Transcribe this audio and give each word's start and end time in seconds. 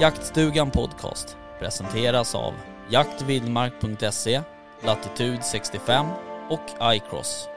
Jaktstugan 0.00 0.70
Podcast 0.70 1.36
presenteras 1.58 2.34
av 2.34 2.54
jaktvildmark.se, 2.90 4.42
Latitude 4.84 5.42
65 5.42 6.06
och 6.50 6.94
iCross. 6.94 7.48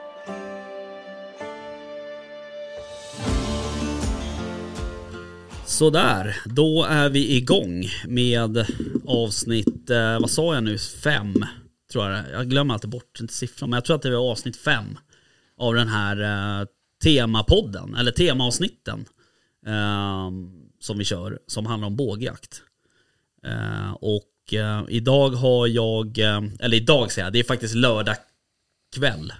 Sådär, 5.66 6.36
då 6.44 6.84
är 6.84 7.08
vi 7.08 7.36
igång 7.36 7.84
med 8.06 8.66
avsnitt, 9.06 9.90
eh, 9.90 10.20
vad 10.20 10.30
sa 10.30 10.54
jag 10.54 10.64
nu, 10.64 10.78
fem 10.78 11.34
tror 11.92 12.04
jag 12.04 12.12
det 12.12 12.30
är. 12.30 12.32
Jag 12.32 12.50
glömmer 12.50 12.74
alltid 12.74 12.90
bort 12.90 13.20
siffran, 13.28 13.70
men 13.70 13.76
jag 13.76 13.84
tror 13.84 13.96
att 13.96 14.02
det 14.02 14.10
var 14.10 14.30
avsnitt 14.30 14.56
fem 14.56 14.98
av 15.58 15.74
den 15.74 15.88
här 15.88 16.20
eh, 16.60 16.66
temapodden, 17.02 17.94
eller 17.94 18.12
temaavsnitten 18.12 19.04
ehm, 19.66 20.59
som 20.80 20.98
vi 20.98 21.04
kör, 21.04 21.38
som 21.46 21.66
handlar 21.66 21.86
om 21.86 21.96
bågjakt. 21.96 22.62
Eh, 23.42 23.92
och 23.92 24.54
eh, 24.54 24.84
idag 24.88 25.30
har 25.30 25.66
jag, 25.66 26.18
eh, 26.18 26.42
eller 26.60 26.76
idag 26.76 27.12
säger 27.12 27.26
jag, 27.26 27.32
det 27.32 27.38
är 27.38 27.44
faktiskt 27.44 27.74
lördag 27.74 28.16
kväll. 28.96 29.32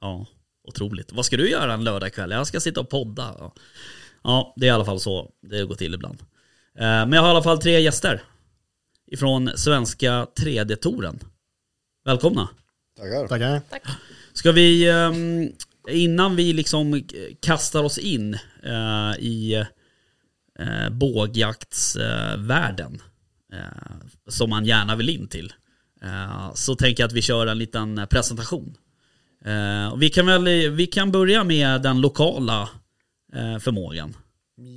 Ja, 0.00 0.26
otroligt. 0.68 1.12
Vad 1.12 1.24
ska 1.24 1.36
du 1.36 1.50
göra 1.50 1.72
en 1.72 1.84
lördag 1.84 2.12
kväll? 2.12 2.30
Jag 2.30 2.46
ska 2.46 2.60
sitta 2.60 2.80
och 2.80 2.90
podda. 2.90 3.36
Ja. 3.38 3.54
ja, 4.22 4.54
det 4.56 4.66
är 4.66 4.68
i 4.68 4.74
alla 4.74 4.84
fall 4.84 5.00
så 5.00 5.30
det 5.42 5.64
går 5.64 5.74
till 5.74 5.94
ibland. 5.94 6.20
Eh, 6.74 6.84
men 6.84 7.12
jag 7.12 7.20
har 7.20 7.28
i 7.28 7.30
alla 7.30 7.42
fall 7.42 7.58
tre 7.58 7.80
gäster. 7.80 8.22
Ifrån 9.06 9.50
svenska 9.56 10.26
3D-touren. 10.40 11.20
Välkomna. 12.04 12.48
Tackar. 12.98 13.28
Tackar. 13.28 13.62
Ska 14.32 14.52
vi, 14.52 14.90
ehm, 14.90 15.52
innan 15.88 16.36
vi 16.36 16.52
liksom 16.52 17.02
kastar 17.40 17.82
oss 17.82 17.98
in 17.98 18.34
eh, 18.64 19.12
i 19.18 19.64
eh, 20.58 20.90
bågjaktsvärlden, 20.90 23.02
eh, 23.52 23.58
som 24.28 24.50
man 24.50 24.64
gärna 24.64 24.96
vill 24.96 25.08
in 25.08 25.28
till, 25.28 25.52
eh, 26.02 26.54
så 26.54 26.74
tänker 26.74 27.02
jag 27.02 27.08
att 27.08 27.14
vi 27.14 27.22
kör 27.22 27.46
en 27.46 27.58
liten 27.58 28.06
presentation. 28.10 28.74
Eh, 29.44 29.96
vi, 29.96 30.10
kan 30.10 30.26
väl, 30.26 30.44
vi 30.70 30.86
kan 30.86 31.12
börja 31.12 31.44
med 31.44 31.82
den 31.82 32.00
lokala 32.00 32.68
eh, 33.34 33.58
förmågan. 33.58 34.16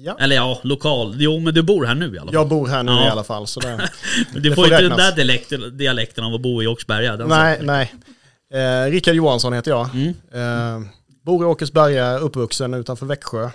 Ja. 0.03 0.17
Eller 0.19 0.35
ja, 0.35 0.59
lokal. 0.63 1.15
Jo, 1.17 1.39
men 1.39 1.53
du 1.53 1.61
bor 1.61 1.85
här 1.85 1.95
nu 1.95 2.15
i 2.15 2.19
alla 2.19 2.31
fall. 2.31 2.33
Jag 2.33 2.49
bor 2.49 2.67
här 2.67 2.83
nu 2.83 2.91
Ja. 2.91 3.07
i 3.07 3.09
alla 3.09 3.23
fall. 3.23 3.47
Så 3.47 3.59
det, 3.59 3.89
du 4.33 4.39
det 4.39 4.49
får 4.49 4.55
får 4.55 4.65
inte 4.65 4.81
den 4.87 4.97
där 4.97 5.15
dialekten, 5.15 5.77
dialekten 5.77 6.23
av 6.23 6.33
att 6.33 6.41
bo 6.41 6.63
i. 6.63 6.75
Den 6.87 7.27
nej, 7.27 7.59
nej. 7.61 7.93
Eh, 8.53 8.91
Rickard 8.91 9.15
Johansson 9.15 9.53
heter 9.53 9.71
jag. 9.71 9.89
Mm. 9.93 10.13
Eh, 10.31 10.87
bor 11.23 11.43
i 11.43 11.45
Åkersberga, 11.45 12.17
uppvuxen 12.19 12.73
utanför 12.73 13.05
Växjö. 13.05 13.43
Eh, 13.43 13.51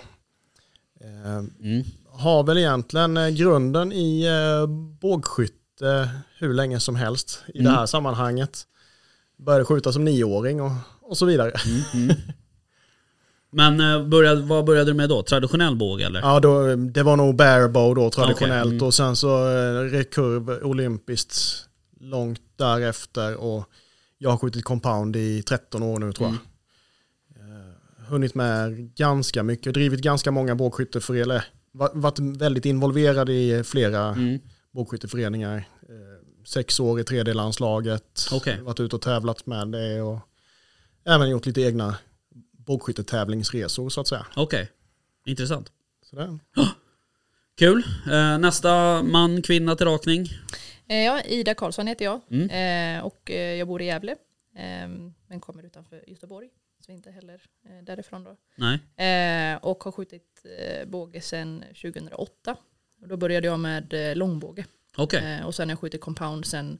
Mm. 1.61 1.85
har 2.13 2.43
väl 2.43 2.59
egentligen 2.59 3.17
eh, 3.17 3.29
grunden 3.29 3.93
i 3.93 4.25
eh, 4.27 4.67
bågskytte 5.01 6.09
hur 6.39 6.55
länge 6.55 6.81
som 6.81 6.97
helst 6.97 7.43
i 7.55 7.59
Mm. 7.61 7.73
det 7.73 7.79
här 7.79 7.87
sammanhanget. 7.87 8.63
Började 9.39 9.65
skjuta 9.65 9.93
som 9.93 10.05
nioåring 10.05 10.61
och, 10.63 10.71
och 11.03 11.17
så 11.17 11.27
vidare. 11.27 11.53
Mm. 11.95 12.17
Men 13.53 13.81
eh, 13.81 14.09
började, 14.09 14.41
vad 14.43 14.65
började 14.65 14.91
du 14.91 14.95
med 14.95 15.09
då? 15.09 15.23
Traditionell 15.23 15.77
båge 15.77 16.07
eller? 16.07 16.21
Ja, 16.21 16.41
då, 16.41 16.77
det 16.77 17.03
var 17.03 17.17
nog 17.17 17.37
barebow 17.37 17.95
då 17.95 18.11
traditionellt 18.11 18.67
Okej, 18.67 18.73
mm. 18.77 18.87
och 18.87 18.95
sen 18.95 19.17
så 19.17 19.49
eh, 19.49 19.81
rekurv 19.83 20.51
olympiskt 20.51 21.39
långt 22.01 22.41
därefter 22.57 23.37
och 23.37 23.65
jag 24.23 24.31
har 24.31 24.37
skjutit 24.37 24.65
compound 24.65 25.17
i 25.17 25.43
13 25.43 25.83
år 25.83 25.99
nu 25.99 26.13
tror 26.13 26.29
jag. 26.29 26.37
Eh, 27.37 28.07
hunnit 28.09 28.35
med 28.35 28.95
ganska 28.95 29.43
mycket, 29.43 29.75
drivit 29.75 30.01
ganska 30.01 30.31
många 30.31 30.55
bågskytteföreningar, 30.55 31.45
Va- 31.73 31.91
varit 31.95 32.19
väldigt 32.19 32.65
involverad 32.67 33.29
i 33.31 33.65
flera 33.65 34.09
Mm. 34.09 34.39
bågskytteföreningar. 34.71 35.57
Eh, 35.57 36.45
sex 36.47 36.81
år 36.81 37.01
i 37.01 37.03
3D-landslaget, 37.03 38.29
Okej. 38.33 38.61
varit 38.61 38.81
ute 38.81 38.97
och 38.97 39.03
tävlat 39.03 39.47
med 39.47 39.69
det 39.69 40.03
och 40.03 40.19
även 41.07 41.31
gjort 41.31 41.47
lite 41.47 41.61
egna 41.63 41.97
bågskyttetävlingsresor 42.59 43.89
så 43.91 44.01
att 44.01 44.09
säga. 44.09 44.27
Okej, 44.37 44.71
intressant. 45.27 45.73
Så 46.11 46.17
det, 46.17 46.39
Kul. 47.59 47.83
Eh, 48.11 48.39
nästa 48.39 49.03
man, 49.03 49.43
kvinna 49.43 49.77
till 49.77 49.87
rakning. 49.87 50.29
Eh, 50.91 51.05
Ja, 51.05 51.23
Ida 51.23 51.55
Karlsson 51.55 51.87
heter 51.87 52.05
jag 52.05 52.21
Mm. 52.31 52.51
eh, 52.99 53.05
och 53.07 53.31
eh, 53.31 53.55
jag 53.55 53.69
bor 53.69 53.83
i 53.83 53.85
Gävle. 53.85 54.13
Eh, 54.57 54.89
men 55.27 55.41
kommer 55.41 55.63
utanför 55.63 56.05
Göteborg. 56.07 56.49
Så 56.87 56.93
inte 56.93 57.11
heller 57.11 57.43
därifrån 57.83 58.25
då. 58.25 58.37
Nej. 58.57 58.79
Och 59.63 59.85
har 59.85 59.93
skjutit 59.93 60.47
båge 60.87 61.21
sedan 61.21 61.65
2008. 61.83 62.57
Och 63.03 63.09
då 63.09 63.17
började 63.17 63.47
jag 63.47 63.61
med 63.61 63.95
långbåge. 64.17 64.65
Eh, 65.39 65.47
och 65.47 65.55
sen 65.55 65.69
har 65.69 65.73
jag 65.73 65.79
skjutit 65.79 66.01
compound 66.01 66.47
sedan 66.47 66.79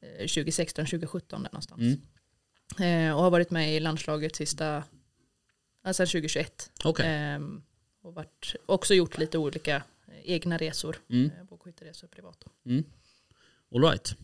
eh, 0.00 0.24
2016-2017 0.24 1.20
där 1.30 1.38
någonstans. 1.38 1.80
Mm. 2.78 3.14
Och 3.14 3.22
har 3.22 3.30
varit 3.30 3.50
med 3.50 3.74
i 3.76 3.80
landslaget 3.80 4.36
sista, 4.36 4.84
sedan 5.84 6.06
2021. 6.06 6.70
Okej. 6.84 7.06
Ehm, 7.08 7.62
och 8.02 8.14
varit, 8.14 8.54
också 8.66 8.94
gjort 8.94 9.18
lite 9.18 9.38
olika 9.38 9.82
egna 10.22 10.56
resor. 10.58 10.96
Mm. 11.10 11.30
Bågskytteresor 11.48 12.08
privat. 12.08 12.44
Mm. 12.66 12.84
All 13.74 13.82
right. 13.82 14.14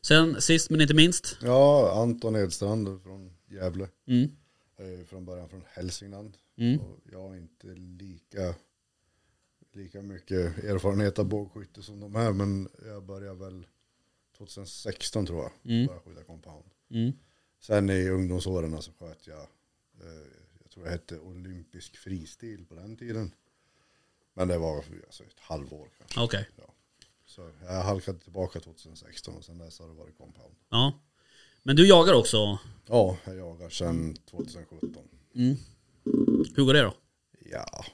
Sen 0.00 0.40
sist 0.40 0.70
men 0.70 0.80
inte 0.80 0.94
minst. 0.94 1.38
Ja, 1.42 1.92
Anton 2.02 2.36
Edstrand 2.36 3.02
från 3.02 3.32
Gävle. 3.46 3.88
Mm. 4.06 4.30
Är 4.76 5.04
från 5.04 5.24
början 5.24 5.48
från 5.48 5.64
Hälsingland. 5.68 6.36
Mm. 6.56 6.80
Och 6.80 6.98
jag 7.12 7.22
har 7.22 7.36
inte 7.36 7.66
lika, 7.74 8.54
lika 9.72 10.02
mycket 10.02 10.64
erfarenhet 10.64 11.18
av 11.18 11.28
bågskytte 11.28 11.82
som 11.82 12.00
de 12.00 12.14
här. 12.14 12.32
Men 12.32 12.68
jag 12.84 13.02
började 13.02 13.38
väl 13.38 13.66
2016 14.36 15.26
tror 15.26 15.42
jag. 15.42 15.52
Mm. 15.72 15.86
Började 15.86 16.04
skjuta 16.04 16.24
compound. 16.24 16.64
Mm. 16.90 17.12
Sen 17.60 17.90
i 17.90 18.08
ungdomsåren 18.08 18.82
så 18.82 18.92
sköt 18.92 19.26
jag, 19.26 19.40
eh, 20.00 20.26
jag 20.62 20.70
tror 20.70 20.84
det 20.84 20.90
hette 20.90 21.18
olympisk 21.18 21.96
fristil 21.96 22.66
på 22.66 22.74
den 22.74 22.96
tiden. 22.96 23.34
Men 24.34 24.48
det 24.48 24.58
var 24.58 24.76
alltså, 25.06 25.24
ett 25.24 25.40
halvår 25.40 25.88
kanske. 25.98 26.20
Okej. 26.20 26.48
Så 27.26 27.50
jag 27.62 27.82
halkade 27.82 28.18
tillbaka 28.18 28.60
2016 28.60 29.36
och 29.36 29.44
sen 29.44 29.58
dess 29.58 29.80
har 29.80 29.88
det 29.88 29.94
varit 29.94 30.18
compound. 30.18 30.54
Ja. 30.70 31.00
Men 31.62 31.76
du 31.76 31.88
jagar 31.88 32.14
också. 32.14 32.58
Ja, 32.86 33.16
jag 33.24 33.36
jagar 33.36 33.68
sedan 33.68 34.16
2017. 34.30 35.08
Mm. 35.34 35.56
Hur 36.54 36.64
går 36.64 36.74
det 36.74 36.82
då? 36.82 36.94
Ja, 37.50 37.84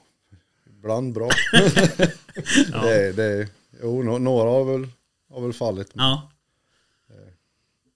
ibland 0.65 1.13
bra. 1.13 1.29
det, 2.83 3.13
det, 3.15 3.49
jo, 3.81 4.03
några 4.19 4.49
har 4.49 4.65
väl, 4.65 4.89
har 5.29 5.41
väl 5.41 5.53
fallit. 5.53 5.91
Ja. 5.93 6.29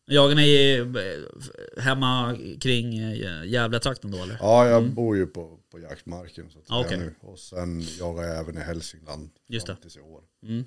Jagar 0.09 0.35
ni 0.35 0.77
eh, 0.77 1.83
hemma 1.83 2.37
kring 2.61 2.97
eh, 2.97 3.45
Gävletrakten 3.45 4.11
då 4.11 4.23
eller? 4.23 4.37
Ja, 4.41 4.67
jag 4.67 4.89
bor 4.89 5.17
ju 5.17 5.27
på, 5.27 5.59
på 5.71 5.79
jaktmarken 5.79 6.49
så 6.49 6.59
att 6.59 6.85
Okej. 6.85 6.97
nu. 6.97 7.15
Och 7.21 7.39
sen 7.39 7.81
jagar 7.99 8.23
jag 8.23 8.39
även 8.39 8.57
i 8.57 8.61
Hälsingland 8.61 9.29
Just 9.47 9.67
det. 9.67 9.75
tills 9.75 9.97
i 9.97 9.99
år. 9.99 10.23
Mm. 10.43 10.63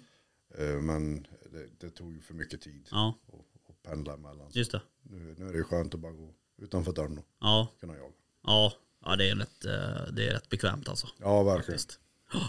Eh, 0.58 0.64
Men 0.80 1.26
det, 1.52 1.66
det 1.86 1.90
tog 1.90 2.12
ju 2.12 2.20
för 2.20 2.34
mycket 2.34 2.60
tid 2.60 2.88
Ja, 2.90 3.18
att, 3.28 3.70
att 3.70 3.82
pendla 3.82 4.14
emellan. 4.14 4.50
Just 4.52 4.72
det. 4.72 4.80
nu, 5.02 5.34
nu 5.38 5.48
är 5.48 5.52
det 5.52 5.58
ju 5.58 5.64
skönt 5.64 5.94
att 5.94 6.00
bara 6.00 6.12
gå 6.12 6.34
utanför 6.62 6.92
dörren 6.92 7.18
och 7.18 7.24
Ja, 7.40 7.68
kunna 7.80 7.96
jaga. 7.96 8.12
ja, 8.46 8.72
ja 9.04 9.16
det, 9.16 9.28
är 9.30 9.36
rätt, 9.36 9.64
eh, 9.64 10.12
det 10.12 10.28
är 10.28 10.32
rätt 10.32 10.48
bekvämt 10.48 10.88
alltså. 10.88 11.06
Ja, 11.18 11.42
verkligen. 11.42 11.78
Faktiskt. 11.78 12.00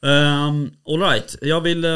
Um, 0.00 0.76
Alright, 0.84 1.36
jag 1.42 1.60
vill 1.60 1.84
eh, 1.84 1.90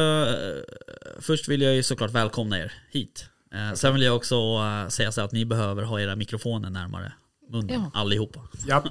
Först 1.20 1.48
vill 1.48 1.62
jag 1.62 1.74
ju 1.74 1.82
såklart 1.82 2.10
välkomna 2.10 2.58
er 2.58 2.72
hit. 2.90 3.26
Eh, 3.52 3.72
sen 3.74 3.92
vill 3.94 4.02
jag 4.02 4.16
också 4.16 4.34
eh, 4.36 4.88
säga 4.88 5.12
så 5.12 5.20
att 5.20 5.32
ni 5.32 5.44
behöver 5.44 5.82
ha 5.82 6.00
era 6.00 6.16
mikrofoner 6.16 6.70
närmare 6.70 7.12
munnen, 7.48 7.68
Ja. 7.74 7.90
allihopa. 7.94 8.40
ja. 8.66 8.84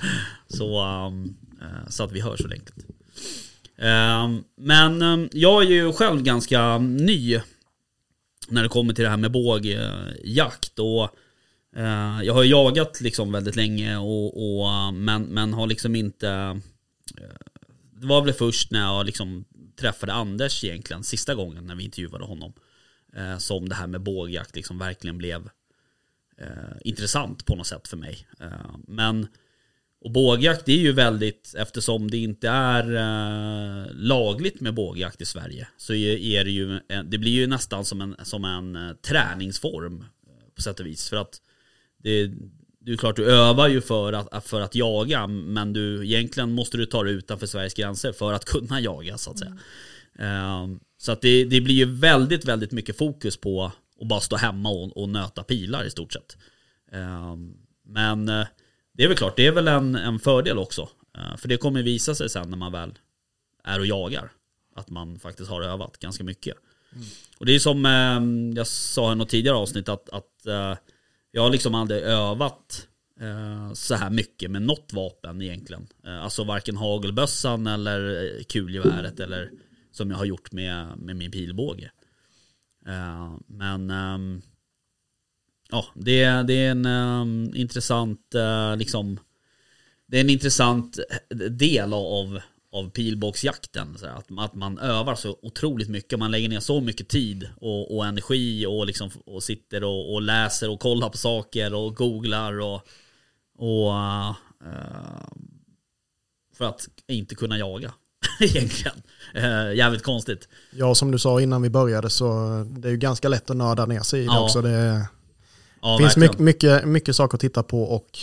Så, 0.48 0.84
um, 1.06 1.36
så 1.88 2.04
att 2.04 2.12
vi 2.12 2.20
hörs 2.20 2.40
ordentligt. 2.44 2.86
Ehm, 3.78 4.44
men 4.56 5.02
ehm, 5.02 5.28
jag 5.32 5.62
är 5.62 5.66
ju 5.66 5.92
själv 5.92 6.22
ganska 6.22 6.78
ny 6.78 7.40
när 8.48 8.62
det 8.62 8.68
kommer 8.68 8.94
till 8.94 9.04
det 9.04 9.10
här 9.10 9.16
med 9.16 9.32
bågjakt. 9.32 10.78
Och, 10.78 11.04
eh, 11.76 12.20
jag 12.22 12.34
har 12.34 12.44
jagat 12.44 13.00
liksom 13.00 13.32
väldigt 13.32 13.56
länge, 13.56 13.96
och, 13.96 14.60
och, 14.60 14.94
men, 14.94 15.22
men 15.22 15.52
har 15.52 15.66
liksom 15.66 15.96
inte 15.96 16.28
eh, 17.18 17.36
det 18.00 18.06
var 18.06 18.24
väl 18.24 18.34
först 18.34 18.70
när 18.70 18.80
jag 18.80 19.06
liksom 19.06 19.44
träffade 19.80 20.12
Anders 20.12 20.64
egentligen, 20.64 21.04
sista 21.04 21.34
gången 21.34 21.66
när 21.66 21.74
vi 21.74 21.84
intervjuade 21.84 22.24
honom. 22.24 22.52
Eh, 23.16 23.38
som 23.38 23.68
det 23.68 23.74
här 23.74 23.86
med 23.86 24.00
bågjakt 24.00 24.56
liksom 24.56 24.78
verkligen 24.78 25.18
blev 25.18 25.48
intressant 26.80 27.46
på 27.46 27.56
något 27.56 27.66
sätt 27.66 27.88
för 27.88 27.96
mig. 27.96 28.26
Ehm, 28.40 28.84
men 28.88 29.26
och 30.06 30.12
bågjakt 30.12 30.68
är 30.68 30.76
ju 30.76 30.92
väldigt, 30.92 31.54
eftersom 31.58 32.10
det 32.10 32.16
inte 32.16 32.48
är 32.48 32.94
eh, 32.94 33.86
lagligt 33.92 34.60
med 34.60 34.74
bågjakt 34.74 35.20
i 35.20 35.24
Sverige, 35.24 35.68
så 35.76 35.94
är, 35.94 36.44
det 36.44 36.50
ju, 36.50 36.80
det 37.04 37.18
blir 37.18 37.32
ju 37.32 37.46
nästan 37.46 37.84
som 37.84 38.00
en, 38.00 38.16
som 38.22 38.44
en 38.44 38.76
eh, 38.76 38.94
träningsform 38.94 40.00
eh, 40.00 40.54
på 40.54 40.62
sätt 40.62 40.80
och 40.80 40.86
vis. 40.86 41.08
För 41.08 41.16
att 41.16 41.40
det, 42.02 42.26
det 42.80 42.92
är 42.92 42.96
klart 42.96 43.16
du 43.16 43.30
övar 43.30 43.68
ju 43.68 43.80
för 43.80 44.12
att, 44.12 44.44
för 44.44 44.60
att 44.60 44.74
jaga, 44.74 45.26
men 45.26 45.72
du, 45.72 46.04
egentligen 46.04 46.52
måste 46.52 46.76
du 46.76 46.86
ta 46.86 47.02
dig 47.02 47.12
utanför 47.12 47.46
Sveriges 47.46 47.74
gränser 47.74 48.12
för 48.12 48.32
att 48.32 48.44
kunna 48.54 48.80
jaga 48.80 49.18
så 49.18 49.30
att 49.30 49.38
säga. 49.38 49.56
Eh, 50.18 50.66
så 50.98 51.12
att 51.12 51.20
det, 51.20 51.44
det 51.44 51.60
blir 51.60 51.74
ju 51.74 51.84
väldigt, 51.84 52.44
väldigt 52.44 52.72
mycket 52.72 52.98
fokus 52.98 53.36
på 53.36 53.72
att 54.00 54.08
bara 54.08 54.20
stå 54.20 54.36
hemma 54.36 54.68
och, 54.68 54.96
och 54.96 55.08
nöta 55.08 55.42
pilar 55.42 55.84
i 55.84 55.90
stort 55.90 56.12
sett. 56.12 56.36
Eh, 56.92 57.36
men 57.86 58.46
det 58.96 59.04
är 59.04 59.08
väl 59.08 59.16
klart, 59.16 59.36
det 59.36 59.46
är 59.46 59.52
väl 59.52 59.68
en, 59.68 59.94
en 59.94 60.18
fördel 60.18 60.58
också. 60.58 60.88
Eh, 61.18 61.36
för 61.36 61.48
det 61.48 61.56
kommer 61.56 61.82
visa 61.82 62.14
sig 62.14 62.30
sen 62.30 62.50
när 62.50 62.56
man 62.56 62.72
väl 62.72 62.98
är 63.64 63.80
och 63.80 63.86
jagar. 63.86 64.32
Att 64.74 64.90
man 64.90 65.18
faktiskt 65.18 65.50
har 65.50 65.62
övat 65.62 65.98
ganska 65.98 66.24
mycket. 66.24 66.56
Och 67.38 67.46
det 67.46 67.54
är 67.54 67.58
som 67.58 67.86
eh, 67.86 68.56
jag 68.56 68.66
sa 68.66 69.12
i 69.12 69.14
något 69.14 69.28
tidigare 69.28 69.56
avsnitt 69.56 69.88
att, 69.88 70.08
att 70.08 70.46
eh, 70.46 70.74
jag 71.30 71.42
har 71.42 71.50
liksom 71.50 71.74
aldrig 71.74 72.02
övat 72.02 72.88
eh, 73.20 73.72
så 73.72 73.94
här 73.94 74.10
mycket 74.10 74.50
med 74.50 74.62
något 74.62 74.92
vapen 74.92 75.42
egentligen. 75.42 75.86
Eh, 76.06 76.24
alltså 76.24 76.44
varken 76.44 76.76
hagelbössan 76.76 77.66
eller 77.66 78.24
eh, 78.24 78.42
kulgeväret 78.44 79.20
eller 79.20 79.50
som 79.92 80.10
jag 80.10 80.18
har 80.18 80.24
gjort 80.24 80.52
med, 80.52 80.98
med 80.98 81.16
min 81.16 81.30
pilbåge. 81.30 81.90
Men 83.46 83.90
ehm, 83.90 84.42
ja, 85.70 85.84
det, 85.94 86.22
är- 86.22 86.44
det 86.44 86.54
är 86.54 86.70
en 86.70 86.86
ehm, 86.86 87.52
intressant 87.54 88.34
eh, 88.34 88.76
liksom 88.76 89.20
det 90.08 90.16
är 90.16 90.20
en 90.20 90.30
intressant 90.30 90.98
del 91.50 91.92
av, 91.92 92.40
av 92.72 92.90
pilbågsjakten. 92.90 93.98
Så 93.98 94.06
att, 94.06 94.26
att 94.38 94.54
man 94.54 94.78
övar 94.78 95.14
så 95.14 95.38
otroligt 95.42 95.88
mycket, 95.88 96.18
man 96.18 96.30
lägger 96.30 96.48
ner 96.48 96.60
så 96.60 96.80
mycket 96.80 97.08
tid 97.08 97.48
och, 97.60 97.96
och 97.96 98.06
energi 98.06 98.66
och, 98.66 98.86
liksom, 98.86 99.10
och 99.26 99.42
sitter 99.42 99.84
och, 99.84 100.14
och 100.14 100.22
läser 100.22 100.70
och 100.70 100.80
kollar 100.80 101.08
på 101.08 101.16
saker 101.18 101.74
och 101.74 101.96
googlar 101.96 102.60
och, 102.60 102.80
och 103.58 103.94
eh, 103.94 104.34
för 106.56 106.64
att 106.64 106.88
inte 107.08 107.34
kunna 107.34 107.58
jaga 107.58 107.92
egentligen. 108.40 109.02
Eh, 109.34 109.74
jävligt 109.74 110.02
konstigt. 110.02 110.48
Ja, 110.72 110.94
som 110.94 111.10
du 111.10 111.18
sa 111.18 111.40
innan 111.40 111.62
vi 111.62 111.70
började 111.70 112.10
så 112.10 112.24
det 112.78 112.88
är 112.88 112.92
ju 112.92 112.98
ganska 112.98 113.28
lätt 113.28 113.50
att 113.50 113.56
nörda 113.56 113.86
ner 113.86 114.00
sig 114.00 114.20
i 114.20 114.26
det 114.26 114.32
Ja, 114.32 114.44
också. 114.44 114.62
Det 114.62 115.06
Ja, 115.82 115.98
finns 115.98 116.16
verkligen. 116.16 116.44
mycket, 116.44 116.64
mycket, 116.64 116.88
mycket 116.88 117.16
saker 117.16 117.36
att 117.36 117.40
titta 117.40 117.62
på 117.62 117.82
och 117.82 118.18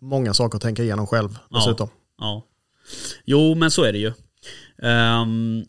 många 0.00 0.34
saker 0.34 0.56
att 0.56 0.62
tänka 0.62 0.82
igenom 0.82 1.06
själv 1.06 1.38
dessutom. 1.50 1.88
Ja. 2.18 2.46
Jo, 3.24 3.54
men 3.54 3.70
så 3.70 3.84
är 3.84 3.92
det 3.92 3.98
ju. 3.98 4.12
Ehm, 4.82 5.64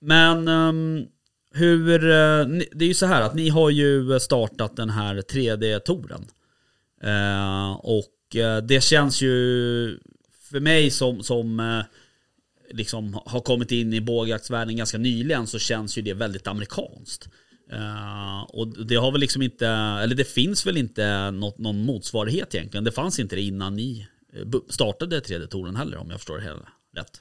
men 0.00 0.48
ehm, 0.48 1.06
hur, 1.54 2.04
eh, 2.04 2.46
det 2.72 2.84
är 2.84 2.88
ju 2.88 2.94
så 2.94 3.06
här 3.06 3.22
att 3.22 3.34
ni 3.34 3.48
har 3.48 3.70
ju 3.70 4.20
startat 4.20 4.76
den 4.76 4.90
här 4.90 5.14
3D-touren. 5.14 6.24
Eh, 7.02 7.72
och 7.72 8.36
eh, 8.36 8.62
det 8.62 8.80
känns 8.82 9.22
ju 9.22 9.98
för 10.50 10.60
mig 10.60 10.90
som, 10.90 11.22
som 11.22 11.60
eh, 11.60 11.82
liksom 12.70 13.20
har 13.26 13.40
kommit 13.40 13.72
in 13.72 13.92
i 13.92 14.00
bågjaktsvärlden 14.00 14.76
ganska 14.76 14.98
nyligen 14.98 15.46
så 15.46 15.58
känns 15.58 15.98
ju 15.98 16.02
det 16.02 16.14
väldigt 16.14 16.46
amerikanskt. 16.46 17.28
Eh, 17.72 18.42
och 18.42 18.86
det 18.86 18.94
har 18.94 19.12
väl 19.12 19.20
liksom 19.20 19.42
inte, 19.42 19.66
eller 19.68 20.14
det 20.14 20.24
finns 20.24 20.66
väl 20.66 20.76
inte 20.76 21.30
något, 21.30 21.58
någon 21.58 21.84
motsvarighet 21.84 22.54
egentligen. 22.54 22.84
Det 22.84 22.92
fanns 22.92 23.18
inte 23.18 23.36
det 23.36 23.42
innan 23.42 23.76
ni 23.76 24.06
eh, 24.32 24.60
startade 24.68 25.20
3D-touren 25.20 25.76
heller 25.76 25.96
om 25.98 26.10
jag 26.10 26.18
förstår 26.20 26.36
det 26.36 26.42
hela 26.44 26.68
rätt. 26.96 27.20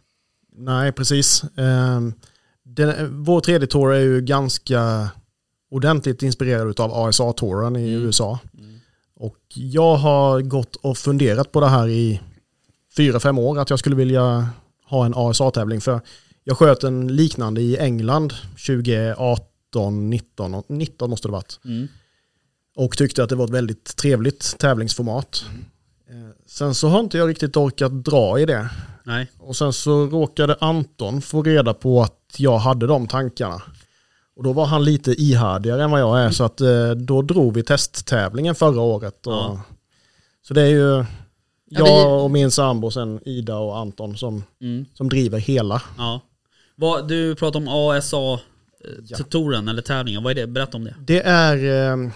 Nej, 0.58 0.92
precis. 0.92 1.44
Ehm, 1.58 2.14
Den, 2.64 3.24
vår 3.24 3.42
3D-tour 3.42 3.94
är 3.94 4.00
ju 4.00 4.22
ganska 4.22 5.10
ordentligt 5.72 6.24
inspirerad 6.24 6.80
av 6.80 6.94
ASA-touren 6.94 7.76
i 7.76 7.94
Mm. 7.94 8.06
USA. 8.06 8.40
Och 9.16 9.38
jag 9.56 9.96
har 9.96 10.42
gått 10.42 10.76
och 10.76 10.98
funderat 10.98 11.52
på 11.52 11.60
det 11.60 11.68
här 11.68 11.88
i 11.88 12.22
fyra, 12.98 13.20
fem 13.20 13.38
år, 13.40 13.60
att 13.60 13.70
jag 13.70 13.80
skulle 13.80 13.96
vilja 13.96 14.50
ha 14.86 15.06
en 15.06 15.14
ASA-tävling. 15.16 15.82
För 15.82 16.02
jag 16.44 16.58
sköt 16.58 16.84
en 16.84 17.16
liknande 17.16 17.62
i 17.62 17.78
England 17.78 18.34
2018, 18.68 19.46
19, 19.76 20.54
och- 20.56 20.66
19 20.70 21.10
måste 21.10 21.28
det 21.28 21.32
varit. 21.32 21.60
Mm. 21.66 21.88
Och 22.76 22.98
tyckte 22.98 23.24
att 23.24 23.30
det 23.30 23.36
var 23.36 23.46
ett 23.46 23.52
väldigt 23.52 23.96
trevligt 23.96 24.56
tävlingsformat. 24.60 25.46
Eh, 26.10 26.16
Sen 26.46 26.76
så 26.76 26.88
har 26.88 27.00
inte 27.00 27.18
jag 27.18 27.30
riktigt 27.30 27.58
orkat 27.58 27.92
dra 28.04 28.40
i 28.40 28.46
det. 28.46 28.70
Nej. 29.04 29.32
Och 29.40 29.56
sen 29.56 29.74
så 29.74 30.06
råkade 30.06 30.58
Anton 30.62 31.22
få 31.22 31.44
reda 31.44 31.74
på 31.74 32.02
att 32.02 32.36
jag 32.38 32.58
hade 32.58 32.88
de 32.88 33.08
tankarna. 33.08 33.62
Och 34.36 34.44
då 34.44 34.54
var 34.54 34.66
han 34.66 34.84
lite 34.86 35.12
ihärdigare 35.12 35.84
än 35.84 35.92
vad 35.92 36.02
jag 36.02 36.20
är 36.22 36.32
så 36.32 36.44
att 36.44 36.62
eh, 36.62 36.92
då 36.92 37.22
drog 37.22 37.54
vi 37.54 37.64
testtävlingen 37.64 38.56
förra 38.56 38.82
året. 38.82 39.28
Och, 39.28 39.34
Ja. 39.34 39.62
Så 40.48 40.54
det 40.54 40.62
är 40.62 40.68
ju 40.70 41.06
Ja, 41.72 41.88
jag 41.88 42.24
och 42.24 42.32
min 42.32 42.52
sambo, 42.52 42.92
sen 42.92 43.20
Ida 43.26 43.58
och 43.58 43.78
Anton 43.78 44.18
som, 44.18 44.44
Mm. 44.62 44.86
som 44.94 45.10
driver 45.10 45.40
hela. 45.40 45.82
Ja. 45.98 46.22
Vad, 46.76 47.08
du 47.08 47.36
pratar 47.36 47.60
om 47.60 47.68
ASA-touren 49.14 49.68
eller 49.68 49.82
tävlingen, 49.82 50.24
vad 50.24 50.32
är 50.32 50.36
det? 50.36 50.48
Berätta 50.48 50.78
om 50.78 50.84
det. 50.84 50.96
Det 51.00 51.22
är 51.26 51.56
eh, 51.92 52.10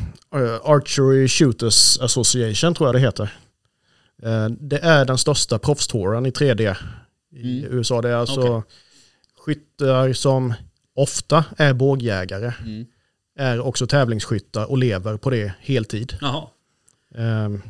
Archery 0.64 1.28
Shooters 1.28 1.98
Association 2.00 2.74
tror 2.76 2.88
jag 2.88 2.96
det 2.96 3.00
heter. 3.00 3.30
Eh, 4.24 4.46
det 4.50 4.78
är 4.80 5.06
den 5.06 5.18
största 5.18 5.60
proffstouren 5.60 6.26
i 6.26 6.30
3D 6.32 6.76
i 7.36 7.64
Mm. 7.64 7.78
USA. 7.78 8.02
Det 8.02 8.10
är 8.10 8.16
alltså 8.16 8.42
Okej. 8.42 8.62
skyttar 9.46 10.14
som 10.14 10.54
ofta 10.96 11.46
är 11.58 11.74
bågjägare. 11.74 12.54
Mm. 12.66 12.86
Är 13.40 13.60
också 13.60 13.88
tävlingsskyttar 13.88 14.66
och 14.72 14.78
lever 14.78 15.18
på 15.18 15.30
det 15.30 15.54
heltid. 15.60 16.18
Jaha, 16.22 16.48
Eh, 17.16 17.24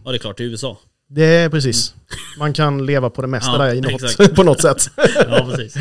ja 0.06 0.12
det 0.12 0.18
är 0.18 0.18
klart, 0.18 0.40
i 0.40 0.44
USA. 0.44 0.78
det 1.10 1.24
är 1.26 1.50
precis. 1.50 1.96
Man 2.38 2.54
kan 2.54 2.86
leva 2.86 3.10
på 3.10 3.22
det 3.22 3.28
mesta 3.28 3.52
Ja, 3.52 3.58
där 3.58 3.74
i 3.74 3.82
något, 3.82 4.36
på 4.36 4.44
något 4.44 4.62
sätt. 4.62 4.90
Ja, 5.30 5.48
precis. 5.52 5.76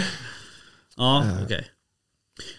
Ja, 0.97 1.25
okej. 1.45 1.67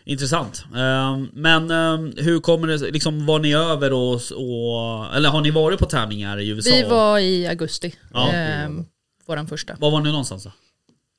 Intressant. 0.04 0.66
Ehm, 0.76 1.30
Men 1.34 1.72
ehm, 1.72 2.14
hur 2.18 2.40
kommer 2.40 2.68
det, 2.68 2.78
liksom 2.78 3.26
var 3.26 3.40
ni 3.40 3.54
över 3.56 3.94
och, 3.94 4.14
och, 4.16 5.16
eller 5.16 5.30
har 5.30 5.42
ni 5.42 5.52
varit 5.52 5.80
på 5.80 5.86
tävlingar 5.86 6.40
i 6.40 6.50
USA? 6.50 6.76
Vi 6.76 6.84
var 6.84 7.20
i 7.20 7.48
augusti. 7.48 7.96
Ja. 8.14 8.32
ehm, 8.32 8.86
våran 9.26 9.48
första. 9.48 9.76
Var 9.80 9.92
var 9.92 10.02
ni 10.02 10.10
någonstans 10.10 10.44
då? 10.44 10.52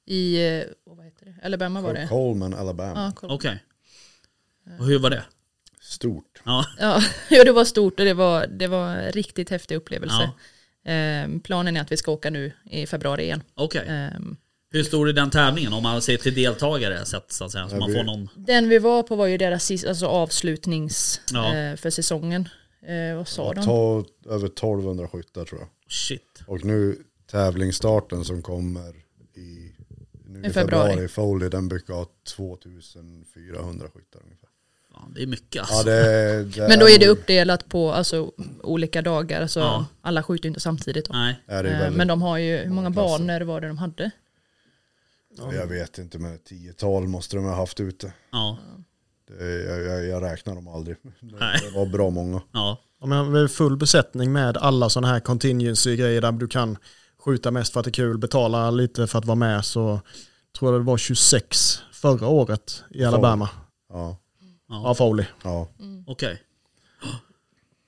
I, 0.06 0.46
eh, 0.58 0.62
vad 0.86 1.04
heter 1.04 1.24
det? 1.26 1.46
Alabama 1.46 1.80
var 1.80 1.94
det. 1.94 2.06
Coleman, 2.08 2.54
Alabama. 2.54 3.12
Ja. 3.22 3.28
Okej. 3.28 3.64
Och 4.78 4.86
hur 4.86 4.98
var 4.98 5.10
det? 5.10 5.24
Stort. 5.80 6.42
Ja, 6.44 6.66
Ja, 6.78 7.02
ja, 7.30 7.44
det 7.44 7.52
var 7.52 7.64
stort 7.64 7.98
och 8.00 8.04
det 8.06 8.14
var, 8.14 8.46
det 8.46 8.66
var 8.66 8.88
en 8.90 9.12
riktigt 9.12 9.50
häftig 9.50 9.76
upplevelse. 9.76 10.30
Ehm, 10.84 11.40
planen 11.40 11.76
är 11.76 11.80
att 11.80 11.92
vi 11.92 11.96
ska 11.96 12.12
åka 12.12 12.30
nu 12.30 12.52
i 12.70 12.86
februari 12.86 13.22
igen. 13.22 13.42
okej. 13.54 13.84
Ehm, 13.88 14.36
Hur 14.74 14.82
stor 14.84 15.08
är 15.08 15.12
den 15.12 15.30
tävlingen 15.30 15.72
om 15.72 15.82
man 15.82 16.02
ser 16.02 16.16
till 16.16 16.34
deltagare 16.34 17.04
sett 17.04 17.32
så 17.32 17.44
att 17.44 17.52
säga? 17.52 17.68
Så 17.68 17.74
Ja, 17.76 17.80
man 17.80 17.92
får 17.92 18.02
någon... 18.04 18.28
den 18.34 18.68
vi 18.68 18.78
var 18.78 19.02
på 19.02 19.16
var 19.16 19.26
ju 19.26 19.38
deras 19.38 19.64
sista, 19.64 19.88
alltså 19.88 20.06
avslutnings 20.06 21.20
Ja. 21.32 21.54
eh, 21.56 21.76
för 21.76 21.90
säsongen. 21.90 22.48
Eh, 22.86 23.16
vad 23.16 23.28
sa 23.28 23.52
de? 23.52 23.64
Ta 23.64 24.04
över 24.30 24.46
1200 24.46 25.08
skyttar 25.08 25.44
tror 25.44 25.60
jag. 25.60 25.68
Shit. 25.88 26.42
Och 26.46 26.64
nu 26.64 26.96
tävlingsstarten 27.30 28.24
som 28.24 28.42
kommer 28.42 28.88
i, 29.34 29.72
nu 30.28 30.40
I 30.44 30.50
februari. 30.50 30.88
februari, 30.90 31.08
Foley, 31.08 31.48
den 31.48 31.68
brukar 31.68 31.94
ha 31.94 32.06
2400 32.36 33.86
skyttar 33.94 34.20
ungefär. 34.24 34.48
Fan, 34.92 35.12
det 35.14 35.22
är 35.22 35.26
mycket 35.26 35.60
alltså. 35.62 35.76
Ja, 35.76 35.82
det, 35.84 36.44
det 36.44 36.68
Men 36.68 36.78
då 36.78 36.88
är 36.88 36.98
det 36.98 37.06
uppdelat 37.08 37.68
på 37.68 37.92
alltså, 37.92 38.32
olika 38.62 39.02
dagar. 39.02 39.42
Alltså, 39.42 39.60
Ja. 39.60 39.86
Alla 40.02 40.22
skjuter 40.22 40.48
inte 40.48 40.60
samtidigt. 40.60 41.04
Då. 41.06 41.12
Nej. 41.12 41.36
Eh, 41.48 41.62
väldigt, 41.62 41.96
Men 41.96 42.08
de 42.08 42.22
har 42.22 42.38
ju, 42.38 42.56
hur 42.56 42.70
många 42.70 42.90
banor 42.90 43.40
var 43.40 43.60
det 43.60 43.66
de 43.66 43.78
hade? 43.78 44.10
Jag 45.38 45.66
vet 45.66 45.98
inte, 45.98 46.18
men 46.18 46.34
ett 46.34 46.44
tiotal 46.44 47.08
måste 47.08 47.36
de 47.36 47.44
ha 47.44 47.54
haft 47.54 47.80
ute. 47.80 48.12
Ja. 48.32 48.58
Det, 49.28 49.44
jag, 49.64 49.82
jag, 49.82 50.06
jag 50.06 50.22
räknar 50.22 50.54
dem 50.54 50.68
aldrig. 50.68 50.96
Det, 51.20 51.36
Nej. 51.40 51.60
det 51.70 51.78
var 51.78 51.86
bra 51.86 52.10
många. 52.10 52.42
Ja. 52.52 52.78
Ja, 53.00 53.06
men 53.06 53.48
full 53.48 53.76
besättning 53.76 54.32
med 54.32 54.56
alla 54.56 54.90
sådana 54.90 55.08
här 55.12 55.20
contingency-grejer 55.20 56.20
där 56.20 56.32
du 56.32 56.48
kan 56.48 56.76
skjuta 57.24 57.50
mest 57.50 57.72
för 57.72 57.80
att 57.80 57.84
det 57.84 57.90
är 57.90 57.92
kul, 57.92 58.18
betala 58.18 58.70
lite 58.70 59.06
för 59.06 59.18
att 59.18 59.24
vara 59.24 59.34
med. 59.36 59.64
Så 59.64 60.00
tror 60.58 60.72
jag 60.72 60.80
det 60.80 60.84
var 60.84 60.98
26 60.98 61.78
förra 61.92 62.28
året 62.28 62.84
i 62.90 63.04
Alabama. 63.04 63.48
Ja, 63.92 64.16
Ja, 64.68 64.94
Foley. 64.94 65.26
ja. 65.42 65.68
Okej. 66.06 66.42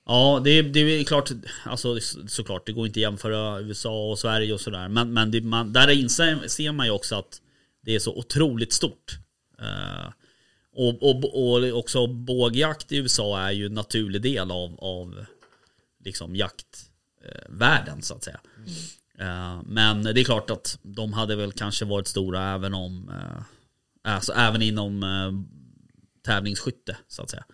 Ja, 0.06 0.40
det 0.44 0.50
är, 0.50 0.62
det 0.62 0.80
är 0.80 1.04
klart, 1.04 1.30
alltså 1.64 2.00
såklart, 2.28 2.66
det 2.66 2.72
går 2.72 2.86
inte 2.86 2.98
att 2.98 3.02
jämföra 3.02 3.60
USA 3.60 4.10
och 4.10 4.18
Sverige 4.18 4.54
och 4.54 4.60
sådär. 4.60 4.88
Men, 4.88 5.12
men 5.12 5.30
det, 5.30 5.40
man, 5.40 5.72
där 5.72 5.90
inser 5.90 6.48
ser 6.48 6.72
man 6.72 6.86
ju 6.86 6.92
också 6.92 7.14
att 7.16 7.40
Det 7.82 7.94
är 7.94 7.98
så 7.98 8.16
otroligt 8.16 8.72
stort. 8.72 9.18
Uh, 9.60 10.10
och, 10.72 11.02
och, 11.02 11.24
och 11.24 11.78
också 11.78 12.06
bågjakt 12.06 12.92
i 12.92 12.96
USA 12.96 13.40
är 13.40 13.50
ju 13.50 13.66
en 13.66 13.74
naturlig 13.74 14.22
del 14.22 14.50
av, 14.50 14.76
av 14.78 15.24
liksom 16.04 16.36
jaktvärlden 16.36 18.02
så 18.02 18.14
att 18.14 18.24
säga. 18.24 18.40
Eh, 19.18 19.60
men 19.64 20.02
det 20.02 20.20
är 20.20 20.24
klart 20.24 20.50
att 20.50 20.78
de 20.82 21.12
hade 21.12 21.36
väl 21.36 21.52
kanske 21.52 21.84
varit 21.84 22.06
stora 22.06 22.54
även 22.54 22.74
om 22.74 23.08
uh, 23.08 23.42
Alltså 24.06 24.32
även 24.32 24.62
inom 24.62 25.02
eh, 25.02 25.32
tävlingsskytte 26.24 26.96
så 27.08 27.22
att 27.22 27.30
säga. 27.30 27.44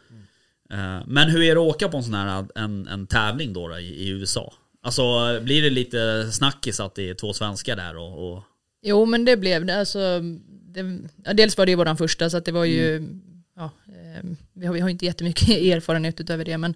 Eh, 0.73 1.03
men 1.07 1.29
hur 1.29 1.43
är 1.43 1.55
det 1.55 1.61
att 1.61 1.75
åka 1.75 1.89
på 1.89 1.97
en 1.97 2.03
sån 2.03 2.15
här 2.15 2.47
en, 2.55 2.89
en 2.89 3.07
tävling 3.07 3.53
då, 3.53 3.69
då 3.69 3.79
i, 3.79 3.87
i 3.87 4.09
USA? 4.09 4.53
Alltså 4.83 5.03
blir 5.43 5.63
det 5.63 5.71
lite 5.71 6.33
snackis 6.33 6.81
att 6.81 6.95
det 6.95 7.09
är 7.09 7.15
två 7.15 7.33
svenskar 7.33 7.77
där 7.77 7.97
och, 7.97 8.33
och 8.33 8.43
Jo 8.83 9.07
men 9.07 9.25
det 9.25 9.37
blev 9.37 9.67
det. 9.67 9.79
Alltså, 9.79 10.21
det 10.49 10.99
ja, 11.25 11.33
dels 11.33 11.59
var 11.59 11.67
det 11.67 11.73
ju 11.73 11.77
våran 11.77 11.97
första 11.97 12.31
så 12.31 12.37
att 12.37 12.45
det 12.45 12.53
var 12.53 12.65
ju, 12.65 13.09
ja, 13.57 13.71
eh, 13.87 14.31
vi, 14.53 14.67
har, 14.67 14.75
vi 14.75 14.81
har 14.81 14.89
inte 14.89 15.07
jättemycket 15.07 15.49
erfarenhet 15.49 16.21
utöver 16.21 16.45
det 16.45 16.59
men, 16.59 16.75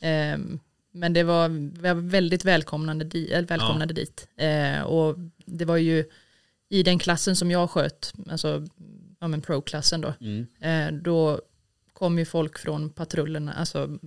eh, 0.00 0.58
men 0.92 1.12
det 1.12 1.22
var, 1.22 1.48
vi 1.48 1.88
var 1.88 1.94
väldigt 1.94 2.44
välkomnande, 2.44 3.04
di, 3.04 3.44
välkomnade 3.48 3.94
dit. 3.94 4.28
Eh, 4.36 4.82
och 4.82 5.16
det 5.46 5.64
var 5.64 5.76
ju 5.76 6.04
i 6.68 6.82
den 6.82 6.98
klassen 6.98 7.36
som 7.36 7.50
jag 7.50 7.70
sköt, 7.70 8.12
alltså 8.30 8.66
ja, 9.20 9.38
pro-klassen 9.46 10.00
då, 10.00 10.14
mm, 10.20 10.46
eh, 10.60 11.00
då 11.00 11.40
kom 12.02 12.18
ju 12.18 12.24
folk 12.24 12.58
från 12.58 12.90
patrullerna, 12.90 13.52
alltså 13.52 13.98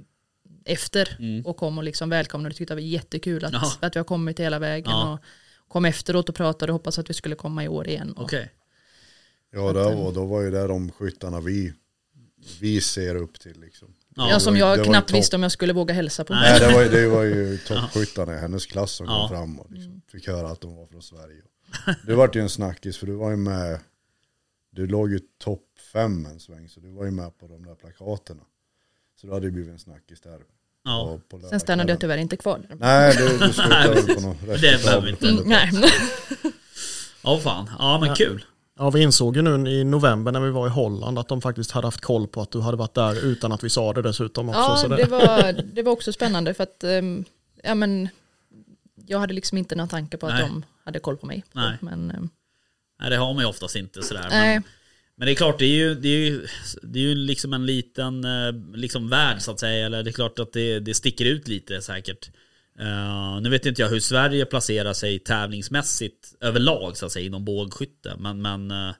efter 0.66 1.16
mm. 1.20 1.46
och 1.46 1.58
kom 1.58 1.78
och 1.78 1.84
liksom 1.84 2.10
välkomnade 2.10 2.54
och 2.54 2.58
tyckte 2.58 2.74
det 2.74 2.82
var 2.82 2.88
jättekul 2.88 3.46
att, 3.46 3.54
Ja. 3.54 3.74
att 3.82 3.96
vi 3.96 4.00
har 4.00 4.04
kommit 4.04 4.40
hela 4.40 4.60
vägen. 4.60 4.92
Ja. 4.92 5.14
Och 5.14 5.72
kom 5.72 5.86
efteråt 5.86 6.30
och 6.30 6.36
pratade 6.36 6.72
och 6.72 6.74
hoppas 6.74 7.00
att 7.00 7.10
vi 7.10 7.14
skulle 7.14 7.36
komma 7.36 7.64
i 7.64 7.68
år 7.68 7.88
igen. 7.88 8.12
Och, 8.14 8.24
okej. 8.24 8.52
Ja, 9.52 9.74
det 9.74 9.96
var, 9.96 10.12
då 10.12 10.26
var 10.26 10.42
ju 10.42 10.52
det 10.52 10.68
de 10.68 10.92
skyttarna 10.92 11.40
vi, 11.42 11.74
vi 12.62 12.82
ser 12.82 13.16
upp 13.16 13.40
till 13.40 13.60
liksom. 13.62 13.88
Ja, 14.16 14.30
ja, 14.30 14.40
som 14.40 14.58
jag 14.58 14.86
knappt 14.86 15.12
visste 15.12 15.36
om 15.36 15.44
jag 15.44 15.52
skulle 15.52 15.74
våga 15.74 15.94
hälsa 15.94 16.24
på. 16.24 16.34
Nej. 16.34 16.60
Nej, 16.62 16.70
det 16.70 16.76
var, 16.76 16.84
det 16.84 17.08
var 17.08 17.24
ju 17.24 17.58
toppskyttarna 17.68 18.36
i 18.36 18.38
hennes 18.38 18.66
klass 18.66 18.92
som 18.92 19.06
Ja. 19.06 19.20
kom 19.20 19.38
fram 19.38 19.60
och 19.60 19.72
liksom 19.72 20.02
fick 20.12 20.28
höra 20.28 20.48
att 20.48 20.62
de 20.62 20.76
var 20.76 20.88
från 20.88 21.02
Sverige. 21.02 21.42
Det 22.08 22.16
vart 22.16 22.36
ju 22.36 22.42
en 22.42 22.50
snackis 22.50 22.98
för 22.98 23.08
du 23.08 23.14
var 23.14 23.30
ju 23.30 23.38
med, 23.38 23.80
du 24.76 24.88
låg 24.88 25.12
ju 25.12 25.20
topp 25.38 25.80
fem 25.94 26.26
en 26.26 26.40
sväng 26.40 26.70
så 26.70 26.80
du 26.80 26.90
var 26.90 27.06
ju 27.06 27.12
med 27.12 27.38
på 27.38 27.48
de 27.48 27.66
där 27.66 27.76
plakaterna. 27.76 28.44
Så 29.22 29.28
det 29.28 29.34
hade 29.34 29.46
ju 29.46 29.52
blivit 29.52 29.72
en 29.72 29.80
snackis 29.80 30.22
där. 30.22 30.40
Ja, 30.84 31.20
Sen 31.50 31.60
stannade 31.60 31.92
jag 31.92 32.00
tyvärr 32.00 32.18
inte 32.18 32.38
kvar. 32.38 32.68
Nej, 32.80 33.16
du, 33.18 33.38
du 33.38 33.54
slutade 33.54 34.16
på 34.16 34.22
något 34.22 34.42
Det 34.42 34.84
behöver 34.84 35.02
vi 35.02 35.10
inte. 35.10 35.44
Nej. 35.46 35.72
Ja 37.24 37.40
fan, 37.40 37.70
ja 37.80 38.00
men 38.02 38.16
kul. 38.16 38.46
Ja, 38.78 38.90
vi 38.90 39.02
insåg 39.02 39.36
ju 39.36 39.42
nu 39.42 39.70
i 39.70 39.84
november 39.84 40.32
när 40.32 40.40
vi 40.40 40.52
var 40.52 40.68
i 40.68 40.70
Holland 40.70 41.20
att 41.20 41.28
de 41.28 41.42
faktiskt 41.42 41.72
hade 41.72 41.88
haft 41.88 42.02
koll 42.02 42.28
på 42.28 42.42
att 42.42 42.52
du 42.52 42.62
hade 42.62 42.78
varit 42.78 42.94
där 42.94 43.26
utan 43.26 43.52
att 43.52 43.64
vi 43.64 43.70
sa 43.70 43.94
det 43.94 44.02
dessutom 44.02 44.50
också. 44.50 44.62
Ja, 44.62 44.78
så 44.78 44.88
det, 44.88 44.96
det 44.96 45.06
var, 45.06 45.62
det 45.74 45.84
var 45.84 45.92
också 45.92 46.14
spännande 46.14 46.54
för 46.54 46.64
att 46.64 46.84
ehm, 46.84 47.26
ja, 47.64 47.76
men, 47.76 48.10
jag 49.06 49.20
hade 49.20 49.34
liksom 49.34 49.58
inte 49.58 49.76
någon 49.76 49.88
tanke 49.88 50.18
på 50.18 50.28
att 50.28 50.34
Nej. 50.34 50.42
de 50.42 50.66
hade 50.84 51.00
koll 51.00 51.18
på 51.18 51.26
mig. 51.26 51.44
Nej. 51.52 51.78
Men, 51.82 52.12
ehm, 52.12 52.30
Nej 53.00 53.10
det 53.10 53.16
har 53.16 53.34
man 53.34 53.44
ju 53.44 53.50
oftast 53.50 53.76
inte 53.76 54.04
sådär. 54.04 54.28
nej. 54.30 54.54
Men, 54.60 54.64
men 55.18 55.26
det 55.26 55.32
är 55.32 55.36
klart, 55.36 55.60
det 55.60 55.66
är 55.66 55.76
ju, 55.76 55.96
det 55.96 56.10
är 56.10 56.18
ju, 56.30 56.48
det 56.84 57.00
är 57.00 57.04
ju 57.04 57.16
liksom 57.16 57.54
en 57.54 57.66
liten 57.66 58.24
eh, 58.24 58.54
liksom 58.76 59.10
värld 59.10 59.42
så 59.42 59.52
att 59.52 59.60
säga. 59.60 59.86
Eller 59.86 60.04
det 60.04 60.10
är 60.10 60.12
klart 60.14 60.40
att 60.40 60.54
det, 60.54 60.80
det 60.80 60.94
sticker 60.94 61.26
ut 61.26 61.48
lite 61.48 61.82
säkert. 61.82 62.30
Eh, 62.80 63.42
nu 63.42 63.50
vet 63.50 63.66
inte 63.66 63.82
jag 63.82 63.90
hur 63.90 64.00
Sverige 64.00 64.46
placerar 64.46 64.94
sig 64.94 65.20
tävlingsmässigt 65.20 66.36
överlag 66.42 66.98
så 66.98 67.06
att 67.06 67.12
säga 67.12 67.26
inom 67.26 67.46
bågskytte. 67.46 68.16
Men, 68.20 68.42
men 68.42 68.72
eh, 68.72 68.94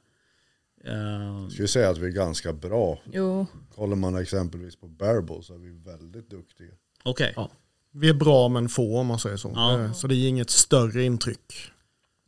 Jag 0.84 1.52
skulle 1.52 1.68
säga 1.68 1.90
att 1.90 1.98
vi 1.98 2.06
är 2.06 2.12
ganska 2.12 2.54
bra. 2.54 3.00
Jo, 3.14 3.46
Kollar 3.76 3.96
man 3.96 4.16
exempelvis 4.18 4.76
på 4.76 4.88
barebow 4.88 5.42
så 5.42 5.54
är 5.54 5.58
vi 5.58 5.72
väldigt 5.72 6.30
duktiga. 6.30 6.72
okej. 7.04 7.34
Ja. 7.36 7.52
vi 7.92 8.10
är 8.10 8.14
bra 8.14 8.50
men 8.50 8.70
få 8.70 9.00
om 9.00 9.08
man 9.08 9.20
säger 9.20 9.38
så. 9.38 9.52
Ja. 9.56 9.94
Så 9.94 10.08
det 10.08 10.16
är 10.16 10.28
inget 10.28 10.50
större 10.50 11.04
intryck 11.04 11.72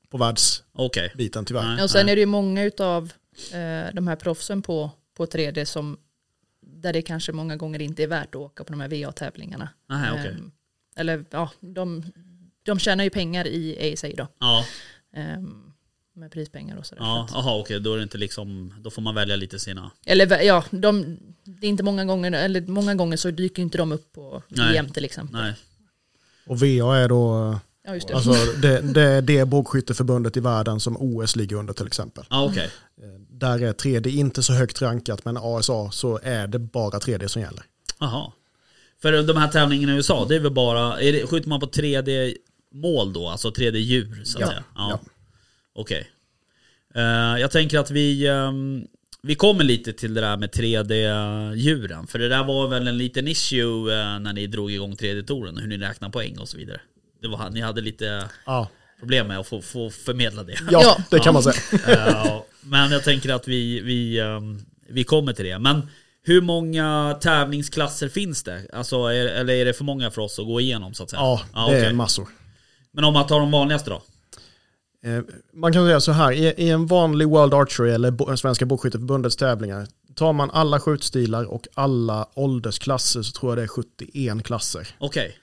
på 0.09 0.17
världsbiten 0.17 0.71
Okej. 0.73 1.11
tyvärr. 1.45 1.63
Nej. 1.75 1.83
och 1.83 1.89
sen 1.89 2.09
är 2.09 2.15
det 2.15 2.19
ju 2.19 2.25
många 2.25 2.71
av 2.79 3.03
eh, 3.53 3.93
de 3.93 4.07
här 4.07 4.15
proffsen 4.15 4.61
på, 4.61 4.91
på 5.17 5.25
3D 5.25 5.65
som 5.65 5.97
där 6.61 6.93
det 6.93 7.01
kanske 7.01 7.31
många 7.31 7.55
gånger 7.55 7.81
inte 7.81 8.03
är 8.03 8.07
värt 8.07 8.35
att 8.35 8.41
åka 8.41 8.63
på 8.63 8.71
de 8.73 8.79
här 8.81 8.87
VA-tävlingarna. 8.87 9.69
Nähä, 9.89 10.11
okej. 10.11 10.27
Ehm, 10.31 10.51
eller 10.95 11.25
ja, 11.31 11.51
de, 11.59 12.03
de 12.63 12.79
tjänar 12.79 13.03
ju 13.03 13.09
pengar 13.09 13.47
i 13.47 13.93
ASA 13.93 14.07
då. 14.17 14.27
Ja, 14.39 14.65
Ehm, 15.13 15.63
med 16.13 16.31
prispengar 16.31 16.77
och 16.77 16.85
sådär. 16.85 17.01
ja, 17.03 17.27
Så 17.29 17.37
att- 17.37 17.39
aha, 17.45 17.59
okej. 17.59 17.79
Då 17.79 17.93
är 17.93 17.97
det 17.97 18.03
inte 18.03 18.17
liksom, 18.17 18.73
då 18.81 18.89
får 18.89 19.01
man 19.01 19.15
välja 19.15 19.35
lite 19.35 19.59
sina. 19.59 19.91
Eller 20.05 20.41
ja, 20.41 20.63
de, 20.71 21.17
det 21.43 21.67
är 21.67 21.69
inte 21.69 21.83
många 21.83 22.05
gånger, 22.05 22.31
eller 22.31 22.61
många 22.61 22.95
gånger 22.95 23.17
så 23.17 23.31
dyker 23.31 23.61
inte 23.61 23.77
de 23.77 23.91
upp 23.91 24.11
på 24.13 24.43
Nej. 24.47 24.71
VM 24.71 24.89
till 24.89 25.05
exempel. 25.05 25.41
Nej. 25.41 25.53
Och 26.45 26.59
VA 26.59 26.97
är 26.97 27.09
då 27.09 27.59
Ja, 27.87 27.93
just 27.93 28.07
det. 28.07 28.13
alltså, 28.15 28.31
det, 28.61 28.81
det, 28.81 29.01
är 29.01 29.21
det 29.21 29.45
bågskytteförbundet 29.45 30.37
i 30.37 30.39
världen 30.39 30.79
som 30.79 30.97
OS 30.99 31.35
ligger 31.35 31.55
under 31.55 31.73
till 31.73 31.87
exempel. 31.87 32.25
Ja, 32.29 32.45
okej. 32.45 32.69
Eh, 33.03 33.19
Där 33.29 33.63
är 33.63 33.73
3D 33.73 34.07
inte 34.07 34.43
så 34.43 34.53
högt 34.53 34.81
rankat 34.81 35.25
men 35.25 35.37
ASA 35.37 35.91
så 35.91 36.19
är 36.23 36.47
det 36.47 36.59
bara 36.59 36.99
3D 36.99 37.27
som 37.27 37.41
gäller. 37.41 37.63
Jaha. 37.99 38.31
För 39.01 39.23
de 39.23 39.37
här 39.37 39.47
tävlingarna 39.47 39.93
i 39.93 39.95
USA, 39.95 40.25
det 40.29 40.35
är 40.35 40.39
väl 40.39 40.51
bara, 40.53 41.01
är 41.01 41.13
det, 41.13 41.27
skjuter 41.27 41.49
man 41.49 41.59
på 41.59 41.65
3D-mål 41.65 43.13
då? 43.13 43.27
Alltså 43.27 43.49
3D-djur 43.49 44.21
så 44.23 44.37
att 44.37 44.41
Ja. 44.41 44.47
säga? 44.47 44.63
Ja. 44.75 44.89
Ja. 45.03 45.09
Okej. 45.73 46.09
Eh, 46.95 47.01
jag 47.41 47.51
tänker 47.51 47.79
att 47.79 47.91
vi, 47.91 48.27
ehm, 48.27 48.87
vi 49.21 49.35
kommer 49.35 49.63
lite 49.63 49.93
till 49.93 50.13
det 50.13 50.21
där 50.21 50.37
med 50.37 50.49
3D-djuren. 50.51 52.07
För 52.07 52.19
det 52.19 52.29
där 52.29 52.43
var 52.43 52.67
väl 52.67 52.87
en 52.87 52.97
liten 52.97 53.27
issue 53.27 53.93
eh, 53.99 54.19
när 54.19 54.33
ni 54.33 54.47
drog 54.47 54.71
igång 54.71 54.93
3D-touren, 54.95 55.57
hur 55.59 55.67
ni 55.67 55.77
räknar 55.77 56.09
poäng 56.09 56.37
och 56.37 56.49
så 56.49 56.57
vidare. 56.57 56.81
Det 57.21 57.27
var, 57.27 57.49
ni 57.49 57.61
hade 57.61 57.81
lite 57.81 58.25
Ja, 58.45 58.67
problem 58.99 59.27
med 59.27 59.39
att 59.39 59.47
få, 59.47 59.61
få 59.61 59.89
förmedla 59.89 60.43
det. 60.43 60.57
ja, 60.71 60.97
det 61.11 61.19
kan 61.19 61.33
man 61.33 61.43
säga. 61.43 61.55
Ja, 62.23 62.45
men 62.61 62.91
jag 62.91 63.03
tänker 63.03 63.33
att 63.33 63.47
vi, 63.47 63.81
vi, 63.81 64.19
ehm, 64.19 64.59
vi 64.89 65.03
kommer 65.03 65.33
till 65.33 65.45
det. 65.45 65.59
Men 65.59 65.81
hur 66.23 66.41
många 66.41 67.17
tävlingsklasser 67.21 68.09
finns 68.09 68.43
det? 68.43 68.61
Alltså, 68.73 68.95
är, 69.05 69.25
eller 69.25 69.53
är 69.53 69.65
det 69.65 69.73
för 69.73 69.83
många 69.83 70.11
för 70.11 70.21
oss 70.21 70.39
att 70.39 70.45
gå 70.45 70.61
igenom 70.61 70.93
så 70.93 71.03
att 71.03 71.09
säga? 71.09 71.19
Ja, 71.21 71.41
det 71.53 71.61
okej. 71.65 71.85
är 71.85 71.93
massor. 71.93 72.27
Men 72.93 73.03
om 73.03 73.13
man 73.13 73.27
tar 73.27 73.39
de 73.39 73.51
vanligaste 73.51 73.89
då? 73.89 74.01
Eh, 75.09 75.21
Man 75.53 75.73
kan 75.73 75.85
säga 75.85 75.99
så 75.99 76.11
här, 76.11 76.31
i 76.31 76.53
i 76.57 76.69
en 76.69 76.87
vanlig 76.87 77.27
World 77.29 77.53
Archery 77.53 77.91
eller 77.91 78.11
Bo- 78.11 78.37
Svenska 78.37 78.65
Bågskytteförbundets 78.65 79.35
tävlingar, 79.35 79.87
tar 80.15 80.33
man 80.33 80.51
alla 80.51 80.79
skjutstilar 80.79 81.43
och 81.45 81.67
alla 81.73 82.27
åldersklasser 82.33 83.21
så 83.21 83.31
tror 83.31 83.51
jag 83.51 83.57
det 83.57 83.63
är 83.63 83.67
71 83.67 84.43
klasser. 84.43 84.87
Okej. 84.99 85.37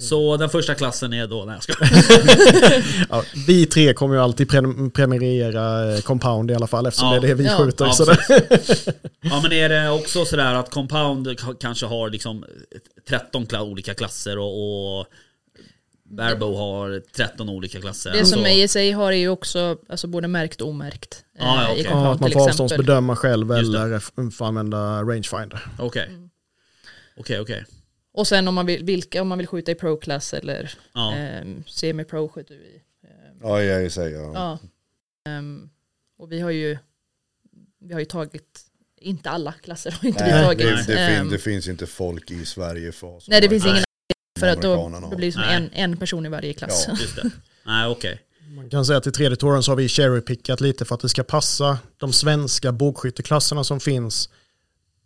Så 0.00 0.36
den 0.36 0.48
första 0.50 0.74
klassen 0.74 1.12
är 1.12 1.26
då, 1.26 1.44
nej 1.44 1.54
jag 1.54 1.62
ska. 1.62 1.72
Ja, 3.10 3.22
vi 3.46 3.66
tre 3.66 3.94
kommer 3.94 4.14
ju 4.14 4.20
alltid 4.20 4.50
pre- 4.50 4.90
premiera 4.90 5.94
eh, 5.94 6.00
compound 6.00 6.50
i 6.50 6.54
alla 6.54 6.66
fall 6.66 6.86
eftersom 6.86 7.08
Ja. 7.14 7.20
det 7.20 7.26
är 7.26 7.28
det 7.28 7.34
vi 7.34 7.44
Ja. 7.44 7.56
skjuter. 7.58 7.84
Ja, 7.84 7.92
så 7.92 8.04
det, 8.04 8.16
Ja 9.20 9.40
men 9.42 9.52
är 9.52 9.68
det 9.68 9.90
också 9.90 10.24
sådär 10.24 10.54
att 10.54 10.70
compound 10.70 11.28
kanske 11.60 11.86
har 11.86 12.10
liksom 12.10 12.44
13 13.08 13.46
kla- 13.46 13.60
olika 13.60 13.94
klasser 13.94 14.38
och, 14.38 14.98
och 15.00 15.06
Barebow 16.04 16.56
har 16.56 17.02
13 17.16 17.48
olika 17.48 17.80
klasser? 17.80 18.12
Det 18.12 18.24
som 18.24 18.38
Alltså- 18.44 18.64
ASA 18.64 18.96
har 18.96 19.12
är 19.12 19.16
ju 19.16 19.28
också 19.28 19.76
alltså 19.88 20.06
både 20.06 20.28
märkt 20.28 20.60
och 20.60 20.68
omärkt. 20.68 21.24
eh, 21.38 21.64
okej. 21.70 21.84
compound 21.84 22.06
ja, 22.06 22.12
att 22.14 22.20
man 22.20 22.30
får 22.30 22.40
exempel. 22.40 22.50
avståndsbedöma 22.50 23.16
själv 23.16 23.52
eller 23.52 24.30
får 24.30 24.46
använda 24.46 25.02
rangefinder. 25.02 25.66
Okej. 25.78 26.06
Mm. 26.08 26.28
Okej, 27.16 27.40
okej. 27.40 27.64
Och 28.14 28.26
sen 28.26 28.48
om 28.48 28.54
man 28.54 28.66
vill, 28.66 28.84
vilka, 28.84 29.22
om 29.22 29.28
man 29.28 29.38
vill 29.38 29.46
skjuta 29.46 29.70
i 29.72 29.74
pro-klass 29.74 30.34
eller 30.34 30.74
Ja. 30.94 31.14
ehm, 31.14 31.64
semi-pro 31.66 32.28
skjuter 32.28 32.54
vi. 32.54 32.82
Ehm, 33.08 33.36
Ja, 33.42 33.62
jag 33.62 33.92
säger 33.92 34.16
ja. 34.20 34.32
ja. 34.34 34.58
Ehm, 35.30 35.70
och 36.18 36.32
vi 36.32 36.40
har 36.40 36.50
ju, 36.50 36.78
vi 37.80 37.92
har 37.92 38.00
ju 38.00 38.06
tagit, 38.06 38.60
inte 39.00 39.30
alla 39.30 39.52
klasser 39.52 39.90
har 39.90 40.08
inte 40.08 40.24
vi 40.24 40.30
Nej, 40.30 40.44
tagit. 40.44 40.86
det, 40.86 40.94
det, 40.94 40.98
Ehm, 41.00 41.22
fin, 41.22 41.30
det 41.32 41.38
finns 41.38 41.68
inte 41.68 41.86
folk 41.86 42.30
i 42.30 42.44
Sverige 42.44 42.92
för 42.92 43.06
oss. 43.06 43.28
nej 43.28 43.40
det 43.40 43.48
finns 43.48 43.64
Nej. 43.64 43.72
ingen 43.72 43.84
för 44.40 44.46
att 44.48 44.62
då, 44.62 44.88
då 45.10 45.16
blir 45.16 45.26
det 45.28 45.32
som 45.32 45.42
en, 45.42 45.70
en 45.72 45.96
person 45.96 46.26
i 46.26 46.28
varje 46.28 46.52
klass. 46.52 46.84
Ja. 46.88 46.96
Just 47.00 47.16
det. 47.16 47.30
Nej 47.66 47.86
okej. 47.88 48.20
Man 48.56 48.70
kan 48.70 48.84
säga 48.86 48.98
att 48.98 49.06
i 49.06 49.10
3D-touren 49.10 49.62
så 49.62 49.70
har 49.70 49.76
vi 49.76 49.88
cherrypickat 49.88 50.60
lite 50.60 50.84
för 50.84 50.94
att 50.94 51.00
det 51.00 51.08
ska 51.08 51.22
passa 51.22 51.78
de 51.96 52.12
svenska 52.12 52.72
bågskytteklasserna 52.72 53.64
som 53.64 53.80
finns 53.80 54.28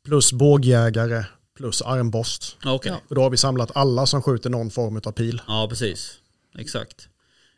plus 0.04 0.32
bågjägare 0.32 1.24
plus 1.56 1.82
armborst. 1.82 2.56
Ja. 2.64 2.78
För 3.08 3.14
då 3.14 3.22
har 3.22 3.30
vi 3.30 3.36
samlat 3.36 3.70
alla 3.74 4.06
som 4.06 4.22
skjuter 4.22 4.50
någon 4.50 4.70
form 4.70 5.00
av 5.04 5.12
pil. 5.12 5.42
Ja, 5.46 5.66
precis. 5.68 6.18
Exakt. 6.58 7.08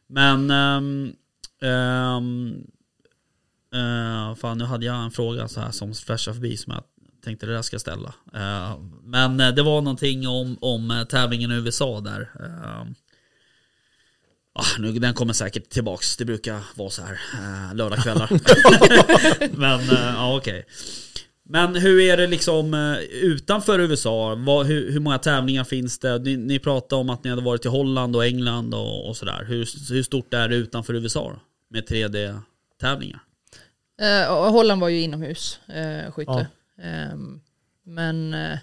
Men... 0.06 0.50
Um, 0.50 1.14
um, 1.60 2.66
uh, 3.74 4.34
fan, 4.34 4.58
nu 4.58 4.64
hade 4.64 4.86
jag 4.86 5.04
en 5.04 5.10
fråga 5.10 5.48
så 5.48 5.60
här 5.60 5.70
som 5.70 5.94
flashade 5.94 6.34
förbi 6.34 6.56
som 6.56 6.72
jag 6.72 6.82
tänkte 7.24 7.46
det 7.46 7.52
där 7.52 7.62
ska 7.62 7.74
jag 7.74 7.80
ställa. 7.80 8.14
Uh, 8.34 8.80
men 9.02 9.40
uh, 9.40 9.54
det 9.54 9.62
var 9.62 9.80
någonting 9.80 10.28
om, 10.28 10.58
om 10.60 10.90
uh, 10.90 11.04
tävlingen 11.04 11.52
i 11.52 11.54
USA 11.54 12.00
där. 12.00 12.20
Uh, 12.20 12.92
ah, 14.58 14.78
nu, 14.78 14.92
den 14.92 15.14
kommer 15.14 15.32
säkert 15.32 15.70
tillbaks. 15.70 16.16
Det 16.16 16.24
brukar 16.24 16.60
vara 16.74 16.90
så 16.90 17.02
här 17.02 17.20
eh, 17.34 17.74
lördagskvällar. 17.74 18.28
Men 19.58 19.80
eh, 19.80 20.14
ja, 20.16 20.36
okej. 20.36 20.66
Men 21.50 21.74
hur 21.74 22.00
är 22.00 22.16
det 22.16 22.26
liksom 22.26 22.74
eh, 22.74 22.98
utanför 23.22 23.78
USA? 23.78 24.34
Vad, 24.34 24.66
hur, 24.66 24.92
hur 24.92 25.00
många 25.00 25.18
tävlingar 25.18 25.64
finns 25.64 25.98
det? 25.98 26.18
Ni, 26.18 26.36
ni 26.36 26.58
pratade 26.58 27.00
om 27.00 27.10
att 27.10 27.24
ni 27.24 27.30
hade 27.30 27.42
varit 27.42 27.64
i 27.64 27.68
Holland 27.68 28.16
och 28.16 28.26
England 28.26 28.74
och, 28.74 29.08
och 29.08 29.16
sådär. 29.16 29.44
Hur, 29.48 29.92
hur 29.92 30.02
stort 30.02 30.34
är 30.34 30.48
det 30.48 30.56
utanför 30.56 30.94
USA 30.94 31.30
då? 31.30 31.40
Med 31.70 31.84
3D-tävlingar? 31.88 33.18
Eh, 34.00 34.50
Holland 34.50 34.80
var 34.80 34.88
ju 34.88 35.00
inomhus 35.00 35.60
eh, 35.68 36.12
skytte. 36.12 36.46
Ehm, 36.82 37.40
men 37.84 38.34
eh, 38.34 38.58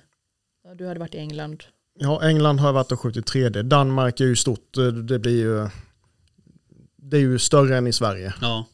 ja, 0.64 0.76
du 0.76 0.88
hade 0.88 1.00
varit 1.00 1.16
i 1.16 1.18
England. 1.18 1.64
Ja, 2.00 2.24
England 2.30 2.60
har 2.60 2.74
varit 2.74 2.92
och 2.92 3.00
skjutit 3.00 3.32
3D. 3.32 3.64
Danmark 3.64 4.20
är 4.20 4.26
ju 4.26 4.36
stort. 4.36 4.78
Eh, 4.78 4.84
Det 4.88 5.20
blir 5.20 5.38
ju... 5.38 5.70
Det 6.98 7.18
är 7.18 7.22
ju 7.22 7.40
större 7.40 7.78
än 7.78 7.88
i 7.88 7.94
Sverige. 7.94 8.34
Ja, 8.42 8.66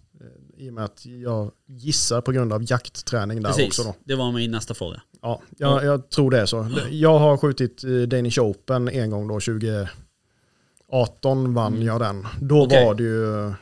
I 0.61 0.69
och 0.69 0.73
med 0.73 0.83
att 0.83 1.05
jag 1.05 1.51
gissar 1.65 2.21
på 2.21 2.31
grund 2.31 2.53
av 2.53 2.71
jaktträning 2.71 3.41
där 3.41 3.49
precis. 3.49 3.67
också 3.67 3.83
då. 3.83 3.95
Det 4.03 4.15
var 4.15 4.31
min 4.31 4.51
nästa 4.51 4.73
fråga. 4.73 5.01
Ja, 5.21 5.41
jag, 5.57 5.85
jag 5.85 6.09
tror 6.09 6.31
det 6.31 6.39
är 6.39 6.45
så. 6.45 6.69
Jag 6.91 7.19
har 7.19 7.37
skjutit 7.37 7.83
eh, 7.83 7.91
Danish 7.91 8.39
Open 8.39 8.87
en 8.87 9.09
gång 9.09 9.27
då, 9.27 9.39
2018 9.39 11.53
vann 11.53 11.81
jag 11.81 11.99
den. 11.99 12.27
Då 12.41 12.55
Mm. 12.55 12.65
Okej. 12.67 12.85
var 12.85 12.95
det 12.95 13.03
ju 13.03 13.53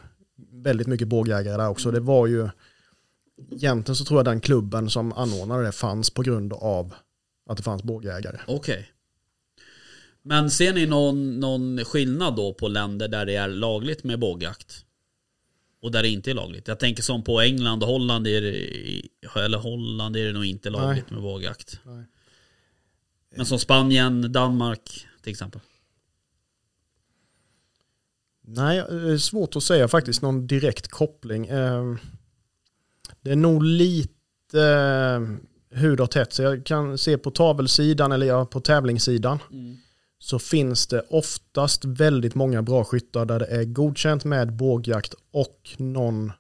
väldigt 0.64 0.88
mycket 0.88 1.08
bågjägare 1.08 1.58
där 1.58 1.70
också. 1.70 1.92
Det 1.92 2.00
var 2.00 2.28
ju, 2.28 2.50
egentligen 3.52 3.96
så 3.96 4.06
tror 4.06 4.20
jag 4.20 4.26
den 4.26 4.42
klubben 4.42 4.90
som 4.90 5.14
anordnade 5.14 5.64
det 5.64 5.72
fanns 5.72 6.10
på 6.10 6.22
grund 6.22 6.54
av 6.54 6.94
att 7.50 7.58
det 7.58 7.64
fanns 7.64 7.84
bågjägare. 7.84 8.38
Okej. 8.48 8.90
Men 10.22 10.52
ser 10.52 10.74
ni 10.74 10.86
någon, 10.86 11.40
någon 11.40 11.86
skillnad 11.86 12.36
då 12.36 12.54
på 12.54 12.68
länder 12.68 13.08
där 13.08 13.26
det 13.26 13.36
är 13.36 13.48
lagligt 13.48 14.04
med 14.04 14.20
bågjakt? 14.20 14.86
Och 15.82 15.92
där 15.92 16.02
det 16.04 16.10
inte 16.10 16.32
är 16.32 16.34
lagligt? 16.36 16.68
Jag 16.68 16.80
tänker 16.80 17.04
som 17.04 17.24
på 17.24 17.40
England 17.42 17.84
och 17.84 17.90
Holland 17.90 18.28
är 18.28 18.42
det, 18.42 19.02
eller 19.36 19.58
Holland 19.58 20.16
är 20.16 20.26
det 20.26 20.32
nog 20.32 20.46
inte 20.46 20.70
lagligt 20.70 21.10
med 21.12 21.22
bågjakt. 21.22 21.80
Nej. 21.84 22.04
Men 23.36 23.46
som 23.46 23.60
Spanien, 23.60 24.32
Danmark 24.32 25.08
till 25.24 25.32
exempel. 25.32 25.62
Nej, 28.42 28.78
det 28.90 29.12
är 29.12 29.18
svårt 29.18 29.56
att 29.56 29.64
säga 29.64 29.88
faktiskt 29.88 30.22
någon 30.22 30.48
direkt 30.48 30.88
koppling. 30.88 31.46
Eh, 31.48 31.96
Det 33.22 33.32
är 33.32 33.36
nog 33.36 33.64
lite 33.64 34.62
eh, 34.62 35.22
hur 35.80 35.98
det 35.98 36.04
har 36.04 36.08
tätt 36.08 36.34
sig. 36.34 36.46
Jag 36.46 36.66
kan 36.66 36.98
se 36.98 37.18
på 37.18 37.32
tavelsidan 37.32 38.12
eller 38.12 38.46
på 38.46 38.60
tävlingssidan 38.60 39.40
så 40.20 40.40
finns 40.40 40.88
det 40.88 41.02
oftast 41.10 41.86
väldigt 41.86 42.36
många 42.36 42.62
bra 42.62 42.84
skyttar 42.84 43.26
där 43.26 43.40
det 43.40 43.46
är 43.46 43.64
godkänt 43.64 44.26
med 44.26 44.54
bågjakt 44.54 45.16
och 45.32 45.70
någon 45.78 46.32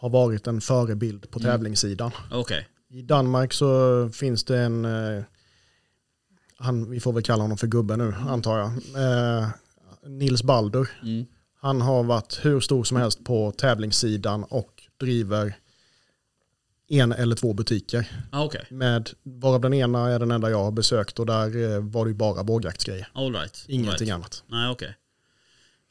har 0.00 0.08
varit 0.08 0.46
en 0.46 0.60
förebild 0.60 1.30
på 1.30 1.40
tävlingssidan. 1.40 2.10
Okej. 2.30 2.68
I 2.90 3.02
Danmark 3.02 3.52
så 3.52 4.10
finns 4.10 4.44
det 4.44 4.58
en, 4.58 4.84
eh, 4.84 5.22
han, 6.56 6.90
vi 6.90 7.00
får 7.00 7.12
väl 7.12 7.22
kalla 7.22 7.42
honom 7.42 7.58
för 7.58 7.66
gubbe 7.66 7.96
nu 7.96 8.14
antar 8.28 8.58
jag, 8.58 8.68
eh, 8.68 9.48
Nils 10.06 10.42
Baldur. 10.42 10.90
Mm. 11.02 11.26
Han 11.60 11.80
har 11.80 12.02
varit 12.02 12.40
hur 12.42 12.60
stor 12.60 12.84
som 12.84 12.96
helst 12.96 13.24
på 13.24 13.52
tävlingssidan 13.52 14.44
och 14.44 14.82
driver 15.00 15.54
en 16.88 17.12
eller 17.12 17.36
två 17.36 17.52
butiker. 17.52 18.10
Ah, 18.32 18.44
Okej. 18.44 18.66
Med, 18.70 19.10
varav 19.22 19.60
den 19.60 19.74
ena 19.74 20.08
är 20.10 20.18
den 20.18 20.30
enda 20.30 20.50
jag 20.50 20.64
har 20.64 20.72
besökt 20.72 21.18
och 21.18 21.26
där 21.26 21.74
eh, 21.74 21.80
var 21.80 22.04
det 22.04 22.08
ju 22.08 22.14
bara 22.14 22.44
bågjaktsgrejer. 22.44 23.08
All 23.12 23.32
right. 23.32 23.64
Ingenting 23.68 24.06
right. 24.06 24.14
annat. 24.14 24.44
Nej 24.46 24.70
okej. 24.70 24.94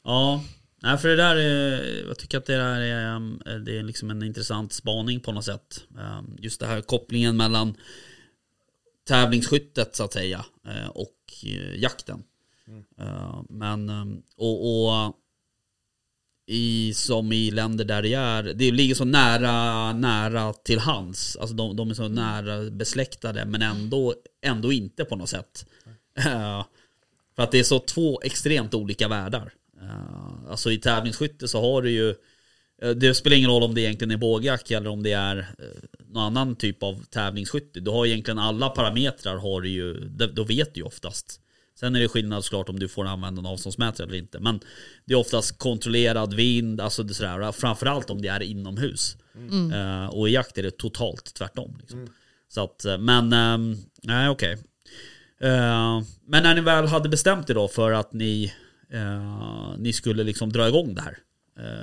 Ja, 0.04 0.44
nej 0.82 0.98
för 0.98 1.08
det 1.08 1.16
där 1.16 1.36
är, 1.36 2.06
jag 2.08 2.18
tycker 2.18 2.38
att 2.38 2.46
det 2.46 2.56
där 2.56 2.80
är, 2.80 3.16
um, 3.16 3.42
det 3.64 3.78
är 3.78 3.82
liksom 3.82 4.10
en 4.10 4.22
intressant 4.22 4.72
spaning 4.72 5.20
på 5.20 5.32
något 5.32 5.44
sätt. 5.44 5.80
Um, 5.98 6.36
Just 6.38 6.60
det 6.60 6.66
här 6.66 6.80
kopplingen 6.80 7.36
mellan 7.36 7.74
tävlingsskyttet 9.08 9.96
så 9.96 10.04
att 10.04 10.12
säga 10.12 10.44
eh, 10.68 10.88
och 10.88 11.16
eh, 11.44 11.74
jakten. 11.80 12.22
Eh, 12.98 13.42
Men, 13.48 13.90
um, 13.90 14.22
och, 14.36 14.84
och 14.84 15.14
i, 16.50 16.94
som 16.94 17.32
i 17.32 17.50
länder 17.50 17.84
där 17.84 18.02
det 18.02 18.14
är, 18.14 18.42
det 18.42 18.70
ligger 18.70 18.94
så 18.94 19.04
nära, 19.04 19.92
nära 19.92 20.52
till 20.52 20.78
hands. 20.78 21.36
Alltså 21.36 21.54
de, 21.56 21.76
de 21.76 21.90
är 21.90 21.94
så 21.94 22.08
nära 22.08 22.70
besläktade 22.70 23.44
men 23.44 23.62
ändå, 23.62 24.14
ändå 24.42 24.72
inte 24.72 25.04
på 25.04 25.16
något 25.16 25.28
sätt. 25.28 25.66
Eh, 26.18 26.64
för 27.36 27.42
att 27.42 27.52
det 27.52 27.58
är 27.58 27.64
så 27.64 27.78
två 27.78 28.20
extremt 28.20 28.74
olika 28.74 29.08
världar. 29.08 29.52
Uh, 29.82 30.50
alltså 30.50 30.72
i 30.72 30.78
tävlingsskytte 30.78 31.48
så 31.48 31.60
har 31.60 31.82
du 31.82 31.90
ju 31.90 32.14
eh, 32.82 32.90
det 32.90 33.14
spelar 33.14 33.36
ingen 33.36 33.50
roll 33.50 33.62
om 33.62 33.74
det 33.74 33.80
egentligen 33.80 34.10
är 34.10 34.16
bågjack 34.16 34.70
eller 34.70 34.90
om 34.90 35.02
det 35.02 35.12
är 35.12 35.36
uh, 35.36 35.44
någon 36.08 36.22
annan 36.22 36.56
typ 36.56 36.82
av 36.82 37.04
tävlingsskytte. 37.04 37.80
Du 37.80 37.90
har 37.90 38.06
egentligen 38.06 38.38
alla 38.38 38.68
parametrar 38.68 39.36
har 39.36 39.60
du 39.60 39.68
ju, 39.68 39.94
då 40.08 40.44
vet 40.44 40.74
du 40.74 40.80
ju 40.80 40.86
oftast. 40.86 41.40
Sen 41.80 41.96
är 41.96 42.00
det 42.00 42.08
skillnad 42.08 42.44
såklart 42.44 42.68
om 42.68 42.78
du 42.78 42.88
får 42.88 43.06
använda 43.06 43.40
en 43.40 43.46
avståndsmätare 43.46 44.06
eller 44.06 44.18
inte. 44.18 44.40
Men 44.40 44.60
det 45.04 45.14
är 45.14 45.18
oftast 45.18 45.58
kontrollerad 45.58 46.34
vind, 46.34 46.80
alltså 46.80 47.02
det 47.02 47.12
är 47.12 47.14
sådär, 47.14 47.52
framförallt 47.52 48.10
om 48.10 48.22
det 48.22 48.28
är 48.28 48.42
inomhus. 48.42 49.16
Eh, 49.72 50.06
och 50.06 50.28
i 50.28 50.32
jakt 50.32 50.58
är 50.58 50.62
det 50.62 50.78
totalt 50.78 51.34
tvärtom. 51.34 51.76
Liksom. 51.80 52.08
Så 52.48 52.64
att, 52.64 52.84
eh, 52.84 52.98
men, 52.98 53.32
ehm, 53.32 53.76
nej 54.02 54.28
okej. 54.28 54.52
Eh, 55.40 56.02
men 56.26 56.42
när 56.42 56.54
ni 56.54 56.60
väl 56.60 56.86
hade 56.86 57.08
bestämt 57.08 57.50
er 57.50 57.54
då 57.54 57.68
för 57.68 57.92
att 57.92 58.12
ni, 58.12 58.52
eh, 58.92 59.78
ni 59.78 59.92
skulle 59.92 60.24
liksom 60.24 60.52
dra 60.52 60.68
igång 60.68 60.94
det 60.94 61.02
här. 61.02 61.18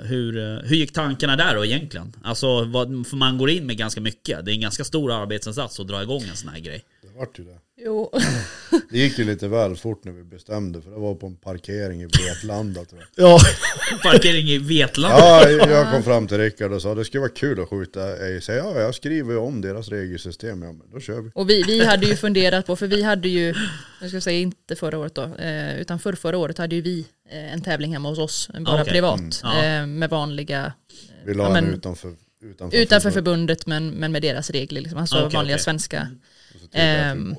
hur, 0.04 0.62
hur 0.62 0.76
gick 0.76 0.92
tankarna 0.92 1.36
där 1.36 1.54
då 1.54 1.64
egentligen? 1.64 2.12
Alltså, 2.22 2.64
vad, 2.64 3.06
för 3.06 3.16
man 3.16 3.38
går 3.38 3.50
in 3.50 3.66
med 3.66 3.76
ganska 3.76 4.00
mycket. 4.00 4.44
Det 4.44 4.50
är 4.50 4.54
en 4.54 4.60
ganska 4.60 4.84
stor 4.84 5.12
arbetsinsats 5.12 5.80
att 5.80 5.88
dra 5.88 6.02
igång 6.02 6.22
en 6.22 6.36
sån 6.36 6.48
här 6.48 6.58
grej. 6.58 6.84
Det 7.16 7.20
vart 7.20 7.38
ju 7.38 7.44
det. 7.44 7.58
Jo, 7.76 8.10
Det 8.90 8.98
gick 8.98 9.18
ju 9.18 9.24
lite 9.24 9.48
väl 9.48 9.76
fort 9.76 10.04
när 10.04 10.12
vi 10.12 10.22
bestämde 10.24 10.82
för 10.82 10.90
det 10.90 10.96
var 10.98 11.14
på 11.14 11.26
en 11.26 11.36
parkering 11.36 12.02
i 12.02 12.06
Vetlanda 12.06 12.84
tror 12.84 13.00
jag. 13.00 13.08
Ja, 13.28 13.38
Parkering 14.02 14.46
i 14.48 14.58
Vetlanda. 14.58 15.18
Ja, 15.18 15.50
jag 15.50 15.92
kom 15.92 16.02
fram 16.02 16.26
till 16.28 16.38
Rickard 16.38 16.72
och 16.72 16.82
sa 16.82 16.94
det 16.94 17.04
skulle 17.04 17.20
vara 17.20 17.30
kul 17.30 17.60
att 17.62 17.68
skjuta 17.68 18.00
AIC. 18.04 18.48
Ja, 18.48 18.80
jag 18.80 18.94
skriver 18.94 19.32
ju 19.32 19.38
om 19.38 19.60
deras 19.60 19.88
regelsystem. 19.88 20.62
Ja, 20.62 20.72
men 20.72 20.90
då 20.92 21.00
kör 21.00 21.20
vi. 21.20 21.30
och 21.34 21.50
vi, 21.50 21.62
vi 21.62 21.84
hade 21.84 22.06
ju 22.06 22.16
funderat 22.16 22.66
på, 22.66 22.76
för 22.76 22.86
vi 22.86 23.02
hade 23.02 23.28
ju, 23.28 23.54
jag 24.00 24.10
ska 24.10 24.20
säga 24.20 24.38
inte 24.38 24.76
förra 24.76 24.98
året 24.98 25.14
då, 25.14 25.22
eh, 25.22 25.80
utan 25.80 25.98
för 25.98 26.12
förra 26.12 26.38
året 26.38 26.58
hade 26.58 26.74
ju 26.74 26.80
vi 26.82 27.06
eh, 27.30 27.52
en 27.52 27.62
tävling 27.62 27.92
hemma 27.92 28.08
hos 28.08 28.18
oss, 28.18 28.50
bara 28.60 28.80
Okej. 28.82 28.92
privat, 28.92 29.42
Mm. 29.44 29.82
Eh, 29.82 29.86
med 29.98 30.10
vanliga, 30.10 30.72
Vi 31.24 31.34
la 31.34 31.44
Ja, 31.44 31.52
men- 31.52 31.64
en 31.64 31.74
utanför, 31.74 32.14
utanför, 32.44 32.78
utanför 32.78 33.10
förbund. 33.10 33.14
förbundet 33.48 33.66
men, 33.66 33.90
men 33.90 34.12
med 34.12 34.22
deras 34.22 34.50
regler, 34.50 34.80
liksom, 34.80 34.98
alltså 35.00 35.16
Okej, 35.16 35.36
vanliga 35.36 35.54
okej. 35.56 35.64
svenska. 35.64 36.08
Och 36.56 36.60
så 36.62 36.68
vi 36.72 36.78
Ehm. 36.80 37.36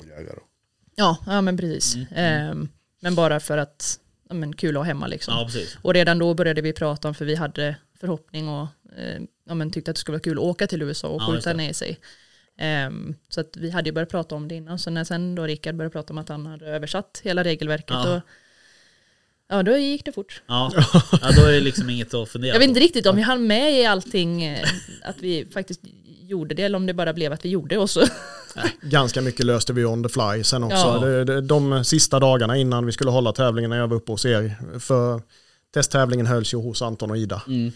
Ja, 0.96 1.18
ja 1.26 1.42
men 1.42 1.58
precis. 1.58 1.96
Mm, 1.96 2.08
Ehm, 2.16 2.70
men 3.00 3.16
bara 3.16 3.40
för 3.40 3.58
att, 3.58 4.00
ja, 4.30 4.36
men 4.36 4.56
kul 4.56 4.76
att 4.78 4.80
ha 4.80 4.84
hemma 4.84 5.08
liksom. 5.08 5.34
Ja. 5.34 5.50
Och 5.82 5.94
redan 5.94 6.20
då 6.20 6.34
började 6.34 6.62
vi 6.62 6.74
prata 6.74 7.08
om, 7.08 7.16
för 7.16 7.26
vi 7.26 7.36
hade 7.36 7.76
förhoppning 8.00 8.50
och 8.50 8.68
eh, 8.98 9.22
ja, 9.48 9.54
men 9.54 9.72
tyckte 9.72 9.92
att 9.92 9.96
det 9.96 10.00
skulle 10.02 10.14
vara 10.16 10.24
kul 10.24 10.38
att 10.38 10.44
åka 10.44 10.68
till 10.68 10.82
USA 10.82 11.08
och 11.08 11.22
Ja, 11.22 11.28
skjuta 11.34 11.54
ner 11.54 11.74
sig. 11.74 12.00
Ehm, 12.58 13.16
så 13.30 13.42
att 13.42 13.58
vi 13.58 13.70
hade 13.70 13.90
ju 13.90 13.94
börjat 13.94 14.10
prata 14.10 14.36
om 14.36 14.48
det 14.48 14.56
innan. 14.56 14.80
Så 14.80 14.90
när 14.90 15.04
sen 15.04 15.36
då 15.36 15.44
Rickard 15.44 15.76
började 15.76 15.94
prata 15.94 16.14
om 16.14 16.18
att 16.18 16.30
han 16.30 16.46
hade 16.46 16.66
översatt 16.68 17.22
hela 17.24 17.44
regelverket, 17.44 17.90
Ja. 17.90 18.04
då, 18.06 18.22
ja, 19.50 19.64
då 19.64 19.78
gick 19.78 20.06
det 20.06 20.12
fort. 20.12 20.42
Ja. 20.48 20.72
ja, 21.22 21.32
då 21.38 21.42
är 21.46 21.52
det 21.52 21.60
liksom 21.60 21.90
inget 21.90 22.14
att 22.14 22.30
fundera 22.30 22.54
Jag 22.54 22.60
vet 22.60 22.68
på. 22.68 22.70
inte 22.70 22.80
riktigt 22.80 23.06
om 23.06 23.16
vi 23.16 23.22
hann 23.22 23.48
med 23.48 23.74
i 23.82 23.86
allting, 23.86 24.44
eh, 24.44 24.68
att 25.04 25.18
vi 25.22 25.46
faktiskt 25.54 25.82
gjorde 26.28 26.56
det, 26.56 26.64
eller 26.64 26.76
om 26.76 26.86
det 26.86 26.94
bara 26.94 27.14
blev 27.14 27.34
att 27.34 27.46
vi 27.46 27.50
gjorde 27.50 27.76
det 27.76 27.80
och 27.80 27.90
så. 27.90 28.02
ganska 28.82 29.22
mycket 29.22 29.46
löste 29.46 29.74
vi 29.74 29.86
on 29.86 30.04
the 30.04 30.10
fly 30.10 30.44
sen 30.44 30.64
också. 30.64 30.78
Ja. 30.78 31.00
Det, 31.00 31.24
det, 31.24 31.42
de 31.42 31.84
sista 31.84 32.20
dagarna 32.20 32.58
innan 32.58 32.86
vi 32.86 32.92
skulle 32.92 33.12
hålla 33.12 33.34
tävlingen 33.34 33.70
när 33.70 33.78
jag 33.78 33.88
var 33.88 33.98
uppe 33.98 34.12
hos 34.12 34.26
er, 34.26 34.56
för 34.80 35.22
testtävlingen 35.74 36.26
hölls 36.28 36.54
ju 36.54 36.58
hos 36.58 36.82
Anton 36.82 37.12
och 37.12 37.18
Ida. 37.18 37.42
Mm. 37.48 37.72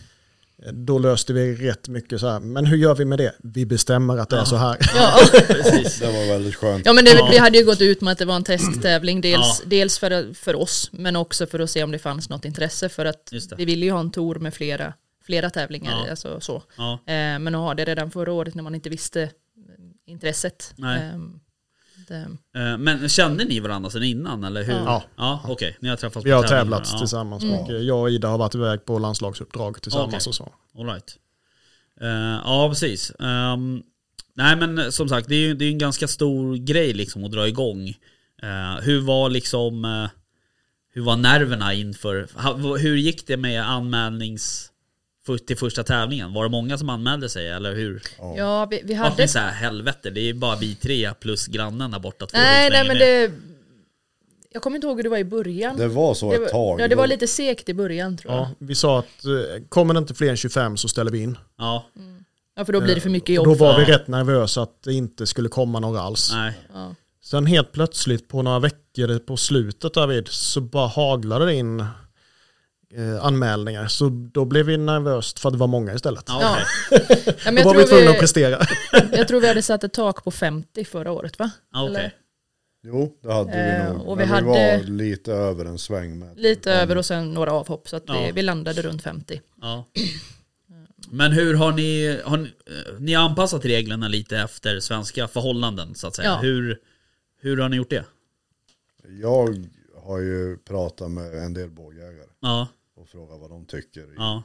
Då 0.73 0.99
löste 0.99 1.33
vi 1.33 1.55
rätt 1.55 1.87
mycket 1.87 2.19
så 2.19 2.27
här, 2.29 2.39
men 2.39 2.65
hur 2.65 2.77
gör 2.77 2.95
vi 2.95 3.05
med 3.05 3.19
det? 3.19 3.33
Vi 3.43 3.65
bestämmer 3.65 4.17
att 4.17 4.29
det 4.29 4.37
är 4.37 4.43
så 4.45 4.55
här. 4.55 4.77
Ja, 4.95 5.19
Precis. 5.47 5.99
Det 5.99 6.05
var 6.05 6.27
väldigt 6.27 6.55
skönt. 6.55 6.85
ja 6.85 6.93
men 6.93 7.05
det, 7.05 7.11
Ja. 7.11 7.27
vi 7.31 7.37
hade 7.37 7.57
ju 7.57 7.65
gått 7.65 7.81
ut 7.81 8.01
med 8.01 8.11
att 8.11 8.17
det 8.17 8.25
var 8.25 8.35
en 8.35 8.43
testtävling, 8.43 9.21
dels, 9.21 9.59
Ja. 9.63 9.69
dels 9.69 9.99
för, 9.99 10.33
för 10.33 10.55
oss, 10.55 10.89
men 10.93 11.15
också 11.15 11.45
för 11.47 11.59
att 11.59 11.69
se 11.69 11.83
om 11.83 11.91
det 11.91 11.99
fanns 11.99 12.29
något 12.29 12.45
intresse. 12.45 12.89
För 12.89 13.05
att 13.05 13.25
det. 13.31 13.55
vi 13.57 13.65
ville 13.65 13.85
ju 13.85 13.91
ha 13.91 13.99
en 13.99 14.11
tour 14.11 14.35
med 14.35 14.53
flera, 14.53 14.93
flera 15.25 15.49
tävlingar. 15.49 16.03
Ja. 16.05 16.10
Alltså, 16.10 16.39
så. 16.39 16.63
Ja. 16.77 16.93
Eh, 16.93 17.39
men 17.39 17.47
att 17.47 17.62
ha 17.62 17.73
det 17.73 17.86
redan 17.86 18.12
förra 18.12 18.31
året 18.34 18.55
när 18.55 18.63
man 18.63 18.75
inte 18.75 18.89
visste 18.89 19.29
intresset. 20.05 20.73
Nej. 20.77 21.01
Eh, 21.07 21.19
det, 22.07 22.27
Eh, 22.60 22.77
Men 22.77 23.10
kände 23.10 23.43
ni 23.45 23.60
varandra 23.60 23.89
sedan 23.89 24.03
innan 24.03 24.43
eller 24.43 24.63
hur? 24.63 24.73
Ja. 24.73 25.03
Ja, 25.17 25.41
okej. 25.47 25.77
Ni 25.81 25.89
har 25.89 25.95
träffats 25.95 26.25
Vi 26.25 26.29
på 26.29 26.36
har 26.36 26.43
tävlingar. 26.43 26.62
tävlat 26.63 26.89
ja. 26.93 26.99
tillsammans 26.99 27.43
Mm. 27.43 27.86
Jag 27.86 28.01
och 28.01 28.10
Ida 28.12 28.27
har 28.27 28.38
varit 28.38 28.55
iväg 28.55 28.86
på 28.86 28.99
landslagsuppdrag 28.99 29.81
tillsammans 29.81 30.13
Okej. 30.27 30.29
och 30.29 30.36
så. 30.36 30.53
All 30.79 30.86
right. 30.86 31.17
Eh, 32.01 32.41
ja, 32.45 32.69
precis. 32.69 33.12
Ehm, 33.19 33.84
nej, 34.34 34.55
men 34.55 34.91
som 34.91 35.10
sagt, 35.10 35.27
det 35.27 35.36
är 35.36 35.39
ju 35.39 35.53
det 35.53 35.65
är 35.65 35.69
en 35.71 35.77
ganska 35.77 36.07
stor 36.07 36.55
grej 36.55 36.93
liksom 36.93 37.23
att 37.25 37.31
dra 37.31 37.47
igång. 37.47 37.88
Eh, 38.43 38.81
hur 38.81 39.01
var 39.01 39.29
liksom... 39.29 39.86
eh, 39.86 40.10
hur 40.93 41.01
var 41.01 41.15
nerverna 41.15 41.73
inför, 41.73 42.27
ha- 42.36 42.77
hur 42.77 42.95
gick 42.95 43.27
det 43.27 43.38
med 43.38 43.69
anmälnings 43.69 44.70
till 45.47 45.57
första 45.57 45.84
tävlingen? 45.84 46.34
Var 46.34 46.43
det 46.43 46.49
många 46.49 46.77
som 46.77 46.89
anmälde 46.89 47.29
sig 47.29 47.47
eller 47.49 47.75
hur? 47.75 48.01
Ja, 48.38 48.65
vi, 48.65 48.81
vi 48.86 48.93
Hade... 48.93 49.10
hade... 49.10 49.27
så 49.27 49.39
här, 49.39 49.51
helvete, 49.51 50.10
det 50.10 50.29
är 50.29 50.34
bara 50.34 50.55
vi 50.55 50.75
tre 50.75 51.13
plus 51.13 51.47
grannen 51.47 51.91
där 51.91 51.99
borta. 51.99 52.25
Två 52.25 52.38
Nej, 52.38 52.69
nej 52.69 52.88
men 52.88 52.97
det... 52.97 53.31
Jag 54.53 54.62
kommer 54.63 54.75
inte 54.77 54.88
ihåg 54.88 54.95
hur 54.97 55.03
det 55.03 55.10
var 55.10 55.17
i 55.17 55.23
början. 55.23 55.77
Det 55.77 55.88
var 55.88 56.13
så 56.13 56.31
det 56.31 56.38
ett 56.45 56.51
tag. 56.51 56.81
Ja, 56.81 56.88
det 56.88 56.95
var 56.95 57.07
lite 57.07 57.27
segt 57.27 57.69
i 57.69 57.73
början 57.73 58.17
tror 58.17 58.34
jag. 58.34 58.41
Ja, 58.43 58.49
vi 58.60 58.75
sa 58.75 58.99
att 58.99 59.25
eh, 59.25 59.63
kommer 59.69 59.93
det 59.93 59.97
inte 59.97 60.13
fler 60.13 60.29
än 60.29 60.38
25 60.38 60.77
så 60.77 60.88
ställer 60.88 61.12
vi 61.12 61.19
in. 61.19 61.38
Ja, 61.57 61.86
Ja, 62.55 62.65
för 62.65 62.73
då 62.73 62.81
blir 62.81 62.95
det 62.95 63.01
för 63.01 63.10
mycket 63.10 63.29
Och 63.29 63.36
jobb. 63.36 63.45
då 63.45 63.53
var 63.65 63.73
för- 63.73 63.86
vi 63.86 63.91
rätt 63.91 64.07
nervösa 64.07 64.62
att 64.62 64.84
det 64.84 64.93
inte 64.93 65.27
skulle 65.27 65.49
komma 65.49 65.79
några 65.79 66.01
alls. 66.01 66.31
nej. 66.34 66.53
Ja. 66.73 66.95
Sen 67.23 67.45
helt 67.45 67.71
plötsligt 67.71 68.27
på 68.27 68.41
några 68.41 68.60
veckor 68.60 69.19
på 69.19 69.38
slutet 69.38 69.93
David 69.93 70.27
så 70.27 70.62
bara 70.62 70.88
haglade 70.88 71.45
det 71.45 71.53
in 71.53 71.86
eh, 72.95 73.25
anmälningar. 73.25 73.88
Så 73.88 74.10
då 74.10 74.45
blev 74.45 74.65
vi 74.65 74.77
nervöst 74.77 75.39
för 75.39 75.49
att 75.49 75.54
det 75.54 75.60
var 75.60 75.67
många 75.67 75.93
istället. 75.93 76.23
Ja, 76.27 76.58
Då 76.89 76.97
jag, 77.45 77.54
var 77.54 77.75
vi 77.75 77.84
tror 77.84 77.88
tvungna 77.88 78.10
att 78.10 78.15
vi, 78.15 78.19
prestera. 78.19 78.65
jag 79.12 79.27
tror 79.27 79.41
vi 79.41 79.47
hade 79.47 79.62
satt 79.62 79.84
ett 79.84 79.93
tak 79.93 80.23
på 80.23 80.32
50 80.32 80.86
förra 80.86 81.12
året 81.12 81.39
va? 81.39 81.51
Eller? 81.88 82.13
Jo, 82.84 83.17
det 83.23 83.34
hade 83.34 83.51
Eh, 83.54 83.88
vi 83.88 83.93
nog. 83.97 84.08
och 84.08 84.19
vi 84.19 84.25
Men 84.25 84.27
vi 84.30 84.34
hade- 84.49 84.77
var 84.77 84.84
lite 84.84 85.34
över 85.34 85.65
en 85.65 85.77
sväng 85.77 86.19
med. 86.19 86.39
Lite 86.39 86.73
över 86.73 86.97
och 86.97 87.06
sen 87.06 87.34
några 87.34 87.51
avhopp 87.51 87.89
så 87.89 87.95
att 87.95 88.04
vi, 88.10 88.13
Ja. 88.13 88.32
vi 88.36 88.41
landade 88.41 88.82
runt 88.82 89.01
50. 89.04 89.41
Ja. 89.62 89.86
Men 91.13 91.32
hur 91.32 91.54
har 91.54 91.71
ni, 91.71 92.19
har 92.25 92.38
ni, 92.38 92.43
eh, 92.47 92.99
ni 92.99 93.13
har 93.13 93.23
anpassat 93.30 93.65
reglerna 93.65 94.08
lite 94.08 94.38
efter 94.38 94.80
svenska 94.80 95.27
förhållanden 95.27 95.95
så 95.95 96.08
att 96.08 96.15
säga? 96.15 96.27
Ja. 96.30 96.38
Hur, 96.38 96.77
hur 97.41 97.58
har 97.58 97.69
ni 97.69 97.75
gjort 97.77 97.89
det? 97.89 98.04
Jag 99.21 99.65
har 100.04 100.19
ju 100.19 100.58
pratat 100.58 101.12
med 101.12 101.34
en 101.34 101.54
del 101.54 101.69
bågjägare 101.69 102.25
Ja, 102.41 102.67
och 103.13 103.28
frågat 103.30 103.39
vad 103.41 103.50
de 103.50 103.65
tycker 103.65 104.02
i, 104.02 104.13
ja 104.17 104.43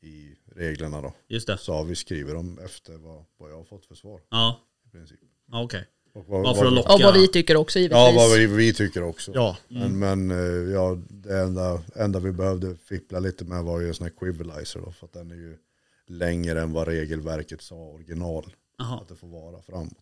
i 0.00 0.34
reglerna 0.56 1.00
då. 1.02 1.14
just 1.28 1.46
det. 1.46 1.58
Så 1.58 1.82
vi 1.84 1.96
skrivit 1.96 2.34
dem 2.34 2.58
efter 2.64 2.92
vad, 2.96 3.24
vad 3.36 3.50
jag 3.50 3.56
har 3.56 3.64
fått 3.64 3.86
för 3.86 3.94
svar 3.94 4.20
Ja, 4.30 4.60
i 4.86 4.90
princip. 4.90 5.20
ja 5.46 5.62
okej. 5.62 5.86
Och 6.14 6.24
vad, 6.26 6.46
Ja, 6.46 6.54
för 6.54 6.66
att 6.66 6.72
locka. 6.72 6.94
Och 6.94 7.00
vad 7.00 7.14
vi 7.14 7.28
tycker 7.28 7.56
också 7.56 7.78
givetvis. 7.78 7.96
Ja, 7.98 8.12
vad 8.16 8.38
vi, 8.38 8.46
vi 8.46 8.74
tycker 8.74 9.02
också. 9.02 9.32
Ja, 9.34 9.56
Men, 9.68 9.98
men 9.98 10.30
eh, 10.30 10.72
ja, 10.72 10.98
det 11.10 11.38
enda, 11.40 11.82
enda 11.96 12.20
vi 12.20 12.32
behövde 12.32 12.76
fippla 12.76 13.18
lite 13.18 13.44
med 13.44 13.64
var 13.64 13.80
ju 13.80 13.88
en 13.88 13.94
sån 13.94 14.04
här 14.06 14.12
quivilizer 14.20 14.80
då, 14.80 14.92
för 14.92 15.06
att 15.06 15.12
den 15.12 15.30
är 15.30 15.34
ju 15.34 15.58
längre 16.06 16.60
än 16.62 16.72
vad 16.72 16.88
regelverket 16.88 17.62
sa 17.62 17.74
original. 17.74 18.54
Jaha. 18.78 19.00
Att 19.00 19.08
det 19.08 19.16
får 19.16 19.28
vara 19.28 19.62
framåt. 19.62 19.92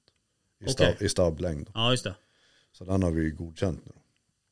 I, 0.60 0.64
Okej. 0.64 0.72
stab, 0.72 1.02
i 1.02 1.08
stabblängd. 1.08 1.66
då. 1.66 1.72
Ja, 1.74 1.90
just 1.90 2.04
det. 2.04 2.14
Så 2.72 2.84
den 2.84 3.02
har 3.02 3.10
vi 3.10 3.22
ju 3.22 3.30
godkänt 3.34 3.80
nu. 3.86 3.92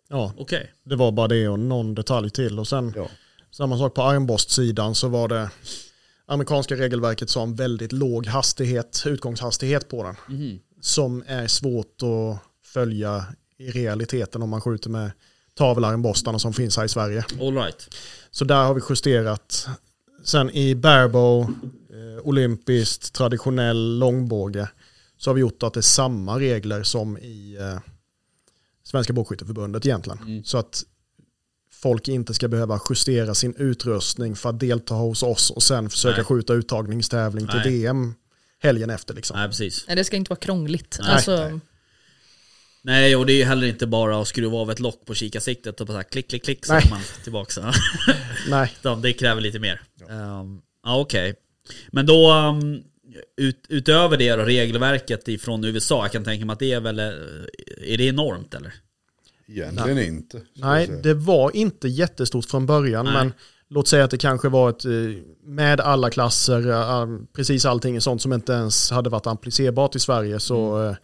ja, 0.09 0.33
Okej. 0.39 0.73
det 0.83 0.97
var 0.97 1.13
bara 1.13 1.29
det 1.29 1.49
och 1.49 1.59
någon 1.59 1.95
detalj 1.95 2.31
till. 2.31 2.59
Och 2.59 2.69
sen 2.69 2.93
Ja. 2.97 3.09
Samma 3.51 3.79
sak 3.79 3.95
på 3.95 4.03
armborstsidan 4.03 4.95
så 4.95 5.09
var 5.09 5.29
det 5.29 5.51
amerikanska 6.27 6.77
regelverket 6.77 7.31
sa 7.31 7.43
en 7.43 7.55
väldigt 7.55 7.93
låg 7.93 8.27
hastighet, 8.27 9.03
utgångshastighet 9.07 9.89
på 9.89 10.03
den. 10.03 10.17
Mhm. 10.29 10.59
Som 10.81 11.25
är 11.27 11.47
svårt 11.47 12.03
att 12.03 12.39
följa 12.65 13.25
i 13.59 13.71
realiteten 13.71 14.43
om 14.43 14.51
man 14.51 14.61
skjuter 14.61 14.91
med 14.91 15.11
tavelarmborstarna 15.55 16.39
som 16.39 16.53
finns 16.53 16.77
här 16.77 16.85
i 16.85 16.89
Sverige. 16.89 17.25
All 17.41 17.55
right. 17.55 17.95
Så 18.31 18.45
där 18.45 18.65
har 18.65 18.75
vi 18.75 18.81
justerat. 18.89 19.69
Sen 20.25 20.51
i 20.51 20.75
barebow, 20.75 21.43
eh, 21.91 22.27
olympiskt, 22.27 23.13
traditionell 23.13 23.99
långbåge 23.99 24.69
så 25.17 25.31
har 25.31 25.35
vi 25.35 25.41
gjort 25.41 25.63
att 25.63 25.75
det 25.75 25.81
är 25.81 25.83
samma 25.83 26.39
regler 26.39 26.83
som 26.83 27.19
i 27.19 27.57
eh, 27.61 27.81
Svenska 28.83 29.13
Bågskytteförbundet 29.13 29.87
egentligen. 29.87 30.19
Mm. 30.19 30.45
Så 30.45 30.59
att 30.59 30.85
folk 31.83 32.09
inte 32.09 32.35
ska 32.35 32.49
behöva 32.49 32.81
justera 32.91 33.35
sin 33.35 33.55
utrustning 33.55 34.37
för 34.37 34.49
att 34.49 34.61
delta 34.61 34.95
hos 34.95 35.23
oss 35.23 35.51
och 35.51 35.63
sen 35.63 35.91
försöka 35.91 36.17
Nej. 36.17 36.25
skjuta 36.25 36.55
uttagningstävling 36.55 37.47
till 37.47 37.61
Nej. 37.65 37.71
VM 37.71 38.15
helgen 38.63 38.91
efter. 38.91 39.15
Liksom. 39.15 39.39
Nej, 39.39 39.49
precis. 39.49 39.85
Nej, 39.87 39.97
det 39.97 40.05
ska 40.05 40.17
inte 40.17 40.31
vara 40.31 40.41
krångligt. 40.41 40.99
Nej, 41.01 41.11
alltså, 41.11 41.37
nej. 41.37 41.61
Nej, 42.83 43.17
och 43.17 43.27
det 43.27 43.33
är 43.33 43.37
ju 43.37 43.45
heller 43.45 43.67
inte 43.67 43.87
bara 43.87 44.21
att 44.21 44.29
skruva 44.29 44.59
av 44.59 44.71
ett 44.71 44.81
lock 44.81 45.07
på 45.07 45.15
kikarsiktet 45.15 45.81
och 45.81 45.87
bara 45.87 45.93
så 45.93 45.97
här 45.97 46.03
klick, 46.03 46.29
klick, 46.29 46.45
klick 46.45 46.67
så 46.67 46.73
Nej. 46.73 46.83
är 46.87 46.91
man 46.91 47.01
tillbaka. 47.23 47.73
Nej, 48.51 48.73
det 49.03 49.13
kräver 49.13 49.41
lite 49.41 49.59
mer. 49.59 49.83
Ja, 50.85 51.01
okej. 51.01 51.35
Men 51.91 52.07
då, 52.07 52.33
um, 52.33 52.83
ut, 53.37 53.67
utöver 53.69 54.17
det 54.17 54.37
då, 54.37 54.43
regelverket 54.43 55.29
ifrån 55.29 55.65
USA, 55.65 56.05
jag 56.05 56.13
kan 56.13 56.25
tänka 56.25 56.47
mig 56.47 56.53
att 56.53 56.59
det 56.59 56.73
är 56.73 56.81
väl, 56.81 56.99
eh, 56.99 57.05
är 57.83 57.99
det 57.99 58.05
enormt 58.05 58.55
eller? 58.55 58.75
Egentligen 59.49 59.99
inte. 59.99 60.39
ska 60.39 60.49
jag 60.55 60.67
Nej, 60.67 61.01
det 61.03 61.15
var 61.15 61.57
inte 61.57 61.89
jättestort 61.89 62.45
från 62.45 62.67
början, 62.67 63.05
Nej. 63.05 63.15
men 63.15 63.33
låt 63.69 63.89
säga 63.89 64.05
att 64.05 64.11
det 64.11 64.19
kanske 64.19 64.49
var 64.49 64.71
ett, 64.71 64.85
eh, 64.85 64.91
med 65.43 65.81
alla 65.81 66.11
klasser, 66.11 66.71
eh, 66.71 67.07
precis 67.33 67.65
allting 67.65 68.01
sånt 68.01 68.23
som 68.23 68.33
inte 68.33 68.53
ens 68.53 68.91
hade 68.91 69.11
varit 69.11 69.27
applicerbart 69.27 69.97
i 69.97 69.99
Sverige, 69.99 70.41
så 70.41 70.85
eh, 70.85 70.97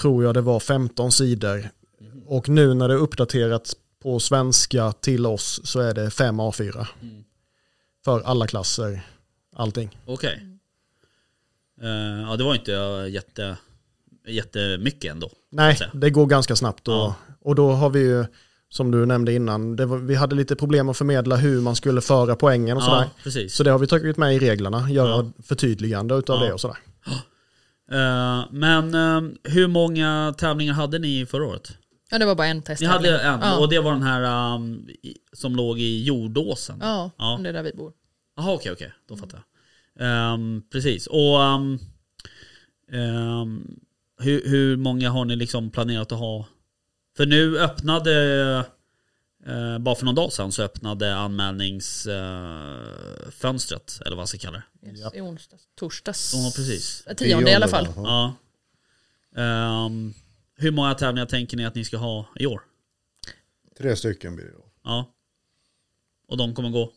tror 0.00 0.24
jag 0.24 0.34
det 0.34 0.40
var 0.40 0.60
15 0.60 1.12
sidor. 1.12 1.68
Och 2.26 2.48
nu 2.48 2.74
när 2.74 2.88
det 2.88 2.94
är 2.94 2.98
uppdaterat 2.98 3.74
på 4.02 4.20
svenska 4.20 4.92
till 4.92 5.26
oss 5.26 5.60
så 5.64 5.80
är 5.80 5.94
det 5.94 6.10
5 6.10 6.40
A4. 6.40 6.86
Mm. 7.02 7.24
För 8.04 8.20
alla 8.20 8.46
klasser, 8.46 9.06
allting. 9.56 9.98
Okej. 10.06 10.46
Eh, 11.82 11.88
ja, 12.28 12.36
det 12.36 12.44
var 12.44 12.54
inte 12.54 12.72
uh, 12.72 13.08
jätte, 13.08 13.56
jättemycket 14.26 15.10
ändå. 15.10 15.30
Nej, 15.50 15.78
det 15.92 16.10
går 16.10 16.26
ganska 16.26 16.56
snabbt. 16.56 16.88
Och, 16.88 16.94
Ja. 16.94 17.14
Och 17.44 17.54
då 17.54 17.70
har 17.72 17.90
vi 17.90 18.00
ju, 18.00 18.24
som 18.68 18.90
du 18.90 19.06
nämnde 19.06 19.32
innan, 19.32 19.76
det 19.76 19.86
var, 19.86 19.98
vi 19.98 20.14
hade 20.14 20.34
lite 20.36 20.56
problem 20.56 20.88
att 20.88 20.96
förmedla 20.96 21.36
hur 21.36 21.60
man 21.60 21.76
skulle 21.76 22.00
föra 22.00 22.36
poängen 22.36 22.76
och 22.76 22.82
sådär. 22.82 23.00
Ja, 23.00 23.10
precis. 23.22 23.54
Så 23.54 23.62
det 23.62 23.70
har 23.70 23.78
vi 23.78 23.86
tagit 23.86 24.16
med 24.16 24.34
i 24.34 24.38
reglerna, 24.38 24.90
göra 24.90 25.08
Ja. 25.08 25.30
förtydligande 25.42 26.14
utav 26.14 26.40
Ja. 26.40 26.46
det 26.46 26.52
och 26.52 26.60
sådär. 26.60 26.76
Eh, 27.92 28.44
men 28.50 28.94
eh, 28.94 29.30
hur 29.52 29.66
många 29.68 30.34
tävlingar 30.38 30.72
hade 30.74 30.98
ni 30.98 31.26
förra 31.26 31.46
året? 31.46 31.76
ja, 32.10 32.18
det 32.18 32.26
var 32.26 32.34
bara 32.34 32.46
en 32.46 32.62
test. 32.62 32.80
Ni 32.80 32.86
hade 32.86 33.18
en, 33.20 33.40
Ja. 33.40 33.58
och 33.58 33.68
det 33.68 33.78
var 33.80 33.92
den 33.92 34.02
här 34.02 34.54
um, 34.54 34.88
i- 35.02 35.16
som 35.32 35.56
låg 35.56 35.78
i 35.78 36.02
jordåsen? 36.04 36.76
Ja, 36.80 37.10
Ja. 37.18 37.38
det 37.42 37.48
är 37.48 37.52
där 37.52 37.62
vi 37.62 37.72
bor. 37.72 37.92
Jaha 38.36 38.52
okej 38.54 38.72
okej, 38.72 38.92
då 39.08 39.16
fattar 39.16 39.38
jag. 39.38 40.06
Ehm, 40.06 40.62
precis, 40.72 41.06
och 41.06 41.38
um, 41.40 41.78
hur, 44.20 44.42
hur 44.48 44.76
många 44.76 45.10
har 45.10 45.24
ni 45.24 45.36
liksom 45.36 45.70
planerat 45.70 46.12
att 46.12 46.18
ha? 46.18 46.46
För 47.16 47.26
nu 47.26 47.58
öppnade, 47.58 48.14
eh, 49.46 49.78
bara 49.78 49.94
för 49.94 50.04
någon 50.04 50.14
dag 50.14 50.32
sedan 50.32 50.52
så 50.52 50.62
öppnade 50.62 51.16
anmälningsfönstret, 51.16 53.34
fönstret, 53.34 53.98
eller 54.00 54.10
vad 54.10 54.18
man 54.20 54.26
ska 54.26 54.38
kalla 54.38 54.62
det. 54.80 54.88
Yes, 54.90 55.00
Ja. 55.00 55.10
I 55.14 55.20
onsdags, 55.20 55.62
torsdags. 55.74 56.32
Ja 56.34 56.52
precis. 56.56 57.04
Tionde 57.16 57.50
i 57.50 57.54
alla 57.54 57.68
fall. 57.68 57.88
Ja. 57.96 58.34
Ehm, 59.36 60.14
hur 60.56 60.70
många 60.70 60.94
tävlingar 60.94 61.26
tänker 61.26 61.56
ni 61.56 61.64
att 61.66 61.74
ni 61.74 61.84
ska 61.84 61.96
ha 61.96 62.26
i 62.36 62.46
år? 62.46 62.62
Tre 63.78 63.96
stycken 63.96 64.36
blir 64.36 64.46
det 64.46 64.52
då. 64.52 64.64
Ja. 64.84 65.12
Och 66.28 66.36
de 66.36 66.54
kommer 66.54 66.70
gå? 66.70 66.92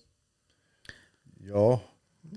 Ja, 1.40 1.82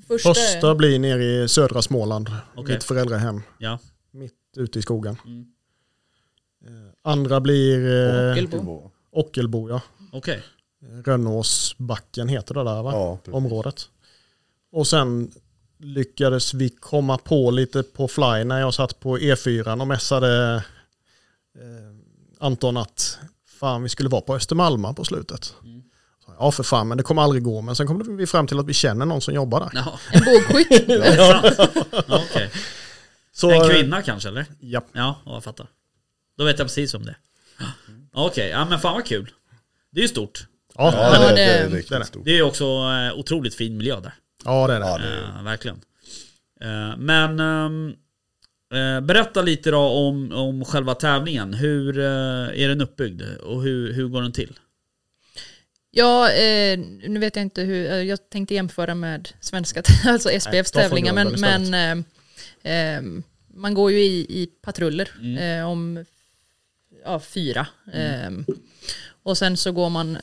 Första, 0.08 0.34
Första 0.34 0.74
blir 0.74 0.98
nere 0.98 1.24
i 1.24 1.48
södra 1.48 1.82
Småland, 1.82 2.30
Okej. 2.54 2.74
mitt 2.74 2.84
föräldrahem, 2.84 3.42
Ja. 3.58 3.78
mitt 4.10 4.34
ute 4.56 4.78
i 4.78 4.82
skogen. 4.82 5.16
Mm. 5.24 5.52
Andra 7.08 7.40
blir 7.40 8.06
eh, 8.26 8.32
Ockelbo. 8.32 8.90
Ockelbo. 9.12 9.68
Ja. 9.70 9.80
Okej. 10.12 10.42
Rönnåsbacken 11.04 12.28
heter 12.28 12.54
det 12.54 12.64
där 12.64 12.82
va? 12.82 12.92
Ja. 12.92 13.32
Området. 13.32 13.88
Och 14.72 14.86
sen 14.86 15.30
lyckades 15.78 16.54
vi 16.54 16.68
komma 16.68 17.18
på 17.18 17.50
lite 17.50 17.82
på 17.82 18.08
fly 18.08 18.44
när 18.44 18.60
jag 18.60 18.74
satt 18.74 19.00
på 19.00 19.18
E4 19.18 19.80
och 19.80 19.86
mässade 19.86 20.56
eh, 21.58 22.44
Anton 22.46 22.76
att 22.76 23.18
fan 23.60 23.82
vi 23.82 23.88
skulle 23.88 24.08
vara 24.08 24.20
på 24.20 24.34
Östermalma 24.34 24.94
på 24.94 25.04
slutet. 25.04 25.54
Mm. 25.64 25.82
Ja 26.38 26.50
för 26.50 26.62
fan 26.62 26.88
men 26.88 26.96
det 26.96 27.02
kommer 27.02 27.22
aldrig 27.22 27.42
gå 27.42 27.60
men 27.60 27.76
sen 27.76 27.86
kom 27.86 28.16
vi 28.16 28.26
fram 28.26 28.46
till 28.46 28.58
att 28.58 28.66
vi 28.66 28.74
känner 28.74 29.06
någon 29.06 29.20
som 29.20 29.34
jobbar 29.34 29.60
där. 29.60 29.70
Jaha. 29.74 29.98
En 30.12 30.20
bågskytt. 30.24 30.88
Ja. 32.08 32.22
Så, 33.32 33.50
En 33.50 33.70
kvinna 33.70 34.02
kanske 34.02 34.28
eller? 34.28 34.46
Ja, 34.60 34.82
Ja, 34.92 35.16
ja, 35.24 35.32
jag 35.34 35.44
fattar. 35.44 35.66
Då 36.38 36.44
vet 36.44 36.58
jag 36.58 36.66
precis 36.68 36.94
om 36.94 37.04
det. 37.06 37.16
Ja, 37.58 38.26
Okej, 38.26 38.48
ja 38.48 38.64
men 38.64 38.78
fan 38.80 38.94
vad 38.94 39.06
kul. 39.06 39.30
Det 39.90 40.00
är 40.00 40.02
ju 40.02 40.08
stort. 40.08 40.46
ja, 40.74 40.92
Ja, 40.94 41.18
det, 41.18 41.28
det- 41.28 41.34
det 41.34 41.42
är 41.42 41.58
det 41.68 41.74
är 41.74 41.76
riktigt 41.76 42.06
stort. 42.06 42.24
Det 42.24 42.30
är 42.30 42.34
ju 42.36 42.42
också 42.42 42.64
eh, 42.64 43.18
otroligt 43.18 43.54
fin 43.54 43.76
miljö 43.76 44.00
där. 44.00 44.14
ja 44.44 44.66
det 44.66 44.74
är 44.74 44.80
det. 44.80 44.86
Ja, 44.86 44.98
det, 44.98 45.38
Eh, 45.38 45.42
verkligen. 45.44 45.80
Eh, 46.60 46.96
men 46.96 47.40
eh, 48.74 49.00
berätta 49.00 49.42
lite 49.42 49.70
då 49.70 49.78
om, 49.78 50.32
om 50.32 50.64
själva 50.64 50.94
tävlingen. 50.94 51.54
Hur 51.54 51.98
eh, 51.98 52.04
är 52.62 52.68
den 52.68 52.80
uppbyggd 52.80 53.22
och 53.22 53.62
hur, 53.62 53.92
hur 53.92 54.08
går 54.08 54.22
den 54.22 54.32
till? 54.32 54.58
Ja, 55.90 56.30
eh, 56.30 56.78
nu 57.08 57.18
vet 57.20 57.36
jag 57.36 57.42
inte 57.42 57.62
hur, 57.62 57.86
eh, 57.90 57.96
jag 58.02 58.30
tänkte 58.30 58.54
jämföra 58.54 58.94
med 58.94 59.28
svenska, 59.40 59.82
alltså 60.04 60.28
SPFs 60.40 60.70
tävlingar, 60.72 61.12
men, 61.12 61.40
men 61.40 62.04
eh, 62.64 62.96
eh, 62.96 63.02
man 63.54 63.74
går 63.74 63.92
ju 63.92 63.98
i, 64.02 64.26
i 64.42 64.46
patruller 64.62 65.08
Mm. 65.20 65.38
eh, 65.60 65.66
om 65.70 66.04
ja, 67.04 67.20
fyra. 67.20 67.66
Eh, 67.92 68.30
Och 69.22 69.38
sen 69.38 69.56
så 69.56 69.72
går 69.72 69.90
man 69.90 70.18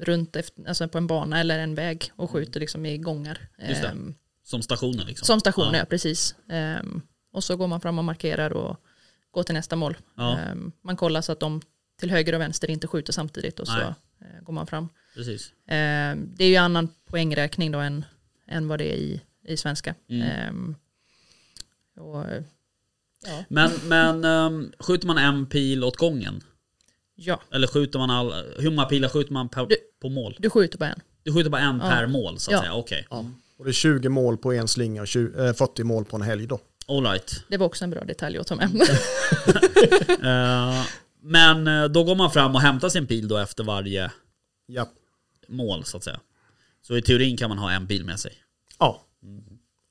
runt 0.00 0.36
efter, 0.36 0.68
alltså 0.68 0.88
på 0.88 0.98
en 0.98 1.06
bana 1.06 1.40
eller 1.40 1.58
en 1.58 1.74
väg 1.74 2.12
och 2.16 2.30
skjuter 2.30 2.60
liksom 2.60 2.86
i 2.86 2.98
gångar. 2.98 3.48
Ehm, 3.58 4.14
Som 4.44 4.62
stationen 4.62 5.06
liksom. 5.06 5.26
som 5.26 5.40
station, 5.40 5.72
ja, 5.72 5.78
Ja. 5.78 5.84
precis. 5.84 6.34
Ehm, 6.48 7.02
och 7.32 7.44
så 7.44 7.56
går 7.56 7.66
man 7.66 7.80
fram 7.80 7.98
och 7.98 8.04
markerar 8.04 8.52
och 8.52 8.76
går 9.30 9.42
till 9.42 9.54
nästa 9.54 9.76
mål. 9.76 9.96
Ja. 10.16 10.38
Ehm, 10.38 10.72
man 10.82 10.96
kollar 10.96 11.20
så 11.20 11.32
att 11.32 11.40
de 11.40 11.60
till 12.00 12.10
höger 12.10 12.32
och 12.34 12.40
vänster 12.40 12.70
inte 12.70 12.86
skjuter 12.86 13.12
samtidigt 13.12 13.60
och 13.60 13.66
så 13.66 13.72
Nej. 13.76 13.94
eh, 14.20 14.42
går 14.42 14.52
man 14.52 14.66
fram. 14.66 14.88
Precis. 15.14 15.52
Ehm, 15.66 16.34
det 16.36 16.44
är 16.44 16.48
ju 16.48 16.56
annan 16.56 16.88
poängräkning 17.06 17.72
då 17.72 17.78
än, 17.78 18.04
än 18.48 18.68
vad 18.68 18.78
det 18.78 18.92
är 18.92 18.96
i, 18.96 19.20
i 19.44 19.56
svenska. 19.56 19.94
Mm. 20.08 20.22
Ehm, 20.28 20.74
och, 21.96 22.24
ja. 23.26 23.44
Men, 23.48 23.70
men 23.86 24.24
ehm, 24.24 24.72
skjuter 24.78 25.06
man 25.06 25.18
en 25.18 25.46
pil 25.46 25.84
åt 25.84 25.96
gången? 25.96 26.40
ja, 27.14 27.40
Eller 27.50 27.66
skjuter 27.66 27.98
man 27.98 28.10
all, 28.10 28.32
hur 28.58 28.70
många 28.70 28.88
pilar 28.88 29.08
skjuter 29.08 29.32
man 29.32 29.48
per, 29.48 29.66
Du- 29.66 29.76
på 30.02 30.08
mål? 30.08 30.36
du 30.38 30.50
skjuter 30.50 30.78
på 30.78 30.84
en. 30.84 31.00
Du 31.22 31.32
skjuter 31.34 31.50
bara 31.50 31.60
en 31.62 31.78
Ja. 31.84 31.90
per 31.90 32.06
mål 32.06 32.38
så 32.38 32.50
att 32.50 32.52
Ja. 32.52 32.60
säga, 32.60 32.74
okej. 32.74 33.06
Ja. 33.10 33.24
Och 33.58 33.64
det 33.64 33.70
är 33.70 33.72
20 33.72 34.08
mål 34.08 34.36
på 34.38 34.52
en 34.52 34.68
slinga 34.68 35.00
och 35.02 35.08
20, 35.08 35.46
eh, 35.48 35.54
40 35.54 35.84
mål 35.84 36.04
på 36.04 36.16
en 36.16 36.22
helg 36.22 36.46
då. 36.46 36.60
All 36.88 37.06
right. 37.06 37.44
Det 37.48 37.56
var 37.56 37.66
också 37.66 37.84
en 37.84 37.90
bra 37.90 38.04
detalj 38.04 38.38
att 38.38 38.46
ta 38.46 38.54
med. 38.56 38.70
Eh, 40.22 40.84
men 41.20 41.66
eh, 41.66 41.84
då 41.84 42.04
går 42.04 42.14
man 42.14 42.30
fram 42.30 42.54
och 42.54 42.60
hämtar 42.60 42.88
sin 42.88 43.06
pil 43.06 43.28
då 43.28 43.36
efter 43.36 43.64
varje 43.64 44.10
Ja. 44.66 44.88
mål 45.48 45.84
så 45.84 45.96
att 45.96 46.04
säga. 46.04 46.20
Så 46.82 46.96
i 46.96 47.02
teorin 47.02 47.36
kan 47.36 47.48
man 47.48 47.58
ha 47.58 47.70
en 47.72 47.86
pil 47.86 48.04
med 48.04 48.20
sig. 48.20 48.32
ja. 48.78 49.02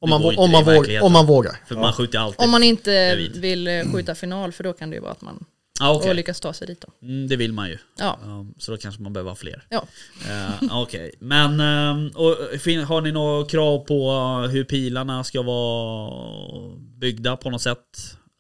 Om, 0.01 0.09
man, 0.09 0.23
om, 0.37 0.51
man 0.51 0.63
våg, 0.63 0.73
verkligheten. 0.73 1.05
om 1.05 1.11
man 1.11 1.25
vågar. 1.25 1.55
För 1.67 1.75
man 1.75 1.93
skjuter 1.93 2.19
alltid. 2.19 2.41
Om 2.41 2.49
man 2.51 2.63
inte 2.63 3.15
vill 3.35 3.67
eh, 3.67 3.91
skjuta 3.93 4.15
final 4.15 4.51
för 4.51 4.63
då 4.63 4.73
kan 4.73 4.89
det 4.89 4.95
ju 4.95 5.01
vara 5.01 5.11
att 5.11 5.21
man 5.21 5.45
ah, 5.79 5.91
och 5.95 6.15
lyckas 6.15 6.39
ta 6.39 6.53
sig 6.53 6.67
dit 6.67 6.81
då. 6.81 7.07
mm, 7.07 7.27
det 7.27 7.35
vill 7.35 7.53
man 7.53 7.69
ju. 7.69 7.77
Ja, 7.99 8.19
Um, 8.25 8.53
så 8.57 8.71
då 8.71 8.77
kanske 8.77 9.01
man 9.01 9.13
behöver 9.13 9.31
ha 9.31 9.35
fler. 9.35 9.63
ja. 9.69 9.85
Eh, 10.29 10.81
Okej, 10.81 11.11
men 11.19 11.59
ehm, 11.59 12.07
och, 12.15 12.37
fin- 12.61 12.83
har 12.83 13.01
ni 13.01 13.11
några 13.11 13.45
krav 13.45 13.79
på 13.79 14.11
hur 14.51 14.63
pilarna 14.63 15.23
ska 15.23 15.41
vara 15.41 16.75
byggda 16.99 17.37
på 17.37 17.49
något 17.49 17.61
sätt? 17.61 17.77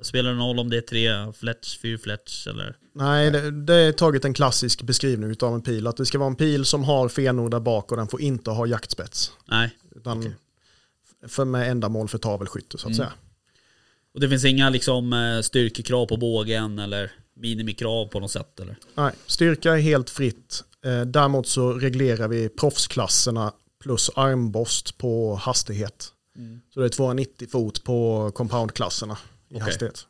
Spelar 0.03 0.29
det 0.31 0.35
någon 0.37 0.47
roll 0.47 0.59
om 0.59 0.69
det 0.69 0.77
är 0.77 0.81
tre 0.81 1.33
fletch, 1.33 1.77
fyra 1.79 1.97
fletch 1.97 2.47
eller? 2.47 2.75
Nej, 2.95 3.31
det, 3.31 3.51
det 3.65 3.73
är 3.75 3.91
tagit 3.91 4.25
en 4.25 4.33
klassisk 4.33 4.81
beskrivning 4.81 5.35
av 5.41 5.53
en 5.53 5.61
pil. 5.61 5.87
Att 5.87 5.97
det 5.97 6.05
ska 6.05 6.17
vara 6.19 6.29
en 6.29 6.35
pil 6.35 6.65
som 6.65 6.83
har 6.83 7.09
fenor 7.09 7.49
där 7.49 7.59
bak 7.59 7.91
och 7.91 7.97
den 7.97 8.07
får 8.07 8.21
inte 8.21 8.51
ha 8.51 8.65
jaktspets. 8.65 9.31
Nej. 9.45 9.69
Utan 9.95 10.19
Okej. 10.19 10.31
För 11.27 11.45
med 11.45 11.71
ändamål 11.71 12.07
för 12.07 12.17
tavelskytte 12.17 12.77
så 12.77 12.87
att 12.87 12.95
Mm. 12.95 12.95
säga. 12.97 13.13
Och 14.13 14.19
det 14.19 14.29
finns 14.29 14.45
inga 14.45 14.69
liksom 14.69 15.13
eh, 15.13 15.41
styrkekrav 15.41 16.05
på 16.05 16.17
bågen 16.17 16.79
eller 16.79 17.11
minimikrav 17.33 18.05
på 18.07 18.19
något 18.19 18.31
sätt 18.31 18.59
eller? 18.59 18.75
Nej, 18.95 19.13
styrka 19.27 19.71
är 19.73 19.77
helt 19.81 20.09
fritt. 20.09 20.63
Eh, 20.85 21.01
däremot 21.01 21.47
så 21.47 21.73
reglerar 21.73 22.27
vi 22.27 22.49
proffsklasserna 22.49 23.53
plus 23.83 24.09
armborst 24.15 24.97
på 24.97 25.35
hastighet. 25.35 26.13
Så 26.73 26.79
det 26.79 26.85
är 26.85 26.89
290 26.89 27.47
fot 27.51 27.83
på 27.83 28.31
compoundklasserna 28.35 29.17
i 29.49 29.53
Okej. 29.55 29.61
hastighet. 29.61 30.07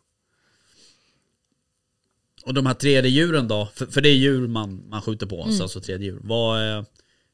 Och 2.46 2.54
de 2.54 2.66
här 2.66 2.74
3D-djuren 2.74 3.48
då? 3.48 3.70
För, 3.76 3.86
för 3.86 4.02
det 4.02 4.10
är 4.10 4.14
djur 4.16 4.48
man, 4.48 4.84
man 4.90 5.02
skjuter 5.02 5.26
på, 5.26 5.44
alltså, 5.44 5.64
alltså 5.64 5.80
3D-djur. 5.80 6.20
Vad, 6.24 6.78
eh, 6.78 6.84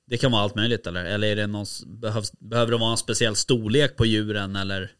det 0.08 0.18
kan 0.18 0.32
vara 0.32 0.42
allt 0.42 0.56
möjligt 0.56 0.88
eller? 0.88 1.06
Eller 1.06 1.28
är 1.28 1.36
det 1.36 1.48
någon, 1.48 1.66
behövs, 1.88 2.32
behöver 2.40 2.72
det 2.72 2.78
vara 2.78 2.92
en 2.92 2.98
speciell 2.98 3.36
storlek 3.36 3.96
på 3.96 4.06
djuren 4.06 4.56
eller? 4.56 4.92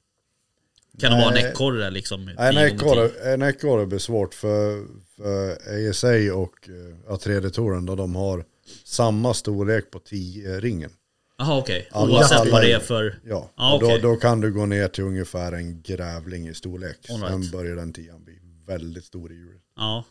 Kan 1.00 1.12
det 1.12 1.18
vara 1.18 1.28
en 1.28 1.34
Nej. 1.34 1.52
ekorre 1.52 1.90
liksom? 1.90 2.26
Nej, 2.26 2.54
10 2.54 2.62
en 2.70 2.78
10? 2.80 2.88
ekorre, 2.88 3.34
en 3.34 3.42
ekorre 3.42 3.86
blir 3.86 4.00
svårt 4.00 4.34
för, 4.34 4.86
för 5.16 5.52
ASA 5.90 6.08
och 6.34 6.70
eh, 6.70 6.96
ja, 7.08 7.16
3D-touren 7.16 7.86
då 7.86 7.96
de 7.96 8.16
har 8.16 8.46
samma 8.84 9.34
storlek 9.34 9.92
på 9.92 10.00
10-ringen. 10.00 10.90
Jaha 11.38 11.58
okej, 11.58 11.88
Alla- 11.92 12.14
oavsett 12.18 12.38
alla- 12.40 12.52
vad 12.52 12.62
det 12.62 12.72
är 12.72 12.80
för... 12.80 13.20
Ja, 13.26 13.52
Ah, 13.56 13.76
okej. 13.76 14.00
då, 14.02 14.10
då 14.10 14.16
kan 14.16 14.42
du 14.42 14.54
gå 14.54 14.66
ner 14.66 14.88
till 14.88 15.04
ungefär 15.04 15.52
en 15.52 15.82
grävling 15.82 16.48
i 16.48 16.54
storlek. 16.54 16.98
All 17.10 17.18
right. 17.22 17.32
Sen 17.32 17.52
börjar 17.52 17.76
den 17.76 17.94
tian 17.94 18.24
bli 18.24 18.40
väldigt 18.68 19.06
stor 19.06 19.32
i 19.32 19.36
hjulet. 19.36 19.62
Ja. 19.76 20.06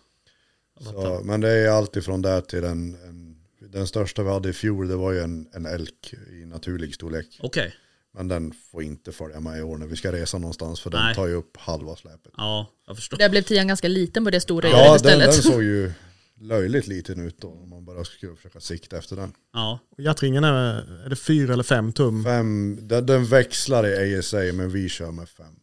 Så, 0.81 1.21
men 1.25 1.41
det 1.41 1.51
är 1.51 1.69
alltid 1.71 2.05
från 2.05 2.23
där 2.23 2.41
till 2.41 2.65
en, 2.65 2.95
en, 2.95 3.36
den 3.73 3.87
största 3.87 4.23
vi 4.23 4.31
hade 4.31 4.49
i 4.49 4.53
fjol 4.53 4.89
det 4.89 4.97
var 4.97 5.13
ju 5.13 5.21
en, 5.21 5.49
en 5.53 5.67
elk 5.67 6.15
i 6.43 6.45
naturlig 6.47 6.95
storlek. 6.95 7.39
Okej, 7.43 7.75
Men 8.15 8.29
den 8.29 8.53
får 8.73 8.83
inte 8.83 9.13
följa 9.13 9.41
med 9.41 9.59
i 9.59 9.63
år 9.63 9.77
när 9.79 9.87
vi 9.87 9.97
ska 9.97 10.13
resa 10.13 10.39
någonstans 10.39 10.81
för 10.81 10.91
Nej. 10.91 11.01
den 11.07 11.15
tar 11.15 11.27
ju 11.27 11.35
upp 11.35 11.57
halva 11.57 11.97
släpet. 11.97 12.33
ja 12.37 12.71
jag 12.87 12.97
förstår. 12.97 13.17
Där 13.19 13.29
blev 13.31 13.43
tian 13.43 13.69
ganska 13.69 13.89
liten 13.89 14.25
på 14.25 14.31
det 14.31 14.41
stora 14.41 14.69
Ja, 14.69 14.87
djuret 14.89 15.03
den, 15.03 15.19
den 15.19 15.31
istället. 15.31 15.55
såg 15.55 15.63
ju 15.75 15.93
löjligt 16.41 16.87
liten 16.87 17.21
ut 17.27 17.41
då 17.41 17.49
om 17.49 17.69
man 17.71 17.85
bara 17.85 18.05
skulle 18.05 18.37
försöka 18.37 18.61
sikta 18.61 18.99
efter 18.99 19.17
den. 19.17 19.33
Ja, 19.53 19.79
Och 19.91 20.01
hjärtringen 20.03 20.45
är, 20.45 20.75
är 21.05 21.09
det 21.09 21.17
fyra 21.17 21.53
eller 21.53 21.63
fem 21.63 21.93
tum? 21.93 22.25
Fem, 22.25 22.79
den, 22.83 23.07
den 23.07 23.25
växlar 23.25 23.87
i 23.87 24.19
ASA 24.19 24.37
men 24.37 24.71
vi 24.71 24.89
kör 24.89 25.11
med 25.11 25.29
fem. 25.29 25.55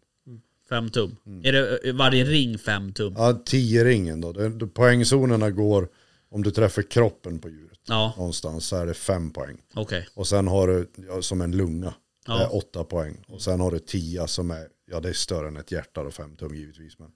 fem 0.69 0.89
tum. 0.89 1.15
Är 1.43 1.51
det 1.53 1.91
varje 1.93 2.25
ring 2.25 2.57
fem 2.57 2.93
tum? 2.93 3.13
Ja, 3.17 3.41
tio 3.45 3.83
ringen 3.83 4.21
då 4.21 4.67
poängzonerna 4.67 5.49
går 5.51 5.87
om 6.29 6.43
du 6.43 6.51
träffar 6.51 6.81
kroppen 6.81 7.39
på 7.39 7.49
djuret. 7.49 7.72
Ja, 7.87 8.13
Någonstans 8.17 8.65
så 8.67 8.75
är 8.75 8.85
det 8.85 8.93
fem 8.93 9.31
poäng. 9.31 9.57
okej. 9.73 10.07
Och 10.13 10.27
sen 10.27 10.47
har 10.47 10.67
du 10.67 10.89
ja, 11.07 11.21
som 11.21 11.41
en 11.41 11.51
lunga. 11.57 11.93
Ja. 12.27 12.37
Det 12.37 12.43
är 12.43 12.55
åtta 12.55 12.83
poäng. 12.83 13.23
Och 13.27 13.41
sen 13.41 13.59
har 13.59 13.71
du 13.71 13.79
tia 13.79 14.27
som 14.27 14.51
är, 14.51 14.67
ja 14.85 14.99
det 14.99 15.09
är 15.09 15.13
större 15.13 15.47
än 15.47 15.57
ett 15.57 15.71
hjärta 15.71 16.03
då, 16.03 16.11
fem 16.11 16.35
tum 16.35 16.55
givetvis. 16.55 16.93
Men, 16.99 17.11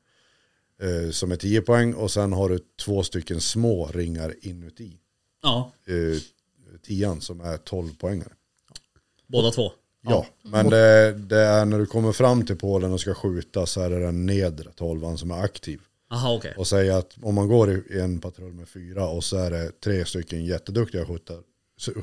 eh, 1.06 1.12
som 1.12 1.32
är 1.32 1.36
tio 1.36 1.62
poäng. 1.62 1.94
Och 1.94 2.12
sen 2.12 2.34
har 2.34 2.50
du 2.50 2.60
två 2.86 3.04
stycken 3.04 3.42
små 3.42 3.88
ringar 3.88 4.34
inuti. 4.42 4.98
Ja, 5.44 5.72
Eh, 5.86 6.22
tian 6.82 7.22
som 7.22 7.42
är 7.42 7.58
tolv 7.58 7.98
poängare. 7.98 8.34
båda 9.28 9.52
två. 9.52 9.72
Ja, 10.02 10.26
men 10.42 10.70
det, 10.70 11.14
det 11.14 11.40
är 11.40 11.66
när 11.66 11.80
du 11.80 11.86
kommer 11.86 12.12
fram 12.12 12.46
till 12.46 12.56
Polen 12.56 12.92
och 12.94 13.00
ska 13.02 13.14
skjuta 13.14 13.66
så 13.66 13.82
är 13.82 13.90
det 13.90 14.00
den 14.00 14.26
nedre 14.26 14.72
tolvan 14.72 15.18
som 15.18 15.32
är 15.32 15.42
aktiv. 15.44 15.82
Jaha 16.10 16.36
okej. 16.36 16.54
Och 16.58 16.68
säga 16.68 16.98
att 16.98 17.18
om 17.22 17.36
man 17.36 17.48
går 17.48 17.72
i 17.92 18.00
en 18.00 18.20
patrull 18.22 18.54
med 18.54 18.70
fyra 18.70 19.08
och 19.08 19.24
så 19.24 19.38
är 19.38 19.52
det 19.52 19.82
tre 19.84 20.06
stycken 20.06 20.46
jätteduktiga 20.46 21.06
skyttar 21.06 21.38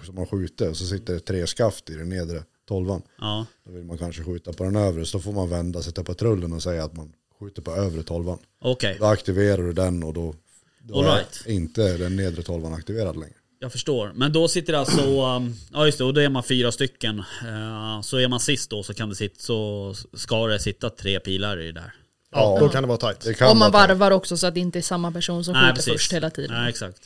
som 0.05 0.17
har 0.19 0.27
skjutit 0.27 0.69
och 0.69 0.77
så 0.77 0.87
sitter 0.87 1.15
det 1.15 1.21
tre 1.21 1.47
skaft 1.47 1.91
i 1.91 1.95
den 1.95 2.09
nedre 2.09 2.43
tolvan. 2.69 3.03
Ja, 3.19 3.47
Då 3.67 3.73
vill 3.73 3.85
man 3.85 3.99
kanske 3.99 4.23
skjuta 4.25 4.53
på 4.53 4.65
den 4.65 4.77
övre 4.77 5.07
så 5.07 5.19
då 5.19 5.23
får 5.23 5.33
man 5.33 5.51
vända 5.51 5.83
sig 5.83 5.93
till 5.93 6.05
patrullen 6.05 6.53
och 6.53 6.63
säga 6.63 6.85
att 6.85 6.97
man 6.97 7.13
skjuter 7.41 7.63
på 7.63 7.71
övre 7.71 8.03
tolvan. 8.03 8.39
okej. 8.61 8.97
Då 9.01 9.07
aktiverar 9.07 9.63
du 9.63 9.73
den 9.73 10.03
och 10.03 10.15
då, 10.15 10.35
då 10.83 10.99
All 10.99 11.05
är 11.05 11.17
right. 11.17 11.43
inte 11.47 11.97
den 11.97 12.17
nedre 12.17 12.43
tolvan 12.43 12.75
aktiverad 12.75 13.17
längre. 13.17 13.35
Jag 13.59 13.73
förstår. 13.73 14.13
Men 14.15 14.33
då 14.33 14.49
sitter 14.49 14.73
det 14.73 14.79
alltså, 14.79 15.03
um, 15.37 15.55
ja 15.73 15.87
just 15.87 15.99
det, 15.99 16.05
och 16.05 16.15
då 16.15 16.21
är 16.21 16.29
man 16.29 16.43
fyra 16.43 16.73
stycken. 16.73 17.19
Eh, 17.19 18.01
så 18.03 18.17
är 18.17 18.29
man 18.29 18.41
sist 18.41 18.71
då 18.71 18.83
så 18.83 18.95
kan 18.95 19.09
det 19.09 19.15
sitta, 19.15 19.35
så 19.39 19.95
ska 20.15 20.47
det 20.47 20.59
sitta 20.59 20.91
tre 20.91 21.21
pilar 21.21 21.61
i 21.61 21.67
det 21.67 21.73
där. 21.73 21.95
Ja, 22.35 22.57
då 22.61 22.69
kan 22.69 22.83
det 22.83 22.87
vara 22.87 22.99
tajt. 22.99 23.21
Det 23.21 23.35
kan 23.35 23.51
Om 23.51 23.59
man 23.59 23.71
vara- 23.73 23.87
varvar 23.87 24.11
också 24.11 24.37
så 24.37 24.47
att 24.47 24.55
det 24.55 24.61
inte 24.61 24.79
är 24.79 24.83
samma 24.83 25.13
person 25.13 25.45
som 25.45 25.55
skjuter 25.55 25.93
först 25.93 26.13
hela 26.13 26.31
tiden. 26.31 26.57
Nej, 26.57 26.71
exakt. 26.71 26.99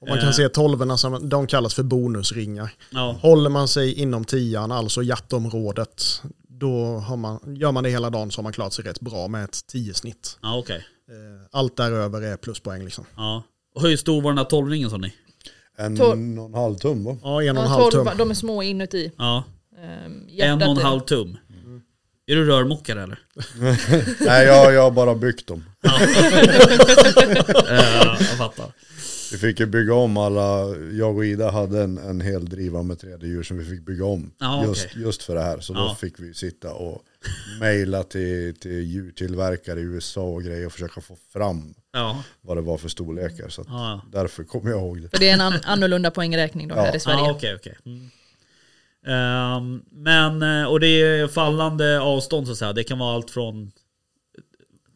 Och 0.00 0.08
man 0.08 0.18
kan 0.20 0.32
se 0.32 0.48
tolvorna 0.48 0.96
som 0.98 1.28
de 1.28 1.46
kallas 1.46 1.74
för 1.74 1.82
bonusringar. 1.82 2.70
Ja, 2.90 3.16
Håller 3.22 3.50
man 3.50 3.68
sig 3.68 3.92
inom 3.94 4.24
tian, 4.24 4.72
alltså 4.72 5.02
hjärtområdet, 5.02 6.22
då 6.48 6.84
har 6.98 7.16
man, 7.16 7.56
gör 7.56 7.72
man 7.72 7.84
det 7.84 7.90
hela 7.90 8.10
dagen 8.10 8.30
så 8.30 8.38
har 8.38 8.42
man 8.42 8.52
klarat 8.52 8.72
sig 8.72 8.84
rätt 8.84 9.00
bra 9.00 9.28
med 9.28 9.44
ett 9.44 9.66
10 9.66 9.94
snitt. 9.94 10.38
ja 10.42 10.56
okej. 10.58 10.76
Eh, 11.10 11.46
Allt 11.52 11.76
däröver 11.76 12.22
är 12.22 12.36
pluspoäng 12.36 12.84
liksom. 12.84 13.04
Ja. 13.16 13.42
Och 13.74 13.82
hur 13.82 13.96
stor 13.96 14.22
var 14.22 14.30
den 14.30 14.36
där 14.36 14.44
tolvringen 14.44 14.90
sa 14.90 14.96
ni? 14.96 15.12
En 15.78 16.00
och 16.00 16.12
en 16.12 16.54
halv 16.54 16.74
tum 16.76 17.04
va? 17.04 17.16
Ja, 17.22 17.42
en 17.42 17.56
och 17.56 17.62
en 17.64 17.70
halv 17.70 17.90
tum. 17.90 18.08
de 18.18 18.30
är 18.30 18.34
små 18.34 18.62
inuti. 18.62 19.12
Ja, 19.18 19.44
Ehm, 19.78 20.28
en 20.38 20.62
och 20.62 20.68
en 20.68 20.76
halv 20.76 21.00
tum. 21.00 21.36
Är 22.28 22.36
du 22.36 22.44
rörmokare 22.44 23.02
eller? 23.02 23.18
Nej 24.26 24.46
jag, 24.46 24.74
jag 24.74 24.82
har 24.82 24.90
bara 24.90 25.14
byggt 25.14 25.46
dem. 25.46 25.64
Eh, 25.84 25.92
jag 28.18 28.38
fattar. 28.38 28.72
Vi 29.32 29.38
fick 29.38 29.60
ju 29.60 29.66
bygga 29.66 29.94
om 29.94 30.16
alla, 30.16 30.76
jag 30.92 31.16
och 31.16 31.24
Ida 31.24 31.50
hade 31.50 31.82
en, 31.82 31.98
en 31.98 32.20
hel 32.20 32.44
driva 32.48 32.82
med 32.82 32.96
3D-djur 32.96 33.42
som 33.42 33.58
vi 33.58 33.64
fick 33.64 33.86
bygga 33.86 34.04
om. 34.04 34.30
Ja, 34.38 34.64
just, 34.66 34.86
okej. 34.86 35.02
just 35.02 35.22
för 35.22 35.34
det 35.34 35.42
här. 35.42 35.60
Så 35.60 35.72
då 35.72 35.80
Ja. 35.80 35.96
fick 36.00 36.14
vi 36.20 36.34
sitta 36.34 36.72
och 36.72 37.02
mejla 37.60 38.02
till, 38.02 38.54
till 38.60 38.82
djurtillverkare 38.84 39.80
i 39.80 39.82
USA 39.82 40.20
och 40.22 40.42
grejer 40.42 40.66
och 40.66 40.72
försöka 40.72 41.00
få 41.00 41.16
fram 41.32 41.74
Ja, 41.92 42.22
vad 42.40 42.56
det 42.56 42.60
var 42.60 42.78
för 42.78 42.88
storlekar. 42.88 43.48
Så 43.48 43.60
att 43.60 43.66
ja, 43.70 44.02
ja. 44.12 44.20
därför 44.20 44.44
kommer 44.44 44.70
jag 44.70 44.80
ihåg 44.80 45.02
det. 45.02 45.08
För 45.08 45.18
det 45.18 45.28
är 45.28 45.34
en 45.34 45.40
an 45.40 45.54
annorlunda 45.64 46.10
poängräkning 46.10 46.68
då 46.68 46.74
Ja. 46.74 46.80
här 46.82 46.96
i 46.96 47.00
Sverige. 47.00 47.18
Ja, 47.18 47.30
okej, 47.32 47.54
okej. 47.54 47.76
Mm. 47.86 48.10
Ehm, 49.06 49.82
men, 49.90 50.42
eh, 50.42 50.64
och 50.70 50.80
det 50.80 50.86
är 51.02 51.28
fallande 51.28 52.00
avstånd 52.00 52.46
så 52.46 52.52
att 52.52 52.58
säga. 52.58 52.72
Det 52.72 52.84
kan 52.84 52.98
vara 52.98 53.14
allt 53.14 53.30
från 53.30 53.72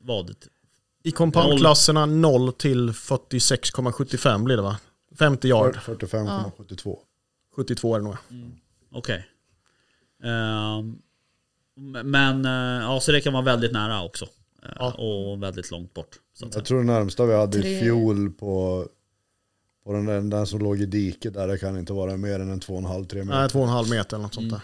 vad? 0.00 0.34
I 1.02 1.10
compoundklasserna 1.10 2.06
0 2.06 2.52
till 2.52 2.92
46,75 2.92 4.44
blir 4.44 4.56
det 4.56 4.62
va? 4.62 4.76
50 5.18 5.48
yard. 5.48 5.76
45,72. 5.76 6.98
72 7.56 7.94
är 7.94 7.98
det 7.98 8.04
nog. 8.04 8.16
Okej. 8.92 9.26
Ehm, 10.24 10.98
men, 12.04 12.44
eh, 12.44 12.82
ja 12.84 13.00
så 13.00 13.12
det 13.12 13.20
kan 13.20 13.32
vara 13.32 13.44
väldigt 13.44 13.72
nära 13.72 14.02
också. 14.02 14.24
Eh, 14.62 14.70
Ja. 14.78 14.92
Och 14.92 15.42
väldigt 15.42 15.70
långt 15.70 15.94
bort. 15.94 16.18
Så 16.34 16.46
att 16.46 16.52
säga. 16.52 16.60
Jag 16.60 16.66
tror 16.66 16.78
det 16.78 16.84
närmsta 16.86 17.26
vi 17.26 17.34
hade 17.36 17.60
Tre- 17.60 17.76
i 17.76 17.80
fjol 17.80 18.30
på 18.30 18.86
På 19.84 19.92
den, 19.92 20.06
där- 20.06 20.20
den 20.20 20.46
som 20.46 20.58
låg 20.60 20.80
i 20.80 20.86
diket 20.86 21.34
där, 21.34 21.48
det 21.48 21.58
kan 21.58 21.78
inte 21.78 21.92
vara 21.92 22.16
mer 22.16 22.40
än 22.40 22.50
en 22.50 22.60
2,5-3 22.60 23.14
meter. 23.14 23.24
Nej, 23.24 23.48
två 23.48 23.58
och 23.58 23.64
en 23.66 23.70
halv 23.72 23.90
meter 23.90 24.16
eller 24.16 24.22
något 24.22 24.34
sånt 24.34 24.50
där. 24.50 24.60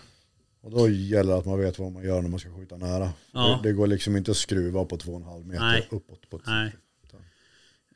Och 0.62 0.70
då 0.70 0.88
gäller 0.88 1.32
det 1.32 1.38
att 1.38 1.46
man 1.46 1.58
vet 1.58 1.78
vad 1.78 1.92
man 1.92 2.04
gör 2.04 2.22
när 2.22 2.28
man 2.28 2.40
ska 2.40 2.56
skjuta 2.56 2.76
nära. 2.76 3.10
Ja. 3.32 3.60
Det, 3.62 3.68
det 3.68 3.74
går 3.74 3.86
liksom 3.86 4.16
inte 4.16 4.30
att 4.30 4.36
skruva 4.36 4.84
på 4.84 4.96
2,5 4.96 5.44
meter 5.44 5.60
Nej. 5.60 5.88
uppåt. 5.90 6.30
På 6.30 6.36
ett 6.36 6.42
Nej. 6.46 6.76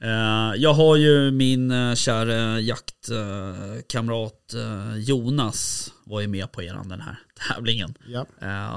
Eh, 0.02 0.52
jag 0.56 0.74
har 0.74 0.96
ju 0.96 1.30
min 1.30 1.70
uh, 1.70 1.94
kära 1.94 2.60
jaktkamrat 2.60 4.54
eh, 4.54 4.96
Jonas 4.96 5.92
var 6.04 6.20
ju 6.20 6.26
med 6.26 6.52
på 6.52 6.62
eran 6.62 6.88
den 6.88 7.00
här 7.00 7.18
tävlingen. 7.48 7.94
Ja. 8.08 8.26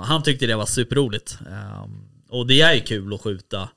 Han 0.05 0.23
tyckte 0.23 0.45
det 0.47 0.55
var 0.55 0.65
superroligt. 0.65 1.37
Och 2.29 2.47
det 2.47 2.61
är 2.61 2.73
ju 2.73 2.79
kul 2.79 3.13
att 3.13 3.21
skjuta. 3.21 3.69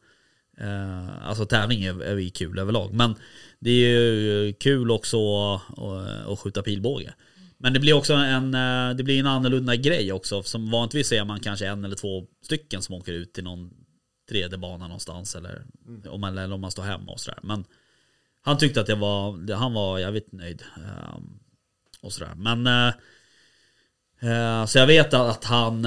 Eh, 0.60 1.28
alltså 1.28 1.46
tävling 1.46 1.84
är, 1.84 2.02
är 2.02 2.28
kul 2.28 2.58
överlag. 2.58 2.92
Men 2.92 3.14
det 3.58 3.70
är 3.70 4.12
ju 4.12 4.52
kul 4.52 4.90
också 4.90 5.18
att, 6.26 6.38
skjuta 6.38 6.62
pilbåge. 6.62 7.14
Men 7.58 7.72
det 7.72 7.80
blir 7.80 7.92
också 7.92 8.14
en, 8.14 8.54
eh, 8.54 8.96
det 8.96 9.02
blir 9.02 9.20
en 9.20 9.26
annorlunda 9.26 9.76
grej 9.76 10.12
också. 10.12 10.42
Som 10.42 10.70
vanligtvis 10.70 11.12
är 11.12 11.24
man 11.24 11.40
kanske 11.40 11.66
en 11.66 11.84
eller 11.84 11.96
två 11.96 12.26
stycken 12.42 12.82
som 12.82 12.94
åker 12.94 13.12
ut 13.12 13.32
till 13.32 13.44
någon 13.44 13.70
3D-bana 14.30 14.86
någonstans. 14.88 15.36
Eller, 15.36 15.64
om 16.08 16.20
man, 16.20 16.38
eller 16.38 16.54
om 16.54 16.60
man 16.60 16.70
står 16.70 16.82
hemma 16.82 17.12
och 17.12 17.20
sådär. 17.20 17.40
Men 17.42 17.64
han 18.42 18.58
tyckte 18.58 18.80
att 18.80 18.86
det 18.86 18.94
var, 18.94 19.54
han 19.54 19.72
var 19.72 19.98
jävligt 19.98 20.32
nöjd. 20.32 20.62
eh, 20.76 21.18
och 22.00 22.12
sådär. 22.12 22.34
Men 22.36 22.92
så 24.68 24.78
jag 24.78 24.86
vet 24.86 25.14
att 25.14 25.44
han 25.44 25.86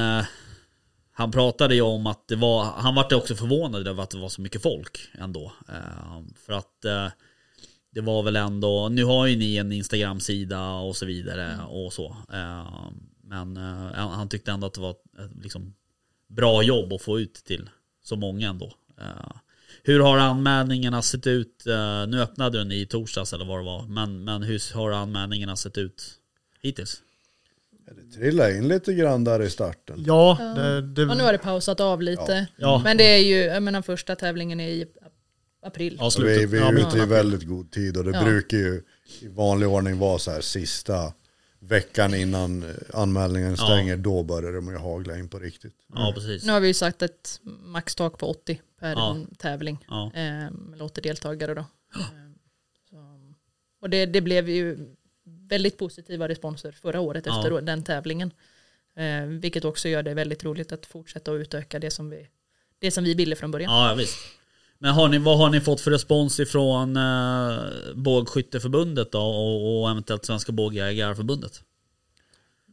han 1.20 1.32
pratade 1.32 1.76
ju 1.76 1.82
om 1.82 2.08
att 2.08 2.28
det 2.28 2.36
var, 2.36 2.64
han 2.64 2.96
var 2.96 3.14
också 3.14 3.36
förvånad 3.36 3.88
över 3.88 4.04
att 4.04 4.10
det 4.10 4.18
var 4.18 4.30
så 4.30 4.42
mycket 4.42 4.62
folk 4.62 5.00
ändå. 5.14 5.52
Eh, 5.70 6.22
för 6.46 6.54
att 6.54 6.86
eh, 6.86 7.08
det 7.92 8.02
var 8.02 8.24
väl 8.24 8.36
ändå, 8.36 8.90
nu 8.90 9.04
har 9.04 9.28
ju 9.28 9.36
ni 9.36 9.56
en 9.56 9.72
Instagram-sida 9.72 10.72
och 10.72 10.96
så 10.96 11.06
vidare 11.06 11.60
och 11.70 11.94
så. 11.94 12.18
Eh, 12.34 12.90
men 13.24 13.58
han 13.94 14.30
tyckte 14.30 14.52
ändå 14.52 14.68
att 14.68 14.74
det 14.74 14.82
var 14.82 14.92
ett 14.92 15.44
liksom, 15.44 15.74
bra 16.28 16.64
jobb 16.64 16.94
att 16.94 17.02
få 17.02 17.20
ut 17.20 17.34
till 17.34 17.70
så 18.04 18.16
många 18.16 18.50
ändå. 18.50 18.74
Hur 19.84 20.00
har 20.00 20.18
anmälningarna 20.18 21.02
sett 21.02 21.28
ut? 21.28 21.64
Nu 22.08 22.22
öppnade 22.22 22.58
den 22.58 22.72
i 22.72 22.86
torsdags 22.86 23.34
eller 23.34 23.46
vad 23.46 23.60
det 23.60 23.66
var. 23.66 23.88
Men, 23.88 24.24
men 24.24 24.44
hur 24.44 24.74
har 24.74 24.92
anmälningarna 24.92 25.56
sett 25.56 25.78
ut 25.78 26.12
hittills? 26.62 27.02
Det 27.96 28.16
trillade 28.18 28.58
in 28.58 28.68
lite 28.68 28.94
grann 28.94 29.24
där 29.24 29.42
i 29.42 29.50
starten. 29.50 30.04
Ja, 30.08 30.38
det, 30.56 30.82
det, 30.82 31.06
Och 31.12 31.18
nu 31.18 31.24
har 31.24 31.32
det 31.32 31.38
pausat 31.38 31.80
av 31.80 32.02
lite. 32.02 32.48
Ja. 32.58 32.82
Men 32.84 32.98
det 32.98 33.04
är 33.04 33.18
ju, 33.24 33.36
jag 33.36 33.64
menar 33.64 33.82
första 33.82 34.16
tävlingen 34.16 34.60
är 34.60 34.70
i 34.70 34.86
april. 35.62 35.98
ja, 36.00 36.12
Vi, 36.20 36.46
vi 36.46 36.58
ja, 36.58 36.68
är 36.68 36.88
ute 36.88 36.98
i 36.98 37.06
väldigt 37.06 37.44
god 37.44 37.72
tid 37.72 37.98
och 37.98 38.04
det 38.04 38.12
Ja. 38.12 38.24
brukar 38.24 38.58
ju 38.58 38.84
i 39.22 39.28
vanlig 39.28 39.70
ordning 39.70 39.98
vara 40.00 40.20
så 40.20 40.32
här 40.32 40.42
sista 40.42 41.14
veckan 41.60 42.14
innan 42.14 42.64
eh, 42.64 42.70
anmälningen 42.94 43.50
Ja. 43.50 43.66
stänger. 43.66 43.98
Då 43.98 44.24
börjar 44.24 44.52
de 44.52 44.68
ju 44.68 44.78
hagla 44.78 45.18
in 45.18 45.30
på 45.30 45.40
riktigt. 45.40 45.74
Ja, 45.96 46.12
precis. 46.16 46.46
Nu 46.46 46.52
har 46.52 46.60
vi 46.60 46.68
ju 46.68 46.74
sagt 46.74 47.02
ett 47.02 47.40
maxtak 47.64 48.18
på 48.18 48.28
80 48.30 48.62
per 48.80 48.92
Ja. 48.92 49.18
tävling. 49.38 49.86
Ja. 49.88 50.12
Eh, 50.16 50.52
med 50.52 50.82
80 50.82 51.02
deltagare 51.02 51.54
då. 51.54 51.60
Eh, 51.62 51.66
så, 52.90 52.98
och 53.82 53.90
det, 53.90 54.06
det 54.06 54.22
blev 54.22 54.50
ju 54.50 54.78
väldigt 55.50 55.78
positiva 55.78 56.28
responser 56.28 56.72
förra 56.72 57.00
året 57.00 57.24
Ja. 57.26 57.38
efter 57.38 57.62
den 57.62 57.84
tävlingen. 57.84 58.32
Eh, 58.98 59.26
vilket 59.26 59.66
också 59.66 59.88
gör 59.90 60.04
det 60.04 60.14
väldigt 60.14 60.44
roligt 60.44 60.72
att 60.72 60.86
fortsätta 60.86 61.32
och 61.32 61.36
utöka 61.36 61.80
det 61.80 61.92
som 61.92 62.10
vi, 62.10 62.28
det 62.80 62.92
som 62.92 63.04
vi 63.04 63.14
ville 63.14 63.36
från 63.36 63.52
början. 63.52 63.72
Ja, 63.88 63.94
visst. 63.98 64.18
Men 64.82 64.94
har 64.94 65.08
ni, 65.08 65.18
vad 65.18 65.38
har 65.38 65.50
ni 65.50 65.62
fått 65.62 65.82
för 65.82 65.92
respons 65.92 66.40
ifrån 66.40 66.98
eh, 66.98 67.60
Bågskytteförbundet 67.96 69.12
då 69.12 69.20
och, 69.22 69.82
och 69.84 69.90
eventuellt 69.92 70.26
Svenska 70.26 70.52
Bågjägarförbundet? 70.52 71.62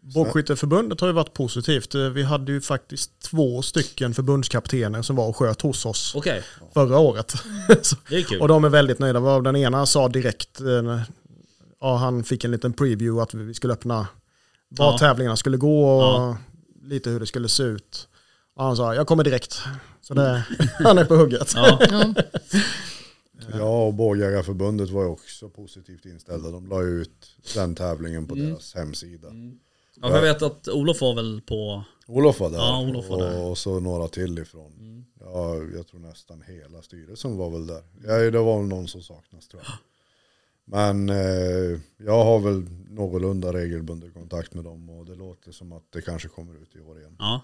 Bågskytteförbundet 0.02 1.00
har 1.00 1.08
ju 1.08 1.14
varit 1.14 1.32
positivt. 1.34 1.94
Eh, 1.94 2.00
Vi 2.00 2.22
hade 2.22 2.52
ju 2.52 2.60
faktiskt 2.60 3.20
två 3.20 3.62
stycken 3.62 4.14
förbundskaptener 4.14 5.02
som 5.02 5.16
var 5.16 5.28
och 5.28 5.36
sköt 5.36 5.62
hos 5.62 5.86
oss 5.86 6.12
Okej, 6.14 6.42
förra 6.74 6.98
året. 6.98 7.30
Så- 7.82 7.96
det 8.08 8.16
är 8.16 8.22
kul. 8.22 8.40
och 8.40 8.48
de 8.48 8.64
är 8.64 8.68
väldigt 8.68 8.98
nöjda. 8.98 9.40
Den 9.40 9.56
ena 9.56 9.86
sa 9.86 10.08
direkt, 10.08 10.60
eh, 10.60 11.00
ja, 11.80 11.96
han 11.96 12.24
fick 12.24 12.44
en 12.44 12.50
liten 12.50 12.72
preview 12.72 13.22
att 13.22 13.34
vi 13.34 13.54
skulle 13.54 13.72
öppna 13.72 14.08
var 14.68 14.92
Ja. 14.92 14.98
tävlingarna 14.98 15.36
skulle 15.36 15.56
gå 15.56 15.88
och 15.90 16.02
Ja. 16.02 16.36
lite 16.82 17.10
hur 17.10 17.20
det 17.20 17.26
skulle 17.26 17.48
se 17.48 17.62
ut. 17.62 18.08
Och 18.54 18.64
han 18.64 18.76
sa, 18.76 18.94
jag 18.94 19.06
kommer 19.06 19.24
direkt. 19.24 19.58
Så 20.00 20.14
det, 20.14 20.44
han 20.84 20.98
är 20.98 21.04
på 21.04 21.14
hugget. 21.16 21.52
Ja, 21.56 21.78
Ja. 21.90 22.14
Ja, 23.52 23.86
och 23.86 23.94
Bågjägarförbundet 23.94 24.90
var 24.90 25.02
ju 25.02 25.08
också 25.08 25.48
positivt 25.48 26.04
inställda. 26.04 26.50
De 26.50 26.66
la 26.66 26.82
ut 26.82 27.36
den 27.54 27.74
tävlingen 27.74 28.26
på 28.26 28.34
Mm. 28.34 28.46
deras 28.50 28.74
hemsida. 28.74 29.28
ja 29.94 30.08
för 30.08 30.14
jag 30.14 30.22
vet 30.22 30.42
att 30.42 30.68
Olof 30.68 31.00
var 31.00 31.14
väl 31.14 31.40
på... 31.46 31.84
Olof 32.06 32.40
var 32.40 32.50
där, 32.50 32.58
Ja, 32.58 32.80
Olof 32.88 33.08
var 33.08 33.18
där. 33.18 33.30
Mm. 33.32 33.42
och 33.42 33.58
så 33.58 33.80
några 33.80 34.08
till 34.08 34.38
ifrån. 34.38 35.04
Ja, 35.20 35.54
jag 35.76 35.86
tror 35.86 36.00
nästan 36.00 36.42
hela 36.46 36.82
styrelsen 36.82 37.36
var 37.36 37.50
väl 37.50 37.66
där. 37.66 37.82
Ja, 38.04 38.12
det 38.30 38.38
var 38.38 38.58
väl 38.58 38.68
någon 38.68 38.88
som 38.88 39.02
saknas 39.02 39.48
tror 39.48 39.62
jag. 39.64 39.72
Men 40.68 41.08
eh, 41.08 41.80
jag 41.96 42.24
har 42.24 42.40
väl 42.40 42.64
någorlunda 42.90 43.52
regelbunden 43.52 44.12
kontakt 44.12 44.54
med 44.54 44.64
dem 44.64 44.90
och 44.90 45.06
det 45.06 45.14
låter 45.14 45.52
som 45.52 45.72
att 45.72 45.82
det 45.92 46.02
kanske 46.02 46.28
kommer 46.28 46.62
ut 46.62 46.76
i 46.76 46.80
år 46.80 46.98
igen. 46.98 47.16
Ja, 47.18 47.40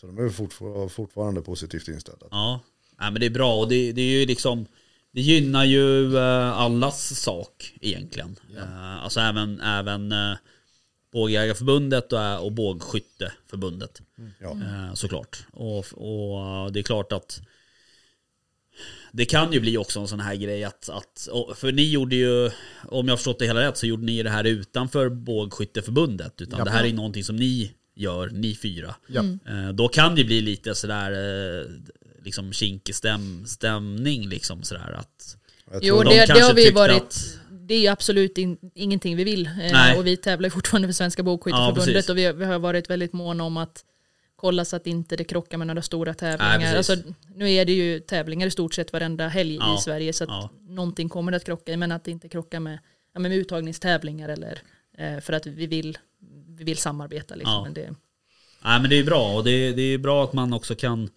Så 0.00 0.06
de 0.06 0.18
är 0.18 0.28
fortfar- 0.28 0.88
fortfarande 0.88 1.42
positivt 1.42 1.88
inställda. 1.88 2.26
ja. 2.30 2.60
Nej, 3.00 3.10
men 3.12 3.20
det 3.20 3.26
är 3.26 3.30
bra 3.30 3.56
och 3.56 3.68
det, 3.68 3.92
det 3.92 4.00
är 4.02 4.20
ju 4.20 4.26
liksom... 4.26 4.66
Det 5.12 5.20
gynnar 5.20 5.64
ju 5.64 6.16
eh, 6.16 6.50
allas 6.52 7.20
sak 7.20 7.74
egentligen. 7.80 8.36
Eh, 8.56 9.02
alltså 9.04 9.20
även, 9.20 9.60
även 9.60 10.12
eh, 10.12 10.36
Bågjägarförbundet 11.12 12.12
och, 12.42 12.52
Bågskytteförbundet. 12.52 14.00
Ja. 14.38 14.50
Eh, 14.50 14.94
såklart. 14.94 15.46
Och, 15.52 15.78
och 15.78 16.72
det 16.72 16.80
är 16.80 16.82
klart 16.82 17.12
att 17.12 17.40
det 19.12 19.24
kan 19.24 19.52
ju 19.52 19.60
bli 19.60 19.76
också 19.78 20.00
en 20.00 20.08
sån 20.08 20.20
här 20.20 20.34
grej 20.34 20.64
att, 20.64 20.88
att 20.88 21.28
för 21.58 21.72
ni 21.72 21.90
gjorde 21.90 22.16
ju, 22.16 22.46
om 22.88 23.06
jag 23.06 23.12
har 23.12 23.16
förstått 23.16 23.38
det 23.38 23.46
hela 23.46 23.60
rätt, 23.68 23.76
så 23.76 23.86
gjorde 23.86 24.04
ni 24.04 24.22
det 24.22 24.30
här 24.30 24.44
utanför 24.44 25.08
bågskytteförbundet. 25.08 26.40
Utan 26.40 26.58
Ja. 26.58 26.64
det 26.64 26.70
här 26.70 26.84
är 26.84 26.92
någonting 26.92 27.24
som 27.24 27.36
ni 27.36 27.72
gör, 27.94 28.30
ni 28.30 28.54
fyra. 28.54 28.94
Ja. 29.06 29.20
Eh, 29.48 29.68
då 29.74 29.88
kan 29.88 30.14
det 30.14 30.24
bli 30.24 30.40
lite 30.40 30.74
sådär, 30.74 31.10
eh, 31.12 31.66
liksom 32.24 32.52
kinkig 32.52 32.94
stäm, 32.94 33.46
stämning 33.46 34.28
liksom 34.28 34.62
sådär 34.62 34.92
att... 34.98 35.36
Jo, 35.82 36.02
de 36.02 36.08
det, 36.10 36.26
det 36.26 36.40
har 36.40 36.54
vi 36.54 36.70
varit. 36.70 36.96
att- 37.02 37.36
Det 37.68 37.74
är 37.74 37.80
ju 37.80 37.86
absolut 37.88 38.38
in, 38.38 38.56
ingenting 38.74 39.16
vi 39.16 39.24
vill. 39.24 39.46
Eh, 39.46 39.52
Nej. 39.56 39.98
och 39.98 40.06
vi 40.06 40.16
tävlar 40.16 40.50
fortfarande 40.50 40.88
för 40.88 40.92
Svenska 40.92 41.20
Ja, 41.20 41.24
Bågskytteförbundet 41.24 41.84
precis. 41.94 42.10
och 42.10 42.18
vi, 42.18 42.32
vi 42.32 42.44
har 42.44 42.58
varit 42.58 42.90
väldigt 42.90 43.12
måna 43.12 43.44
om 43.44 43.56
att 43.56 43.84
kolla 44.40 44.64
så 44.64 44.76
att 44.76 44.86
inte 44.86 45.16
det 45.16 45.24
krockar 45.24 45.58
med 45.58 45.66
några 45.66 45.82
stora 45.82 46.14
tävlingar. 46.14 46.58
Nej, 46.58 46.76
alltså, 46.76 46.96
nu 47.34 47.50
är 47.50 47.64
det 47.64 47.72
ju 47.72 48.00
tävlingar 48.00 48.46
i 48.46 48.50
stort 48.50 48.74
sett 48.74 48.92
varenda 48.92 49.28
helg 49.28 49.56
Ja, 49.60 49.78
i 49.78 49.80
Sverige 49.80 50.12
så 50.12 50.24
att 50.24 50.30
ja. 50.30 50.50
någonting 50.62 51.08
kommer 51.08 51.32
att 51.32 51.44
krocka 51.44 51.76
men 51.76 51.92
att 51.92 52.04
det 52.04 52.10
inte 52.10 52.28
krockar 52.28 52.60
med, 52.60 52.78
ja, 53.14 53.20
med 53.20 53.32
uttagningstävlingar 53.32 54.28
eller 54.28 54.62
eh, 54.98 55.20
för 55.20 55.32
att 55.32 55.46
vi 55.46 55.66
vill, 55.66 55.98
vi 56.48 56.64
vill 56.64 56.76
samarbeta. 56.76 57.34
Liksom. 57.34 57.52
Ja. 57.52 57.62
Men 57.64 57.74
det, 57.74 57.94
Nej 58.64 58.80
men 58.80 58.90
det 58.90 58.98
är 58.98 59.04
bra 59.04 59.34
och 59.36 59.44
det, 59.44 59.72
det 59.72 59.82
är 59.82 59.98
bra 59.98 60.24
att 60.24 60.32
man 60.32 60.52
också 60.52 60.74
kan, 60.74 61.08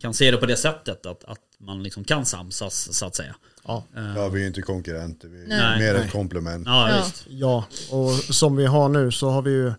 kan 0.00 0.14
se 0.14 0.30
det 0.30 0.36
på 0.36 0.46
det 0.46 0.56
sättet. 0.56 1.06
Att, 1.06 1.24
att 1.24 1.40
man 1.58 1.82
liksom 1.82 2.04
kan 2.04 2.26
samsas 2.26 2.98
så 2.98 3.06
att 3.06 3.14
säga. 3.14 3.36
Ja. 3.64 3.84
Ja, 4.16 4.28
vi 4.28 4.42
är 4.42 4.46
inte 4.46 4.62
konkurrenter, 4.62 5.28
vi 5.28 5.42
är 5.42 5.46
Nej. 5.46 5.78
mer 5.78 5.94
Nej. 5.94 6.04
ett 6.04 6.12
komplement. 6.12 6.66
Ja, 6.66 6.90
Ja. 6.90 7.06
Ja, 7.28 7.64
och 7.96 8.12
som 8.12 8.56
vi 8.56 8.66
har 8.66 8.88
nu 8.88 9.12
så 9.12 9.30
har 9.30 9.42
vi 9.42 9.50
ju 9.50 9.72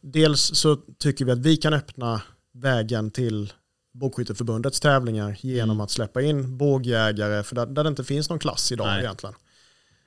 dels 0.00 0.40
så 0.54 0.76
tycker 0.98 1.24
vi 1.24 1.32
att 1.32 1.38
vi 1.38 1.56
kan 1.56 1.74
öppna 1.74 2.22
vägen 2.54 3.10
till 3.10 3.52
Bågskytteförbundets 3.92 4.80
tävlingar 4.80 5.36
genom 5.40 5.70
Mm. 5.70 5.80
att 5.80 5.90
släppa 5.90 6.22
in 6.22 6.56
bågjägare 6.58 7.42
för 7.42 7.54
där, 7.54 7.66
där 7.66 7.84
det 7.84 7.88
inte 7.88 8.04
finns 8.04 8.30
någon 8.30 8.38
klass 8.38 8.72
idag 8.72 8.86
Nej. 8.86 9.04
egentligen. 9.04 9.34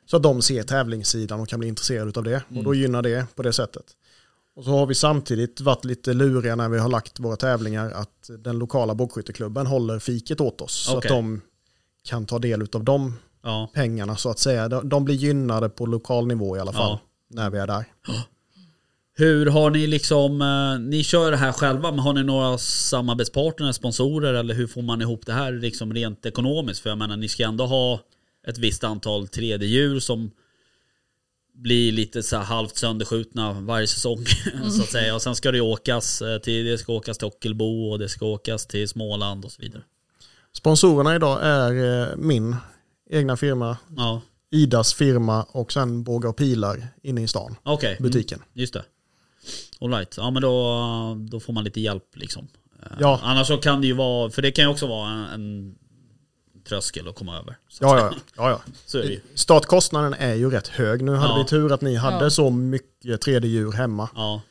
Så 0.06 0.18
att 0.18 0.24
de 0.24 0.42
ser 0.42 0.64
tävlingssidan 0.64 1.40
och 1.40 1.50
kan 1.50 1.60
bli 1.60 1.68
intresserade 1.68 2.20
av 2.20 2.24
det 2.24 2.36
och 2.46 2.52
Mm. 2.52 2.64
då 2.64 2.74
gynnar 2.74 3.02
det 3.02 3.26
på 3.36 3.44
det 3.44 3.54
sättet. 3.54 3.84
Och 4.56 4.64
så 4.64 4.72
har 4.72 4.86
vi 4.86 4.96
samtidigt 4.96 5.62
varit 5.62 5.86
lite 5.86 6.14
luriga 6.14 6.56
när 6.56 6.70
vi 6.70 6.80
har 6.80 6.90
lagt 6.90 7.20
våra 7.20 7.36
tävlingar 7.36 7.92
att 7.92 8.30
den 8.40 8.60
lokala 8.60 8.96
bågskytteklubben 8.96 9.68
håller 9.68 10.00
fiket 10.00 10.42
åt 10.42 10.62
oss 10.62 10.74
så 10.74 10.98
att 10.98 11.04
de 11.04 11.42
kan 12.04 12.26
ta 12.26 12.40
del 12.40 12.62
av 12.74 12.84
de 12.84 13.14
Ja. 13.44 13.70
pengarna 13.74 14.16
så 14.16 14.30
att 14.30 14.40
säga. 14.40 14.70
De, 14.70 14.90
de 14.90 15.06
blir 15.06 15.16
gynnade 15.16 15.70
på 15.70 15.86
lokal 15.86 16.28
nivå 16.28 16.58
i 16.58 16.60
alla 16.60 16.74
fall 16.74 16.90
Ja. 16.92 17.00
när 17.28 17.50
vi 17.50 17.58
är 17.58 17.68
där. 17.68 17.86
Hur 19.16 19.46
har 19.46 19.70
ni 19.70 19.88
liksom, 19.88 20.42
eh, 20.42 20.80
ni 20.80 21.04
kör 21.04 21.32
det 21.32 21.38
här 21.38 21.52
själva, 21.52 21.92
men 21.92 22.00
har 22.00 22.14
ni 22.14 22.24
några 22.24 22.58
samarbetspartner, 22.58 23.72
sponsorer 23.72 24.34
eller 24.34 24.54
hur 24.54 24.68
får 24.68 24.82
man 24.82 25.02
ihop 25.02 25.26
det 25.26 25.34
här 25.34 25.52
liksom 25.52 25.94
rent 25.94 26.26
ekonomiskt? 26.26 26.82
För 26.82 26.90
jag 26.90 26.98
menar, 26.98 27.18
ni 27.18 27.30
ska 27.30 27.44
ändå 27.44 27.66
ha 27.66 28.00
ett 28.48 28.58
visst 28.58 28.84
antal 28.84 29.26
3D-djur 29.26 30.00
som 30.00 30.32
blir 31.56 31.92
lite 31.92 32.24
så 32.24 32.38
här 32.38 32.44
halvt 32.44 32.78
sönderskjutna 32.78 33.54
varje 33.54 33.88
säsong 33.88 34.26
så 34.72 34.82
att 34.82 34.90
säga. 34.90 35.16
Och 35.16 35.22
sen 35.22 35.36
ska 35.36 35.52
det 35.52 35.62
åkas 35.62 36.22
eh, 36.22 36.38
till, 36.38 36.66
det 36.66 36.78
ska 36.78 36.94
åkas 36.94 37.18
till 37.18 37.28
Ockelbo 37.28 37.92
och 37.92 38.00
det 38.00 38.10
ska 38.10 38.26
åkas 38.26 38.68
till 38.68 38.90
Småland 38.90 39.46
och 39.46 39.52
så 39.52 39.62
vidare. 39.62 39.84
Sponsorerna 40.54 41.16
idag 41.16 41.40
är 41.42 42.02
eh, 42.02 42.16
min 42.18 42.56
egna 43.10 43.38
firma 43.38 43.78
Ja, 43.98 44.22
Idas 44.52 44.94
firma 44.94 45.44
och 45.44 45.72
sen 45.74 46.04
Bågar 46.04 46.30
och 46.30 46.38
Pilar 46.38 46.88
inne 47.04 47.24
i 47.24 47.28
stan, 47.28 47.56
Okej, 47.64 47.98
mm, 48.00 48.04
butiken. 48.04 48.42
just 48.54 48.74
det. 48.74 48.84
All 49.82 49.90
right. 49.94 50.14
ja 50.18 50.30
men 50.32 50.42
då, 50.42 51.18
då 51.30 51.40
får 51.40 51.54
man 51.54 51.64
lite 51.64 51.82
hjälp 51.82 52.06
liksom. 52.16 52.48
Eh, 52.82 52.88
Ja. 53.00 53.20
Annars 53.24 53.48
så 53.48 53.58
kan 53.58 53.82
det 53.82 53.88
ju 53.88 53.94
vara, 53.94 54.30
för 54.30 54.42
det 54.42 54.52
kan 54.52 54.66
ju 54.66 54.72
också 54.72 54.88
vara 54.88 55.10
en, 55.10 55.26
en 55.34 55.76
tröskel 56.68 57.08
att 57.08 57.16
komma 57.16 57.38
över. 57.40 57.58
Så, 57.70 57.84
Ja, 57.84 57.98
ja, 57.98 58.14
ja, 58.38 58.50
ja. 58.50 58.62
så 58.86 58.98
är. 58.98 59.20
Startkostnaden 59.36 60.14
är 60.14 60.34
ju 60.34 60.50
rätt 60.50 60.68
hög. 60.68 61.02
Nu 61.04 61.12
hade 61.16 61.34
Ja. 61.34 61.38
vi 61.38 61.46
tur 61.50 61.72
att 61.74 61.82
ni 61.82 61.96
hade 61.96 62.24
Ja. 62.26 62.30
så 62.30 62.50
mycket 62.50 63.26
3D-djur 63.26 63.72
hemma. 63.72 64.10
Ja, 64.16 64.42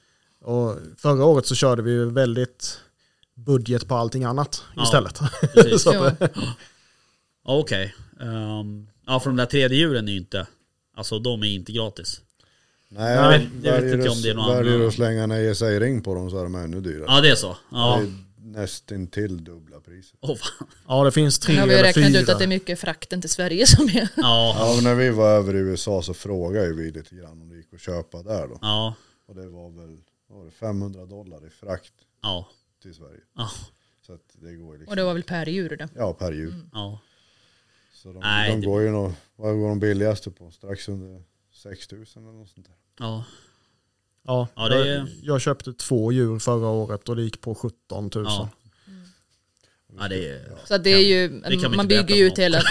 Och 0.44 0.76
förra 0.98 1.24
året 1.24 1.46
så 1.46 1.54
körde 1.54 1.82
vi 1.82 1.90
ju 1.90 2.10
väldigt 2.10 2.80
budget 3.34 3.88
på 3.88 3.94
allting 3.94 4.24
annat 4.24 4.64
Ja. 4.76 4.82
istället. 4.82 5.16
Så 5.80 5.92
ja, 5.94 6.06
att, 6.06 6.20
Ja. 6.20 6.54
Okej. 7.44 7.94
Ehm, 8.20 8.86
ja, 9.06 9.20
för 9.20 9.30
de 9.30 9.36
där 9.36 9.46
3D-djuren 9.46 10.08
är 10.08 10.12
ju 10.12 10.18
inte, 10.18 10.46
alltså 10.96 11.18
de 11.18 11.42
är 11.42 11.46
inte 11.46 11.72
gratis. 11.72 12.20
Nej, 12.94 13.38
vet- 13.38 13.48
jag 13.64 13.80
vet 13.82 13.94
inte 13.94 14.08
om 14.08 14.22
det 14.22 14.30
är 14.30 14.34
någon 14.34 14.48
Väljer 14.56 14.70
du 14.72 14.74
annan. 14.76 14.88
att 14.88 14.94
slänga 14.94 15.22
en 15.22 15.30
ESA-ring 15.30 16.02
på 16.02 16.14
dem 16.14 16.30
så 16.30 16.38
är 16.38 16.42
de 16.42 16.54
ännu 16.54 16.80
dyrare. 16.80 17.04
Ja, 17.08 17.20
det 17.20 17.28
är 17.30 17.34
så. 17.34 17.56
Ja. 17.70 18.00
Det 18.00 18.06
är 18.06 18.60
nästintill 18.60 19.44
dubbla 19.44 19.80
priset. 19.80 20.18
Fan. 20.26 20.68
ja, 20.88 21.04
det 21.04 21.12
finns 21.12 21.38
tre 21.38 21.54
Nu 21.54 21.60
har 21.60 21.66
vi 21.66 21.74
eller 21.74 21.82
räknat 21.82 22.06
fyra. 22.06 22.20
ut 22.20 22.28
att 22.28 22.38
det 22.38 22.44
är 22.44 22.48
mycket 22.48 22.78
frakten 22.80 23.20
till 23.20 23.30
Sverige 23.30 23.66
som 23.66 23.84
är... 23.88 24.08
Ja, 24.16 24.56
Ja, 24.58 24.72
men 24.74 24.84
när 24.84 24.94
vi 24.94 25.10
var 25.10 25.30
över 25.30 25.54
i 25.54 25.58
USA 25.58 26.02
så 26.02 26.14
frågade 26.14 26.66
ju 26.66 26.74
vi 26.74 26.90
lite 26.90 27.14
grann 27.16 27.42
om 27.42 27.48
det 27.48 27.56
gick 27.56 27.74
att 27.74 27.80
köpa 27.80 28.22
där 28.22 28.48
då. 28.48 28.58
ja, 28.62 28.94
Och 29.28 29.34
det 29.34 29.48
var 29.48 29.70
väl 29.70 29.96
var 30.28 30.44
det, 30.44 30.50
500 30.50 31.06
dollar 31.06 31.46
i 31.46 31.50
frakt 31.50 31.92
ja, 32.22 32.48
till 32.82 32.94
Sverige. 32.94 33.20
ja, 33.36 33.50
Så 34.06 34.12
att 34.12 34.20
det 34.32 34.54
går 34.54 34.72
liksom, 34.72 34.88
Och 34.88 34.96
det 34.96 35.04
var 35.04 35.12
väl 35.14 35.22
per 35.22 35.46
djur 35.46 35.76
det. 35.76 35.88
ja 35.96 36.12
per 36.12 36.32
djur. 36.32 36.54
ja. 36.72 36.98
Så 37.94 38.12
de, 38.12 38.18
Nej, 38.20 38.50
de 38.50 38.60
det- 38.60 38.66
går 38.66 38.82
ju 38.82 38.90
nog, 38.90 39.12
vad 39.36 39.54
går 39.58 39.68
de 39.68 39.80
billigaste 39.80 40.30
på? 40.30 40.50
Strax 40.50 40.88
under 40.88 41.22
6000 41.62 42.22
eller 42.28 42.38
något 42.38 42.50
sånt 42.50 42.66
där. 42.66 42.74
ja. 42.98 43.24
Ja, 44.24 44.48
Ja, 44.56 44.68
det 44.68 44.88
är- 44.88 44.96
jag, 44.96 45.08
jag 45.22 45.40
köpte 45.40 45.72
två 45.72 46.12
djur 46.12 46.38
förra 46.38 46.66
året 46.68 47.08
och 47.08 47.16
det 47.16 47.22
gick 47.22 47.40
på 47.40 47.54
17 47.54 48.10
000. 48.14 48.24
Ja. 48.28 48.48
Ja, 49.98 50.08
det 50.08 50.28
är... 50.28 50.56
Så 50.64 50.78
det 50.78 50.90
är 50.90 50.98
ju, 50.98 51.28
det 51.40 51.68
man 51.68 51.88
bygger 51.88 52.14
ju 52.14 52.26
ut 52.26 52.38
hela, 52.38 52.62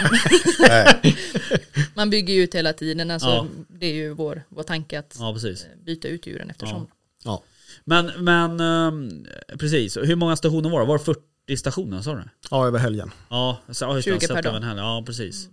man 1.96 2.10
bygger 2.10 2.34
ju 2.34 2.44
ut 2.44 2.56
hela 2.56 2.74
tiden. 2.74 3.12
Alltså, 3.12 3.30
Ja. 3.30 3.48
Det 3.68 3.86
är 3.86 3.94
ju 3.94 4.14
vår, 4.14 4.44
vår 4.50 4.64
tanke 4.64 5.00
att 5.00 5.16
Ja, 5.20 5.38
eh, 5.50 5.56
byta 5.86 6.08
ut 6.08 6.28
djuren 6.28 6.50
eftersom. 6.50 6.88
Ja. 7.24 7.44
Men, 7.86 8.12
men 8.18 8.60
ehm, 8.60 9.28
precis. 9.60 9.98
Hur 9.98 10.16
många 10.16 10.36
stationer 10.36 10.70
var 10.70 10.80
det? 10.80 10.86
Var 10.86 10.98
det 10.98 11.04
40 11.04 11.58
stationer, 11.58 12.02
sa 12.02 12.16
du? 12.16 12.24
ja, 12.52 12.68
över 12.68 12.80
helgen. 12.80 13.12
Ja, 13.30 13.58
så, 13.70 13.86
ja, 13.86 13.96
just 13.96 14.08
det, 14.08 14.20
20 14.20 14.28
per 14.28 14.42
dag. 14.44 14.78
Ja, 14.78 15.04
precis. 15.06 15.50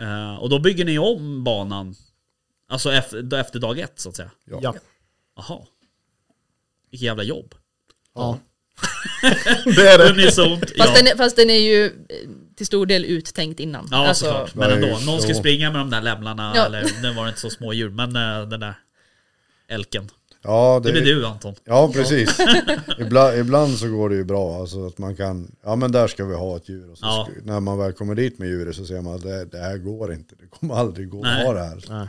Eh, 0.00 0.34
och 0.34 0.50
då 0.50 0.58
bygger 0.58 0.84
ni 0.84 0.98
om 0.98 1.44
banan, 1.44 1.94
alltså 2.68 2.92
efter, 2.92 3.34
efter 3.34 3.58
dag 3.58 3.78
ett 3.78 4.00
så 4.00 4.08
att 4.08 4.16
säga? 4.16 4.30
ja. 4.50 4.58
Ja. 4.62 4.74
Jaha. 5.36 5.58
Vilket 6.90 7.04
jävla 7.06 7.22
jobb. 7.22 7.54
ja. 8.14 8.38
det 9.64 9.88
är 9.88 9.98
det. 9.98 10.10
Unisont. 10.10 10.60
Fast, 10.60 10.72
ja. 10.76 10.92
den 10.96 11.06
är, 11.06 11.16
fast 11.16 11.36
den 11.36 11.50
är 11.50 11.58
ju 11.58 11.84
eh, 11.86 11.92
till 12.56 12.66
stor 12.66 12.86
del 12.86 13.04
uttänkt 13.04 13.60
innan. 13.60 13.88
Ja 13.90 14.08
alltså, 14.08 14.24
såklart, 14.24 14.54
men 14.54 14.70
ändå. 14.70 14.98
Någon 15.06 15.22
ska 15.22 15.34
springa 15.34 15.70
med 15.70 15.80
de 15.80 15.90
där 15.90 16.00
lämlarna, 16.02 16.52
Ja. 16.56 16.66
eller 16.66 16.90
nu 17.02 17.12
var 17.14 17.22
det 17.24 17.28
inte 17.28 17.40
så 17.40 17.50
små 17.50 17.72
djur, 17.72 17.90
men 17.90 18.16
eh, 18.16 18.48
den 18.48 18.60
där 18.60 18.74
älken. 19.68 20.10
Ja, 20.42 20.80
Det 20.84 20.92
det, 20.92 21.00
blir 21.00 21.14
du 21.14 21.26
Anton. 21.26 21.54
ja 21.64 21.90
precis. 21.92 22.38
ibland, 22.98 23.38
ibland 23.38 23.78
så 23.78 23.88
går 23.88 24.08
det 24.10 24.16
ju 24.16 24.24
bra. 24.24 24.60
Alltså 24.60 24.86
att 24.86 24.98
man 24.98 25.16
kan, 25.16 25.56
ja 25.64 25.76
men 25.76 25.92
där 25.92 26.06
ska 26.08 26.24
vi 26.24 26.34
ha 26.34 26.56
ett 26.56 26.68
djur. 26.68 26.90
Och 26.90 26.98
så 26.98 27.04
Ja. 27.06 27.28
ska, 27.30 27.40
när 27.52 27.60
man 27.60 27.78
väl 27.78 27.92
kommer 27.92 28.14
dit 28.14 28.38
med 28.38 28.48
djuret 28.48 28.76
så 28.76 28.84
ser 28.86 29.00
man 29.00 29.14
att 29.14 29.22
det, 29.22 29.44
det 29.44 29.58
här 29.58 29.78
går 29.78 30.12
inte. 30.12 30.34
Det 30.40 30.46
kommer 30.46 30.74
aldrig 30.74 31.08
gå 31.08 31.24
att 31.26 31.42
ha 31.44 31.52
det 31.52 31.64
här. 31.64 31.84
Nej. 31.88 32.08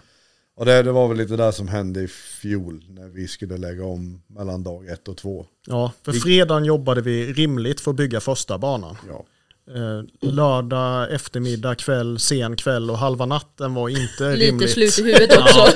Och 0.57 0.65
det, 0.65 0.83
det 0.83 0.91
var 0.91 1.07
väl 1.07 1.17
lite 1.17 1.35
det 1.35 1.53
som 1.53 1.67
hände 1.67 2.01
i 2.01 2.07
fjol 2.07 2.85
när 2.89 3.07
vi 3.07 3.27
skulle 3.27 3.57
lägga 3.57 3.85
om 3.85 4.21
mellan 4.27 4.63
dag 4.63 4.87
ett 4.87 5.07
och 5.07 5.17
två. 5.17 5.45
Ja, 5.67 5.91
för 6.03 6.11
fredagen 6.11 6.65
jobbade 6.65 7.01
vi 7.01 7.33
rimligt 7.33 7.81
för 7.81 7.91
att 7.91 7.97
bygga 7.97 8.19
första 8.19 8.57
banan. 8.57 8.97
Ja. 9.09 9.25
Eh, 9.73 10.29
lördag, 10.31 11.13
eftermiddag, 11.13 11.75
kväll, 11.75 12.19
sen 12.19 12.55
kväll 12.55 12.89
och 12.91 12.97
halva 12.97 13.25
natten 13.25 13.73
var 13.73 13.89
inte 13.89 14.35
lite 14.35 14.35
rimligt. 14.35 14.69
slut 14.69 14.99
i 14.99 15.03
huvudet 15.03 15.37
också. 15.37 15.73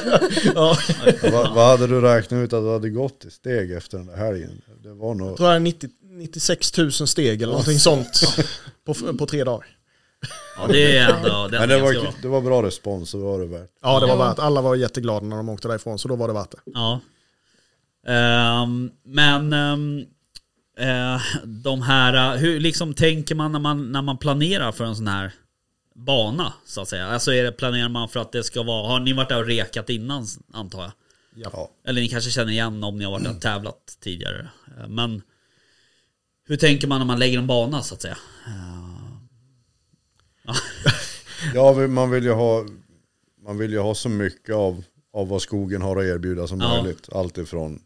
Ja, 0.56 0.78
vad, 1.32 1.56
vad 1.56 1.68
hade 1.68 1.88
du 1.88 2.02
räknat 2.02 2.38
ut 2.38 2.54
att 2.54 2.64
du 2.64 2.72
hade 2.72 2.90
gått 2.90 3.26
i 3.26 3.32
steg 3.32 3.72
efter 3.72 3.98
den 3.98 4.08
där 4.08 4.16
helgen? 4.16 4.62
Det 4.84 4.94
var 4.94 5.16
nog... 5.16 5.30
jag 5.30 5.38
tror 5.38 5.48
det 5.48 5.56
är 5.56 5.60
90, 5.60 5.90
96 6.02 6.78
000 6.78 6.92
steg 6.92 7.42
eller 7.42 7.52
någonting 7.52 7.80
sånt 7.80 8.22
på, 8.86 8.94
på 8.94 9.26
tre 9.26 9.44
dagar. 9.44 9.79
Ja 10.58 10.68
det 10.68 10.98
är 10.98 11.14
ändå, 11.14 11.48
det 11.48 11.60
Men 11.60 11.70
det 11.70 11.80
var, 11.80 11.94
bra. 11.94 12.14
det 12.22 12.28
var 12.28 12.42
bra 12.42 12.64
respons, 12.64 13.10
så 13.10 13.18
var 13.20 13.40
det 13.40 13.46
värt. 13.46 13.70
Ja, 13.82 14.00
det 14.00 14.08
var 14.08 14.18
värt. 14.18 14.40
Alla 14.40 14.62
var 14.62 14.76
jätteglada 14.76 15.26
när 15.26 15.38
de 15.38 15.50
åkte 15.50 15.68
därifrån, 15.68 16.00
så 16.00 16.08
då 16.08 16.16
var 16.16 16.28
det 16.28 16.34
värt 16.34 16.52
det. 16.52 16.58
Ja. 16.66 17.00
Ehm, 18.08 18.92
men 19.04 19.54
ehm, 19.54 20.06
eh, 20.80 21.22
de 21.46 21.82
här, 21.82 22.38
hur 22.38 22.60
liksom 22.60 22.94
tänker 22.94 23.36
man 23.36 23.52
när, 23.52 23.60
man 23.60 23.92
när 23.92 24.02
man 24.02 24.18
planerar 24.18 24.72
för 24.72 24.84
en 24.84 24.96
sån 24.96 25.08
här 25.08 25.32
bana 25.96 26.54
så 26.66 26.82
att 26.82 26.88
säga? 26.88 27.08
Alltså 27.08 27.34
är 27.34 27.44
det, 27.44 27.52
planerar 27.52 27.90
man 27.90 28.10
för 28.10 28.20
att 28.20 28.32
det 28.32 28.44
ska 28.44 28.64
vara, 28.64 28.88
har 28.88 29.00
ni 29.00 29.14
varit 29.14 29.30
där 29.30 29.40
och 29.40 29.48
rekat 29.48 29.90
innan 29.90 30.28
antar 30.54 30.82
jag? 30.82 30.92
Ja. 31.36 31.70
Eller 31.88 32.02
ni 32.02 32.08
kanske 32.10 32.32
känner 32.32 32.52
igen 32.52 32.84
om 32.84 32.98
ni 32.98 33.04
har 33.06 33.12
varit 33.12 33.24
där 33.24 33.36
och 33.36 33.42
tävlat 33.42 33.98
tidigare. 34.00 34.50
Eh, 34.80 34.88
Men 34.88 35.22
hur 36.48 36.58
tänker 36.58 36.88
man 36.88 37.00
när 37.00 37.06
man 37.06 37.20
lägger 37.20 37.38
en 37.38 37.48
bana 37.48 37.82
så 37.82 37.96
att 37.96 38.02
säga? 38.02 38.18
Ja, 41.54 41.88
man 41.88 42.12
vill 42.12 42.24
ju 42.24 42.32
ha, 42.32 42.66
man 43.44 43.58
vill 43.58 43.72
ju 43.72 43.80
ha 43.80 43.96
så 43.96 44.10
mycket 44.10 44.56
av, 44.56 44.84
av 45.14 45.28
vad 45.28 45.42
skogen 45.42 45.82
har 45.82 45.98
att 45.98 46.04
erbjuda 46.06 46.48
som 46.48 46.60
Ja. 46.60 46.82
möjligt. 46.84 47.10
Allt 47.14 47.38
ifrån 47.38 47.80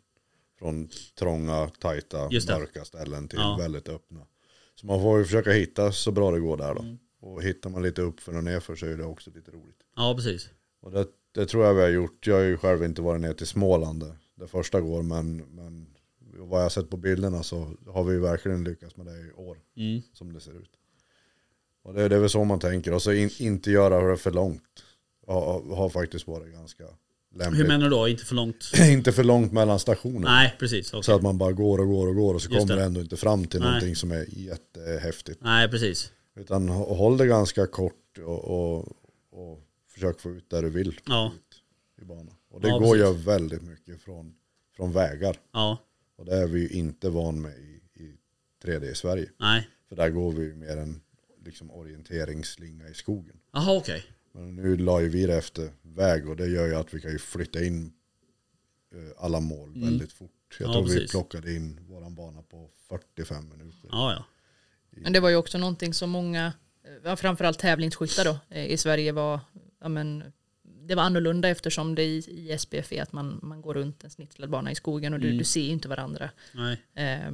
från 0.59 0.89
trånga, 1.19 1.69
tajta, 1.79 2.17
mörka 2.29 2.85
ställen 2.85 3.27
till 3.27 3.39
Ja. 3.39 3.57
väldigt 3.59 3.89
öppna. 3.89 4.19
Så 4.75 4.85
man 4.87 5.01
får 5.01 5.17
ju 5.19 5.25
försöka 5.25 5.51
hitta 5.51 5.91
så 5.91 6.11
bra 6.11 6.31
det 6.31 6.39
går 6.39 6.57
där 6.57 6.73
då. 6.75 6.81
Mm. 6.81 6.97
Och 7.21 7.43
hittar 7.43 7.69
man 7.69 7.81
lite 7.83 8.01
uppför 8.01 8.37
och 8.37 8.43
nerför 8.43 8.75
så 8.75 8.85
är 8.85 8.97
det 8.97 9.05
också 9.05 9.31
lite 9.35 9.51
roligt. 9.51 9.77
Ja 9.95 10.13
precis. 10.15 10.49
Och 10.81 10.91
det, 10.91 11.07
det 11.31 11.45
tror 11.45 11.65
jag 11.65 11.73
vi 11.73 11.81
har 11.81 11.89
gjort. 11.89 12.27
Jag 12.27 12.35
har 12.35 12.41
ju 12.43 12.57
själv 12.57 12.83
inte 12.83 13.01
varit 13.01 13.21
ner 13.21 13.33
till 13.33 13.47
Småland 13.47 13.99
det, 13.99 14.15
det 14.35 14.47
första 14.47 14.81
går, 14.81 15.01
men, 15.03 15.37
men 15.37 15.87
vad 16.37 16.59
jag 16.59 16.65
har 16.65 16.69
sett 16.69 16.89
på 16.89 16.97
bilderna 16.97 17.43
så 17.43 17.71
har 17.87 18.03
vi 18.03 18.17
verkligen 18.17 18.63
lyckats 18.63 18.97
med 18.97 19.05
det 19.05 19.19
i 19.19 19.31
år, 19.35 19.57
Mm. 19.77 20.01
som 20.13 20.33
det 20.33 20.39
ser 20.39 20.51
ut. 20.51 20.69
Och 21.83 21.93
det, 21.93 22.07
det 22.09 22.15
är 22.15 22.19
väl 22.19 22.29
så 22.29 22.43
man 22.43 22.59
tänker, 22.59 22.93
och 22.93 23.01
så 23.01 23.11
in, 23.11 23.29
inte 23.39 23.71
göra 23.71 24.11
det 24.11 24.17
för 24.17 24.31
långt. 24.31 24.63
Har, 25.27 25.75
har 25.75 25.89
faktiskt 25.89 26.27
varit 26.27 26.53
ganska 26.53 26.83
lämpligt. 27.35 27.63
Hur 27.63 27.67
menar 27.67 27.83
du 27.83 27.89
då? 27.89 28.07
Inte 28.07 28.25
för 28.25 28.35
långt? 28.35 28.71
inte 28.91 29.11
för 29.11 29.23
långt 29.23 29.51
mellan 29.51 29.79
stationerna. 29.79 30.31
Nej 30.31 30.55
precis. 30.59 30.93
okej. 30.93 31.03
Så 31.03 31.15
att 31.15 31.21
man 31.21 31.37
bara 31.37 31.51
går 31.51 31.79
och 31.79 31.87
går 31.87 32.07
och 32.07 32.15
går 32.15 32.33
och 32.33 32.41
så 32.41 32.49
Just 32.51 32.59
kommer 32.59 32.75
det. 32.75 32.83
ändå 32.83 33.01
inte 33.01 33.17
fram 33.17 33.45
till 33.45 33.59
Nej. 33.59 33.67
någonting 33.69 33.95
som 33.95 34.11
är 34.11 34.25
jättehäftigt. 34.29 35.41
Nej 35.43 35.69
precis. 35.69 36.11
Utan 36.35 36.69
hå- 36.69 36.95
håll 36.95 37.17
det 37.17 37.27
ganska 37.27 37.67
kort 37.67 38.17
och, 38.17 38.43
och, 38.45 38.79
och 39.31 39.59
försök 39.93 40.19
få 40.19 40.29
ut 40.29 40.49
där 40.49 40.61
du 40.61 40.69
vill 40.69 40.99
Ja. 41.05 41.31
i 42.01 42.05
banan. 42.05 42.33
Och 42.51 42.61
det 42.61 42.67
Ja, 42.67 42.77
går 42.79 42.97
ju 42.97 43.13
väldigt 43.13 43.61
mycket 43.61 44.01
från, 44.01 44.33
från 44.75 44.91
vägar. 44.93 45.35
Ja. 45.53 45.77
Och 46.17 46.25
det 46.25 46.35
är 46.35 46.47
vi 46.47 46.59
ju 46.61 46.69
inte 46.69 47.09
van 47.09 47.41
med 47.41 47.51
i, 47.57 48.03
i 48.03 48.15
3D 48.63 48.91
i 48.91 48.95
Sverige. 48.95 49.29
Nej. 49.39 49.67
För 49.89 49.95
där 49.95 50.09
går 50.09 50.31
vi 50.31 50.43
ju 50.43 50.55
mer 50.55 50.77
en 50.77 51.01
liksom, 51.45 51.71
orienteringsslinga 51.71 52.87
i 52.89 52.93
skogen. 52.93 53.39
Jaha 53.51 53.77
okej. 53.77 54.03
Men 54.31 54.55
nu 54.55 54.77
la 54.77 55.01
ju 55.01 55.09
vi 55.09 55.25
det 55.25 55.37
efter 55.37 55.71
väg 55.81 56.29
och 56.29 56.35
det 56.35 56.47
gör 56.47 56.67
ju 56.67 56.75
att 56.75 56.93
vi 56.93 57.01
kan 57.01 57.11
ju 57.11 57.19
flytta 57.19 57.63
in 57.63 57.93
eh, 58.95 58.99
alla 59.25 59.39
mål 59.39 59.69
Mm. 59.69 59.81
väldigt 59.89 60.11
fort. 60.13 60.31
Jag 60.59 60.69
Ja, 60.69 60.73
tror 60.73 60.83
vi 60.83 60.93
precis. 60.93 61.11
plockade 61.11 61.53
in 61.53 61.79
våran 61.89 62.15
bana 62.15 62.41
på 62.41 62.69
45 62.89 63.49
minuter. 63.49 63.89
Ja 63.91 64.11
ja. 64.13 64.25
Men 65.01 65.13
det 65.13 65.19
var 65.19 65.29
ju 65.29 65.35
också 65.35 65.57
någonting 65.57 65.93
som 65.93 66.09
många, 66.09 66.53
framförallt 67.17 67.59
tävlingsskyttar 67.59 68.23
då, 68.25 68.37
eh, 68.49 68.65
i 68.65 68.77
Sverige 68.77 69.11
var, 69.11 69.39
ja, 69.81 69.87
men, 69.87 70.23
det 70.63 70.95
var 70.95 71.03
annorlunda 71.03 71.49
eftersom 71.49 71.95
det 71.95 72.03
i, 72.03 72.17
i 72.17 72.57
SPF 72.57 72.91
är 72.93 73.01
att 73.01 73.13
man, 73.13 73.39
man 73.43 73.61
går 73.61 73.73
runt 73.73 74.03
en 74.03 74.09
snitslad 74.09 74.49
bana 74.49 74.71
i 74.71 74.75
skogen 74.75 75.13
och 75.13 75.19
du, 75.19 75.27
Mm. 75.27 75.37
du 75.37 75.43
ser 75.43 75.61
ju 75.61 75.69
inte 75.69 75.87
varandra 75.87 76.29
Nej. 76.53 76.81
eh, 76.95 77.33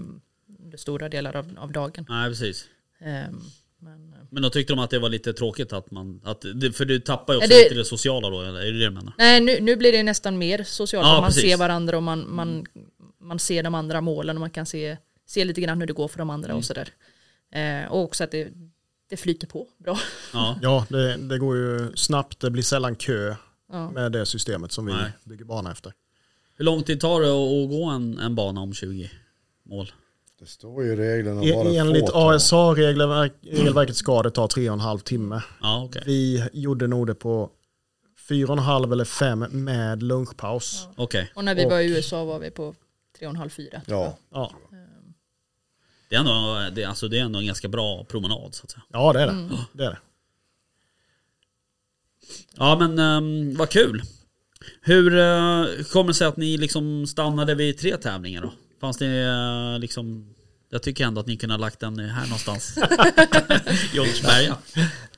under 0.60 0.78
stora 0.78 1.10
delar 1.10 1.36
av, 1.36 1.55
av 1.57 1.72
dagen. 1.72 2.05
Nej 2.10 2.30
precis. 2.30 2.66
Eh, 2.99 3.28
men, 3.80 4.13
eh, 4.13 4.19
Men 4.30 4.43
då 4.43 4.49
tyckte 4.49 4.73
de 4.73 4.80
att 4.80 4.89
det 4.89 4.99
var 4.99 5.09
lite 5.09 5.34
tråkigt 5.34 5.73
att 5.73 5.91
man, 5.91 6.21
att, 6.23 6.41
för 6.73 6.86
du 6.86 6.99
tappar 6.99 7.34
ju 7.34 7.38
också 7.38 7.49
det- 7.49 7.63
lite 7.63 7.75
det 7.75 7.86
sociala 7.86 8.30
då, 8.30 8.41
eller 8.41 8.59
är 8.59 8.65
det 8.71 8.80
det 8.80 8.86
du 8.86 8.89
menar? 8.91 9.13
nej, 9.17 9.41
nu, 9.41 9.59
nu 9.61 9.75
blir 9.75 9.91
det 9.91 10.03
nästan 10.03 10.38
mer 10.38 10.63
socialt. 10.63 11.07
Ja, 11.07 11.13
man 11.21 11.23
precis. 11.30 11.43
ser 11.43 11.57
varandra 11.57 11.97
och 11.97 12.03
man, 12.03 12.25
man, 12.36 12.65
man 13.21 13.39
ser 13.39 13.63
de 13.63 13.75
andra 13.75 14.01
målen 14.01 14.36
och 14.38 14.39
man 14.41 14.49
kan 14.49 14.65
se, 14.65 14.97
se 15.25 15.45
lite 15.45 15.61
grann 15.61 15.80
hur 15.80 15.88
det 15.88 15.93
går 15.93 16.07
för 16.07 16.17
de 16.17 16.30
andra 16.30 16.47
Mm. 16.49 16.57
och 16.57 16.65
sådär. 16.65 16.89
Eh, 17.51 17.91
och 17.91 18.03
också 18.03 18.23
att 18.23 18.32
det, 18.32 18.47
det 19.09 19.17
flyter 19.17 19.47
på 19.47 19.67
bra. 19.77 19.99
Ja. 20.34 20.59
Ja, 20.61 20.86
det, 20.89 21.17
det 21.17 21.38
går 21.39 21.57
ju 21.57 21.91
snabbt. 21.95 22.39
Det 22.39 22.49
blir 22.49 22.63
sällan 22.63 22.95
kö 22.95 23.36
Ja. 23.71 23.91
med 23.91 24.11
det 24.11 24.25
systemet 24.25 24.71
som 24.71 24.86
vi 24.86 24.93
Nej. 24.93 25.11
bygger 25.23 25.45
bana 25.45 25.71
efter. 25.71 25.93
Hur 26.57 26.65
lång 26.65 26.84
tid 26.84 26.99
tar 27.01 27.21
det 27.21 27.27
att, 27.27 27.63
att 27.63 27.69
gå 27.69 27.86
en, 27.86 28.19
en 28.19 28.36
bana 28.36 28.61
om 28.61 28.73
20 28.73 29.11
mål? 29.63 29.91
Det 30.39 30.45
står 30.45 30.83
ju 30.83 30.93
i 30.93 30.95
reglerna 30.95 31.43
E- 31.43 31.63
det 31.63 31.77
Enligt. 31.77 32.09
ASA-regelverket 32.13 33.95
ska 33.95 34.23
det 34.23 34.31
ta 34.31 34.47
tre 34.47 34.69
och 34.69 34.73
en 34.73 34.79
halv 34.79 34.99
timme. 34.99 35.41
Ja 35.61 35.83
okej. 35.83 36.03
Vi 36.05 36.49
gjorde 36.53 36.87
nog 36.87 37.07
det 37.07 37.15
på 37.15 37.49
fyra 38.29 38.47
och 38.47 38.57
en 38.57 38.63
halv 38.63 38.93
eller 38.93 39.05
fem 39.05 39.39
med 39.39 40.03
lunchpaus. 40.03 40.83
Ja. 40.85 41.03
Okej. 41.03 41.31
Och 41.35 41.43
när 41.45 41.55
vi 41.55 41.65
Och- 41.65 41.71
var 41.71 41.79
i 41.79 41.85
USA 41.97 42.23
var 42.25 42.39
vi 42.39 42.51
på 42.51 42.75
tre 43.17 43.27
och 43.27 43.29
en 43.33 43.35
halv, 43.35 43.49
fyra. 43.49 43.81
Ja, 43.85 44.17
Ja, 44.31 44.51
Det, 46.09 46.15
är 46.15 46.19
ändå, 46.19 46.69
det, 46.75 46.83
alltså, 46.85 47.07
det 47.07 47.19
är 47.19 47.23
ändå 47.23 47.39
en 47.39 47.45
ganska 47.45 47.67
bra 47.67 48.03
promenad 48.03 48.55
så 48.55 48.63
att 48.63 48.71
säga. 48.71 48.83
ja 48.89 49.13
det 49.13 49.21
är 49.21 49.25
det. 49.27 49.31
Mm. 49.31 49.55
det, 49.73 49.83
är 49.85 49.89
det. 49.89 49.99
Ja 52.57 52.77
men 52.79 52.99
um, 52.99 53.55
vad 53.55 53.69
kul. 53.69 54.01
Hur 54.81 55.05
uh, 55.15 55.83
kommer 55.83 56.07
det 56.07 56.13
sig 56.13 56.27
att 56.27 56.37
ni 56.37 56.57
liksom 56.57 57.07
stannade 57.07 57.55
vid 57.55 57.77
tre 57.77 57.97
tävlingar 57.97 58.41
då? 58.41 58.51
Fanns 58.82 58.97
det 58.97 59.05
eh, 59.07 59.80
liksom... 59.80 60.36
Jag 60.71 60.84
tycker 60.84 61.05
ändå 61.05 61.21
att 61.21 61.27
ni 61.27 61.38
kunde 61.38 61.55
ha 61.55 61.59
lagt 61.59 61.80
den 61.80 61.99
här 61.99 62.23
någonstans. 62.23 62.75
Jonsberga. 63.93 64.57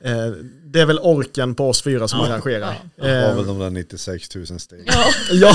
Eh, 0.00 0.26
det 0.64 0.80
är 0.80 0.86
väl 0.86 0.98
orken 0.98 1.54
på 1.54 1.68
oss 1.68 1.82
fyra 1.82 2.08
som 2.08 2.18
Ja. 2.20 2.26
arrangerar. 2.26 2.74
det 2.96 3.02
var 3.02 3.30
Eh, 3.30 3.36
väl 3.36 3.46
de 3.46 3.58
där 3.58 3.70
96 3.70 4.34
000 4.34 4.46
steg. 4.46 4.82
Ja, 4.86 5.04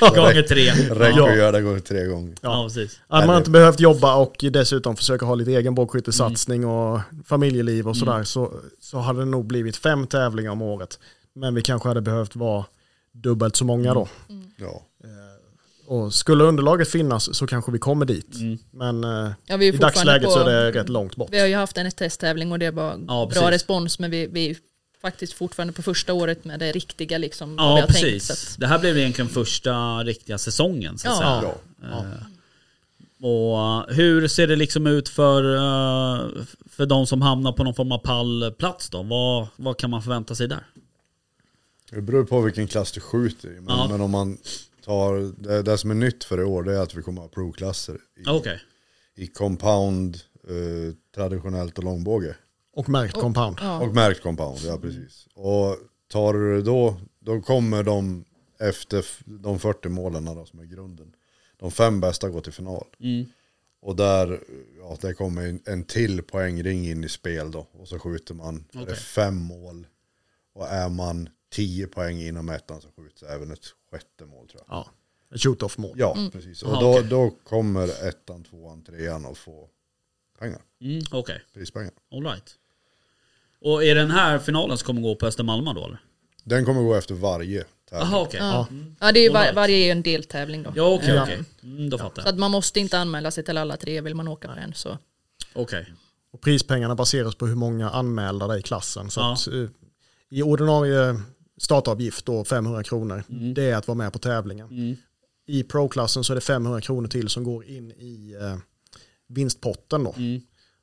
ja, 0.00 0.08
Gånger 0.08 0.42
tre. 0.42 0.70
Räcker 0.72 1.18
Ja. 1.18 1.30
att 1.30 1.36
göra 1.36 1.52
det 1.52 1.62
gånger 1.62 1.80
tre 1.80 2.04
gånger. 2.06 2.34
Ja, 2.40 2.64
precis. 2.68 3.00
hade 3.08 3.26
man 3.26 3.36
inte 3.38 3.50
behövt 3.50 3.80
jobba 3.80 4.14
och 4.16 4.36
dessutom 4.52 4.96
försöka 4.96 5.26
ha 5.26 5.34
lite 5.34 5.50
egen 5.50 5.74
bågskyttesatsning 5.74 6.66
och 6.66 7.00
familjeliv 7.26 7.88
och 7.88 7.96
sådär 7.96 8.24
så, 8.24 8.52
så 8.80 8.98
hade 8.98 9.18
det 9.18 9.24
nog 9.26 9.46
blivit 9.46 9.76
fem 9.76 10.06
tävlingar 10.06 10.50
om 10.50 10.62
året. 10.62 10.98
Men 11.34 11.54
vi 11.54 11.62
kanske 11.62 11.88
hade 11.88 12.00
behövt 12.00 12.36
vara 12.36 12.64
dubbelt 13.12 13.56
så 13.56 13.64
många 13.64 13.94
då. 13.94 14.08
Ja. 14.56 14.82
Och 15.90 16.14
skulle 16.14 16.44
underlaget 16.44 16.88
finnas 16.88 17.36
så 17.36 17.46
kanske 17.46 17.72
vi 17.72 17.78
kommer 17.78 18.06
dit. 18.06 18.34
Mm. 18.34 18.58
Men 18.70 19.04
eh, 19.04 19.32
ja 19.46 19.62
i 19.62 19.70
dagsläget 19.70 20.24
på, 20.24 20.30
så 20.30 20.38
är 20.40 20.44
det 20.44 20.72
rätt 20.72 20.88
långt 20.88 21.16
bort. 21.16 21.28
Vi 21.32 21.38
har 21.40 21.46
ju 21.46 21.54
haft 21.54 21.76
en 21.78 21.90
testtävling 21.90 22.52
och 22.52 22.58
det 22.58 22.70
var 22.70 22.90
Ja, 22.90 22.96
bra 23.06 23.26
precis. 23.28 23.42
respons 23.50 23.98
men 23.98 24.10
vi, 24.10 24.26
vi 24.26 24.50
är 24.50 24.56
faktiskt 25.02 25.32
fortfarande 25.32 25.72
på 25.72 25.82
första 25.82 26.12
året 26.12 26.44
med 26.44 26.60
det 26.60 26.72
riktiga 26.72 27.18
liksom. 27.18 27.54
Ja, 27.58 27.74
vi 27.74 27.80
har 27.80 27.86
precis. 27.86 28.02
Tänkt, 28.02 28.24
så 28.24 28.32
att, 28.32 28.60
Det 28.60 28.66
här 28.66 28.78
blev 28.78 28.98
egentligen 28.98 29.28
första 29.28 29.98
riktiga 30.04 30.38
säsongen 30.38 30.98
så 30.98 31.08
att 31.10 31.20
Ja. 31.20 31.40
säga. 31.40 31.52
Ja. 31.90 32.04
Ja. 33.20 33.28
Och 33.28 33.88
uh, 33.90 33.96
hur 33.96 34.28
ser 34.28 34.46
det 34.46 34.56
liksom 34.56 34.86
ut 34.86 35.08
för, 35.08 35.42
för 36.70 36.86
de 36.86 37.06
som 37.06 37.22
hamnar 37.22 37.52
på 37.52 37.64
någon 37.64 37.74
form 37.74 37.92
av 37.92 37.98
pallplats 37.98 38.90
då? 38.90 39.02
Vad, 39.02 39.46
vad 39.56 39.78
kan 39.78 39.90
man 39.90 40.02
förvänta 40.02 40.34
sig 40.34 40.48
där? 40.48 40.66
Det 41.90 42.00
beror 42.00 42.24
på 42.24 42.40
vilken 42.40 42.66
klass 42.68 42.92
du 42.92 43.00
skjuter 43.00 43.48
i. 43.48 43.60
Men, 43.60 43.64
Ja. 43.78 43.88
men 43.90 44.00
om 44.00 44.10
man 44.10 44.38
tar, 44.90 45.42
det, 45.42 45.62
det 45.62 45.78
som 45.78 45.90
är 45.90 45.94
nytt 45.94 46.24
för 46.24 46.40
i 46.40 46.44
år 46.44 46.62
det 46.62 46.72
är 46.72 46.82
att 46.82 46.94
vi 46.94 47.02
kommer 47.02 47.20
att 47.20 47.26
ha 47.26 47.32
pro-klasser 47.34 47.94
i, 47.94 48.22
Okej. 48.28 48.60
i 49.14 49.26
compound, 49.26 50.18
eh, 50.48 50.94
traditionellt 51.14 51.78
och 51.78 51.84
långbåge. 51.84 52.36
Och 52.72 52.88
märkt 52.88 53.14
compound. 53.14 53.58
ja. 53.60 53.80
Och 53.80 53.94
märkt 53.94 54.22
compound, 54.22 54.58
ja 54.64 54.78
precis. 54.78 55.28
Och 55.34 55.76
tar 56.08 56.32
du 56.32 56.62
då, 56.62 57.00
då 57.20 57.40
kommer 57.40 57.82
de 57.82 58.24
efter 58.60 59.06
de 59.24 59.58
40 59.58 59.88
målen 59.88 60.24
då, 60.24 60.46
som 60.46 60.60
är 60.60 60.64
grunden. 60.64 61.12
De 61.56 61.70
fem 61.70 62.00
bästa 62.00 62.28
går 62.28 62.40
till 62.40 62.52
final. 62.52 62.86
Mm. 63.00 63.26
Och 63.82 63.96
där, 63.96 64.40
ja, 64.78 64.96
det 65.00 65.14
kommer 65.14 65.46
en, 65.46 65.60
en 65.66 65.84
till 65.84 66.22
poängring 66.22 66.88
in 66.88 67.04
i 67.04 67.08
spel 67.08 67.50
då. 67.50 67.66
Och 67.72 67.88
så 67.88 67.98
skjuter 67.98 68.34
man, 68.34 68.64
är 68.72 68.94
fem 68.94 69.36
mål. 69.36 69.86
Och 70.54 70.68
är 70.68 70.88
man 70.88 71.28
10 71.50 71.86
poäng 71.86 72.20
inom 72.20 72.48
ettan 72.48 72.80
så 72.80 72.88
skjuts 72.96 73.22
även 73.22 73.50
ett 73.50 73.64
sjätte 73.90 74.24
mål 74.26 74.48
tror 74.48 74.62
jag. 74.68 74.76
Ja. 74.76 74.86
Ett 75.34 75.40
shoot-off 75.42 75.78
mål. 75.78 75.92
Ja, 75.96 76.16
precis. 76.32 76.62
Och 76.62 76.70
Aha, 76.72 76.80
då, 76.80 76.90
okej. 76.92 77.04
då 77.10 77.30
kommer 77.48 78.08
ettan, 78.08 78.44
tvåan, 78.44 78.82
trean 78.82 79.26
att 79.26 79.38
få 79.38 79.68
pengar. 80.38 80.60
Mm, 80.80 81.02
Okej, 81.12 81.42
Prispengar. 81.54 81.92
alright. 82.12 82.54
Och 83.60 83.84
är 83.84 83.94
den 83.94 84.10
här 84.10 84.38
finalen 84.38 84.78
som 84.78 84.86
kommer 84.86 85.00
gå 85.02 85.14
på 85.16 85.26
Östermalma 85.26 85.72
då 85.74 85.84
eller? 85.84 86.00
Den 86.44 86.64
kommer 86.64 86.82
gå 86.82 86.94
efter 86.94 87.14
varje 87.14 87.64
tävling. 87.90 88.08
Jaha 88.10 88.20
okej. 88.22 88.40
Ja. 88.40 88.66
Mm. 88.70 88.96
ja, 89.00 89.12
det 89.12 89.20
är 89.20 89.32
var, 89.32 89.52
varje 89.52 89.76
är 89.76 89.84
ju 89.84 89.90
en 89.90 90.02
deltävling 90.02 90.62
då. 90.62 90.72
Ja 90.76 90.94
okej 90.94 91.14
Ja. 91.14 91.22
okej. 91.22 91.40
Mm, 91.62 91.90
då 91.90 91.98
fattar 91.98 92.22
Så 92.22 92.28
jag. 92.28 92.32
att 92.32 92.38
man 92.38 92.50
måste 92.50 92.80
inte 92.80 92.98
anmäla 92.98 93.30
sig 93.30 93.44
till 93.44 93.56
alla 93.58 93.76
tre, 93.76 94.00
vill 94.00 94.14
man 94.14 94.28
åka 94.28 94.48
på 94.48 94.54
en 94.54 94.74
så. 94.74 94.98
Okej. 95.54 95.92
Och 96.32 96.40
prispengarna 96.40 96.94
baseras 96.94 97.34
på 97.34 97.46
hur 97.46 97.54
många 97.56 97.90
anmälda 97.90 98.46
det 98.46 98.54
är 98.54 98.58
i 98.58 98.62
klassen. 98.62 99.10
Så 99.10 99.20
Ja. 99.20 99.32
att, 99.32 99.46
eh, 99.46 99.68
I 100.28 100.42
ordinarie 100.42 101.20
startavgift 101.60 102.26
då 102.26 102.44
500 102.44 102.82
kronor, 102.82 103.24
det 103.54 103.70
är 103.70 103.76
att 103.76 103.88
vara 103.88 103.98
med 103.98 104.12
på 104.12 104.18
tävlingen. 104.18 104.68
Mm. 104.68 104.96
I 105.46 105.62
pro-klassen 105.62 106.24
så 106.24 106.32
är 106.32 106.34
det 106.34 106.40
500 106.40 106.80
kronor 106.80 107.08
till 107.08 107.28
som 107.28 107.44
går 107.44 107.64
in 107.64 107.90
i 107.90 108.36
eh, 108.40 108.56
vinstpotten 109.28 110.04
då. 110.04 110.14
Mm. 110.16 110.40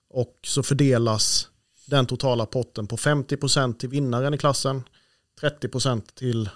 Och 0.09 0.39
så 0.43 0.63
fördelas 0.63 1.47
den 1.85 2.05
totala 2.05 2.45
potten 2.45 2.87
på 2.87 2.97
50% 2.97 3.77
till 3.77 3.89
vinnaren 3.89 4.33
i 4.33 4.37
klassen, 4.37 4.83
30% 5.41 6.01
till 6.15 6.49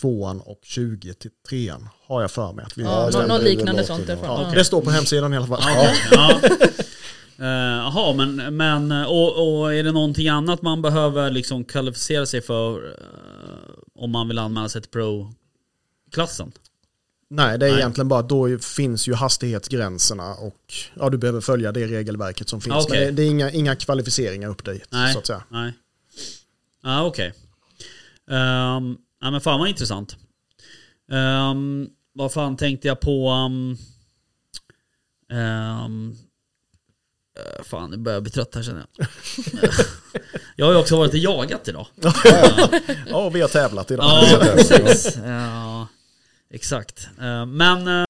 tvåan 0.00 0.40
och 0.40 0.60
20 0.62 1.14
till 1.14 1.30
trean 1.48 1.88
har 2.06 2.20
jag 2.20 2.30
för 2.30 2.52
mig 2.52 2.64
att 2.64 2.78
vi 2.78 2.82
Ja, 2.82 3.10
det- 3.10 3.18
något 3.18 3.28
något 3.28 3.38
det- 3.40 3.44
det 3.44 3.50
liknande 3.50 3.84
sånt. 3.84 4.06
Där 4.06 4.18
Ja, 4.22 4.42
ja. 4.42 4.50
Det 4.54 4.64
står 4.64 4.80
på 4.82 4.90
hemsidan 4.90 5.34
i 5.34 5.36
alla 5.36 5.46
fall. 5.46 5.60
Ja, 5.62 5.92
ja. 6.10 6.40
Eh, 7.38 7.46
Jaha, 7.46 8.12
men, 8.14 8.56
men 8.56 8.92
och, 8.92 9.58
och 9.60 9.74
är 9.74 9.82
det 9.84 9.92
någonting 9.92 10.28
annat 10.28 10.62
man 10.62 10.82
behöver 10.82 11.30
liksom 11.30 11.64
kvalificera 11.64 12.26
sig 12.26 12.40
för 12.42 12.86
eh, 12.90 12.96
om 13.96 14.10
man 14.10 14.28
vill 14.28 14.38
anmäla 14.38 14.68
sig 14.68 14.82
till 14.82 14.90
pro-klassen? 14.90 16.52
Nej, 17.28 17.58
det 17.58 17.66
är 17.66 17.70
Nej. 17.70 17.80
egentligen 17.80 18.08
bara 18.08 18.22
då 18.22 18.58
finns 18.58 19.08
ju 19.08 19.14
hastighetsgränserna 19.14 20.34
och 20.34 20.74
ja, 20.94 21.10
du 21.10 21.18
behöver 21.18 21.40
följa 21.40 21.72
det 21.72 21.86
regelverket 21.86 22.48
som 22.48 22.60
finns. 22.60 22.86
Okej. 22.86 23.06
Men 23.06 23.14
det, 23.14 23.22
det 23.22 23.28
är 23.28 23.30
inga, 23.30 23.50
inga 23.50 23.76
kvalificeringar 23.76 24.48
upp 24.48 24.64
dit 24.64 24.88
Nej. 24.90 25.12
så 25.12 25.18
att 25.18 25.26
säga. 25.26 25.42
Nej. 25.48 25.72
Ja, 26.82 27.04
okej. 27.04 27.32
Ehm, 28.30 28.96
ja, 29.20 29.30
men 29.30 29.40
fan 29.40 29.60
vad 29.60 29.68
intressant. 29.68 30.16
Um, 31.10 31.90
vad 32.12 32.32
fan 32.32 32.56
tänkte 32.56 32.88
jag 32.88 33.00
på? 33.00 33.30
Um, 33.30 33.78
um, 35.38 36.16
fan, 37.64 37.90
nu 37.90 37.96
börjar 37.96 38.16
jag 38.16 38.22
bli 38.22 38.32
trött 38.32 38.54
här 38.54 38.62
känner 38.62 38.86
jag. 38.96 39.06
jag 40.56 40.66
har 40.66 40.72
ju 40.72 40.78
också 40.78 40.96
varit 40.96 41.12
och 41.12 41.18
jagat 41.18 41.68
idag. 41.68 41.86
Ja, 43.10 43.28
vi 43.28 43.40
har 43.40 43.48
tävlat 43.48 43.90
idag. 43.90 44.06
Ja, 44.06 44.38
precis. 44.54 45.16
Ja, 45.24 45.88
exakt. 46.50 47.08
Eh, 47.20 47.46
Men 47.46 47.88
eh, 47.88 48.04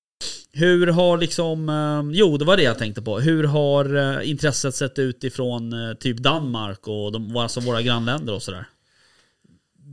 hur 0.53 0.87
har 0.87 1.19
liksom, 1.19 1.69
eh, 1.69 2.17
jo 2.19 2.37
det 2.37 2.45
var 2.45 2.57
det 2.57 2.63
jag 2.63 2.79
tänkte 2.79 3.03
på. 3.03 3.21
Hur 3.21 3.45
har 3.45 3.97
eh, 3.97 4.31
intresset 4.31 4.75
sett 4.75 4.99
ut 4.99 5.25
ifrån 5.25 5.73
eh, 5.73 5.95
typ 5.95 6.19
Danmark 6.19 6.89
och 6.89 7.13
de, 7.13 7.37
alltså 7.37 7.61
våra 7.61 7.83
grannländer 7.83 8.35
och 8.35 8.43
sådär? 8.43 8.69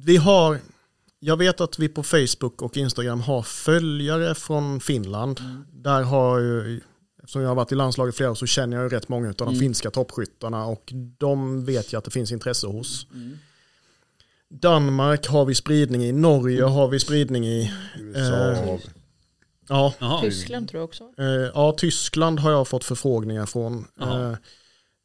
Vi 0.06 0.18
har, 0.18 0.60
jag 1.20 1.38
vet 1.38 1.62
att 1.62 1.80
vi 1.80 1.90
på 1.90 2.04
Facebook 2.04 2.62
och 2.62 2.78
Instagram 2.78 3.22
har 3.22 3.42
följare 3.42 4.36
från 4.36 4.80
Finland. 4.80 5.42
Där 5.72 6.02
har 6.02 6.40
ju, 6.40 6.82
eftersom 7.24 7.42
jag 7.42 7.50
har 7.50 7.56
varit 7.56 7.72
i 7.72 7.76
landslaget 7.76 8.16
flera 8.16 8.32
år 8.32 8.36
så 8.36 8.46
känner 8.46 8.78
jag 8.78 8.84
ju 8.84 8.90
rätt 8.90 9.10
många 9.10 9.28
av 9.28 9.34
de 9.36 9.56
finska 9.56 9.92
toppskyttarna 9.92 10.66
och 10.66 10.94
de 11.18 11.66
vet 11.66 11.94
jag 11.94 11.98
att 12.00 12.06
det 12.06 12.12
finns 12.12 12.32
intresse 12.32 12.68
hos. 12.68 13.08
Danmark 14.50 15.28
har 15.28 15.46
vi 15.46 15.56
spridning 15.56 16.04
i, 16.04 16.12
Norge 16.12 16.64
har 16.64 16.88
vi 16.88 17.00
spridning 17.00 17.46
i. 17.48 17.72
USA 18.00 18.52
Eh, 18.52 18.66
har 18.68 18.78
vi. 18.78 18.84
Ja. 20.00 20.20
Tyskland 20.22 20.70
tror 20.70 20.80
jag 20.80 20.86
också. 20.90 21.04
Eh, 21.18 21.26
ja, 21.26 21.76
Tyskland 21.78 22.40
har 22.40 22.52
jag 22.52 22.68
fått 22.68 22.84
förfrågningar 22.84 23.46
från. 23.46 23.88
Eh, 24.02 24.34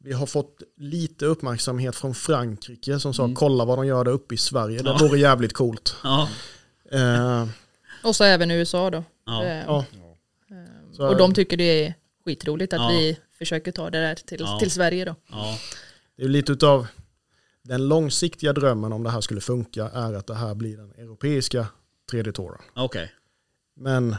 vi 0.03 0.13
har 0.13 0.25
fått 0.25 0.61
lite 0.77 1.25
uppmärksamhet 1.25 1.95
från 1.95 2.15
Frankrike 2.15 2.99
som 2.99 3.13
sa 3.13 3.23
Mm. 3.23 3.35
kolla 3.35 3.65
vad 3.65 3.77
de 3.77 3.87
gör 3.87 4.03
där 4.03 4.11
uppe 4.11 4.35
i 4.35 4.37
Sverige. 4.37 4.81
Det 4.81 4.97
vore 4.99 5.19
jävligt 5.19 5.53
coolt. 5.53 5.95
Ja. 6.03 6.29
Eh, 6.91 7.47
Och 8.03 8.15
så 8.15 8.23
även 8.23 8.51
USA 8.51 8.89
då. 8.89 9.03
Ja. 9.25 9.45
Eh, 9.45 9.63
ja. 9.65 9.85
Och 11.09 11.17
de 11.17 11.33
tycker 11.33 11.57
det 11.57 11.85
är 11.85 11.93
skitroligt 12.29 12.73
att 12.73 12.79
Ja. 12.79 12.87
vi 12.89 13.17
försöker 13.37 13.71
ta 13.71 13.89
det 13.89 13.99
där 14.01 14.15
till, 14.15 14.39
Ja. 14.39 14.59
till 14.59 14.71
Sverige 14.71 15.05
då. 15.05 15.15
Ja. 15.31 15.57
Det 16.17 16.23
är 16.23 16.27
lite 16.27 16.51
utav 16.51 16.87
den 17.63 17.87
långsiktiga 17.87 18.53
drömmen 18.53 18.93
om 18.93 19.03
det 19.03 19.09
här 19.09 19.21
skulle 19.21 19.41
funka 19.41 19.89
är 19.93 20.13
att 20.13 20.27
det 20.27 20.35
här 20.35 20.55
blir 20.55 20.77
den 20.77 20.91
europeiska 20.91 21.67
3D-touren. 22.11 22.61
Okej. 22.75 23.11
Men 23.75 24.15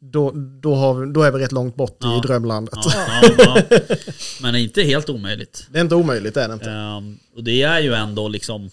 då, 0.00 0.30
då, 0.62 0.74
har 0.74 0.94
vi, 0.94 1.12
då 1.12 1.22
är 1.22 1.32
vi 1.32 1.38
rätt 1.38 1.52
långt 1.52 1.76
bort 1.76 1.96
Ja. 2.00 2.18
i 2.18 2.20
drömlandet. 2.26 2.74
Ja, 2.74 3.20
ja, 3.22 3.30
ja. 3.38 3.62
Men 4.42 4.52
det 4.54 4.60
är 4.60 4.62
inte 4.62 4.82
helt 4.82 5.08
omöjligt. 5.08 5.66
Det 5.70 5.78
är 5.78 5.82
inte 5.82 5.94
omöjligt, 5.94 6.34
det 6.34 6.42
är 6.42 6.48
det 6.48 6.54
inte. 6.54 6.70
Ehm, 6.70 7.18
och 7.36 7.44
det 7.44 7.62
är 7.62 7.80
ju 7.80 7.94
ändå 7.94 8.28
liksom 8.28 8.70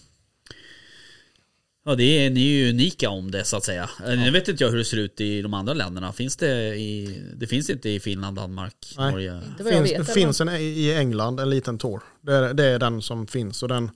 Ja 1.88 1.94
det 1.94 2.26
är, 2.26 2.30
ni 2.30 2.40
är 2.40 2.64
ju 2.64 2.70
unika 2.70 3.10
om 3.10 3.30
det 3.30 3.44
så 3.44 3.56
att 3.56 3.64
säga. 3.64 3.90
Eh, 4.06 4.18
Nu 4.18 4.30
vet 4.30 4.48
inte 4.48 4.64
jag 4.64 4.70
hur 4.70 4.78
det 4.78 4.84
ser 4.84 4.96
ut 4.96 5.20
i 5.20 5.42
de 5.42 5.54
andra 5.54 5.74
länderna. 5.74 6.12
Finns 6.12 6.36
det 6.36 6.74
i... 6.76 7.22
Det 7.36 7.46
finns 7.46 7.70
inte 7.70 7.90
i 7.90 8.00
Finland, 8.00 8.36
Danmark, 8.36 8.94
Nej. 8.98 9.10
Norge? 9.10 9.40
Finns, 9.58 9.92
vet. 9.92 10.06
det 10.06 10.12
finns 10.12 10.40
en 10.40 10.48
i 10.48 10.94
England, 10.98 11.40
en 11.40 11.50
liten 11.50 11.78
tour. 11.78 12.02
Det 12.20 12.32
är, 12.34 12.54
det 12.54 12.64
är 12.64 12.78
den 12.78 13.02
som 13.02 13.26
finns. 13.26 13.62
Och 13.62 13.68
den, 13.68 13.90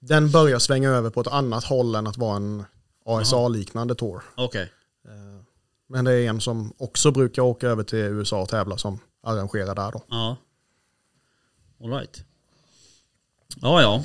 den 0.00 0.30
börjar 0.30 0.58
svänga 0.58 0.90
över 0.90 1.10
på 1.10 1.20
ett 1.20 1.26
annat 1.26 1.64
håll 1.64 1.94
än 1.94 2.06
att 2.06 2.16
vara 2.18 2.36
en 2.36 2.64
ASA-liknande 3.04 3.94
tour. 3.94 4.22
Okej. 4.36 4.72
Eh, 5.04 5.42
Men 5.88 6.04
det 6.04 6.12
är 6.12 6.28
en 6.28 6.40
som 6.40 6.72
också 6.78 7.10
brukar 7.10 7.42
åka 7.42 7.68
över 7.68 7.82
till 7.82 7.98
USA 7.98 8.42
och 8.42 8.48
tävla 8.48 8.76
som 8.78 8.98
arrangerar 9.22 9.74
där 9.74 9.92
då. 9.92 10.02
Ja. 10.08 10.36
Alright. 11.84 12.24
Ja, 13.62 13.82
ja. 13.82 14.04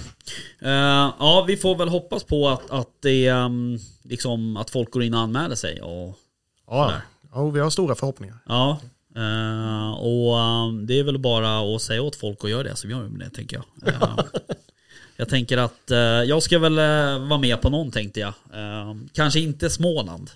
Eh, 0.61 1.13
ja, 1.19 1.45
vi 1.47 1.57
får 1.57 1.75
väl 1.75 1.89
hoppas 1.89 2.23
på 2.23 2.49
att, 2.49 2.71
att, 2.71 2.89
det, 3.01 3.31
um, 3.31 3.79
liksom, 4.03 4.57
att 4.57 4.69
folk 4.69 4.91
går 4.91 5.03
in 5.03 5.13
och 5.13 5.19
anmäler 5.19 5.55
sig. 5.55 5.81
Och, 5.81 6.19
Ja, 6.67 6.93
ja, 7.33 7.49
vi 7.49 7.59
har 7.59 7.69
stora 7.69 7.95
förhoppningar. 7.95 8.37
ja, 8.45 8.79
eh, 9.15 9.91
och 9.91 10.35
um, 10.35 10.87
det 10.87 10.99
är 10.99 11.03
väl 11.03 11.19
bara 11.19 11.75
att 11.75 11.81
säga 11.81 12.01
åt 12.01 12.15
folk 12.15 12.43
att 12.43 12.49
göra 12.49 12.63
det 12.63 12.75
som 12.75 12.89
gör 12.89 13.03
det, 13.03 13.29
tänker 13.29 13.55
jag. 13.57 13.93
Eh, 13.93 14.19
jag 15.17 15.29
tänker 15.29 15.57
att 15.57 15.91
jag 16.27 16.43
ska 16.43 16.59
väl 16.59 16.75
vara 17.19 17.37
med 17.37 17.61
på 17.61 17.69
någon, 17.69 17.91
tänkte 17.91 18.19
jag. 18.19 18.33
Eh, 18.53 18.95
kanske 19.13 19.39
inte 19.39 19.69
Småland. 19.69 20.31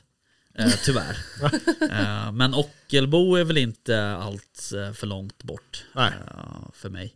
Eh, 0.58 0.72
tyvärr. 0.86 1.18
Men 2.32 2.54
Ockelbo 2.54 3.36
är 3.36 3.44
väl 3.44 3.58
inte 3.58 4.12
allt 4.12 4.72
för 4.94 5.06
långt 5.08 5.44
bort 5.44 5.86
Nej. 5.96 6.12
för 6.74 6.90
mig. 6.90 7.14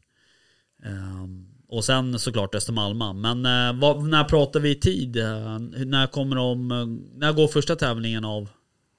Ehm, 0.86 1.53
och 1.74 1.86
sen 1.86 2.19
såklart 2.19 2.55
Östermalma. 2.55 3.13
Men 3.13 3.45
eh, 3.45 3.80
vad, 3.82 4.03
när 4.03 4.24
pratar 4.24 4.59
vi 4.59 4.69
i 4.69 4.76
tid? 4.76 5.17
Eh, 5.17 5.59
när 5.86 6.07
kommer 6.07 6.36
de, 6.36 6.71
eh, 6.71 6.86
när 7.19 7.34
går 7.34 7.47
första 7.47 7.76
tävlingen 7.76 8.26
av? 8.26 8.49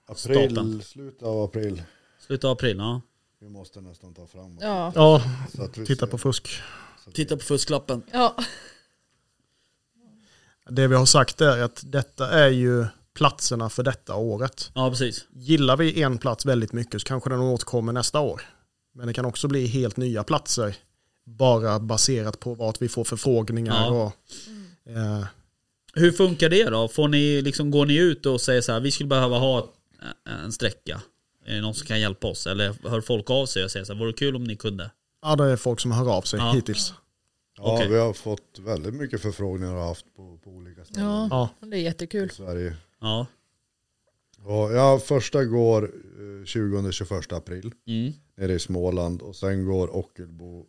April, 0.06 0.50
Starten. 0.50 0.82
slutet 0.82 1.22
av 1.22 1.42
april. 1.42 1.82
Slutet 2.26 2.44
av 2.44 2.50
april? 2.50 2.76
Ja. 2.78 3.00
Vi 3.40 3.48
måste 3.48 3.80
nästan 3.80 4.14
ta 4.14 4.26
fram 4.26 4.58
Ja. 4.60 4.92
Ja, 4.94 5.22
Så 5.56 5.62
att 5.62 5.78
vi 5.78 5.86
titta 5.86 6.06
ser- 6.06 6.10
på 6.10 6.18
fusk. 6.18 6.48
Titta 7.12 7.36
på 7.36 7.42
fusklappen. 7.44 8.02
Ja. 8.12 8.36
Det 10.70 10.88
vi 10.88 10.94
har 10.94 11.06
sagt 11.06 11.40
är 11.40 11.62
att 11.62 11.82
detta 11.86 12.30
är 12.30 12.48
ju 12.48 12.86
platserna 13.14 13.68
för 13.70 13.82
detta 13.82 14.14
året. 14.16 14.70
Ja, 14.74 14.90
precis. 14.90 15.26
Gillar 15.32 15.76
vi 15.76 16.02
en 16.02 16.18
plats 16.18 16.46
väldigt 16.46 16.72
mycket 16.72 17.00
så 17.00 17.06
kanske 17.06 17.30
den 17.30 17.40
återkommer 17.40 17.92
nästa 17.92 18.20
år. 18.20 18.42
Men 18.94 19.06
det 19.06 19.12
kan 19.12 19.24
också 19.24 19.48
bli 19.48 19.66
helt 19.66 19.96
nya 19.96 20.24
platser. 20.24 20.76
Bara 21.24 21.80
baserat 21.80 22.40
på 22.40 22.54
vad 22.54 22.76
vi 22.80 22.88
får 22.88 23.04
förfrågningar. 23.04 23.74
Ja. 23.86 23.88
Och, 24.84 24.90
eh, 24.92 25.24
Hur 25.94 26.12
funkar 26.12 26.48
det 26.48 26.64
då? 26.64 26.88
Får 26.88 27.08
ni 27.08 27.42
liksom, 27.42 27.70
går 27.70 27.86
ni 27.86 27.96
ut 27.96 28.26
och 28.26 28.40
säger 28.40 28.60
så 28.60 28.72
här, 28.72 28.80
vi 28.80 28.90
skulle 28.90 29.08
behöva 29.08 29.38
ha 29.38 29.72
en 30.44 30.52
sträcka? 30.52 31.00
Är 31.46 31.54
det 31.54 31.60
någon 31.60 31.74
som 31.74 31.86
kan 31.86 32.00
hjälpa 32.00 32.26
oss? 32.26 32.46
Eller 32.46 32.88
hör 32.88 33.00
folk 33.00 33.30
av 33.30 33.46
sig 33.46 33.64
och 33.64 33.70
säger 33.70 33.84
så 33.84 33.92
här, 33.92 34.00
vore 34.00 34.10
det 34.10 34.16
kul 34.18 34.36
om 34.36 34.44
ni 34.44 34.56
kunde? 34.56 34.90
ja, 35.22 35.36
det 35.36 35.44
är 35.44 35.56
folk 35.56 35.80
som 35.80 35.92
hör 35.92 36.12
av 36.16 36.22
sig 36.22 36.38
Ja. 36.38 36.52
hittills. 36.52 36.92
Ja, 37.56 37.74
Okej. 37.74 37.88
vi 37.88 37.98
har 37.98 38.12
fått 38.12 38.58
väldigt 38.58 38.94
mycket 38.94 39.22
förfrågningar 39.22 39.74
och 39.74 39.82
haft 39.82 40.06
på, 40.16 40.38
på 40.44 40.50
olika 40.50 40.84
ställen 40.84 41.04
Ja. 41.08 41.28
Ja, 41.60 41.66
Det 41.66 41.76
är 41.76 41.80
jättekul. 41.80 42.26
i 42.30 42.34
Sverige. 42.34 42.76
Ja. 43.00 43.26
Och 44.44 44.72
ja, 44.72 44.98
första 45.04 45.44
går 45.44 45.84
eh, 45.84 46.44
20-21 46.44 47.36
april 47.36 47.72
Mm. 47.86 48.12
nere 48.36 48.52
i 48.54 48.58
Småland 48.58 49.22
och 49.22 49.36
sen 49.36 49.64
går 49.66 49.96
Ockelbo 49.96 50.66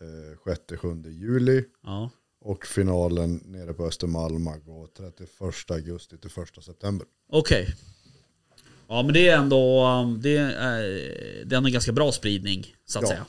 eh, 0.00 0.52
6-7 0.52 1.08
juli 1.10 1.64
Ja. 1.82 2.10
och 2.40 2.66
finalen 2.66 3.42
nere 3.44 3.72
på 3.72 3.86
Östermalma 3.86 4.56
går 4.58 4.86
31 4.96 5.70
augusti 5.70 6.18
till 6.18 6.30
1 6.58 6.64
september. 6.64 7.06
Okej. 7.28 7.74
Ja 8.88 9.02
men 9.02 9.12
det 9.14 9.28
är 9.28 9.38
ändå, 9.38 9.86
um, 9.86 10.20
det 10.22 10.36
är, 10.36 10.82
det 11.46 11.54
är 11.54 11.56
ändå 11.56 11.66
en 11.66 11.72
ganska 11.72 11.92
bra 11.92 12.12
spridning 12.12 12.74
så 12.84 12.98
att 12.98 13.02
Ja. 13.02 13.08
säga. 13.08 13.26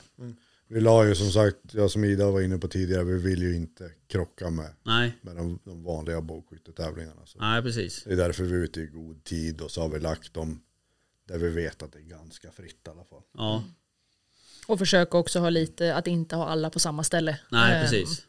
Vi 0.70 0.82
la 0.82 1.06
ju 1.08 1.16
som 1.16 1.32
sagt, 1.32 1.58
jag 1.72 1.92
som 1.92 2.04
Ida 2.04 2.32
var 2.32 2.42
inne 2.42 2.58
på 2.58 2.68
tidigare, 2.68 3.04
vi 3.04 3.18
vill 3.18 3.42
ju 3.42 3.56
inte 3.56 3.92
krocka 4.08 4.50
med, 4.50 4.70
Nej, 4.84 5.18
med 5.22 5.36
de, 5.36 5.60
de 5.64 5.84
vanliga 5.84 6.22
bågskyttetävlingarna. 6.22 7.26
Så 7.26 7.40
nej 7.40 7.62
precis. 7.62 8.04
det 8.04 8.14
är 8.14 8.18
därför 8.18 8.44
vi 8.44 8.52
är 8.56 8.58
ute 8.64 8.82
i 8.82 8.86
god 8.88 9.24
tid 9.24 9.62
och 9.62 9.72
så 9.72 9.82
har 9.82 9.90
vi 9.90 10.00
lagt 10.00 10.34
dem 10.34 10.62
där 11.28 11.38
vi 11.38 11.50
vet 11.50 11.84
att 11.84 11.92
det 11.94 12.00
är 12.00 12.04
ganska 12.04 12.52
fritt 12.52 12.82
i 12.88 12.90
alla 12.90 13.04
fall. 13.04 13.22
Ja, 13.38 13.64
Och 14.68 14.80
försöka 14.80 15.18
också 15.18 15.40
ha 15.40 15.50
lite, 15.50 15.96
att 15.96 16.08
inte 16.08 16.36
ha 16.36 16.48
alla 16.48 16.70
på 16.70 16.80
samma 16.80 17.04
ställe. 17.04 17.38
nej 17.50 17.76
Ehm, 17.76 17.82
precis. 17.82 18.26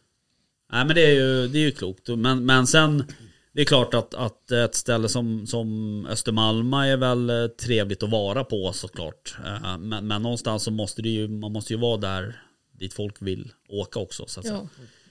Nej 0.72 0.84
men 0.84 0.94
det 0.94 1.06
är 1.06 1.14
ju, 1.14 1.48
det 1.48 1.58
är 1.58 1.62
ju 1.62 1.70
klokt. 1.70 2.08
Men, 2.08 2.46
men 2.46 2.66
sen, 2.66 3.04
det 3.52 3.60
är 3.60 3.64
klart 3.64 3.94
att, 3.94 4.14
att 4.14 4.50
ett 4.50 4.74
ställe 4.74 5.08
som, 5.08 5.46
som 5.46 6.06
Östermalma 6.06 6.86
är 6.86 6.96
väl 6.96 7.30
eh, 7.30 7.46
trevligt 7.46 8.02
att 8.02 8.10
vara 8.10 8.44
på 8.44 8.72
såklart. 8.72 9.36
Eh, 9.46 9.78
Men, 9.78 10.06
men 10.06 10.22
någonstans 10.22 10.62
så 10.62 10.70
måste 10.70 11.02
det 11.02 11.08
ju, 11.08 11.28
man 11.28 11.52
måste 11.52 11.72
ju 11.72 11.78
vara 11.78 11.96
där 11.96 12.42
dit 12.72 12.94
folk 12.94 13.22
vill 13.22 13.52
åka 13.68 13.98
också. 13.98 14.26
Så 14.26 14.40
att. 14.40 14.46
Ja. 14.46 14.68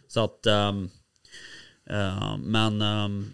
Så 0.08 0.24
att, 0.24 0.46
ehm, 0.46 0.90
eh, 1.90 2.38
men 2.38 2.82
ehm, 2.82 3.32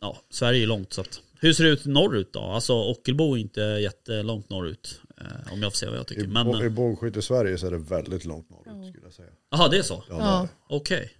ja, 0.00 0.20
Sverige 0.30 0.62
är 0.62 0.66
långt 0.66 0.92
så 0.92 1.00
att. 1.00 1.20
Hur 1.40 1.52
ser 1.52 1.64
det 1.64 1.70
ut 1.70 1.84
norrut 1.84 2.32
då? 2.32 2.40
Alltså 2.40 2.74
Ockelbo 2.74 3.34
är 3.34 3.38
inte 3.38 3.60
jättelångt 3.60 4.50
norrut. 4.50 5.00
Eh, 5.20 5.52
om 5.52 5.62
jag 5.62 5.72
får 5.72 5.76
säga 5.76 5.90
vad 5.90 5.98
jag 5.98 6.04
I, 6.04 6.14
tycker. 6.14 6.26
Men, 6.26 6.46
bo- 6.46 6.62
I 6.62 6.64
eh, 6.64 6.70
bågskytte-Sverige 6.72 7.58
så 7.58 7.66
är 7.66 7.70
det 7.70 7.78
väldigt 7.78 8.24
långt 8.24 8.50
norrut 8.50 8.66
Ja. 8.66 8.88
skulle 8.90 9.06
jag 9.06 9.12
säga. 9.12 9.28
jaha 9.50 9.68
det 9.68 9.78
är 9.78 9.82
så? 9.82 10.04
Ja, 10.08 10.16
Ja. 10.18 10.18
det 10.18 10.24
är 10.24 10.42
det. 10.42 10.48
Okej. 10.76 11.12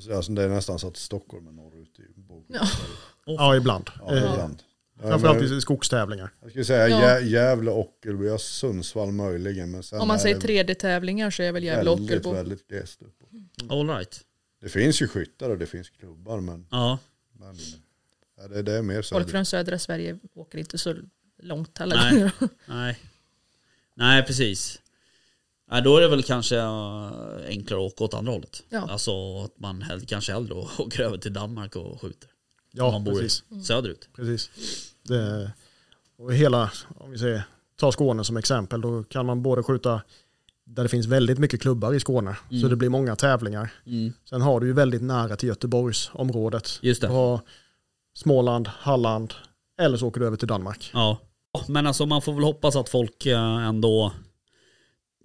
Så 0.00 0.16
Alltså, 0.16 0.32
det 0.32 0.42
är 0.42 0.48
nästan 0.48 0.78
så 0.78 0.88
att 0.88 0.96
Stockholm 0.96 1.46
är 1.46 1.52
norrut 1.52 1.98
i 1.98 2.20
bågskytte-Sverige. 2.20 2.96
ja 3.24 3.56
ibland. 3.56 3.90
Ja, 3.98 4.16
Eh, 4.16 4.32
ibland. 4.32 4.62
Ja, 5.02 5.08
Framförallt 5.08 5.40
men 5.48 5.58
i 5.58 5.60
skogstävlingar. 5.60 6.32
Jag 6.40 6.50
skulle 6.50 6.64
säga 6.64 6.88
Ja. 6.88 7.00
Gä- 7.00 7.20
Gävle, 7.20 7.70
Ockelbo, 7.70 8.24
ja, 8.24 8.38
Sundsvall 8.38 9.12
möjligen. 9.12 9.70
Men 9.70 9.82
sen 9.82 10.00
Om 10.00 10.08
man 10.08 10.18
säger 10.18 10.34
det 10.40 10.46
3D-tävlingar 10.46 11.30
så 11.30 11.42
är 11.42 11.52
väl 11.52 11.64
Gävle 11.64 11.90
och 11.90 11.98
väldigt, 11.98 12.10
Ockelbo. 12.18 12.32
väldigt 12.32 12.68
glest 12.68 13.02
uppe. 13.02 13.24
All 13.74 13.88
right. 13.88 14.20
Det 14.60 14.68
finns 14.68 15.02
ju 15.02 15.08
skyttar 15.08 15.50
och 15.50 15.58
det 15.58 15.66
finns 15.66 15.90
klubbar 15.90 16.40
men, 16.40 16.66
Ja. 16.70 16.98
men 17.32 17.56
ja, 18.36 18.48
det, 18.48 18.62
det 18.62 18.72
är 18.72 18.82
mer 18.82 19.02
så. 19.02 19.14
Folk 19.14 19.30
från 19.30 19.44
södra 19.44 19.78
Sverige 19.78 20.18
åker 20.34 20.58
inte 20.58 20.78
så 20.78 20.94
långt 21.42 21.80
alla 21.80 21.94
Nej. 22.10 22.30
Nej. 22.66 22.98
Nej, 23.94 24.22
precis. 24.22 24.80
Nej, 25.70 25.82
då 25.82 25.96
är 25.96 26.00
det 26.00 26.08
väl 26.08 26.22
kanske 26.22 26.56
eh, 26.58 27.10
enklare 27.48 27.86
att 27.86 27.92
åka 27.92 28.04
åt 28.04 28.14
andra 28.14 28.32
hållet. 28.32 28.62
Ja. 28.68 28.86
Alltså 28.90 29.42
att 29.44 29.58
man 29.58 29.82
hell, 29.82 30.06
kanske 30.06 30.32
hellre 30.32 30.54
åker 30.78 31.00
över 31.02 31.18
till 31.18 31.32
Danmark 31.32 31.76
och 31.76 32.00
skjuter. 32.00 32.26
om 32.26 32.30
Ja, 32.72 32.90
man 32.90 33.04
bor 33.04 33.12
precis. 33.20 33.44
söderut. 33.66 34.08
precis. 34.16 34.50
Det, 35.02 35.52
och 36.18 36.34
hela, 36.34 36.70
om 36.98 37.10
vi 37.10 37.18
säger, 37.18 37.42
ta 37.76 37.92
Skåne 37.92 38.24
som 38.24 38.36
exempel, 38.36 38.80
då 38.80 39.02
kan 39.04 39.26
man 39.26 39.42
både 39.42 39.62
skjuta 39.62 40.02
där 40.64 40.82
det 40.82 40.88
finns 40.88 41.06
väldigt 41.06 41.38
mycket 41.38 41.60
klubbar 41.62 41.94
i 41.94 42.00
Skåne, 42.00 42.36
så 42.62 42.68
det 42.68 42.76
blir 42.76 42.88
många 42.88 43.16
tävlingar. 43.16 43.72
Mm. 43.86 44.12
Sen 44.24 44.40
har 44.40 44.60
du 44.60 44.66
ju 44.66 44.72
väldigt 44.72 45.02
nära 45.02 45.36
till 45.36 45.48
Göteborgsområdet. 45.48 46.78
Just 46.82 47.00
det. 47.00 47.06
Du 47.06 47.12
har 47.12 47.40
Småland, 48.14 48.68
Halland, 48.68 49.34
eller 49.80 49.96
så 49.96 50.06
åker 50.08 50.20
du 50.20 50.26
över 50.26 50.36
till 50.36 50.48
Danmark. 50.48 50.90
Ja. 50.94 51.18
Men 51.68 51.86
alltså 51.86 52.06
man 52.06 52.22
får 52.22 52.32
väl 52.32 52.44
hoppas 52.44 52.76
att 52.76 52.88
folk 52.88 53.26
eh, 53.26 53.66
ändå 53.66 54.12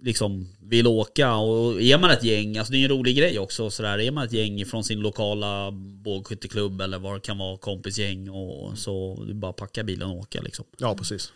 liksom 0.00 0.48
vill 0.60 0.86
åka 0.86 1.34
och 1.34 1.82
är 1.82 1.98
man 1.98 2.10
ett 2.10 2.24
gäng, 2.24 2.58
alltså 2.58 2.72
det 2.72 2.78
är 2.78 2.82
en 2.82 2.88
rolig 2.90 3.16
grej 3.16 3.38
också 3.38 3.70
sådär, 3.70 3.98
är 3.98 4.10
man 4.10 4.24
ett 4.24 4.32
gäng 4.32 4.66
från 4.66 4.84
sin 4.84 5.00
lokala 5.00 5.70
bågskytteklubb 6.04 6.80
eller 6.80 6.98
vad 6.98 7.16
det 7.16 7.20
kan 7.20 7.38
vara, 7.38 7.56
kompisgäng 7.56 8.30
och 8.30 8.78
så 8.78 9.24
det 9.24 9.32
är 9.32 9.34
bara 9.34 9.50
att 9.50 9.56
packa 9.56 9.84
bilen 9.84 10.10
och 10.10 10.16
åka 10.16 10.40
liksom. 10.40 10.64
Ja, 10.78 10.96
precis. 10.96 11.32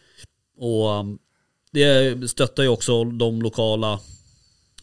Och 0.57 0.89
um, 0.89 1.19
det 1.71 2.31
stöttar 2.31 2.63
ju 2.63 2.69
också 2.69 3.05
de 3.05 3.43
lokala, 3.43 4.01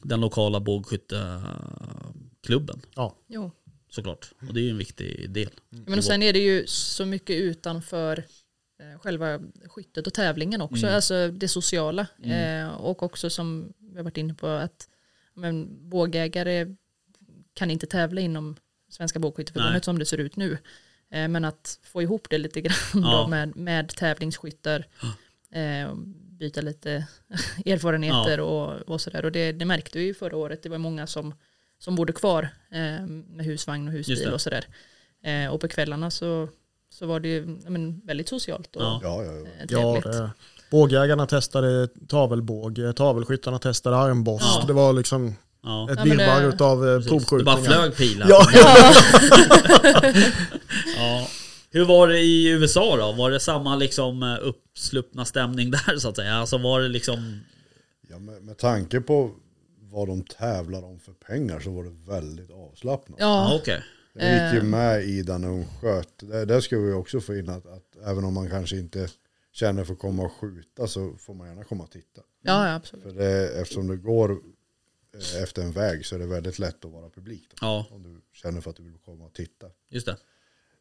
den 0.03 0.22
lokala 0.22 0.60
bågskytteklubben 0.60 2.82
Jo. 3.28 3.51
såklart. 3.89 4.32
Och 4.47 4.53
det 4.53 4.60
är 4.60 4.64
ju 4.64 4.70
en 4.70 4.78
viktig 4.78 5.30
del. 5.30 5.49
Men 5.70 5.97
och 5.97 6.03
sen 6.03 6.24
är 6.24 6.34
det 6.34 6.39
ju 6.39 6.68
så 6.68 7.05
mycket 7.05 7.36
utanför 7.36 8.18
eh, 8.18 8.24
själva 8.99 9.39
skyttet 9.65 10.07
och 10.07 10.13
tävlingen 10.13 10.61
också, 10.61 10.86
Mm. 10.86 10.95
alltså 10.95 11.28
det 11.32 11.47
sociala. 11.47 12.07
Eh, 12.23 12.67
och 12.67 13.03
också 13.03 13.30
som 13.30 13.73
vi 13.80 13.97
har 13.97 14.03
varit 14.03 14.17
inne 14.17 14.34
på 14.34 14.47
att 14.47 14.89
men, 15.34 15.67
bågägare 15.89 16.75
kan 17.53 17.71
inte 17.71 17.86
tävla 17.88 18.21
inom 18.21 18.55
Svenska 18.89 19.19
bågskytteförbundet 19.19 19.86
som 19.86 19.99
det 19.99 20.05
ser 20.05 20.17
ut 20.17 20.36
nu. 20.36 20.57
Eh, 21.11 21.28
men 21.28 21.45
att 21.45 21.80
få 21.84 22.01
ihop 22.01 22.30
det 22.30 22.38
lite 22.38 22.61
grann 22.61 22.75
Ja. 22.93 22.99
då 23.21 23.28
med, 23.28 23.55
med 23.55 23.89
tävlingsskyttar, 23.89 24.86
eh, 25.51 25.93
byta 26.39 26.61
lite 26.61 27.07
erfarenheter 27.65 28.39
och, 28.39 28.73
och 28.89 29.01
sådär. 29.01 29.25
Och 29.25 29.32
det, 29.32 29.51
det 29.51 29.65
märkte 29.65 29.99
vi 29.99 30.05
ju 30.05 30.13
förra 30.13 30.38
året, 30.38 30.63
det 30.63 30.69
var 30.69 30.78
många 30.78 31.07
som, 31.07 31.34
som 31.80 31.95
bodde 31.95 32.13
kvar 32.13 32.43
eh, 32.71 33.05
med 33.07 33.45
husvagn 33.45 33.88
och 33.88 33.93
husbil 33.93 34.34
och 34.34 34.41
sådär. 34.41 34.65
Eh, 35.23 35.47
och 35.47 35.61
på 35.61 35.67
kvällarna 35.67 36.11
så, 36.11 36.49
så 36.89 37.05
var 37.05 37.19
det 37.19 37.27
ju 37.27 37.59
ja, 37.63 37.69
men, 37.69 38.01
väldigt 38.05 38.29
socialt 38.29 38.75
och 38.75 38.81
Ja. 38.81 38.99
Ja, 39.03 39.23
ja, 39.23 39.31
ja. 39.31 39.39
eh, 39.39 39.45
Ja, 39.69 40.01
trevligt. 40.01 40.03
det, 40.03 40.31
bågjägarna 40.71 41.25
testade 41.25 41.88
tavelbåg, 41.88 42.79
tavelskyttarna 42.95 43.59
testade 43.59 43.97
armborst. 43.97 44.45
Ja. 44.59 44.63
Det 44.67 44.73
var 44.73 44.93
liksom 44.93 45.35
Ja. 45.63 45.91
ett 45.91 45.97
Ja, 45.99 46.05
men 46.05 46.17
det- 46.17 46.23
virrvar 46.23 46.43
utav 46.49 46.88
eh, 46.89 46.95
Precis. 46.97 47.05
Det 47.05 47.09
provskjutningar. 47.09 47.55
bara 47.55 47.63
flög 47.65 47.95
pilar. 47.97 48.27
Ja. 48.29 48.45
Ja. 50.97 51.27
Hur 51.71 51.85
var 51.85 52.07
det 52.07 52.19
i 52.19 52.49
USA 52.49 52.97
då? 52.97 53.11
Var 53.11 53.31
det 53.31 53.39
samma 53.39 53.75
liksom 53.75 54.23
eh, 54.23 54.38
uppsluppna 54.41 55.25
stämning 55.25 55.71
där 55.88 55.97
så 55.97 56.09
att 56.09 56.15
säga? 56.15 56.33
Alltså 56.35 56.57
var 56.57 56.81
det 56.81 56.88
liksom... 56.88 57.39
ja 58.09 58.19
med, 58.19 58.41
med 58.43 58.57
tanke 58.57 59.01
på 59.01 59.31
vad 59.91 60.07
de 60.07 60.23
tävlar 60.23 60.85
om 60.85 60.99
för 60.99 61.11
pengar 61.11 61.59
så 61.59 61.69
var 61.71 61.83
det 61.83 62.11
väldigt 62.11 62.51
avslappnat. 62.51 63.17
Ja, 63.19 63.49
Ja, 63.51 63.55
okej. 63.61 63.83
Jag 64.20 64.34
gick 64.45 64.53
ju 64.53 64.59
Eh. 64.59 64.63
med 64.63 65.03
Ida 65.03 65.38
när 65.38 65.47
hon 65.47 65.65
sköt. 65.82 66.13
Det, 66.18 66.45
det 66.45 66.61
ska 66.61 66.78
vi 66.80 66.91
också 66.93 67.20
få 67.22 67.36
in 67.36 67.49
att, 67.49 67.65
att 67.65 67.95
även 68.05 68.24
om 68.24 68.34
man 68.34 68.49
kanske 68.49 68.78
inte 68.78 69.09
känner 69.51 69.84
för 69.84 69.93
att 69.93 69.99
komma 69.99 70.24
och 70.24 70.32
skjuta 70.34 70.88
så 70.88 71.13
får 71.20 71.34
man 71.34 71.47
gärna 71.47 71.63
komma 71.63 71.84
och 71.84 71.91
titta. 71.91 72.22
ja, 72.41 72.68
ja, 72.68 72.76
absolut. 72.76 73.03
För 73.03 73.11
det, 73.11 73.49
eftersom 73.61 73.88
det 73.88 73.97
går 73.97 74.32
eh, 74.32 75.43
efter 75.43 75.61
en 75.61 75.72
väg 75.72 76.05
så 76.05 76.15
är 76.15 76.20
det 76.20 76.26
väldigt 76.28 76.59
lätt 76.59 76.86
att 76.86 76.91
vara 76.91 77.09
publik. 77.09 77.43
Då, 77.49 77.55
Ja, 77.61 77.86
om 77.91 78.03
du 78.03 78.22
känner 78.34 78.61
för 78.61 78.70
att 78.70 78.76
du 78.78 78.84
vill 78.84 78.97
komma 79.05 79.26
och 79.26 79.34
titta. 79.34 79.68
just 79.89 80.05
det. 80.05 80.18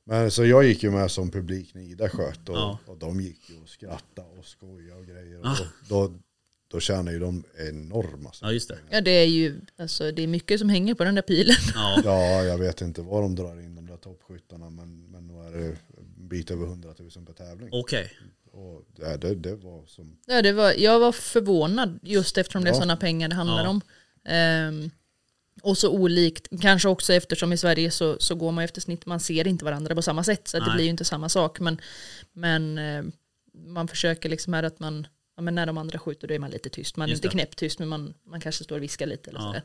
Men 0.09 0.30
så 0.30 0.45
jag 0.45 0.64
gick 0.64 0.82
ju 0.82 0.91
med 0.91 1.11
som 1.11 1.30
publik 1.30 1.74
när 1.74 1.82
Ida 1.82 2.09
sköt 2.09 2.49
och, 2.49 2.57
Ja. 2.57 2.78
och 2.87 2.99
de 2.99 3.20
gick 3.20 3.51
ju 3.51 3.62
och 3.62 3.68
skrattade 3.68 4.28
och 4.39 4.45
skojade 4.45 5.01
och 5.01 5.07
grejer. 5.07 5.39
Och 5.41 5.47
Ah. 5.47 5.57
då, 5.89 6.09
då, 6.09 6.18
då 6.69 6.81
tjänar 6.81 7.12
ju 7.12 7.19
de 7.19 7.45
enorma 7.69 8.33
Ja, 8.41 8.53
just 8.53 8.69
det. 8.69 8.79
Ja 8.91 9.01
det 9.01 9.11
är 9.11 9.25
ju, 9.27 9.61
alltså 9.79 10.12
det 10.12 10.23
är 10.23 10.27
mycket 10.27 10.59
som 10.61 10.69
hänger 10.69 10.95
på 10.95 11.05
den 11.05 11.14
där 11.14 11.23
pilen. 11.23 11.57
Ja, 11.75 12.01
Ja, 12.05 12.45
jag 12.45 12.59
vet 12.59 12.81
inte 12.81 13.03
vad 13.03 13.23
de 13.23 13.35
drar 13.35 13.61
in 13.61 13.75
de 13.75 13.87
där 13.87 13.97
toppskyttarna 13.97 14.71
men, 14.71 15.11
men 15.11 15.27
nu 15.27 15.35
är 15.35 15.51
det 15.51 15.67
en 15.67 16.29
bit 16.29 16.51
över 16.51 16.67
100 16.67 16.95
000 16.99 17.11
per 17.27 17.33
tävling. 17.33 17.69
okej. 17.73 18.11
Och 18.53 18.85
det, 18.97 19.17
det, 19.17 19.35
det 19.35 19.57
var 19.57 19.87
som, 19.87 20.17
Ja, 20.27 20.43
det 20.43 20.53
var, 20.53 20.73
jag 20.73 21.01
var 21.01 21.12
förvånad 21.12 21.99
just 22.03 22.39
eftersom 22.39 22.64
det 22.64 22.71
är 22.71 22.73
Ja. 22.73 22.77
sådana 22.77 22.97
pengar 22.97 23.29
det 23.29 23.35
handlar 23.35 23.64
Ja. 23.64 23.69
om. 23.71 23.81
Ehm, 24.25 24.91
och 25.62 25.79
så 25.79 25.91
olikt, 25.93 26.49
kanske 26.61 26.89
också 26.89 27.12
eftersom 27.12 27.53
i 27.53 27.57
Sverige 27.57 27.91
så, 27.91 28.17
så 28.21 28.35
går 28.35 28.53
man 28.53 28.64
efter 28.64 28.81
snitt, 28.81 29.07
man 29.07 29.21
ser 29.21 29.47
inte 29.47 29.64
varandra 29.64 29.95
på 29.95 30.03
samma 30.03 30.25
sätt 30.25 30.49
så 30.49 30.59
det 30.59 30.73
blir 30.75 30.85
ju 30.85 30.91
inte 30.91 31.05
samma 31.05 31.29
sak. 31.29 31.61
Men, 31.61 31.81
men 32.33 32.79
eh, 32.79 33.05
man 33.53 33.89
försöker 33.89 34.29
liksom 34.29 34.53
här 34.53 34.62
att 34.62 34.79
man, 34.81 35.07
ja, 35.37 35.43
men 35.43 35.55
när 35.55 35.66
de 35.66 35.78
andra 35.78 35.99
skjuter 35.99 36.28
då 36.28 36.34
är 36.34 36.39
man 36.39 36.51
lite 36.51 36.68
tyst. 36.68 36.97
Man 36.97 37.09
är 37.09 37.14
inte 37.14 37.28
knäpptyst 37.28 37.78
men 37.78 37.89
man, 37.89 38.14
man 38.26 38.41
kanske 38.41 38.64
står 38.64 38.76
och 38.76 38.82
viskar 38.82 39.07
lite 39.07 39.30
eller 39.30 39.41
Ja. 39.41 39.47
sådär. 39.47 39.62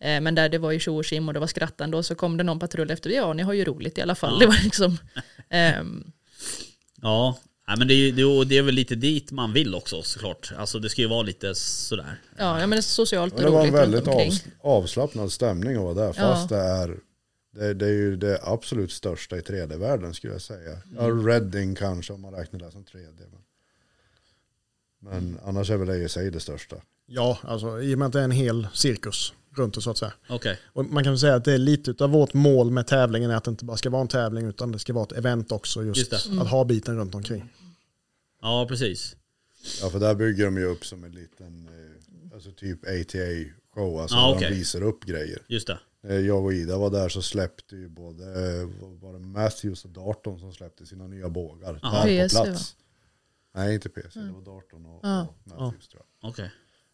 Eh, 0.00 0.20
men 0.20 0.34
där 0.34 0.48
det 0.48 0.58
var 0.58 0.70
ju 0.72 0.78
tjo 0.78 0.92
och 0.98 1.04
och 1.26 1.32
det 1.34 1.40
var 1.40 1.46
skrattande 1.46 1.96
och 1.96 2.06
så 2.06 2.14
kom 2.14 2.36
det 2.36 2.44
någon 2.44 2.58
patrull 2.58 2.90
efter, 2.90 3.10
ja 3.10 3.32
ni 3.32 3.42
har 3.42 3.52
ju 3.52 3.64
roligt 3.64 3.98
i 3.98 4.02
alla 4.02 4.14
fall. 4.14 4.32
Ja. 4.32 4.38
Det 4.38 4.46
var 4.46 4.64
liksom, 4.64 4.98
ehm, 5.48 6.12
Ja, 7.02 7.38
Nej, 7.68 7.76
men 7.78 7.88
det 7.88 7.94
är, 7.94 8.12
det, 8.12 8.22
är- 8.22 8.44
det 8.44 8.58
är 8.58 8.62
väl 8.62 8.74
lite 8.74 8.94
dit 8.94 9.30
man 9.30 9.52
vill 9.52 9.74
också 9.74 10.02
såklart. 10.02 10.52
Alltså 10.56 10.78
det 10.78 10.88
ska 10.90 11.02
ju 11.02 11.08
vara 11.08 11.22
lite 11.22 11.54
sådär. 11.54 12.20
ja, 12.38 12.60
ja 12.60 12.66
men 12.66 12.70
det 12.70 12.76
är 12.76 12.80
socialt 12.80 13.32
och 13.34 13.38
men 13.40 13.46
det 13.46 13.52
var 13.52 13.66
en 13.66 13.72
roligt 13.72 13.80
väldigt 13.80 14.08
avs, 14.08 14.44
avslappnad 14.60 15.32
stämning 15.32 15.76
att 15.76 15.82
vara 15.82 15.94
där. 15.94 16.12
Fast 16.12 16.48
det 16.48 16.56
är 16.56 16.96
det, 17.54 17.74
det 17.74 17.86
är 17.86 17.90
ju 17.92 18.16
det 18.16 18.38
absolut 18.42 18.92
största 18.92 19.36
i 19.36 19.40
3D-världen 19.40 20.14
skulle 20.14 20.32
jag 20.32 20.42
säga. 20.42 20.78
Ja, 20.96 21.04
Mm. 21.04 21.26
Redding 21.26 21.74
kanske 21.74 22.12
om 22.12 22.20
man 22.20 22.34
räknar 22.34 22.60
det 22.60 22.70
som 22.70 22.84
3D. 22.84 23.18
Men, 23.18 23.40
men 25.04 25.38
annars 25.44 25.70
är 25.70 25.76
väl 25.76 25.88
det 25.88 25.96
i 25.96 26.08
sig 26.08 26.30
det 26.30 26.40
största. 26.40 26.76
Ja, 27.06 27.38
alltså 27.42 27.82
i 27.82 27.94
och 27.94 27.98
med 27.98 28.06
att 28.06 28.12
det 28.12 28.20
är 28.20 28.24
en 28.24 28.30
hel 28.30 28.66
cirkus 28.72 29.32
runt 29.56 29.74
det 29.74 29.80
så 29.80 29.90
att 29.90 29.98
säga. 29.98 30.12
Okej. 30.28 30.58
Och 30.72 30.84
man 30.84 31.04
kan 31.04 31.12
väl 31.12 31.18
säga 31.18 31.34
att 31.34 31.44
det 31.44 31.52
är 31.52 31.58
lite 31.58 32.04
av 32.04 32.10
vårt 32.10 32.34
mål 32.34 32.70
med 32.70 32.86
tävlingen 32.86 33.30
är 33.30 33.36
att 33.36 33.44
det 33.44 33.50
inte 33.50 33.64
bara 33.64 33.76
ska 33.76 33.90
vara 33.90 34.02
en 34.02 34.08
tävling 34.08 34.46
utan 34.46 34.72
det 34.72 34.78
ska 34.78 34.92
vara 34.92 35.04
ett 35.04 35.12
event 35.12 35.52
också. 35.52 35.84
Just, 35.84 36.12
Just 36.12 36.30
det. 36.30 36.40
att 36.40 36.48
ha 36.48 36.64
biten 36.64 36.96
runt 36.96 37.14
omkring. 37.14 37.52
Ja, 38.42 38.66
precis. 38.68 39.16
Ja 39.82 39.90
för 39.90 40.00
där 40.00 40.14
bygger 40.14 40.44
de 40.44 40.56
ju 40.56 40.64
upp 40.64 40.86
som 40.86 41.04
en 41.04 41.12
liten, 41.12 41.68
eh, 41.68 42.34
alltså 42.34 42.50
typ 42.50 42.84
ATA-show. 42.84 44.00
Alltså 44.00 44.16
där 44.16 44.34
okej. 44.34 44.50
de 44.50 44.56
visar 44.56 44.82
upp 44.82 45.04
grejer. 45.04 45.38
Just 45.48 45.66
det. 45.66 45.78
När 46.02 46.18
jag 46.18 46.44
och 46.44 46.52
Ida 46.52 46.78
var 46.78 46.90
där 46.90 47.08
så 47.08 47.22
släppte 47.22 47.76
ju 47.76 47.88
både 47.88 48.24
eh, 48.24 48.68
var 49.00 49.12
det 49.12 49.18
Matthews 49.18 49.84
och 49.84 49.90
Darton 49.90 50.40
som 50.40 50.52
släppte 50.52 50.86
sina 50.86 51.06
nya 51.06 51.28
bågar. 51.28 51.78
Jaha. 51.82 52.06
där 52.06 52.28
på 52.28 52.44
plats. 52.44 52.76
Nej 53.54 53.74
inte 53.74 53.88
PC, 53.88 54.20
det 54.20 54.32
var 54.32 54.40
Darton 54.54 54.86
och, 54.86 55.00
Ja. 55.02 55.26
och 55.44 55.48
Matthews 55.60 55.88
tror 55.88 56.02
jag. 56.20 56.30
Okej. 56.30 56.50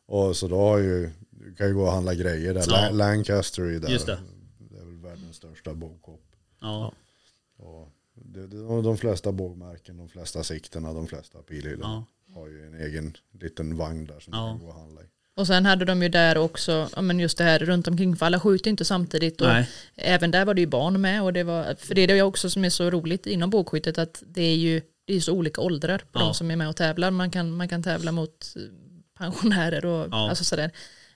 Och 0.06 0.36
så 0.36 0.48
då 0.48 0.56
har 0.56 0.78
ju, 0.78 1.10
du 1.30 1.54
kan 1.54 1.68
ju 1.68 1.74
gå 1.74 1.82
och 1.82 1.92
handla 1.92 2.14
grejer 2.14 2.54
där. 2.54 2.64
Ja. 2.68 2.72
La- 2.72 2.90
Lancaster 2.90 3.62
är 3.62 3.80
där. 3.80 3.88
Just 3.88 4.06
det. 4.06 4.18
det 4.58 4.78
är 4.78 4.84
väl 4.84 4.96
världens 4.96 5.36
största 5.36 5.74
bågshop. 5.74 6.22
Ja. 6.60 6.92
Och 7.56 7.88
det, 8.14 8.46
det, 8.46 8.56
de- 8.66 8.82
de 8.82 8.96
flesta 8.98 9.32
bågmärken, 9.32 9.96
de 9.96 10.08
flesta 10.08 10.44
sikterna, 10.44 10.92
de 10.92 11.06
flesta 11.06 11.38
pilhyllorna 11.42 12.04
Ja. 12.28 12.34
har 12.34 12.48
ju 12.48 12.66
en 12.66 12.74
egen 12.74 13.16
liten 13.40 13.76
vagn 13.76 14.04
där 14.06 14.20
som 14.20 14.32
Ja. 14.36 14.44
du 14.44 14.50
kan 14.50 14.58
gå 14.66 14.66
och 14.72 14.80
handla 14.80 15.00
i. 15.02 15.04
Och 15.34 15.46
sen 15.46 15.66
hade 15.66 15.84
de 15.84 16.02
ju 16.02 16.08
där 16.08 16.38
också, 16.38 16.88
ja 16.96 17.02
men 17.02 17.18
just 17.20 17.38
det 17.38 17.44
här 17.44 17.58
runt 17.58 17.88
omkring, 17.88 18.16
för 18.16 18.26
alla 18.26 18.40
skjuter 18.40 18.70
inte 18.70 18.84
samtidigt. 18.84 19.40
Och 19.40 19.46
Nej. 19.46 19.68
även 19.96 20.30
där 20.30 20.44
var 20.44 20.54
det 20.54 20.60
ju 20.60 20.66
barn 20.66 21.00
med. 21.00 21.22
Och 21.22 21.32
det 21.32 21.42
var, 21.42 21.74
för 21.74 21.94
det 21.94 22.00
är 22.00 22.06
det 22.08 22.22
också 22.22 22.50
som 22.50 22.64
är 22.64 22.70
så 22.70 22.90
roligt 22.90 23.26
inom 23.26 23.50
bågskyttet, 23.50 23.98
att 23.98 24.22
det 24.26 24.42
är 24.42 24.56
ju 24.56 24.82
det 25.04 25.14
är 25.14 25.20
så 25.20 25.32
olika 25.32 25.60
åldrar 25.60 25.98
på 25.98 26.20
Ja. 26.20 26.20
de 26.20 26.34
som 26.34 26.50
är 26.50 26.56
med 26.56 26.68
och 26.68 26.76
tävlar. 26.76 27.10
Man 27.10 27.30
kan, 27.30 27.50
man 27.56 27.68
kan 27.68 27.82
tävla 27.82 28.12
mot 28.12 28.54
eh, 28.56 28.62
pensionärer 29.18 29.84
och 29.86 30.08
Ja. 30.10 30.28
alltså 30.28 30.44
sådär. 30.44 30.70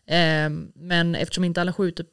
Ehm, 0.06 0.72
men 0.74 1.14
eftersom 1.14 1.44
inte 1.44 1.60
alla 1.60 1.72
skjuter 1.72 2.06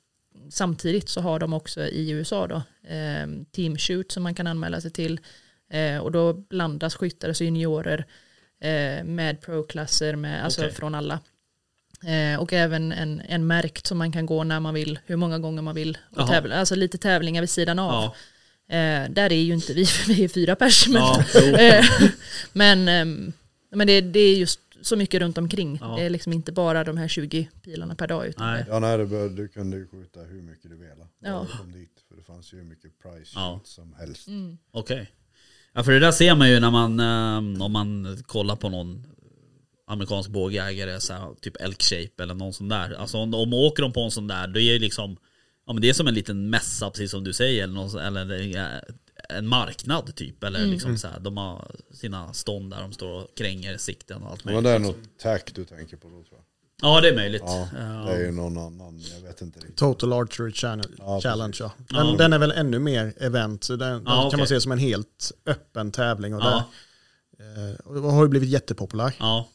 samtidigt 0.50 1.10
så 1.10 1.22
har 1.22 1.40
de 1.40 1.54
också 1.54 1.82
i 1.88 2.10
USA 2.10 2.48
då 2.48 2.62
ehm, 2.88 3.46
team 3.46 3.78
shoot 3.78 4.12
som 4.12 4.24
man 4.24 4.36
kan 4.36 4.48
anmäla 4.48 4.82
sig 4.82 4.92
till. 4.92 5.20
Eh, 5.70 5.98
och 5.98 6.12
då 6.12 6.34
blandas 6.34 6.96
skyttar, 6.96 7.28
alltså 7.28 7.44
juniorer 7.44 8.06
eh, 8.62 9.04
med 9.04 9.42
pro-klasser, 9.42 10.16
med, 10.16 10.44
alltså 10.46 10.62
Okej. 10.62 10.74
från 10.74 10.96
alla. 10.96 11.20
Eh, 12.06 12.40
och 12.40 12.54
även 12.54 12.92
en, 12.92 13.22
en 13.28 13.48
märkt 13.48 13.88
som 13.88 13.98
man 13.98 14.12
kan 14.12 14.26
gå 14.26 14.44
när 14.44 14.60
man 14.60 14.74
vill, 14.74 15.00
hur 15.06 15.16
många 15.16 15.40
gånger 15.40 15.62
man 15.62 15.76
vill. 15.76 15.98
Och 16.18 16.28
tävla, 16.28 16.56
alltså 16.56 16.76
lite 16.76 16.98
tävlingar 16.98 17.42
vid 17.42 17.50
sidan 17.50 17.80
av. 17.80 17.92
Ja. 17.94 18.16
Eh, 18.72 19.10
där 19.10 19.32
är 19.32 19.42
ju 19.42 19.54
inte 19.54 19.74
vi, 19.74 19.86
för 19.86 20.08
vi 20.14 20.24
är 20.24 20.28
fyra 20.28 20.56
pers. 20.56 20.88
Men, 20.88 21.02
Ja, 21.02 21.24
eh, 21.60 21.86
men, 22.54 22.88
ehm, 22.88 23.34
men 23.72 23.88
det, 23.88 24.02
det 24.02 24.20
är 24.20 24.36
just 24.38 24.60
så 24.82 24.96
mycket 24.96 25.22
runt 25.22 25.38
omkring. 25.38 25.78
Ja. 25.82 25.96
Det 25.98 26.04
är 26.04 26.10
liksom 26.10 26.34
inte 26.34 26.52
bara 26.52 26.84
de 26.84 26.98
här 26.98 27.08
20 27.08 27.50
pilarna 27.64 27.96
per 27.96 28.08
dag. 28.08 28.28
Utan 28.28 28.52
Nej. 28.54 28.66
Ja 28.68 28.80
nej, 28.80 29.06
bör, 29.06 29.30
du 29.30 29.48
kunde 29.48 29.78
ju 29.78 29.88
skjuta 29.88 30.20
hur 30.20 30.42
mycket 30.42 30.70
du 30.70 30.76
ville. 30.78 31.08
Ja. 31.24 31.48
Kom 31.60 31.72
dit, 31.72 31.92
för 32.10 32.16
det 32.16 32.24
fanns 32.24 32.54
ju 32.54 32.58
hur 32.58 32.64
mycket 32.66 32.92
price 33.02 33.32
Ja. 33.36 33.60
som 33.64 33.94
helst. 34.00 34.28
mm. 34.28 34.58
Okej. 34.72 35.12
Ja 35.74 35.84
för 35.84 35.92
det 35.92 36.00
där 36.00 36.12
ser 36.12 36.36
man 36.36 36.50
ju 36.50 36.60
när 36.60 36.72
man, 36.72 37.00
eh, 37.00 37.64
om 37.66 37.72
man 37.72 38.18
kollar 38.26 38.56
på 38.56 38.70
någon 38.70 39.04
amerikansk 39.88 40.30
bågjägare, 40.30 41.00
så 41.02 41.14
här, 41.14 41.34
typ 41.42 41.62
elk 41.62 41.82
shape 41.82 42.24
eller 42.24 42.34
någon 42.34 42.54
sån 42.54 42.70
där. 42.70 42.94
Alltså 42.94 43.18
om, 43.18 43.34
om 43.34 43.54
åker 43.54 43.84
de 43.84 43.94
på 43.94 44.02
en 44.02 44.12
sån 44.12 44.28
där, 44.28 44.48
då 44.48 44.60
är 44.60 44.74
det 44.74 44.80
liksom, 44.80 45.18
ja 45.68 45.74
men 45.74 45.82
det 45.82 45.90
är 45.90 45.94
som 45.94 46.08
en 46.08 46.14
liten 46.14 46.50
mässa 46.50 46.90
precis 46.90 47.12
som 47.12 47.24
du 47.24 47.34
säger, 47.34 47.64
eller, 47.64 47.74
någon, 47.74 47.98
eller 48.00 48.56
eh, 48.58 48.66
en 49.30 49.48
marknad 49.48 50.16
typ. 50.16 50.44
Eller 50.44 50.66
liksom 50.66 50.98
så 50.98 51.08
här, 51.08 51.20
de 51.20 51.38
har 51.38 51.72
sina 51.94 52.34
stånd 52.34 52.72
där 52.72 52.82
de 52.82 52.94
står 52.94 53.10
och 53.24 53.38
kränger 53.38 53.78
sikten 53.78 54.24
och 54.24 54.32
allt 54.32 54.44
Men 54.46 54.54
möjligt. 54.54 54.70
det 54.70 54.76
är 54.76 54.80
nog 54.80 54.96
tack 55.22 55.52
du 55.56 55.66
tänker 55.66 55.98
på 55.98 56.08
då 56.10 56.14
tror 56.24 56.28
jag. 56.32 56.42
Ja 56.84 57.02
det 57.02 57.10
är 57.10 57.16
möjligt. 57.16 57.42
Ja, 57.46 57.70
det 58.06 58.14
är 58.14 58.20
ju 58.26 58.32
någon 58.32 58.58
annan, 58.58 59.00
jag 59.16 59.22
vet 59.28 59.42
inte 59.42 59.60
riktigt. 59.60 59.78
Total 59.78 60.14
Archery 60.14 60.52
Channel, 60.52 60.92
Ja, 60.98 61.22
Challenge 61.22 61.58
ja. 61.60 61.72
Den, 61.78 62.08
Ja. 62.08 62.16
den 62.18 62.34
är 62.34 62.40
väl 62.40 62.52
ännu 62.52 62.80
mer 62.80 63.14
event. 63.18 63.64
Så 63.64 63.76
den, 63.76 63.90
den 63.94 64.04
Ja, 64.06 64.12
kan 64.16 64.28
okej. 64.28 64.38
man 64.38 64.48
se 64.48 64.62
som 64.62 64.72
en 64.72 64.78
helt 64.80 65.32
öppen 65.46 65.92
tävling. 65.92 66.36
Och, 66.36 66.42
Ja. 66.42 66.64
där, 67.38 67.70
eh, 67.70 67.76
och 67.76 68.12
har 68.12 68.24
ju 68.24 68.30
blivit 68.30 68.50
jättepopulär. 68.50 69.14
Ja. 69.20 69.48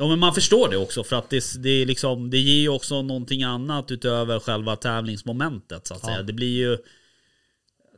Ja 0.00 0.08
men 0.08 0.18
man 0.18 0.34
förstår 0.34 0.68
det 0.68 0.76
också 0.76 1.04
för 1.04 1.16
att 1.16 1.30
det, 1.30 1.44
det, 1.58 1.68
är 1.70 1.86
liksom, 1.86 2.30
det 2.30 2.38
ger 2.38 2.60
ju 2.60 2.68
också 2.68 3.02
någonting 3.02 3.42
annat 3.42 3.90
utöver 3.90 4.40
själva 4.40 4.76
tävlingsmomentet 4.76 5.86
så 5.86 5.94
att 5.94 6.00
Ja. 6.02 6.08
säga. 6.08 6.22
Det 6.22 6.32
blir 6.32 6.56
ju 6.58 6.78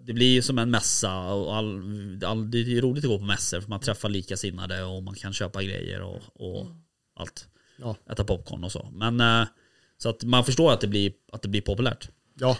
det 0.06 0.12
blir 0.12 0.32
ju 0.32 0.42
som 0.42 0.58
en 0.58 0.70
mässa 0.70 1.18
och 1.18 1.56
all, 1.56 1.80
all, 2.24 2.50
det 2.50 2.58
är 2.58 2.62
ju 2.62 2.80
roligt 2.80 3.04
att 3.04 3.10
gå 3.10 3.18
på 3.18 3.24
mässor 3.24 3.60
för 3.60 3.68
man 3.68 3.80
träffar 3.80 4.08
likasinnade 4.08 4.82
och 4.84 5.02
man 5.02 5.14
kan 5.14 5.32
köpa 5.32 5.62
grejer 5.62 6.02
och, 6.02 6.20
och 6.34 6.66
allt. 7.16 7.46
Ja. 7.76 7.96
Äta 8.12 8.24
popcorn 8.24 8.64
och 8.64 8.72
så. 8.72 8.88
Men 8.92 9.20
eh, 9.20 9.46
så 9.98 10.08
att 10.08 10.24
man 10.24 10.44
förstår 10.44 10.72
att 10.72 10.80
det 10.80 10.86
blir, 10.88 11.12
att 11.32 11.42
det 11.42 11.48
blir 11.48 11.60
populärt. 11.60 12.08
Ja, 12.34 12.56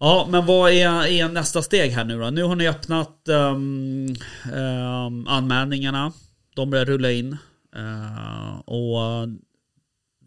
Ja, 0.00 0.26
men 0.30 0.46
vad 0.46 0.70
är, 0.72 1.06
är 1.06 1.28
nästa 1.28 1.62
steg 1.62 1.90
här 1.90 2.04
nu 2.04 2.20
då? 2.20 2.30
Nu 2.30 2.42
har 2.42 2.56
ni 2.56 2.68
öppnat 2.68 3.28
um, 3.28 4.16
um, 4.54 5.26
anmälningarna. 5.28 6.12
De 6.54 6.70
börjar 6.70 6.84
rulla 6.84 7.10
in. 7.10 7.36
Uh, 7.76 8.58
och 8.58 9.22
uh, 9.22 9.34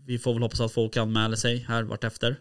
vi 0.06 0.20
får 0.20 0.34
väl 0.34 0.42
hoppas 0.42 0.60
att 0.60 0.72
folk 0.72 0.98
anmäler 0.98 1.36
sig 1.36 1.58
här 1.58 1.84
vartefter. 1.84 2.40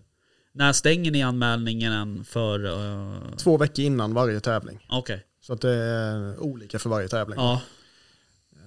När 0.53 0.73
stänger 0.73 1.11
ni 1.11 1.23
anmälningen 1.23 2.25
för... 2.25 2.65
Uh, 2.65 3.37
två 3.37 3.57
veckor 3.57 3.85
innan 3.85 4.15
varje 4.15 4.41
tävling. 4.41 4.87
Okej. 4.89 5.27
Så 5.41 5.53
att 5.53 5.61
det 5.61 5.75
är 5.75 6.39
olika 6.41 6.79
för 6.79 6.91
varje 6.91 7.09
tävling. 7.09 7.39
Ja. 7.39 7.61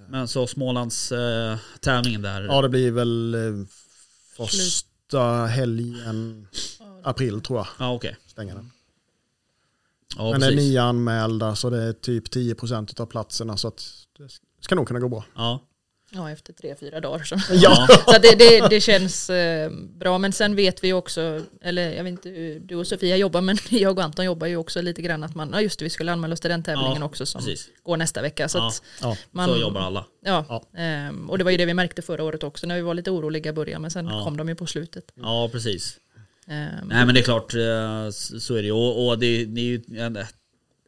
Men 0.08 0.28
så 0.28 0.46
Smålands 0.46 1.12
uh, 1.12 1.56
tävlingen 1.80 2.22
där. 2.22 2.42
Ja, 2.42 2.62
det 2.62 2.68
blir 2.68 2.90
väl 2.90 3.34
eh, 3.34 3.66
första 4.36 5.46
helgen 5.46 6.48
april 7.02 7.40
tror 7.40 7.58
jag. 7.58 7.66
Ja, 7.78 7.94
okej. 7.94 8.16
Stänger 8.26 8.54
den. 8.54 8.70
Ja, 10.16 10.30
Men 10.30 10.40
det 10.40 10.46
är 10.46 10.50
precis. 10.50 10.68
nio 10.68 10.82
anmälda 10.82 11.56
så 11.56 11.70
det 11.70 11.82
är 11.82 11.92
typ 11.92 12.28
10% 12.34 13.00
av 13.00 13.06
platserna 13.06 13.56
så 13.56 13.68
att 13.68 13.82
det 14.18 14.28
ska 14.60 14.74
nog 14.74 14.88
kunna 14.88 15.00
gå 15.00 15.08
bra. 15.08 15.24
Ja. 15.36 15.60
Ja, 16.10 16.30
efter 16.30 16.52
tre, 16.52 16.74
fyra 16.80 17.00
dagar. 17.00 17.24
Så. 17.24 17.36
Ja. 17.54 17.86
Så 18.06 18.18
det, 18.22 18.34
det, 18.38 18.68
det 18.70 18.80
känns 18.80 19.30
eh, 19.30 19.70
bra, 19.70 20.18
men 20.18 20.32
sen 20.32 20.56
vet 20.56 20.84
vi 20.84 20.92
också, 20.92 21.40
eller 21.62 21.92
jag 21.92 22.04
vet 22.04 22.10
inte 22.10 22.28
hur 22.28 22.60
du 22.60 22.74
och 22.76 22.86
Sofia 22.86 23.16
jobbar, 23.16 23.40
men 23.40 23.58
jag 23.68 23.98
och 23.98 24.04
Anton 24.04 24.24
jobbar 24.24 24.46
ju 24.46 24.56
också 24.56 24.82
lite 24.82 25.02
grann 25.02 25.24
att 25.24 25.34
man, 25.34 25.50
ja 25.52 25.60
just 25.60 25.78
det, 25.78 25.84
vi 25.84 25.90
skulle 25.90 26.12
anmäla 26.12 26.32
oss 26.32 26.40
till 26.40 26.50
den 26.50 26.62
tävlingen 26.62 26.96
Ja, 27.00 27.04
också 27.04 27.26
som 27.26 27.38
precis. 27.40 27.68
går 27.82 27.96
nästa 27.96 28.22
vecka. 28.22 28.48
Så 28.48 28.58
Ja. 28.58 28.66
att 28.68 28.82
Ja. 29.02 29.16
man, 29.30 29.48
Så 29.48 29.56
jobbar 29.60 29.80
alla. 29.80 30.04
Ja, 30.24 30.62
ehm, 30.76 31.30
och 31.30 31.38
det 31.38 31.44
var 31.44 31.50
ju 31.50 31.56
det 31.56 31.66
vi 31.66 31.74
märkte 31.74 32.02
förra 32.02 32.24
året 32.24 32.42
också 32.44 32.66
när 32.66 32.76
vi 32.76 32.82
var 32.82 32.94
lite 32.94 33.10
oroliga 33.10 33.50
i 33.50 33.52
början, 33.54 33.82
men 33.82 33.90
sen 33.90 34.08
kom 34.08 34.36
de 34.36 34.48
ju 34.48 34.54
på 34.54 34.66
slutet. 34.66 35.04
Ja, 35.14 35.48
precis. 35.52 35.96
Ehm, 36.50 36.88
Nej 36.88 37.06
men 37.06 37.14
det 37.14 37.20
är 37.20 37.24
klart, 37.24 37.54
eh, 37.54 38.10
så 38.40 38.54
är 38.54 38.62
det. 38.62 38.72
Och, 38.72 39.08
och 39.08 39.18
det, 39.18 39.44
det 39.44 39.60
är 39.60 39.64
ju 39.64 39.80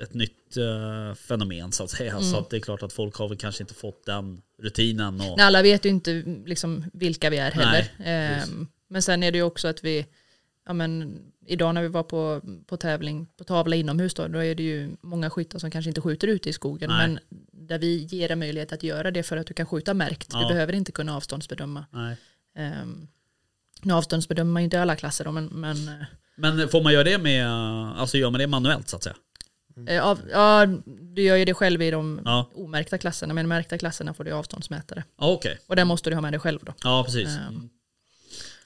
ett, 0.02 0.14
nytt 0.14 0.56
eh, 0.56 1.14
fenomen 1.14 1.72
så 1.72 1.84
att 1.84 1.90
säga. 1.90 2.12
Mm. 2.12 2.22
Så 2.22 2.38
att 2.38 2.50
det 2.50 2.56
är 2.56 2.60
klart 2.60 2.82
att 2.82 2.92
folk 2.92 3.16
har 3.16 3.28
väl 3.28 3.38
kanske 3.38 3.62
inte 3.62 3.74
fått 3.74 4.06
den 4.06 4.42
rutinen. 4.62 5.20
Och, 5.20 5.36
Nej, 5.36 5.46
alla 5.46 5.62
vet 5.62 5.84
ju 5.84 5.88
inte 5.88 6.22
liksom 6.46 6.84
vilka 6.92 7.30
vi 7.30 7.36
är 7.36 7.50
heller. 7.50 7.92
Nej, 7.98 8.42
Ehm, 8.44 8.68
men 8.88 9.02
sen 9.02 9.22
är 9.22 9.32
det 9.32 9.38
ju 9.38 9.44
också 9.44 9.68
att 9.68 9.84
vi, 9.84 10.06
ja 10.66 10.72
men 10.72 11.18
idag 11.46 11.74
när 11.74 11.82
vi 11.82 11.88
var 11.88 12.02
på, 12.02 12.40
på 12.66 12.76
tävling, 12.76 13.26
på 13.36 13.44
tavla 13.44 13.76
inomhus 13.76 14.14
då, 14.14 14.28
då 14.28 14.44
är 14.44 14.54
det 14.54 14.62
ju 14.62 14.90
många 15.00 15.30
skyttar 15.30 15.58
som 15.58 15.70
kanske 15.70 15.88
inte 15.90 16.00
skjuter 16.00 16.28
ute 16.28 16.48
i 16.48 16.52
skogen. 16.52 16.90
Nej. 16.90 17.08
Men 17.08 17.18
där 17.52 17.78
vi 17.78 17.96
ger 17.96 18.30
en 18.30 18.38
möjlighet 18.38 18.72
att 18.72 18.82
göra 18.82 19.10
det 19.10 19.22
för 19.22 19.36
att 19.36 19.46
du 19.46 19.54
kan 19.54 19.66
skjuta 19.66 19.94
märkt. 19.94 20.28
Ja. 20.32 20.40
Du 20.42 20.48
behöver 20.48 20.72
inte 20.72 20.92
kunna 20.92 21.16
avståndsbedöma. 21.16 21.84
Nej. 21.90 22.16
Um, 22.82 23.08
nu 23.82 23.92
avståndsbedömer 23.92 24.52
man 24.52 24.62
ju 24.62 24.64
inte 24.64 24.82
alla 24.82 24.96
klasser 24.96 25.24
då, 25.24 25.32
men, 25.32 25.46
men 25.46 25.88
eh, 25.88 26.06
Men 26.36 26.68
får 26.68 26.82
man 26.82 26.92
göra 26.92 27.04
det 27.04 27.18
med, 27.18 27.48
alltså 28.00 28.18
gör 28.18 28.30
man 28.30 28.40
det 28.40 28.46
manuellt 28.46 28.88
så 28.88 28.96
att 28.96 29.02
säga? 29.02 29.16
Eh, 29.88 30.04
av, 30.04 30.20
ja, 30.30 30.66
du 31.14 31.22
gör 31.22 31.36
ju 31.36 31.44
det 31.44 31.54
själv 31.54 31.82
i 31.82 31.90
de 31.90 32.20
Ja, 32.24 32.50
omärkta 32.54 32.98
klasserna, 32.98 33.34
men 33.34 33.44
i 33.44 33.48
märkta 33.48 33.78
klasserna 33.78 34.14
får 34.14 34.24
du 34.24 34.32
avståndsmätare. 34.32 35.04
okej. 35.16 35.58
Och 35.66 35.76
den 35.76 35.88
måste 35.88 36.10
du 36.10 36.16
ha 36.16 36.20
med 36.22 36.32
dig 36.32 36.40
själv 36.40 36.58
då. 36.62 36.74
Ja, 36.84 37.02
precis. 37.04 37.28
Mm. 37.28 37.68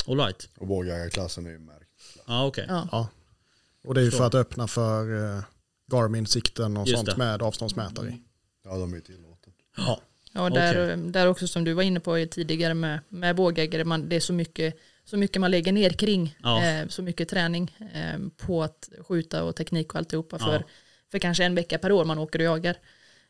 All 0.06 0.16
right. 0.20 0.48
Och 0.58 0.66
bågjägarklassen 0.66 1.46
är 1.46 1.50
ju 1.50 1.58
märkt. 1.58 1.90
Ja, 2.26 2.46
okej. 2.46 2.64
Ja. 2.68 2.88
Ja. 2.92 3.08
Och 3.84 3.94
det 3.94 4.00
är 4.00 4.04
ju 4.04 4.10
för 4.10 4.26
att 4.26 4.34
öppna 4.34 4.68
för 4.68 5.34
eh, 5.36 5.42
Garmin-sikten 5.92 6.76
och 6.76 6.86
Just 6.88 6.96
sånt 6.98 7.10
det. 7.10 7.16
med 7.16 7.42
avståndsmätare 7.42 8.08
i. 8.08 8.20
Ja, 8.64 8.78
de 8.78 8.92
är 8.92 8.96
ju 8.96 9.00
tillåtet. 9.02 9.54
Ja. 9.76 10.00
Ja, 10.32 10.42
och 10.42 10.50
där, 10.50 10.96
där 10.96 11.26
också 11.26 11.48
som 11.48 11.64
du 11.64 11.72
var 11.72 11.82
inne 11.82 12.00
på 12.00 12.26
tidigare 12.30 12.74
med, 12.74 13.00
med 13.08 13.36
bågägare, 13.36 13.84
man, 13.84 14.08
det 14.08 14.16
är 14.16 14.20
så 14.20 14.32
mycket, 14.32 14.74
så 15.04 15.16
mycket 15.16 15.40
man 15.40 15.50
lägger 15.50 15.72
ner 15.72 15.90
kring, 15.90 16.36
Ja. 16.42 16.64
eh, 16.64 16.88
så 16.88 17.02
mycket 17.02 17.28
träning 17.28 17.76
eh, 17.94 18.18
på 18.46 18.62
att 18.62 18.88
skjuta 19.08 19.44
och 19.44 19.56
teknik 19.56 19.92
och 19.94 19.98
alltihopa 19.98 20.36
Ja. 20.40 20.46
för, 20.46 20.64
för 21.14 21.18
kanske 21.18 21.44
en 21.44 21.54
vecka 21.54 21.78
per 21.78 21.92
år 21.92 22.04
man 22.04 22.18
åker 22.18 22.38
och 22.38 22.44
jagar. 22.44 22.76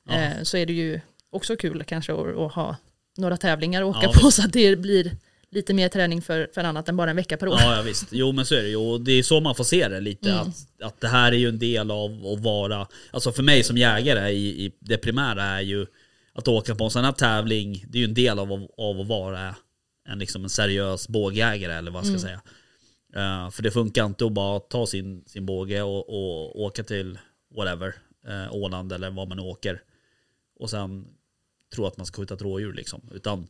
Ja. 0.09 0.15
Eh, 0.15 0.43
så 0.43 0.57
är 0.57 0.67
det 0.67 0.73
ju 0.73 1.01
också 1.31 1.57
kul 1.57 1.85
kanske 1.85 2.13
att, 2.13 2.37
att 2.37 2.53
ha 2.53 2.77
några 3.17 3.37
tävlingar 3.37 3.83
att 3.83 3.97
åka 3.97 4.01
Ja, 4.03 4.13
på 4.13 4.31
så 4.31 4.43
att 4.43 4.53
det 4.53 4.77
blir 4.77 5.17
lite 5.51 5.75
mer 5.75 5.89
träning 5.89 6.23
för, 6.23 6.49
för 6.55 6.65
annat 6.65 6.89
än 6.89 6.97
bara 6.97 7.11
en 7.11 7.17
vecka 7.17 7.37
per 7.37 7.49
år. 7.49 7.57
Ja, 7.61 7.77
ja 7.77 7.83
visst. 7.83 8.09
Jo 8.11 8.33
men 8.33 8.47
så 8.47 8.55
är 8.55 8.63
det 8.63 8.69
ju. 8.69 8.77
Och 8.77 9.01
det 9.01 9.13
är 9.13 9.23
så 9.23 9.41
man 9.41 9.55
får 9.55 9.65
se 9.65 9.89
det 9.89 10.01
lite. 10.01 10.31
Mm. 10.31 10.41
Att, 10.41 10.83
att 10.83 11.01
det 11.01 11.09
här 11.09 11.33
är 11.33 11.37
ju 11.37 11.49
en 11.49 11.59
del 11.59 11.91
av 11.91 12.27
att 12.27 12.41
vara, 12.41 12.87
alltså 13.11 13.33
för 13.33 13.43
mig 13.43 13.63
som 13.63 13.77
jägare, 13.77 14.31
i, 14.31 14.65
i 14.65 14.73
det 14.81 14.97
primära 14.97 15.45
är 15.45 15.61
ju 15.61 15.87
att 16.35 16.49
åka 16.49 16.75
på 16.75 16.85
en 16.85 16.91
sån 16.91 17.05
här 17.05 17.13
tävling, 17.13 17.85
det 17.89 17.99
är 17.99 18.01
ju 18.01 18.09
en 18.09 18.15
del 18.15 18.39
av, 18.39 18.53
av 18.79 19.01
att 19.01 19.07
vara 19.07 19.55
en, 20.09 20.19
liksom 20.19 20.45
en 20.45 20.51
seriös 20.51 21.09
bågjägare 21.09 21.73
eller 21.73 21.91
vad 21.91 22.05
jag 22.05 22.11
ska 22.11 22.29
säga. 22.29 22.41
Eh, 23.17 23.51
för 23.51 23.63
det 23.63 23.71
funkar 23.71 24.07
inte 24.07 24.27
att 24.27 24.33
bara 24.33 24.61
ta 24.61 24.87
sin, 24.87 25.25
sin 25.27 25.47
båge 25.47 25.83
och, 25.83 26.09
och 26.09 26.61
åka 26.61 26.85
till 26.85 27.19
whatever, 27.57 27.95
uh, 28.29 28.55
Åland 28.55 28.93
eller 28.93 29.11
vad 29.11 29.29
man 29.29 29.37
nu 29.37 29.43
åker. 29.43 29.83
Och 30.61 30.71
sen 30.71 31.07
tro 31.75 31.87
att 31.87 31.97
man 31.97 32.07
ska 32.07 32.17
skjuta 32.17 32.35
ett 32.35 32.43
rådjur 32.43 32.73
liksom. 32.73 33.01
Utan 33.13 33.47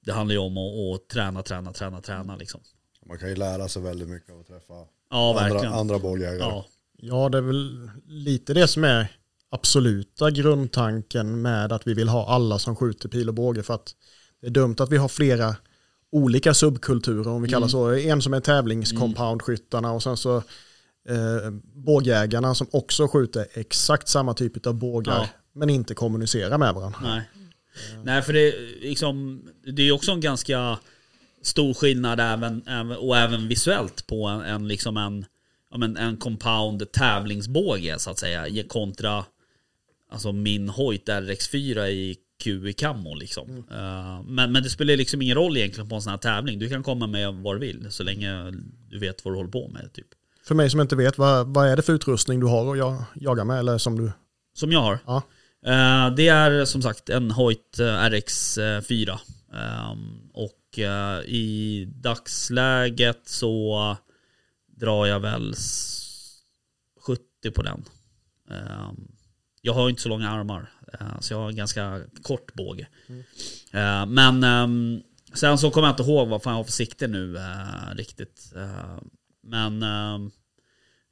det 0.00 0.12
handlar 0.12 0.32
ju 0.32 0.38
om 0.38 0.58
att, 0.58 0.94
att 0.94 1.08
träna, 1.08 1.42
träna, 1.42 1.72
träna, 1.72 2.00
träna 2.00 2.36
liksom. 2.36 2.60
Man 3.06 3.18
kan 3.18 3.28
ju 3.28 3.36
lära 3.36 3.68
sig 3.68 3.82
väldigt 3.82 4.08
mycket 4.08 4.30
av 4.30 4.40
att 4.40 4.46
träffa 4.46 4.74
Ja, 5.10 5.32
verkligen. 5.32 5.66
andra, 5.66 5.78
andra 5.78 5.98
bågjägare. 5.98 6.38
Ja, 6.38 6.66
ja, 6.96 7.28
det 7.28 7.38
är 7.38 7.42
väl 7.42 7.90
lite 8.06 8.54
det 8.54 8.68
som 8.68 8.84
är 8.84 9.06
absoluta 9.50 10.30
grundtanken 10.30 11.42
med 11.42 11.72
att 11.72 11.86
vi 11.86 11.94
vill 11.94 12.08
ha 12.08 12.28
alla 12.28 12.58
som 12.58 12.76
skjuter 12.76 13.08
pil 13.08 13.28
och 13.28 13.34
båge. 13.34 13.62
För 13.62 13.74
att 13.74 13.94
det 14.40 14.46
är 14.46 14.50
dumt 14.50 14.76
att 14.78 14.92
vi 14.92 14.96
har 14.96 15.08
flera 15.08 15.56
olika 16.12 16.54
subkulturer 16.54 17.28
om 17.28 17.42
vi 17.42 17.48
kallar 17.48 17.68
så. 17.68 17.90
En 17.94 18.22
som 18.22 18.34
är 18.34 18.40
tävlingscompoundskyttarna 18.40 19.92
och 19.92 20.02
sen 20.02 20.16
så 20.16 20.42
eh, 21.08 21.50
bågjägarna 21.74 22.54
som 22.54 22.66
också 22.70 23.08
skjuter 23.08 23.46
exakt 23.54 24.08
samma 24.08 24.34
typ 24.34 24.66
av 24.66 24.74
bågar 24.74 25.14
Ja. 25.14 25.28
men 25.52 25.70
inte 25.70 25.94
kommunicerar 25.94 26.58
med 26.58 26.74
varandra. 26.74 26.98
nej. 27.02 27.22
Nej, 28.04 28.22
för 28.22 28.32
det, 28.32 28.48
är 28.48 28.80
liksom, 28.80 29.42
det 29.76 29.82
är 29.82 29.92
också 29.92 30.12
en 30.12 30.20
ganska 30.20 30.78
stor 31.42 31.74
skillnad 31.74 32.20
även, 32.20 32.62
och 32.98 33.16
även 33.16 33.48
visuellt 33.48 34.06
på 34.06 34.26
en, 34.26 34.40
en, 34.40 34.68
liksom 34.68 34.96
en, 34.96 35.24
men 35.76 35.96
en 35.96 36.16
compound 36.16 36.92
tävlingsbåge 36.92 37.98
så 37.98 38.10
att 38.10 38.18
säga 38.18 38.64
kontra 38.68 39.24
alltså 40.10 40.32
min 40.32 40.68
Hoyt 40.68 41.08
RX4 41.08 41.86
i 41.86 42.16
Q 42.42 42.68
i 42.68 42.72
camo 42.72 43.14
liksom. 43.14 43.64
Eh, 43.70 44.22
men, 44.26 44.52
men 44.52 44.62
det 44.62 44.70
spelar 44.70 44.96
liksom 44.96 45.22
ingen 45.22 45.36
roll 45.36 45.56
egentligen 45.56 45.88
på 45.88 45.94
en 45.94 46.02
sån 46.02 46.10
här 46.10 46.18
tävling. 46.18 46.58
Du 46.58 46.68
kan 46.68 46.82
komma 46.82 47.06
med 47.06 47.34
vad 47.34 47.54
du 47.56 47.60
vill 47.60 47.86
så 47.90 48.02
länge 48.02 48.52
du 48.90 48.98
vet 48.98 49.24
vad 49.24 49.34
du 49.34 49.38
håller 49.38 49.50
på 49.50 49.68
med. 49.68 49.92
Typ. 49.92 50.06
För 50.44 50.54
mig 50.54 50.70
som 50.70 50.80
inte 50.80 50.96
vet, 50.96 51.18
vad, 51.18 51.46
vad 51.54 51.68
är 51.68 51.76
det 51.76 51.82
för 51.82 51.92
utrustning 51.92 52.40
du 52.40 52.46
har 52.46 52.72
att 52.72 52.78
ja- 52.78 53.04
jaga 53.14 53.44
med? 53.44 53.58
Eller 53.58 53.78
som 53.78 53.98
du, 53.98 54.12
Som 54.54 54.72
jag 54.72 54.80
har. 54.80 54.98
Ja. 55.06 55.22
Eh, 55.66 56.14
det 56.14 56.28
är 56.28 56.64
som 56.64 56.82
sagt 56.82 57.08
en 57.08 57.30
Hoyt 57.30 57.78
eh, 57.78 57.84
RX4. 57.84 59.18
Ehm, 59.54 60.30
och 60.34 60.78
eh, 60.78 61.20
i 61.24 61.84
dagsläget 61.94 63.20
så 63.28 63.96
drar 64.66 65.06
jag 65.06 65.20
väl 65.20 65.52
s- 65.52 66.38
70 67.06 67.50
på 67.54 67.62
den. 67.62 67.84
Ehm, 68.50 69.08
jag 69.62 69.72
har 69.74 69.88
inte 69.90 70.02
så 70.02 70.08
långa 70.08 70.30
armar. 70.30 70.72
eh, 71.00 71.20
så 71.20 71.34
jag 71.34 71.38
har 71.38 71.48
en 71.48 71.56
ganska 71.56 72.00
kort 72.22 72.54
båge. 72.54 72.86
Eh, 73.72 74.06
men 74.06 74.44
ehm, 74.44 75.02
sen 75.34 75.58
så 75.58 75.70
kommer 75.70 75.88
jag 75.88 75.92
inte 75.92 76.02
ihåg 76.10 76.28
vad 76.28 76.42
fan 76.42 76.50
jag 76.52 76.58
har 76.58 76.64
för 76.64 76.72
sikte 76.72 77.06
nu 77.06 77.38
riktigt. 77.94 78.52
Eh, 79.44 79.48
men 79.50 79.82
ehm, 79.82 80.30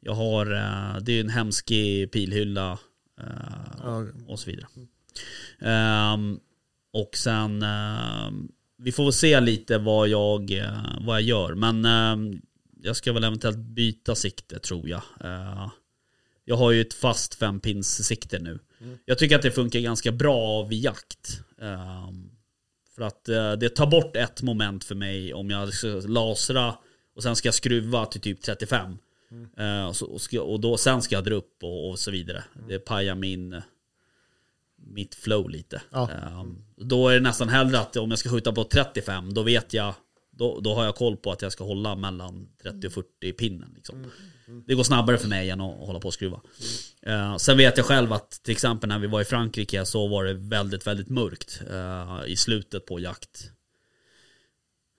jag 0.00 0.12
har, 0.12 0.46
eh, 0.52 1.02
det 1.02 1.12
är 1.12 1.20
en 1.20 1.28
hemskig 1.30 2.12
pilhylla 2.12 2.78
eh, 3.20 3.26
Ja. 3.82 4.06
och 4.26 4.38
så 4.40 4.50
vidare. 4.50 4.66
Ehm, 5.60 6.40
och 6.92 7.16
sen, 7.16 7.62
ehm, 7.62 8.48
vi 8.78 8.92
får 8.92 9.04
väl 9.04 9.12
se 9.12 9.40
lite 9.40 9.78
vad 9.78 10.08
jag, 10.08 10.50
eh, 10.50 10.98
vad 11.00 11.16
jag 11.16 11.22
gör. 11.22 11.54
Men 11.54 11.84
ehm, 11.84 12.40
jag 12.82 12.96
ska 12.96 13.12
väl 13.12 13.24
eventuellt 13.24 13.58
byta 13.58 14.14
sikte 14.14 14.58
tror 14.58 14.88
jag. 14.88 15.02
Eh, 15.24 15.68
jag 16.44 16.56
har 16.56 16.70
ju 16.70 16.80
ett 16.80 16.94
fast 16.94 17.34
fempins 17.34 18.06
sikte 18.06 18.38
nu. 18.38 18.58
Jag 19.04 19.18
tycker 19.18 19.36
att 19.36 19.42
det 19.42 19.50
funkar 19.50 19.80
ganska 19.80 20.12
bra 20.12 20.62
vid 20.62 20.80
jakt. 20.80 21.40
För 22.94 23.02
att 23.02 23.28
eh, 23.28 23.52
det 23.52 23.68
tar 23.68 23.86
bort 23.86 24.16
ett 24.16 24.42
moment 24.42 24.84
för 24.84 24.94
mig 24.94 25.34
om 25.34 25.50
jag 25.50 25.72
ska 25.74 25.88
lasra 25.88 26.74
och 27.14 27.22
sen 27.22 27.36
ska 27.36 27.48
jag 27.48 27.54
skruva 27.54 28.06
till 28.06 28.20
typ 28.20 28.42
35. 28.42 28.98
Eh, 29.56 29.86
och, 29.86 29.96
så, 29.96 30.06
och, 30.06 30.20
ska, 30.20 30.42
och 30.42 30.60
då, 30.60 30.76
sen 30.76 31.02
ska 31.02 31.14
jag 31.14 31.24
dra 31.24 31.34
upp 31.34 31.62
och, 31.62 31.90
och 31.90 31.98
så 31.98 32.10
vidare. 32.10 32.44
Det 32.68 32.78
pajar 32.78 33.14
min, 33.14 33.62
mitt 34.76 35.14
flow 35.14 35.50
lite. 35.50 35.82
Ja. 35.90 36.10
Ehm, 36.10 36.64
då 36.76 37.08
är 37.08 37.14
det 37.14 37.20
nästan 37.20 37.48
hellre 37.48 37.78
att 37.78 37.96
om 37.96 38.10
jag 38.10 38.18
ska 38.18 38.30
skjuta 38.30 38.52
på 38.52 38.64
35, 38.64 39.34
då 39.34 39.42
vet 39.42 39.74
jag, 39.74 39.94
då, 40.30 40.60
då 40.60 40.74
har 40.74 40.84
jag 40.84 40.94
koll 40.94 41.16
på 41.16 41.32
att 41.32 41.42
jag 41.42 41.52
ska 41.52 41.64
hålla 41.64 41.96
mellan 41.96 42.48
30 42.62 42.86
och 42.86 42.92
40 42.92 43.08
i 43.20 43.32
pinnen. 43.32 43.72
Liksom. 43.74 44.06
Det 44.66 44.74
går 44.74 44.82
snabbare 44.82 45.18
för 45.18 45.28
mig 45.28 45.50
än 45.50 45.60
att 45.60 45.86
hålla 45.86 46.00
på 46.00 46.08
och 46.08 46.14
skruva. 46.14 46.40
Eh, 47.02 47.36
sen 47.36 47.56
vet 47.56 47.76
jag 47.76 47.86
själv 47.86 48.12
att 48.12 48.30
till 48.30 48.52
exempel 48.52 48.88
när 48.88 48.98
vi 48.98 49.06
var 49.06 49.20
i 49.20 49.24
Frankrike 49.24 49.84
så 49.84 50.06
var 50.06 50.24
det 50.24 50.34
väldigt, 50.34 50.86
väldigt 50.86 51.08
mörkt 51.08 51.62
eh, 51.70 52.20
i 52.26 52.36
slutet 52.36 52.86
på 52.86 53.00
jakt 53.00 53.50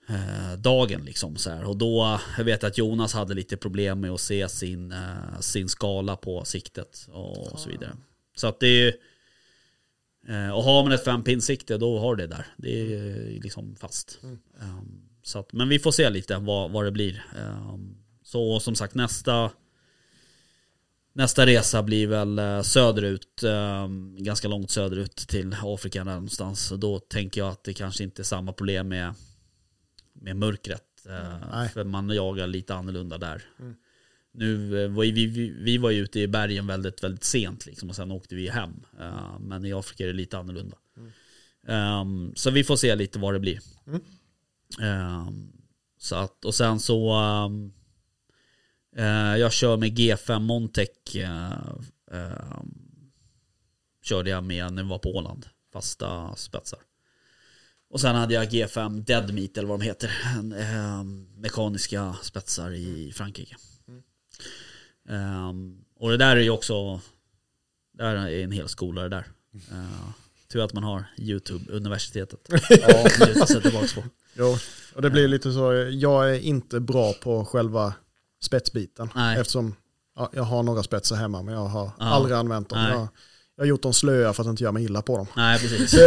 eh, 0.08 0.58
dagen 0.58 1.04
liksom 1.04 1.36
så 1.36 1.50
här. 1.50 1.64
Och 1.64 1.76
då, 1.76 2.20
jag 2.36 2.44
vet 2.44 2.64
att 2.64 2.78
Jonas 2.78 3.14
hade 3.14 3.34
lite 3.34 3.56
problem 3.56 4.00
med 4.00 4.10
att 4.10 4.20
se 4.20 4.48
sin, 4.48 4.92
eh, 4.92 5.40
sin 5.40 5.68
skala 5.68 6.16
på 6.16 6.44
siktet 6.44 7.08
och, 7.12 7.60
så 7.60 7.68
vidare. 7.68 7.96
Så 8.36 8.46
att 8.46 8.60
det 8.60 8.66
är 8.66 8.94
eh, 10.28 10.50
och 10.50 10.62
har 10.62 10.82
man 10.82 10.92
ett 10.92 11.04
fempinsikte 11.04 11.78
då 11.78 11.98
har 11.98 12.16
det 12.16 12.26
där. 12.26 12.46
Det 12.56 12.94
är 12.94 13.40
liksom 13.42 13.76
fast. 13.76 14.18
Um, 14.22 15.08
så 15.22 15.38
att, 15.38 15.52
men 15.52 15.68
vi 15.68 15.78
får 15.78 15.92
se 15.92 16.10
lite 16.10 16.36
vad, 16.36 16.70
vad 16.70 16.84
det 16.84 16.90
blir. 16.90 17.24
Um, 17.36 17.96
så 18.22 18.60
som 18.60 18.74
sagt 18.74 18.94
nästa 18.94 19.50
Nästa 21.14 21.46
resa 21.46 21.82
blir 21.82 22.06
väl 22.06 22.38
eh, 22.38 22.62
söderut, 22.62 23.42
eh, 23.42 23.88
ganska 24.18 24.48
långt 24.48 24.70
söderut 24.70 25.16
till 25.16 25.56
Afrika 25.62 26.04
någonstans. 26.04 26.72
Då 26.76 26.98
tänker 26.98 27.40
jag 27.40 27.50
att 27.50 27.64
det 27.64 27.74
kanske 27.74 28.04
inte 28.04 28.22
är 28.22 28.24
samma 28.24 28.52
problem 28.52 28.88
med, 28.88 29.14
med 30.22 30.36
mörkret. 30.36 31.06
eh, 31.06 31.48
Nej. 31.52 31.68
För 31.68 31.84
man 31.84 32.08
jagar 32.10 32.46
lite 32.46 32.74
annorlunda 32.74 33.18
där. 33.18 33.42
Nu 34.34 34.84
eh, 34.84 34.90
var 34.90 35.02
vi, 35.04 35.26
vi, 35.26 35.50
vi 35.50 35.78
var 35.78 35.90
ju 35.90 36.00
ute 36.02 36.20
i 36.20 36.28
bergen 36.28 36.66
väldigt, 36.66 37.02
väldigt 37.04 37.24
sent 37.24 37.66
liksom, 37.66 37.88
och 37.88 37.96
sen 37.96 38.10
åkte 38.12 38.34
vi 38.34 38.48
hem. 38.48 38.84
Eh, 39.00 39.38
men 39.40 39.64
i 39.64 39.72
Afrika 39.72 40.04
är 40.04 40.06
det 40.08 40.12
lite 40.12 40.38
annorlunda. 40.38 40.76
Ehm, 41.68 42.32
så 42.36 42.50
vi 42.50 42.64
får 42.64 42.76
se 42.76 42.96
lite 42.96 43.18
vad 43.18 43.34
det 43.34 43.40
blir. 43.40 43.60
Ehm, 44.80 45.52
så 45.98 46.16
att, 46.16 46.44
och 46.44 46.54
sen 46.54 46.80
så 46.80 47.12
ehm, 47.12 47.72
eh, 48.96 49.36
jag 49.40 49.52
kör 49.52 49.76
med 49.76 49.98
G5 49.98 50.38
Montec 50.38 50.88
eh, 51.14 51.52
ehm, 52.12 53.10
körde 54.02 54.30
jag 54.30 54.44
med 54.44 54.72
när 54.72 54.82
vi 54.82 54.88
var 54.88 54.98
på 54.98 55.10
Åland. 55.16 55.46
Fasta 55.72 56.36
spetsar. 56.36 56.78
Och 57.92 58.00
sen 58.00 58.14
hade 58.16 58.34
jag 58.34 58.44
G5 58.48 59.00
Dead 59.04 59.34
Meat 59.34 59.56
eller 59.56 59.68
vad 59.68 59.80
de 59.80 59.84
heter. 59.84 60.10
Ehm, 60.58 61.26
mekaniska 61.36 62.16
spetsar 62.22 62.70
i 62.74 63.12
Frankrike. 63.14 63.56
Ehm, 65.08 65.78
och 66.00 66.10
det 66.10 66.16
där 66.16 66.36
är 66.36 66.40
ju 66.40 66.50
också, 66.50 67.00
där 67.98 68.14
är 68.16 68.44
en 68.44 68.52
hel 68.52 68.68
skola 68.68 69.02
det 69.02 69.08
där. 69.08 69.24
Uh, 69.72 70.10
tur 70.52 70.64
att 70.64 70.72
man 70.72 70.82
har 70.84 71.04
YouTube-universitetet. 71.18 72.40
Ja, 72.70 73.08
Luta 73.26 73.46
sig 73.46 73.62
tillbaka 73.62 73.86
på. 73.94 74.02
Jo, 74.34 74.56
och 74.94 75.02
det 75.02 75.10
blir 75.10 75.28
lite 75.28 75.52
så, 75.52 75.72
jag 75.92 76.30
är 76.30 76.38
inte 76.40 76.80
bra 76.80 77.12
på 77.12 77.44
själva 77.44 77.94
spetsbiten. 78.42 79.08
Nej. 79.14 79.40
Eftersom 79.40 79.74
ja, 80.16 80.30
jag 80.32 80.42
har 80.42 80.62
några 80.62 80.82
spetsar 80.82 81.16
hemma 81.16 81.42
men 81.42 81.54
jag 81.54 81.64
har 81.66 81.90
Ja. 81.98 82.04
aldrig 82.04 82.36
använt 82.36 82.68
dem. 82.68 82.78
Jag, 82.78 83.08
jag 83.62 83.66
har 83.66 83.68
gjort 83.68 83.82
dem 83.82 83.92
slöa 83.92 84.32
för 84.32 84.42
att 84.42 84.48
inte 84.48 84.62
göra 84.62 84.72
mig 84.72 84.84
illa 84.84 85.02
på 85.02 85.16
dem. 85.16 85.26
Nej 85.36 85.58
precis. 85.58 85.94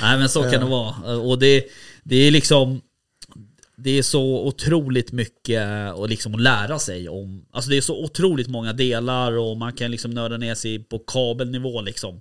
Nej 0.00 0.18
men 0.18 0.28
så 0.28 0.42
kan 0.42 0.60
det 0.60 0.66
vara. 0.66 1.16
Och 1.16 1.38
det, 1.38 1.64
det 2.02 2.16
är 2.16 2.30
liksom 2.30 2.80
Det 3.76 3.90
är 3.90 4.02
så 4.02 4.46
otroligt 4.46 5.12
mycket 5.12 5.94
och 5.94 6.08
liksom 6.08 6.34
att 6.34 6.40
lära 6.40 6.78
sig 6.78 7.08
om 7.08 7.46
Alltså 7.50 7.70
det 7.70 7.76
är 7.76 7.80
så 7.80 8.04
otroligt 8.04 8.48
många 8.48 8.72
delar 8.72 9.32
och 9.32 9.56
man 9.56 9.72
kan 9.72 9.90
liksom 9.90 10.10
nörda 10.10 10.36
ner 10.36 10.54
sig 10.54 10.84
på 10.84 10.98
kabelnivå 10.98 11.80
liksom. 11.80 12.20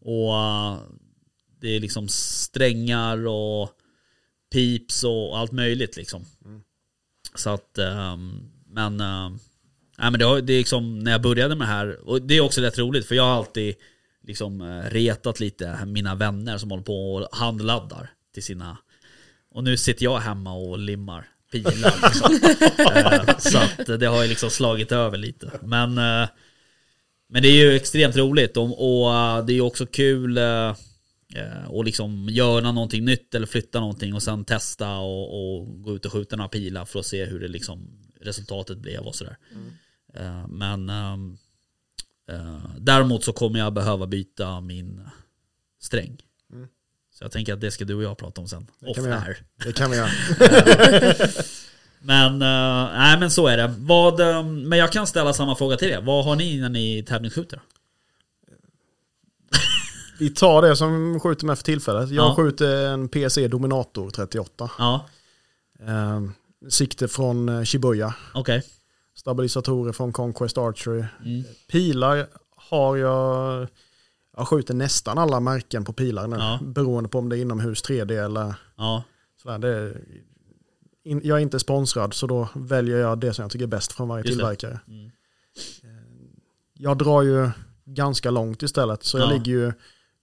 Och 0.00 0.30
uh, 0.30 0.78
det 1.60 1.76
är 1.76 1.80
liksom 1.80 2.08
strängar 2.08 3.26
och 3.26 3.70
pips 4.52 5.04
och 5.04 5.38
allt 5.38 5.52
möjligt 5.52 5.96
liksom. 5.96 6.24
Så 7.34 7.50
att, 7.50 7.78
um, 7.78 8.50
men 8.66 9.00
uh, 9.00 9.30
Nej 9.98 10.10
men 10.10 10.18
det, 10.18 10.24
har, 10.24 10.40
det 10.40 10.52
är 10.52 10.58
liksom 10.58 10.98
när 10.98 11.10
jag 11.10 11.22
började 11.22 11.54
med 11.54 11.68
det 11.68 11.72
här, 11.72 12.08
och 12.08 12.22
det 12.22 12.36
är 12.36 12.40
också 12.40 12.60
rätt 12.60 12.78
roligt 12.78 13.06
för 13.06 13.14
jag 13.14 13.22
har 13.22 13.32
alltid 13.32 13.74
liksom 14.26 14.60
eh, 14.60 14.90
retat 14.90 15.40
lite 15.40 15.86
mina 15.86 16.14
vänner 16.14 16.58
som 16.58 16.70
håller 16.70 16.84
på 16.84 17.14
och 17.14 17.36
handladdar 17.36 18.10
till 18.34 18.42
sina 18.42 18.78
Och 19.50 19.64
nu 19.64 19.76
sitter 19.76 20.04
jag 20.04 20.18
hemma 20.18 20.52
och 20.52 20.78
limmar 20.78 21.28
pilar 21.52 21.94
liksom. 22.02 22.38
Eh, 22.96 23.38
Så 23.38 23.58
att 23.58 24.00
det 24.00 24.06
har 24.06 24.22
ju 24.22 24.28
liksom 24.28 24.50
slagit 24.50 24.92
över 24.92 25.18
lite 25.18 25.50
Men 25.62 25.98
eh, 25.98 26.28
Men 27.28 27.42
det 27.42 27.48
är 27.48 27.64
ju 27.64 27.76
extremt 27.76 28.16
roligt 28.16 28.56
och, 28.56 28.64
och 28.64 29.44
det 29.44 29.52
är 29.52 29.54
ju 29.54 29.60
också 29.60 29.86
kul 29.86 30.38
Och 31.68 31.84
liksom 31.84 32.28
göra 32.30 32.72
någonting 32.72 33.04
nytt 33.04 33.34
eller 33.34 33.46
flytta 33.46 33.80
någonting 33.80 34.14
och 34.14 34.22
sen 34.22 34.44
testa 34.44 34.96
och, 34.96 35.56
och 35.56 35.82
gå 35.82 35.94
ut 35.96 36.06
och 36.06 36.12
skjuta 36.12 36.36
några 36.36 36.48
pilar 36.48 36.84
för 36.84 36.98
att 36.98 37.06
se 37.06 37.24
hur 37.24 37.40
det 37.40 37.48
liksom 37.48 37.88
resultatet 38.20 38.78
blev 38.78 39.00
och 39.00 39.14
sådär. 39.14 39.36
Eh, 39.52 39.56
Men 40.48 40.88
ehm, 40.90 41.36
eh, 42.30 42.58
däremot 42.78 43.24
så 43.24 43.32
kommer 43.32 43.58
jag 43.58 43.72
behöva 43.72 44.06
byta 44.06 44.60
min 44.60 45.00
sträng. 45.82 46.16
Så 47.18 47.24
jag 47.24 47.32
tänker 47.32 47.54
att 47.54 47.60
det 47.60 47.70
ska 47.70 47.84
du 47.84 47.94
och 47.94 48.02
jag 48.02 48.18
prata 48.18 48.40
om 48.40 48.48
sen. 48.48 48.66
Off 48.86 48.94
kan 48.94 49.04
vi 49.04 49.10
göra. 49.10 49.20
air. 49.20 49.42
Det 49.64 49.72
kan 49.72 49.90
vi 49.90 49.96
göra. 49.96 50.10
Men, 52.00 52.32
eh, 52.42 52.92
nej 52.98 53.18
men 53.18 53.30
så 53.30 53.46
är 53.46 53.56
det. 53.56 53.74
Vad, 53.78 54.20
eh, 54.20 54.42
men 54.44 54.78
jag 54.78 54.92
kan 54.92 55.06
ställa 55.06 55.32
samma 55.32 55.56
fråga 55.56 55.76
till 55.76 55.88
er. 55.90 56.00
Vad 56.02 56.24
har 56.24 56.36
ni 56.36 56.60
när 56.60 56.68
ni 56.68 57.04
tävlingsskjuter? 57.08 57.60
Vi 60.18 60.30
tar 60.30 60.62
det 60.62 60.76
som 60.76 61.20
skjuter 61.20 61.46
med 61.46 61.58
för 61.58 61.64
tillfället. 61.64 62.10
Jag 62.10 62.30
Ja. 62.30 62.34
skjuter 62.36 62.86
en 62.86 63.08
PSE 63.08 63.48
Dominator 63.48 64.10
38. 64.10 64.70
Ja, 64.78 65.06
Eh, 65.88 66.20
sikte 66.68 67.08
från 67.08 67.48
eh, 67.48 67.64
Shibuya. 67.64 68.14
okej. 68.34 68.62
Stabilisatorer 69.24 69.92
från 69.92 70.12
Conquest 70.12 70.58
Archery. 70.58 71.04
Mm. 71.24 71.44
Pilar 71.68 72.26
har 72.56 72.96
jag... 72.96 73.68
Jag 74.36 74.48
skjuter 74.48 74.74
nästan 74.74 75.18
alla 75.18 75.40
märken 75.40 75.84
på 75.84 75.92
pilar 75.92 76.26
nu. 76.28 76.36
Ja. 76.36 76.58
Beroende 76.62 77.08
på 77.08 77.18
om 77.18 77.28
det 77.28 77.38
är 77.38 77.40
inomhus 77.40 77.84
3D 77.84 78.24
eller 78.24 78.54
Ja, 78.76 79.02
sådär. 79.42 79.58
Det 79.58 79.68
är, 79.68 80.00
in, 81.04 81.20
jag 81.24 81.38
är 81.38 81.42
inte 81.42 81.58
sponsrad 81.60 82.14
så 82.14 82.26
då 82.26 82.48
väljer 82.54 82.98
jag 82.98 83.18
det 83.20 83.34
som 83.34 83.42
jag 83.42 83.50
tycker 83.52 83.62
är 83.64 83.68
bäst 83.68 83.92
från 83.92 84.08
varje 84.08 84.24
Just 84.24 84.38
tillverkare. 84.38 84.80
Mm. 84.88 85.10
Jag 86.74 86.98
drar 86.98 87.22
ju 87.22 87.50
ganska 87.84 88.30
långt 88.30 88.62
istället. 88.62 89.04
Så 89.04 89.18
jag 89.18 89.28
Ja. 89.28 89.32
ligger 89.32 89.52
ju 89.52 89.72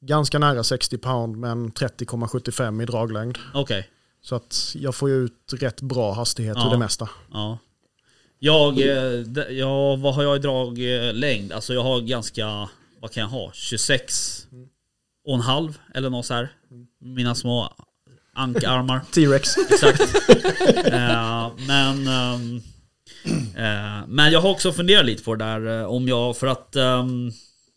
ganska 0.02 0.40
nära 0.40 0.64
60 0.64 0.98
pound 0.98 1.38
men 1.38 1.72
30,75 1.72 2.82
i 2.84 2.86
draglängd. 2.86 3.38
okej. 3.54 3.90
Så 4.22 4.36
att 4.36 4.72
jag 4.76 4.96
får 4.96 5.10
ju 5.10 5.16
ut 5.16 5.54
rätt 5.54 5.82
bra 5.82 6.14
hastighet 6.14 6.58
Ja. 6.60 6.68
ur 6.68 6.72
det 6.72 6.78
mesta. 6.78 7.10
Ja. 7.32 7.58
Jag, 8.44 8.80
eh, 8.80 9.20
d- 9.20 9.46
ja, 9.50 9.96
vad 9.96 10.16
har 10.16 10.24
jag 10.24 10.36
i 10.36 10.40
draglängd? 10.40 11.52
Alltså 11.52 11.74
jag 11.74 11.84
har 11.84 12.02
ganska, 12.02 12.70
vad 13.02 13.12
kan 13.12 13.22
jag 13.22 13.30
ha? 13.30 13.52
26 13.54 14.48
och 15.26 15.34
en 15.36 15.42
halv 15.42 15.80
eller 15.94 16.10
något 16.10 16.26
så 16.26 16.34
här. 16.34 16.52
Mina 17.00 17.36
små 17.36 17.74
ankarmar. 18.34 19.00
T-Rex. 19.14 19.58
Exakt. 19.58 20.02
Eh, 20.88 21.52
men, 21.68 22.08
ehm, 22.08 22.62
eh, 23.56 24.08
men 24.08 24.32
jag 24.32 24.42
har 24.42 24.50
också 24.50 24.72
funderat 24.72 25.06
lite 25.06 25.24
på 25.24 25.36
det 25.36 25.46
där 25.46 25.80
eh, 25.82 25.86
om 25.86 26.08
jag, 26.08 26.38
för 26.38 26.48
att 26.48 26.76
ehm, 26.76 27.32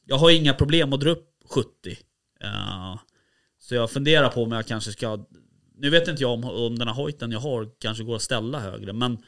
jag 0.07 0.17
har 0.19 0.31
inga 0.31 0.55
problem 0.55 0.93
att 0.93 1.01
dra 1.01 1.11
upp 1.11 1.29
70. 1.51 1.69
Eh, 2.45 2.99
så 3.61 3.75
jag 3.75 3.91
funderar 3.91 4.29
på 4.29 4.43
om 4.43 4.53
jag 4.53 4.67
kanske 4.67 4.93
ska, 4.93 5.19
nu 5.79 5.91
vet 5.91 6.09
inte 6.09 6.23
jag 6.23 6.33
om, 6.33 6.45
om 6.45 6.79
den 6.79 6.89
här 6.89 6.95
hojten 6.95 7.33
jag 7.33 7.41
har 7.41 7.69
kanske 7.81 8.05
går 8.05 8.17
att 8.17 8.23
ställa 8.23 8.61
högre, 8.61 8.93
men 8.93 9.19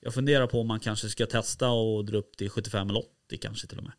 jag 0.00 0.14
funderar 0.14 0.46
på 0.46 0.60
om 0.60 0.66
man 0.68 0.80
kanske 0.80 1.08
ska 1.08 1.26
testa 1.26 1.68
och 1.68 2.04
dra 2.04 2.18
upp 2.18 2.36
till 2.36 2.50
75 2.50 2.90
eller 2.90 3.00
80 3.26 3.38
kanske 3.40 3.66
till 3.66 3.78
och 3.78 3.84
med. 3.84 3.92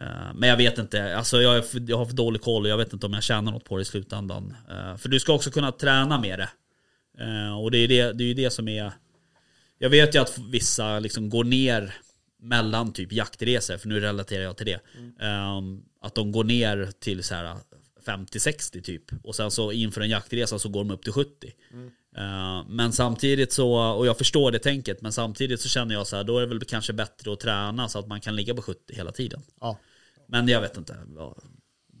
Eh, 0.00 0.34
Men 0.34 0.48
jag 0.48 0.56
vet 0.56 0.78
inte, 0.78 1.16
alltså 1.16 1.42
jag, 1.42 1.66
för, 1.68 1.90
jag 1.90 1.96
har 1.98 2.06
för 2.06 2.14
dålig 2.14 2.42
koll 2.42 2.62
och 2.62 2.68
jag 2.68 2.76
vet 2.76 2.92
inte 2.92 3.06
om 3.06 3.12
jag 3.12 3.22
tjänar 3.22 3.52
något 3.52 3.64
på 3.64 3.76
det 3.76 3.82
i 3.82 3.84
slutändan. 3.84 4.56
Eh, 4.70 4.96
För 4.96 5.08
du 5.08 5.20
ska 5.20 5.32
också 5.32 5.50
kunna 5.50 5.72
träna 5.72 6.20
med 6.20 6.38
det. 6.38 6.48
Eh, 7.24 7.58
Och 7.58 7.70
det 7.70 7.78
är, 7.78 7.88
det, 7.88 8.12
det 8.12 8.24
är 8.24 8.28
ju 8.28 8.34
det 8.34 8.50
som 8.50 8.68
är... 8.68 8.92
Jag 9.78 9.90
vet 9.90 10.14
ju 10.14 10.18
att 10.18 10.38
vissa 10.38 10.98
liksom 10.98 11.30
går 11.30 11.44
ner 11.44 11.94
mellan 12.42 12.92
typ 12.92 13.12
jaktresor, 13.12 13.76
för 13.76 13.88
nu 13.88 14.00
relaterar 14.00 14.42
jag 14.42 14.56
till 14.56 14.66
det. 14.66 14.80
Eh, 15.20 15.60
Att 16.00 16.14
de 16.14 16.32
går 16.32 16.44
ner 16.44 16.90
till 16.98 17.24
så 17.24 17.34
här 17.34 17.56
50-60 18.06 18.82
typ. 18.82 19.02
Och 19.24 19.34
sen 19.34 19.50
så 19.50 19.72
inför 19.72 20.00
en 20.00 20.08
jaktresa 20.08 20.58
så 20.58 20.68
går 20.68 20.84
de 20.84 20.90
upp 20.90 21.02
till 21.02 21.12
70. 21.12 21.52
Eh, 22.16 22.64
Men 22.68 22.92
samtidigt 22.92 23.52
så, 23.52 23.72
och 23.72 24.06
jag 24.06 24.18
förstår 24.18 24.50
det 24.50 24.58
tänket, 24.58 25.02
men 25.02 25.12
samtidigt 25.12 25.60
så 25.60 25.68
känner 25.68 25.94
jag 25.94 26.06
så 26.06 26.16
här, 26.16 26.24
då 26.24 26.36
är 26.36 26.40
det 26.40 26.46
väl 26.46 26.60
kanske 26.64 26.92
bättre 26.92 27.32
att 27.32 27.40
träna 27.40 27.88
så 27.88 27.98
att 27.98 28.06
man 28.06 28.20
kan 28.20 28.36
ligga 28.36 28.54
på 28.54 28.62
70 28.62 28.94
hela 28.94 29.12
tiden. 29.12 29.42
Ja. 29.60 29.78
Men 30.26 30.48
jag 30.48 30.60
vet 30.60 30.76
inte. 30.76 30.96
ja, 31.16 31.36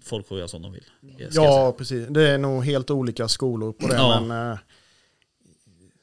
Folk 0.04 0.26
får 0.28 0.38
göra 0.38 0.48
som 0.48 0.62
de 0.62 0.72
vill. 0.72 0.84
Jag 1.18 1.28
ja, 1.32 1.74
precis. 1.78 2.06
Det 2.08 2.28
är 2.28 2.38
nog 2.38 2.64
helt 2.64 2.90
olika 2.90 3.28
skolor 3.28 3.72
på 3.72 3.88
det. 3.88 3.94
Ja. 3.94 4.20
Men 4.20 4.52
eh, 4.52 4.58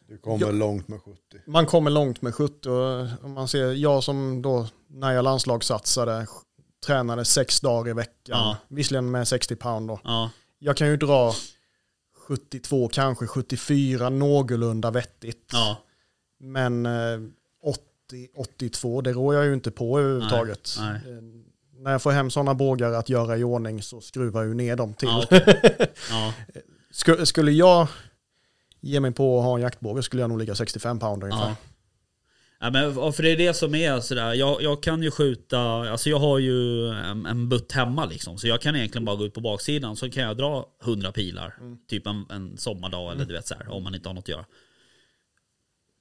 Du 0.08 0.18
kommer 0.18 0.52
långt 0.52 0.88
med 0.88 1.02
70. 1.02 1.20
man 1.48 1.66
kommer 1.66 1.92
långt 1.92 2.22
med 2.22 2.36
70. 2.36 2.70
Och 2.70 3.08
om 3.26 3.32
man 3.32 3.48
ser, 3.48 3.72
jag 3.72 4.04
som 4.04 4.42
då, 4.42 4.68
när 4.88 5.12
jag 5.12 5.24
landslagssatsade, 5.24 6.28
tränade 6.86 7.26
sex 7.26 7.60
dagar 7.62 7.90
i 7.92 7.94
veckan. 7.94 8.14
Ja. 8.40 8.58
Visserligen 8.68 9.12
med 9.12 9.28
60 9.28 9.56
pound 9.56 9.88
då. 9.88 10.00
Ja, 10.04 10.30
Jag 10.60 10.78
kan 10.78 10.88
ju 10.88 10.98
dra 10.98 11.34
72, 12.28 12.88
kanske 12.88 13.28
74 13.28 14.10
någorlunda 14.10 14.92
vettigt. 14.92 15.50
ja, 15.54 15.78
Men 16.40 16.86
eh, 16.86 17.20
80, 17.64 17.80
82, 18.36 19.02
det 19.02 19.14
rår 19.14 19.36
jag 19.36 19.46
ju 19.46 19.54
inte 19.54 19.72
på 19.72 20.00
överhuvudtaget. 20.00 20.76
Nej, 20.80 20.96
Eh, 20.96 21.24
När 21.84 21.92
jag 21.92 22.02
får 22.02 22.12
hem 22.12 22.30
sådana 22.32 22.54
bågar 22.54 22.92
att 22.94 23.10
göra 23.10 23.38
i 23.38 23.44
ordning 23.44 23.82
så 23.82 24.02
skruvar 24.02 24.42
jag 24.42 24.48
ju 24.48 24.54
ner 24.54 24.76
dem 24.76 24.94
till. 24.94 25.08
ja, 25.10 25.24
okej. 25.26 25.62
ja, 26.10 26.34
Sku- 26.94 27.26
Skulle 27.26 27.52
jag 27.52 27.88
ge 28.82 29.00
mig 29.00 29.12
på 29.12 29.38
att 29.40 29.46
ha 29.46 29.56
en 29.56 29.62
jaktbåge 29.62 30.04
skulle 30.04 30.22
jag 30.24 30.30
nog 30.30 30.40
ligga 30.40 30.56
65 30.56 31.00
pound 31.00 31.24
ungefär. 31.24 31.48
ja. 31.50 31.56
Ja, 32.64 32.70
men, 32.70 32.96
ja, 32.96 33.12
för 33.12 33.24
det 33.24 33.30
är 33.30 33.38
det 33.38 33.54
som 33.54 33.76
är 33.76 34.00
sådär, 34.00 34.34
jag, 34.34 34.62
jag 34.62 34.84
kan 34.84 35.04
ju 35.04 35.12
skjuta, 35.12 35.60
alltså 35.60 36.10
jag 36.10 36.20
har 36.20 36.40
ju 36.40 36.90
en, 36.90 37.26
en 37.26 37.50
butt 37.50 37.72
hemma 37.72 38.06
liksom. 38.06 38.38
Så 38.38 38.48
jag 38.48 38.62
kan 38.62 38.76
egentligen 38.76 39.06
bara 39.06 39.16
gå 39.16 39.26
ut 39.26 39.34
på 39.34 39.42
baksidan 39.42 39.96
så 39.96 40.10
kan 40.10 40.24
jag 40.24 40.38
dra 40.38 40.66
100 40.84 41.12
pilar. 41.12 41.56
Typ 41.88 42.08
en, 42.08 42.26
en 42.30 42.58
sommardag 42.58 43.12
eller 43.12 43.26
du 43.26 43.34
vet 43.34 43.48
så 43.48 43.56
här, 43.56 43.70
om 43.70 43.84
man 43.84 43.96
inte 43.96 44.10
har 44.10 44.14
något 44.14 44.24
att 44.24 44.30
göra. 44.30 44.46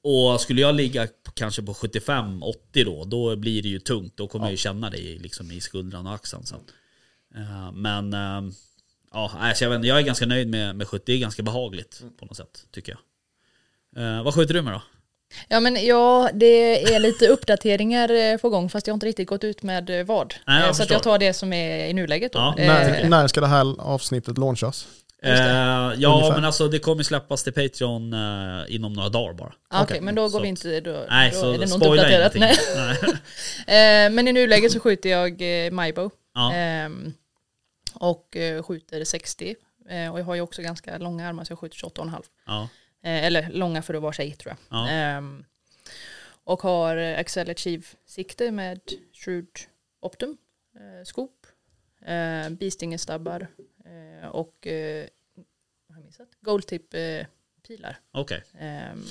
Och 0.03 0.41
skulle 0.41 0.61
jag 0.61 0.75
ligga 0.75 1.09
kanske 1.35 1.63
på 1.63 1.73
75-80 1.73 2.55
då, 2.85 3.05
då 3.05 3.37
blir 3.37 3.63
det 3.63 3.69
ju 3.69 3.79
tungt. 3.79 4.17
Då 4.17 4.29
kommer 4.29 4.45
jag 4.45 4.51
ju 4.51 4.57
känna 4.57 4.91
det 4.91 4.99
i, 4.99 5.19
liksom, 5.19 5.53
i 5.53 5.61
skuldran 5.61 6.07
och 6.07 6.15
axeln 6.15 6.47
sen. 6.47 6.61
Eh, 7.35 7.73
men 7.73 8.13
eh, 8.13 8.53
ja, 9.13 9.33
alltså 9.39 9.65
jag, 9.65 9.71
vet, 9.71 9.85
jag 9.85 9.99
är 9.99 10.03
ganska 10.03 10.27
nöjd 10.27 10.49
med, 10.49 10.77
med 10.77 10.89
70, 10.89 11.03
det 11.07 11.13
är 11.13 11.19
ganska 11.19 11.43
behagligt 11.43 12.03
på 12.19 12.27
något 12.27 12.37
sätt 12.37 12.67
tycker 12.71 12.97
jag. 12.97 13.01
Eh, 14.05 14.23
vad 14.23 14.35
skjuter 14.35 14.55
du 14.55 14.63
med 14.63 14.73
då? 14.73 14.83
Ja 15.49 15.61
men 15.61 15.85
ja, 15.87 16.31
det 16.35 16.95
är 16.95 16.99
lite 16.99 17.29
uppdateringar 17.29 18.11
eh, 18.11 18.37
på 18.37 18.49
gång 18.49 18.71
fast 18.71 18.87
jag 18.87 18.93
har 18.93 18.97
inte 18.97 19.07
riktigt 19.07 19.29
gått 19.29 19.45
ut 19.45 19.63
med 19.63 19.91
eh, 20.01 20.05
vad. 20.07 20.35
Nej, 20.47 20.61
jag 20.61 20.61
Eh, 20.61 20.65
så 20.65 20.71
att 20.71 20.77
förstår. 20.77 20.95
jag 20.95 21.03
tar 21.03 21.19
det 21.19 21.33
som 21.33 21.53
är 21.53 21.87
i 21.87 21.93
nuläget 21.93 22.33
då. 22.33 22.39
Ja. 22.39 22.55
När, 22.59 23.09
när 23.09 23.29
ska 23.29 23.41
det 23.41 23.47
här 23.47 23.81
avsnittet 23.81 24.39
launchas? 24.39 24.87
Eh, 25.25 25.33
ja 25.33 25.91
Ungefär. 26.15 26.33
men 26.35 26.45
alltså 26.45 26.69
det 26.69 26.79
kommer 26.79 27.03
släppas 27.03 27.45
till 27.45 27.53
Patreon 27.53 28.13
eh, 28.13 28.75
inom 28.75 28.93
några 28.93 29.09
dagar 29.09 29.33
bara. 29.35 29.53
ah, 29.71 29.83
Okej, 29.83 30.01
men 30.01 30.15
då 30.15 30.29
Så 30.29 30.33
går 30.33 30.41
vi 30.43 30.49
att- 30.53 30.65
inte, 30.65 30.81
då, 30.81 31.05
Nej 31.11 31.31
då 31.35 31.41
så 31.41 31.53
är 31.53 31.59
det 31.59 31.67
nog 31.67 31.75
inte 31.77 31.89
uppdaterat. 31.89 32.35
Nej. 32.37 32.57
Eh, 34.07 34.11
men 34.13 34.29
i 34.29 34.33
nuläget 34.33 34.73
så 34.73 34.81
skjuter 34.81 35.11
jag 35.11 35.65
eh, 35.67 35.71
Majbo. 35.71 36.11
Ja. 36.35 36.53
Ehm, 36.55 37.13
och 37.95 38.37
eh, 38.37 38.63
skjuter 38.63 39.05
60. 39.05 39.55
Eh, 39.91 40.13
och 40.13 40.21
jag 40.21 40.25
har 40.25 40.35
ju 40.35 40.41
också 40.41 40.63
ganska 40.63 40.99
långa 40.99 41.29
armar 41.29 41.45
så 41.45 41.53
jag 41.53 41.59
skjuter 41.59 41.77
28,5. 41.77 42.23
Ja. 42.47 42.69
Eh, 43.03 43.25
eller 43.25 43.51
långa 43.51 43.83
för 43.83 43.95
att 43.95 44.03
vara 44.03 44.13
tjej 44.13 44.33
tror 44.33 44.51
jag. 44.71 44.79
Ja. 44.79 44.89
Ehm, 44.91 45.45
och 46.45 46.63
har 46.63 46.97
Axel 46.97 47.51
Achieve-sikte 47.51 48.51
med 48.51 48.81
Shrewd 49.13 49.59
Optum, 50.01 50.37
eh, 50.75 51.05
skop, 51.05 51.47
eh, 52.01 52.49
Beastingestabbar 52.51 53.47
eh, 53.85 54.29
och 54.29 54.67
eh, 54.67 55.09
vad 55.87 55.95
har 55.97 56.03
jag 56.03 56.05
missat? 56.07 56.29
Goldtip 56.41 56.95
eh, 56.95 57.27
pilar. 57.67 58.01
Okej. 58.13 58.45
Ehm, 58.59 59.05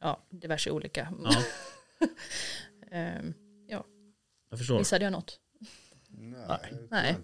ja, 0.00 0.22
diverse 0.30 0.70
olika. 0.70 1.12
Ja, 1.24 1.42
Ehm, 2.90 3.34
jag 4.50 4.58
förstår. 4.58 4.78
missade 4.78 5.04
jag 5.04 5.12
något? 5.12 5.40
Nej. 6.08 6.72
Nej. 6.90 7.16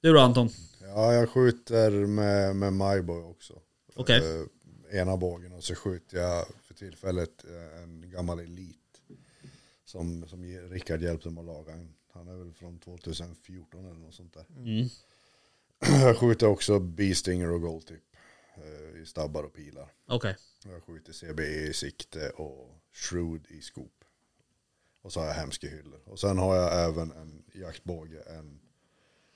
Du 0.00 0.12
då 0.12 0.20
Anton? 0.20 0.48
Ja, 0.80 1.14
jag 1.14 1.30
skjuter 1.30 1.90
med, 1.90 2.56
med 2.56 2.72
MyBoy 2.72 3.22
också. 3.22 3.60
Okej. 3.94 4.40
Eh, 4.90 5.00
ena 5.00 5.16
bågen 5.16 5.52
och 5.52 5.64
så 5.64 5.74
skjuter 5.74 6.18
jag 6.18 6.46
för 6.62 6.74
tillfället 6.74 7.44
eh, 7.44 7.82
en 7.82 8.10
gammal 8.10 8.40
Elit. 8.40 8.78
Som, 9.84 10.26
som 10.28 10.44
Rickard 10.44 11.02
hjälpte 11.02 11.30
mig 11.30 11.40
att 11.40 11.46
laga. 11.46 11.72
Han- 12.12 12.28
är 12.28 12.36
väl 12.36 12.52
från 12.52 12.78
2014 12.78 13.84
eller 13.84 13.98
något 14.00 14.14
sånt 14.14 14.34
där. 14.34 14.46
Mm. 14.56 14.88
Jag 16.00 16.16
skjuter 16.18 16.46
också 16.46 16.78
Beestinger 16.78 17.50
och 17.50 17.60
Goldtip 17.60 18.02
eh, 18.56 19.00
i 19.02 19.06
stabbar 19.06 19.42
och 19.42 19.52
pilar. 19.54 19.92
Okej. 20.06 20.36
Jag 20.64 20.82
skjuter 20.84 21.12
CBE 21.12 21.42
i 21.68 21.72
sikte 21.72 22.30
och 22.30 22.80
Shrewd 22.92 23.46
i 23.48 23.60
skop. 23.60 24.04
Och 25.02 25.12
så 25.12 25.20
har 25.20 25.26
jag 25.26 25.34
hemska 25.34 25.68
hyllor. 25.68 26.00
Och 26.04 26.20
sen 26.20 26.38
har 26.38 26.56
jag 26.56 26.84
även 26.88 27.10
en 27.12 27.44
jaktbåge, 27.54 28.20
en 28.20 28.60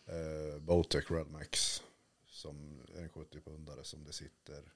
eh, 0.06 0.58
Bowtech 0.60 1.10
Red 1.10 1.26
Max. 1.30 1.82
Som 2.38 2.82
en 2.96 3.08
70 3.08 3.40
pundare 3.40 3.84
som 3.84 4.04
det 4.04 4.12
sitter 4.12 4.72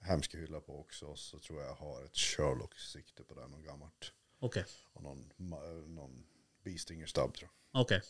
hemska 0.00 0.38
hylla 0.38 0.60
på 0.60 0.80
också. 0.80 1.16
Så 1.16 1.38
tror 1.38 1.60
jag 1.60 1.70
jag 1.70 1.74
har 1.74 2.04
ett 2.04 2.16
Sherlock 2.16 2.78
sikte 2.78 3.22
på 3.22 3.34
den 3.34 3.54
och 3.54 3.64
gammalt. 3.64 4.12
Okej. 4.38 4.64
Och 4.92 5.02
någon, 5.02 5.32
någon 5.86 6.26
Beestinger 6.62 7.06
stubb 7.06 7.34
tror 7.34 7.50
jag. 7.72 7.82
Okej. 7.82 8.02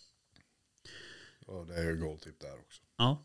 Och 1.46 1.66
det 1.66 1.74
är 1.74 1.84
ju 1.84 1.96
Goldtip 1.96 2.40
där 2.40 2.58
också. 2.58 2.82
Ja. 2.96 3.24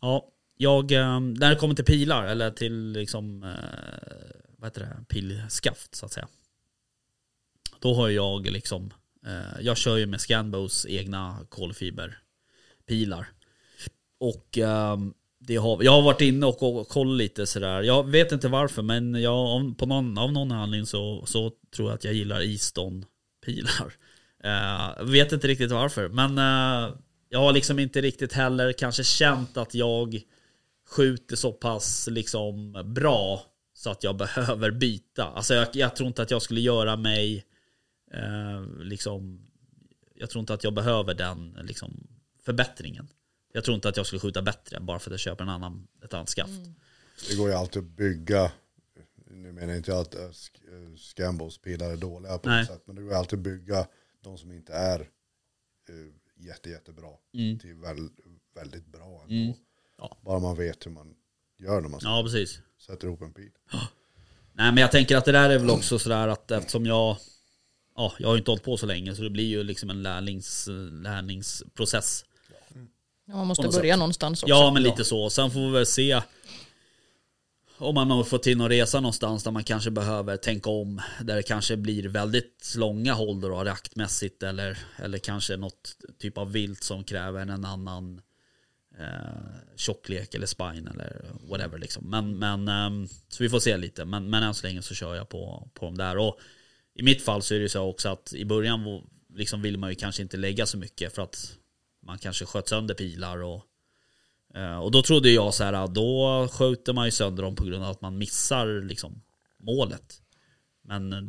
Ja, 0.00 0.32
jag, 0.56 0.92
eh, 0.92 1.20
när 1.20 1.50
det 1.50 1.56
kommer 1.56 1.74
till 1.74 1.84
pilar 1.84 2.26
eller 2.26 2.50
till 2.50 2.92
liksom, 2.92 3.42
eh, 3.42 4.40
vad 4.56 4.70
heter 4.70 4.80
det, 4.80 5.04
pilskaft 5.08 5.94
så 5.94 6.06
att 6.06 6.12
säga. 6.12 6.28
Då 7.80 7.94
har 7.94 8.08
jag 8.08 8.46
liksom, 8.46 8.92
eh, 9.26 9.60
jag 9.60 9.76
kör 9.76 9.96
ju 9.96 10.06
med 10.06 10.20
Scanbos 10.20 10.86
egna 10.86 11.46
kolfiberpilar. 11.48 13.32
Och 14.18 14.58
um, 14.58 15.14
det 15.38 15.56
har, 15.56 15.82
jag 15.82 15.92
har 15.92 16.02
varit 16.02 16.20
inne 16.20 16.46
och, 16.46 16.62
och 16.62 16.88
kollat 16.88 17.18
lite 17.18 17.46
sådär. 17.46 17.82
Jag 17.82 18.10
vet 18.10 18.32
inte 18.32 18.48
varför 18.48 18.82
men 18.82 19.14
jag, 19.22 19.34
av- 19.34 19.74
på 19.74 19.86
någon, 19.86 20.18
av 20.18 20.32
någon 20.32 20.52
anledning 20.52 20.86
så, 20.86 21.26
så 21.26 21.52
tror 21.76 21.88
jag 21.88 21.94
att 21.94 22.04
jag 22.04 22.14
gillar 22.14 22.40
Easton-pilar. 22.40 23.92
Uh, 24.44 25.00
eh, 25.00 25.04
vet 25.04 25.32
inte 25.32 25.48
riktigt 25.48 25.70
varför 25.70 26.08
men 26.08 26.38
uh, 26.38 26.94
jag 27.28 27.38
har 27.38 27.52
liksom 27.52 27.78
inte 27.78 28.00
riktigt 28.00 28.32
heller 28.32 28.72
kanske 28.72 29.04
känt 29.04 29.56
att 29.56 29.74
jag 29.74 30.20
skjuter 30.88 31.36
så 31.36 31.52
pass 31.52 32.08
liksom 32.10 32.82
bra 32.84 33.42
så 33.74 33.90
att 33.90 34.04
jag 34.04 34.16
behöver 34.16 34.70
byta. 34.70 35.24
Alltså 35.24 35.54
jag, 35.54 35.68
jag 35.72 35.96
tror 35.96 36.06
inte 36.06 36.22
att 36.22 36.30
jag 36.30 36.42
skulle 36.42 36.60
göra 36.60 36.96
mig 36.96 37.44
uh, 38.14 38.84
liksom 38.84 39.46
jag 40.18 40.30
tror 40.30 40.40
inte 40.40 40.54
att 40.54 40.64
jag 40.64 40.74
behöver 40.74 41.14
den 41.14 41.58
liksom, 41.62 42.06
förbättringen. 42.44 43.08
Jag 43.56 43.64
tror 43.64 43.74
inte 43.74 43.88
att 43.88 43.96
jag 43.96 44.06
skulle 44.06 44.20
skjuta 44.20 44.42
bättre 44.42 44.80
bara 44.80 44.98
för 44.98 45.10
att 45.10 45.12
jag 45.12 45.20
köper 45.20 45.44
en 45.44 45.50
annan, 45.50 45.88
ett 46.04 46.14
annat 46.14 46.28
skaft. 46.28 46.52
Det 47.28 47.36
går 47.36 47.48
ju 47.48 47.54
alltid 47.54 47.82
att 47.82 47.88
bygga, 47.88 48.52
nu 49.30 49.52
menar 49.52 49.68
jag 49.68 49.76
inte 49.76 49.98
att 49.98 50.14
sk- 50.14 50.90
äh, 50.92 50.96
Scambos 50.96 51.58
pilar 51.58 51.90
är 51.90 51.96
dåliga 51.96 52.38
på 52.38 52.48
Nej. 52.48 52.58
något 52.60 52.68
sätt, 52.68 52.82
men 52.86 52.96
det 52.96 53.02
går 53.02 53.10
ju 53.10 53.16
alltid 53.18 53.38
att 53.38 53.42
bygga 53.42 53.86
de 54.20 54.38
som 54.38 54.52
inte 54.52 54.72
är 54.72 55.00
uh, 55.90 56.12
jätte, 56.36 56.70
jättebra 56.70 57.08
Mm. 57.34 57.58
till 57.58 57.74
väl, 57.74 58.08
väldigt 58.54 58.86
bra 58.86 59.20
ändå. 59.22 59.34
Mm. 59.34 59.52
Ja. 59.98 60.18
Bara 60.22 60.38
man 60.38 60.56
vet 60.56 60.86
hur 60.86 60.90
man 60.90 61.14
gör 61.58 61.80
när 61.80 61.88
man 61.88 62.00
Ja, 62.02 62.22
precis. 62.22 62.60
sätter 62.86 63.06
ihop 63.06 63.22
en 63.22 63.32
pil. 63.32 63.50
Nej 64.52 64.72
men 64.72 64.76
jag 64.76 64.92
tänker 64.92 65.16
att 65.16 65.24
det 65.24 65.32
där 65.32 65.50
är 65.50 65.58
väl 65.58 65.70
också 65.70 65.98
sådär 65.98 66.28
att 66.28 66.50
eftersom 66.50 66.86
jag 66.86 67.16
Ja, 67.98 68.12
jag 68.18 68.28
har 68.28 68.34
ju 68.34 68.38
inte 68.38 68.50
hållit 68.50 68.64
på 68.64 68.76
så 68.76 68.86
länge 68.86 69.14
så 69.14 69.22
det 69.22 69.30
blir 69.30 69.44
ju 69.46 69.62
liksom 69.62 69.90
en 69.90 70.02
lärlings, 70.02 70.68
lärningsprocess. 70.90 72.24
Man 73.28 73.46
måste 73.46 73.68
börja 73.68 73.92
sätt. 73.92 73.98
någonstans 73.98 74.42
också. 74.42 74.54
Ja 74.54 74.70
men 74.70 74.82
lite 74.82 75.04
så. 75.04 75.30
Sen 75.30 75.50
får 75.50 75.60
vi 75.60 75.70
väl 75.70 75.86
se 75.86 76.22
om 77.78 77.94
man 77.94 78.10
har 78.10 78.24
fått 78.24 78.42
till 78.42 78.58
någon 78.58 78.68
resa 78.68 79.00
någonstans 79.00 79.44
där 79.44 79.50
man 79.50 79.64
kanske 79.64 79.90
behöver 79.90 80.36
tänka 80.36 80.70
om. 80.70 81.00
Där 81.22 81.36
det 81.36 81.42
kanske 81.42 81.76
blir 81.76 82.08
väldigt 82.08 82.74
långa 82.76 83.14
håll 83.14 83.40
då 83.40 83.64
raktmässigt 83.64 84.42
eller, 84.42 84.78
eller 84.96 85.18
kanske 85.18 85.56
något 85.56 85.96
typ 86.18 86.38
av 86.38 86.52
vilt 86.52 86.84
som 86.84 87.04
kräver 87.04 87.40
en 87.40 87.64
annan 87.64 88.20
eh, 88.98 89.76
tjocklek 89.76 90.34
eller 90.34 90.46
spine 90.46 90.90
eller 90.94 91.26
whatever 91.50 91.78
liksom. 91.78 92.10
Men, 92.10 92.38
men 92.38 92.68
ehm, 92.68 93.08
så 93.28 93.42
vi 93.42 93.48
får 93.48 93.60
se 93.60 93.76
lite. 93.76 94.04
Men, 94.04 94.30
men 94.30 94.42
än 94.42 94.54
så 94.54 94.66
länge 94.66 94.82
så 94.82 94.94
kör 94.94 95.14
jag 95.14 95.28
på, 95.28 95.68
på 95.74 95.84
de 95.84 95.96
där. 95.96 96.18
Och 96.18 96.38
i 96.94 97.02
mitt 97.02 97.22
fall 97.22 97.42
så 97.42 97.54
är 97.54 97.58
det 97.58 97.68
så 97.68 97.82
också 97.82 98.08
att 98.08 98.32
i 98.32 98.44
början 98.44 99.02
liksom 99.34 99.62
vill 99.62 99.78
man 99.78 99.90
ju 99.90 99.96
kanske 99.96 100.22
inte 100.22 100.36
lägga 100.36 100.66
så 100.66 100.78
mycket 100.78 101.14
för 101.14 101.22
att 101.22 101.56
man 102.06 102.18
kanske 102.18 102.46
sköt 102.46 102.68
sönder 102.68 102.94
pilar 102.94 103.42
och 103.42 103.64
eh, 104.54 104.78
och 104.78 104.90
då 104.90 105.02
trodde 105.02 105.30
jag 105.30 105.54
så 105.54 105.64
här, 105.64 105.86
då 105.86 106.48
skjuter 106.52 106.92
man 106.92 107.04
ju 107.04 107.10
sönder 107.10 107.42
dem 107.42 107.56
på 107.56 107.64
grund 107.64 107.84
av 107.84 107.90
att 107.90 108.00
man 108.00 108.18
missar 108.18 108.82
liksom 108.82 109.22
målet. 109.58 110.22
Men 110.82 111.12
eh, 111.12 111.22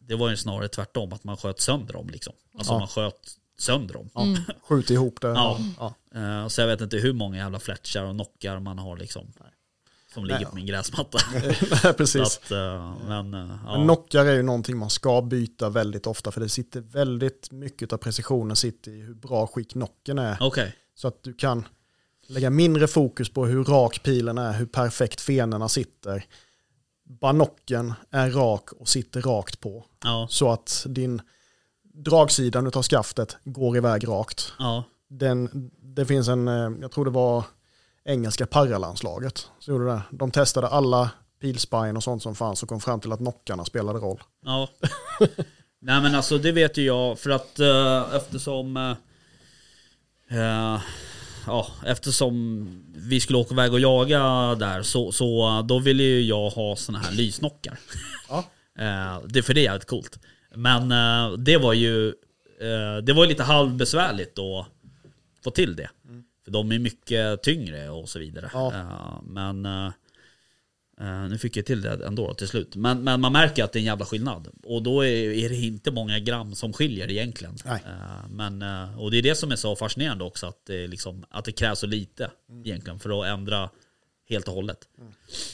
det 0.00 0.14
var 0.14 0.30
ju 0.30 0.36
snarare 0.36 0.68
tvärtom, 0.68 1.12
att 1.12 1.24
man 1.24 1.36
sköt 1.36 1.60
sönder 1.60 1.92
dem 1.92 2.08
liksom. 2.10 2.32
Alltså 2.54 2.72
Ja. 2.72 2.78
man 2.78 2.88
sköt 2.88 3.36
sönder 3.58 3.94
dem. 3.94 4.10
Ja. 4.14 4.36
Skjut 4.62 4.90
ihop 4.90 5.20
det. 5.20 5.28
Ja. 5.28 5.58
Ja. 5.78 5.94
Eh, 6.14 6.48
Så 6.48 6.60
jag 6.60 6.68
vet 6.68 6.80
inte 6.80 6.96
hur 6.96 7.12
många 7.12 7.36
jävla 7.36 7.58
fletchar 7.60 8.04
och 8.04 8.14
knockar 8.14 8.60
man 8.60 8.78
har 8.78 8.96
liksom. 8.96 9.32
Som 10.14 10.24
ligger 10.24 10.46
på 10.46 10.54
min 10.54 10.66
gräsmatta. 10.66 11.18
Precis. 11.96 12.22
att, 12.22 12.50
eh, 12.50 12.94
men 13.08 13.34
eh, 13.34 13.56
ja. 13.66 13.76
Men 13.76 13.82
knockar 13.84 14.24
är 14.26 14.32
ju 14.34 14.42
någonting 14.42 14.76
man 14.78 14.90
ska 14.90 15.22
byta 15.22 15.68
väldigt 15.68 16.06
ofta 16.06 16.30
för 16.30 16.40
det 16.40 16.48
sitter 16.48 16.80
väldigt 16.80 17.50
mycket 17.50 17.92
av 17.92 17.96
precisionen 17.96 18.56
sitter 18.56 18.90
i 18.90 19.00
hur 19.00 19.14
bra 19.14 19.46
skick 19.46 19.70
knocken 19.72 20.18
är. 20.18 20.36
Okej, 20.40 20.74
Så 20.94 21.08
att 21.08 21.22
du 21.22 21.34
kan 21.34 21.64
lägga 22.26 22.50
mindre 22.50 22.86
fokus 22.88 23.28
på 23.32 23.46
hur 23.46 23.64
rak 23.64 24.02
pilen 24.02 24.38
är, 24.38 24.52
hur 24.52 24.66
perfekt 24.66 25.20
fenorna 25.20 25.68
sitter. 25.68 26.24
Banocken 27.20 27.94
är 28.10 28.30
rak 28.30 28.72
och 28.72 28.88
sitter 28.88 29.22
rakt 29.22 29.60
på. 29.60 29.84
ja, 30.04 30.26
Så 30.30 30.50
att 30.52 30.86
din 30.88 31.22
dragsidan 31.94 32.66
av 32.66 32.82
skaftet 32.82 33.36
går 33.44 33.76
iväg 33.76 34.08
rakt. 34.08 34.52
ja, 34.58 34.84
Den, 35.08 35.70
det 35.82 36.06
finns 36.06 36.28
en, 36.28 36.48
eh, 36.48 36.70
jag 36.80 36.90
tror 36.92 37.04
det 37.04 37.10
var 37.10 37.44
engelska 38.04 38.46
paralandslaget. 38.46 39.48
Så 39.58 39.70
gjorde 39.70 39.84
det. 39.86 40.02
De 40.10 40.30
testade 40.30 40.68
alla 40.68 41.10
pilspine 41.40 41.96
och 41.96 42.02
sånt 42.02 42.22
som 42.22 42.34
fanns 42.34 42.62
och 42.62 42.68
kom 42.68 42.80
fram 42.80 43.00
till 43.00 43.12
att 43.12 43.18
knockarna 43.18 43.64
spelade 43.64 43.98
roll. 43.98 44.22
ja. 44.44 44.68
Nej 45.84 46.02
men 46.02 46.14
alltså 46.14 46.38
det 46.38 46.52
vet 46.52 46.76
ju 46.76 46.82
jag 46.82 47.18
för 47.18 47.30
att 47.30 47.60
eh, 47.60 48.14
eftersom 48.14 48.76
eh, 48.76 48.90
eh, 50.38 50.80
Ja, 51.46 51.66
eftersom 51.86 52.66
vi 52.94 53.20
skulle 53.20 53.38
åka 53.38 53.54
iväg 53.54 53.72
och 53.72 53.80
jaga 53.80 54.18
där 54.54 54.82
så, 54.82 55.12
så 55.12 55.48
eh, 55.48 55.66
då 55.66 55.78
ville 55.78 56.02
ju 56.02 56.22
jag 56.22 56.50
ha 56.50 56.76
såna 56.76 56.98
här 56.98 57.12
lysnockar. 57.12 57.78
Ja. 58.28 58.44
Eh, 58.78 59.20
det, 59.26 59.42
för 59.42 59.54
det 59.54 59.60
är 59.60 59.64
jävligt 59.64 59.88
coolt. 59.88 60.18
Men 60.54 60.88
det 61.44 61.56
var 61.56 61.72
ju 61.72 62.14
Det 63.02 63.12
var 63.12 63.26
lite 63.26 63.42
halvbesvärligt 63.42 64.38
att 64.38 64.66
få 65.44 65.50
till 65.50 65.76
det. 65.76 65.90
För 66.44 66.50
de 66.50 66.72
är 66.72 66.78
mycket 66.78 67.42
tyngre 67.42 67.90
och 67.90 68.08
så 68.08 68.18
vidare. 68.18 68.50
Ja. 68.52 68.72
Eh, 68.74 69.22
men 69.22 69.66
eh, 69.66 71.28
nu 71.28 71.38
fick 71.38 71.56
jag 71.56 71.66
till 71.66 71.82
det 71.82 72.06
ändå 72.06 72.34
till 72.34 72.48
slut. 72.48 72.76
Men, 72.76 73.04
men 73.04 73.20
man 73.20 73.32
märker 73.32 73.64
att 73.64 73.72
det 73.72 73.76
är 73.78 73.80
en 73.80 73.86
jävla 73.86 74.04
skillnad. 74.04 74.48
Och 74.64 74.82
då 74.82 75.04
är, 75.04 75.30
är 75.32 75.48
det 75.48 75.56
inte 75.56 75.90
många 75.90 76.18
gram 76.18 76.54
som 76.54 76.72
skiljer 76.72 77.10
egentligen. 77.10 77.56
Nej. 77.64 77.82
Eh, 77.86 78.28
men, 78.30 78.62
och 78.98 79.10
det 79.10 79.18
är 79.18 79.22
det 79.22 79.34
som 79.34 79.52
är 79.52 79.56
så 79.56 79.76
fascinerande 79.76 80.24
också. 80.24 80.46
Att 80.46 80.66
det, 80.66 80.86
liksom, 80.86 81.24
att 81.30 81.44
det 81.44 81.52
krävs 81.52 81.78
så 81.78 81.86
lite 81.86 82.30
egentligen 82.64 82.98
för 82.98 83.20
att 83.20 83.38
ändra 83.38 83.70
helt 84.28 84.48
och 84.48 84.54
hållet. 84.54 84.88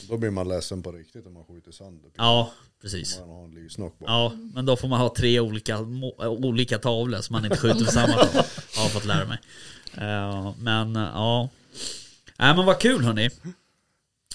Då 0.09 0.17
blir 0.17 0.29
man 0.29 0.47
ledsen 0.47 0.83
på 0.83 0.91
riktigt 0.91 1.25
om 1.25 1.33
man 1.33 1.45
skjuter 1.45 1.71
sönder. 1.71 2.11
Ja, 2.17 2.51
precis. 2.81 3.19
Man 3.19 3.29
har 3.29 3.43
en 3.43 3.51
lysnock 3.51 3.99
bara. 3.99 4.11
Ja, 4.11 4.33
men 4.53 4.65
då 4.65 4.77
får 4.77 4.87
man 4.87 4.99
ha 4.99 5.15
tre 5.15 5.39
olika, 5.39 5.79
olika 6.27 6.77
tavlor 6.77 7.21
så 7.21 7.33
man 7.33 7.45
inte 7.45 7.57
skjuter 7.57 7.85
på 7.85 7.91
samma 7.91 8.13
tavla. 8.13 8.41
Har 8.75 8.83
jag 8.83 8.91
fått 8.91 9.05
lära 9.05 9.25
mig. 9.25 9.37
Eh, 9.97 10.53
men 10.59 10.95
eh, 10.95 11.01
ja. 11.01 11.49
Nej 12.39 12.55
men 12.55 12.65
vad 12.65 12.79
kul 12.79 13.03
hörni. 13.03 13.29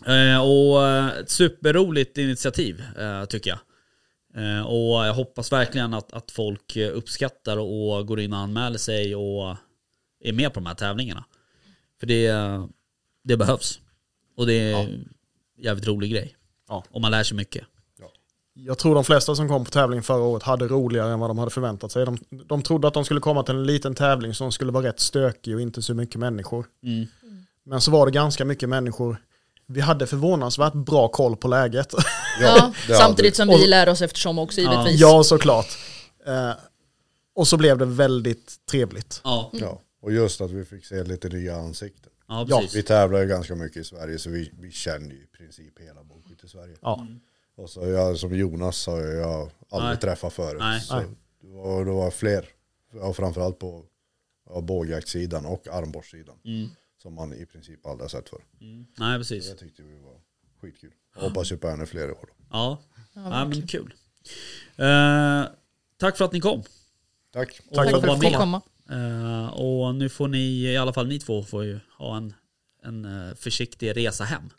Eh, 0.07 0.41
och 0.41 0.89
ett 0.89 1.31
superroligt 1.31 2.19
initiativ 2.19 2.83
tycker 3.29 3.51
jag. 3.51 3.59
Och 4.67 5.07
jag 5.07 5.15
hoppas 5.15 5.53
verkligen 5.53 5.95
att, 5.95 6.13
att 6.13 6.31
folk 6.31 6.77
uppskattar 6.77 7.57
och 7.57 8.07
går 8.07 8.21
in 8.21 8.33
och 8.33 8.39
anmäler 8.39 8.79
sig 8.79 9.15
och 9.15 9.57
är 10.21 10.33
med 10.33 10.53
på 10.53 10.61
de 10.61 10.67
här 10.67 10.75
tävlingarna. 10.75 11.25
För 12.01 12.07
det, 12.07 12.33
det 13.25 13.37
behövs. 13.37 13.81
Och 14.37 14.47
det 14.47 14.53
är 14.53 14.83
en 14.83 15.09
jävligt 15.59 15.87
rolig 15.87 16.11
grej. 16.11 16.37
Ja. 16.69 16.85
Och 16.91 17.01
man 17.01 17.11
lär 17.11 17.23
sig 17.23 17.37
mycket. 17.37 17.65
Jag 18.57 18.79
tror 18.79 18.95
de 18.95 19.05
flesta 19.05 19.35
som 19.35 19.49
kom 19.49 19.65
på 19.65 19.71
tävling 19.71 20.03
förra 20.03 20.23
året 20.23 20.43
hade 20.43 20.69
roligare 20.69 21.13
än 21.13 21.21
vad 21.21 21.31
de 21.31 21.39
hade 21.39 21.51
förväntat 21.51 21.93
sig. 21.93 22.05
De, 22.05 22.19
de 22.31 22.63
trodde 22.63 22.89
att 22.89 22.95
de 22.95 23.05
skulle 23.05 23.21
komma 23.21 23.43
till 23.43 23.55
en 23.55 23.65
liten 23.65 23.95
tävling 23.95 24.35
som 24.35 24.53
skulle 24.53 24.73
vara 24.73 24.87
rätt 24.87 25.01
stökig 25.01 25.55
och 25.55 25.61
inte 25.61 25.83
så 25.83 25.95
mycket 25.95 26.21
människor. 26.21 26.67
Mm. 26.83 27.07
Men 27.65 27.81
så 27.81 27.91
var 27.91 28.07
det 28.07 28.13
ganska 28.13 28.45
mycket 28.45 28.69
människor 28.69 29.17
vi 29.67 29.81
hade 29.81 30.07
förvånansvärt 30.07 30.73
bra 30.73 31.09
koll 31.09 31.37
på 31.37 31.49
läget. 31.49 31.95
Ja, 32.41 32.73
samtidigt 32.99 33.37
som 33.37 33.49
vi 33.49 33.67
lär 33.67 33.89
oss 33.89 34.03
eftersom 34.03 34.39
också 34.39 34.61
givetvis. 34.61 35.01
ja, 35.01 35.25
såklart. 35.25 35.67
Eh, 36.27 36.51
och 37.35 37.49
så 37.49 37.57
blev 37.57 37.79
det 37.79 37.85
väldigt 37.85 38.67
trevligt. 38.71 39.21
Ja, 39.25 39.51
Ja. 39.53 39.81
Och 40.03 40.13
just 40.13 40.41
att 40.41 40.51
vi 40.51 40.65
fick 40.65 40.87
se 40.87 41.05
lite 41.05 41.29
nya 41.29 41.57
ansikten. 41.57 42.13
ja 42.29 42.47
precis. 42.49 42.75
Vi 42.75 42.83
tävlar 42.83 43.21
ju 43.21 43.27
ganska 43.27 43.55
mycket 43.55 43.77
i 43.77 43.85
Sverige 43.85 44.19
så 44.19 44.31
vi, 44.31 44.51
vi 44.61 44.71
känner 44.71 45.11
ju 45.11 45.17
i 45.17 45.27
princip 45.39 45.81
hela 45.81 46.05
bågskytte 46.05 46.47
i 46.47 46.49
Sverige. 46.49 46.77
Ja. 46.81 47.07
Och 47.57 47.71
så 47.71 47.87
jag 47.87 48.19
som 48.19 48.35
Jonas 48.35 48.87
har 48.87 49.01
jag 49.01 49.51
aldrig 49.71 49.91
Nej. 49.91 50.01
träffat 50.01 50.33
förut. 50.33 50.59
Nej. 50.61 50.81
Så 50.81 50.97
Nej. 50.97 51.07
det, 51.41 51.49
var, 51.49 51.85
det 51.85 51.91
var 51.91 52.11
fler, 52.11 52.49
ja, 52.95 53.13
framförallt 53.13 53.59
på 53.59 53.85
ja, 54.51 54.61
bågjaktssidan 54.61 55.47
och 55.47 55.69
armborstsidan. 55.69 56.37
Mm. 56.45 56.69
Som 57.03 57.15
man 57.15 57.35
i 57.35 57.47
princip 57.47 57.87
aldrig 57.87 58.05
har 58.05 58.09
sett 58.09 58.29
förr. 58.29 58.45
Mm. 58.61 58.87
Nej, 58.99 59.15
Så 59.15 59.19
precis. 59.19 59.51
det 59.51 59.57
tyckte 59.57 59.83
vi 59.83 59.99
var 59.99 60.21
skitkul. 60.61 60.93
Jag 61.15 61.23
hoppas 61.23 61.53
ju 61.53 61.57
på 61.57 61.69
ännu 61.69 61.87
fler 61.87 62.09
i 62.09 62.11
år. 62.11 62.29
Då. 62.29 62.45
Ja, 62.51 62.79
Ja, 63.15 63.45
men 63.45 63.67
kul. 63.67 63.95
Eh, 64.77 65.45
tack 65.97 66.17
för 66.17 66.25
att 66.25 66.33
ni 66.33 66.41
kom. 66.41 66.63
Tack. 67.33 67.61
Tack 67.75 67.91
för 67.91 67.97
att 67.99 68.09
Och 68.09 68.23
vi 68.23 68.27
fick 68.29 68.37
komma. 68.37 68.63
Eh, 68.91 69.47
och 69.47 69.95
nu 69.95 70.09
får 70.09 70.29
ni, 70.29 70.63
i 70.63 70.77
alla 70.77 70.93
fall 70.93 71.07
ni 71.07 71.19
två, 71.19 71.45
får 71.45 71.65
ju 71.65 71.81
ha 71.99 72.17
en, 72.17 72.35
en 72.83 73.05
eh, 73.29 73.35
försiktig 73.35 73.97
resa 73.97 74.25
hem. 74.25 74.51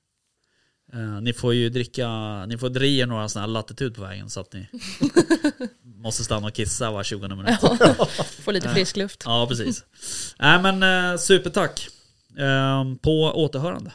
Eh, 0.96 1.22
ni 1.22 1.34
får 1.34 1.54
ju 1.54 1.70
dricka, 1.70 2.10
ni 2.46 2.58
får 2.58 2.70
dra 2.70 2.86
er 2.86 3.06
några 3.06 3.30
sådana 3.30 3.48
här 3.48 3.54
latitud 3.54 3.96
på 3.96 4.02
vägen 4.02 4.30
så 4.30 4.40
att 4.40 4.54
ni 4.54 4.68
måste 6.04 6.24
stanna 6.24 6.48
och 6.48 6.54
kissa 6.54 6.92
var 6.92 7.04
20 7.04 7.28
minut. 7.28 7.60
Ja, 7.62 8.08
Få 8.44 8.52
lite 8.52 8.70
frisk 8.70 8.98
luft. 8.98 9.24
ja 9.26 9.48
precis. 9.50 9.84
Nej 10.40 10.62
men 10.62 10.84
eh, 11.14 11.18
supertack. 11.18 11.88
Eh, 12.38 12.84
på 13.02 13.32
återhörande. 13.36 13.92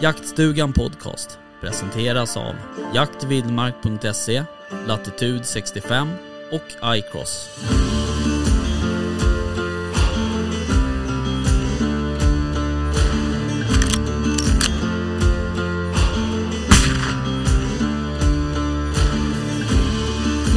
Jaktstugan 0.00 0.72
Podcast 0.72 1.38
presenteras 1.60 2.36
av 2.36 2.54
jaktvildmark.se, 2.94 4.44
Latitud 4.86 5.44
65 5.44 6.08
och 6.52 6.96
iCross. 6.96 7.48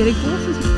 Är 0.02 0.71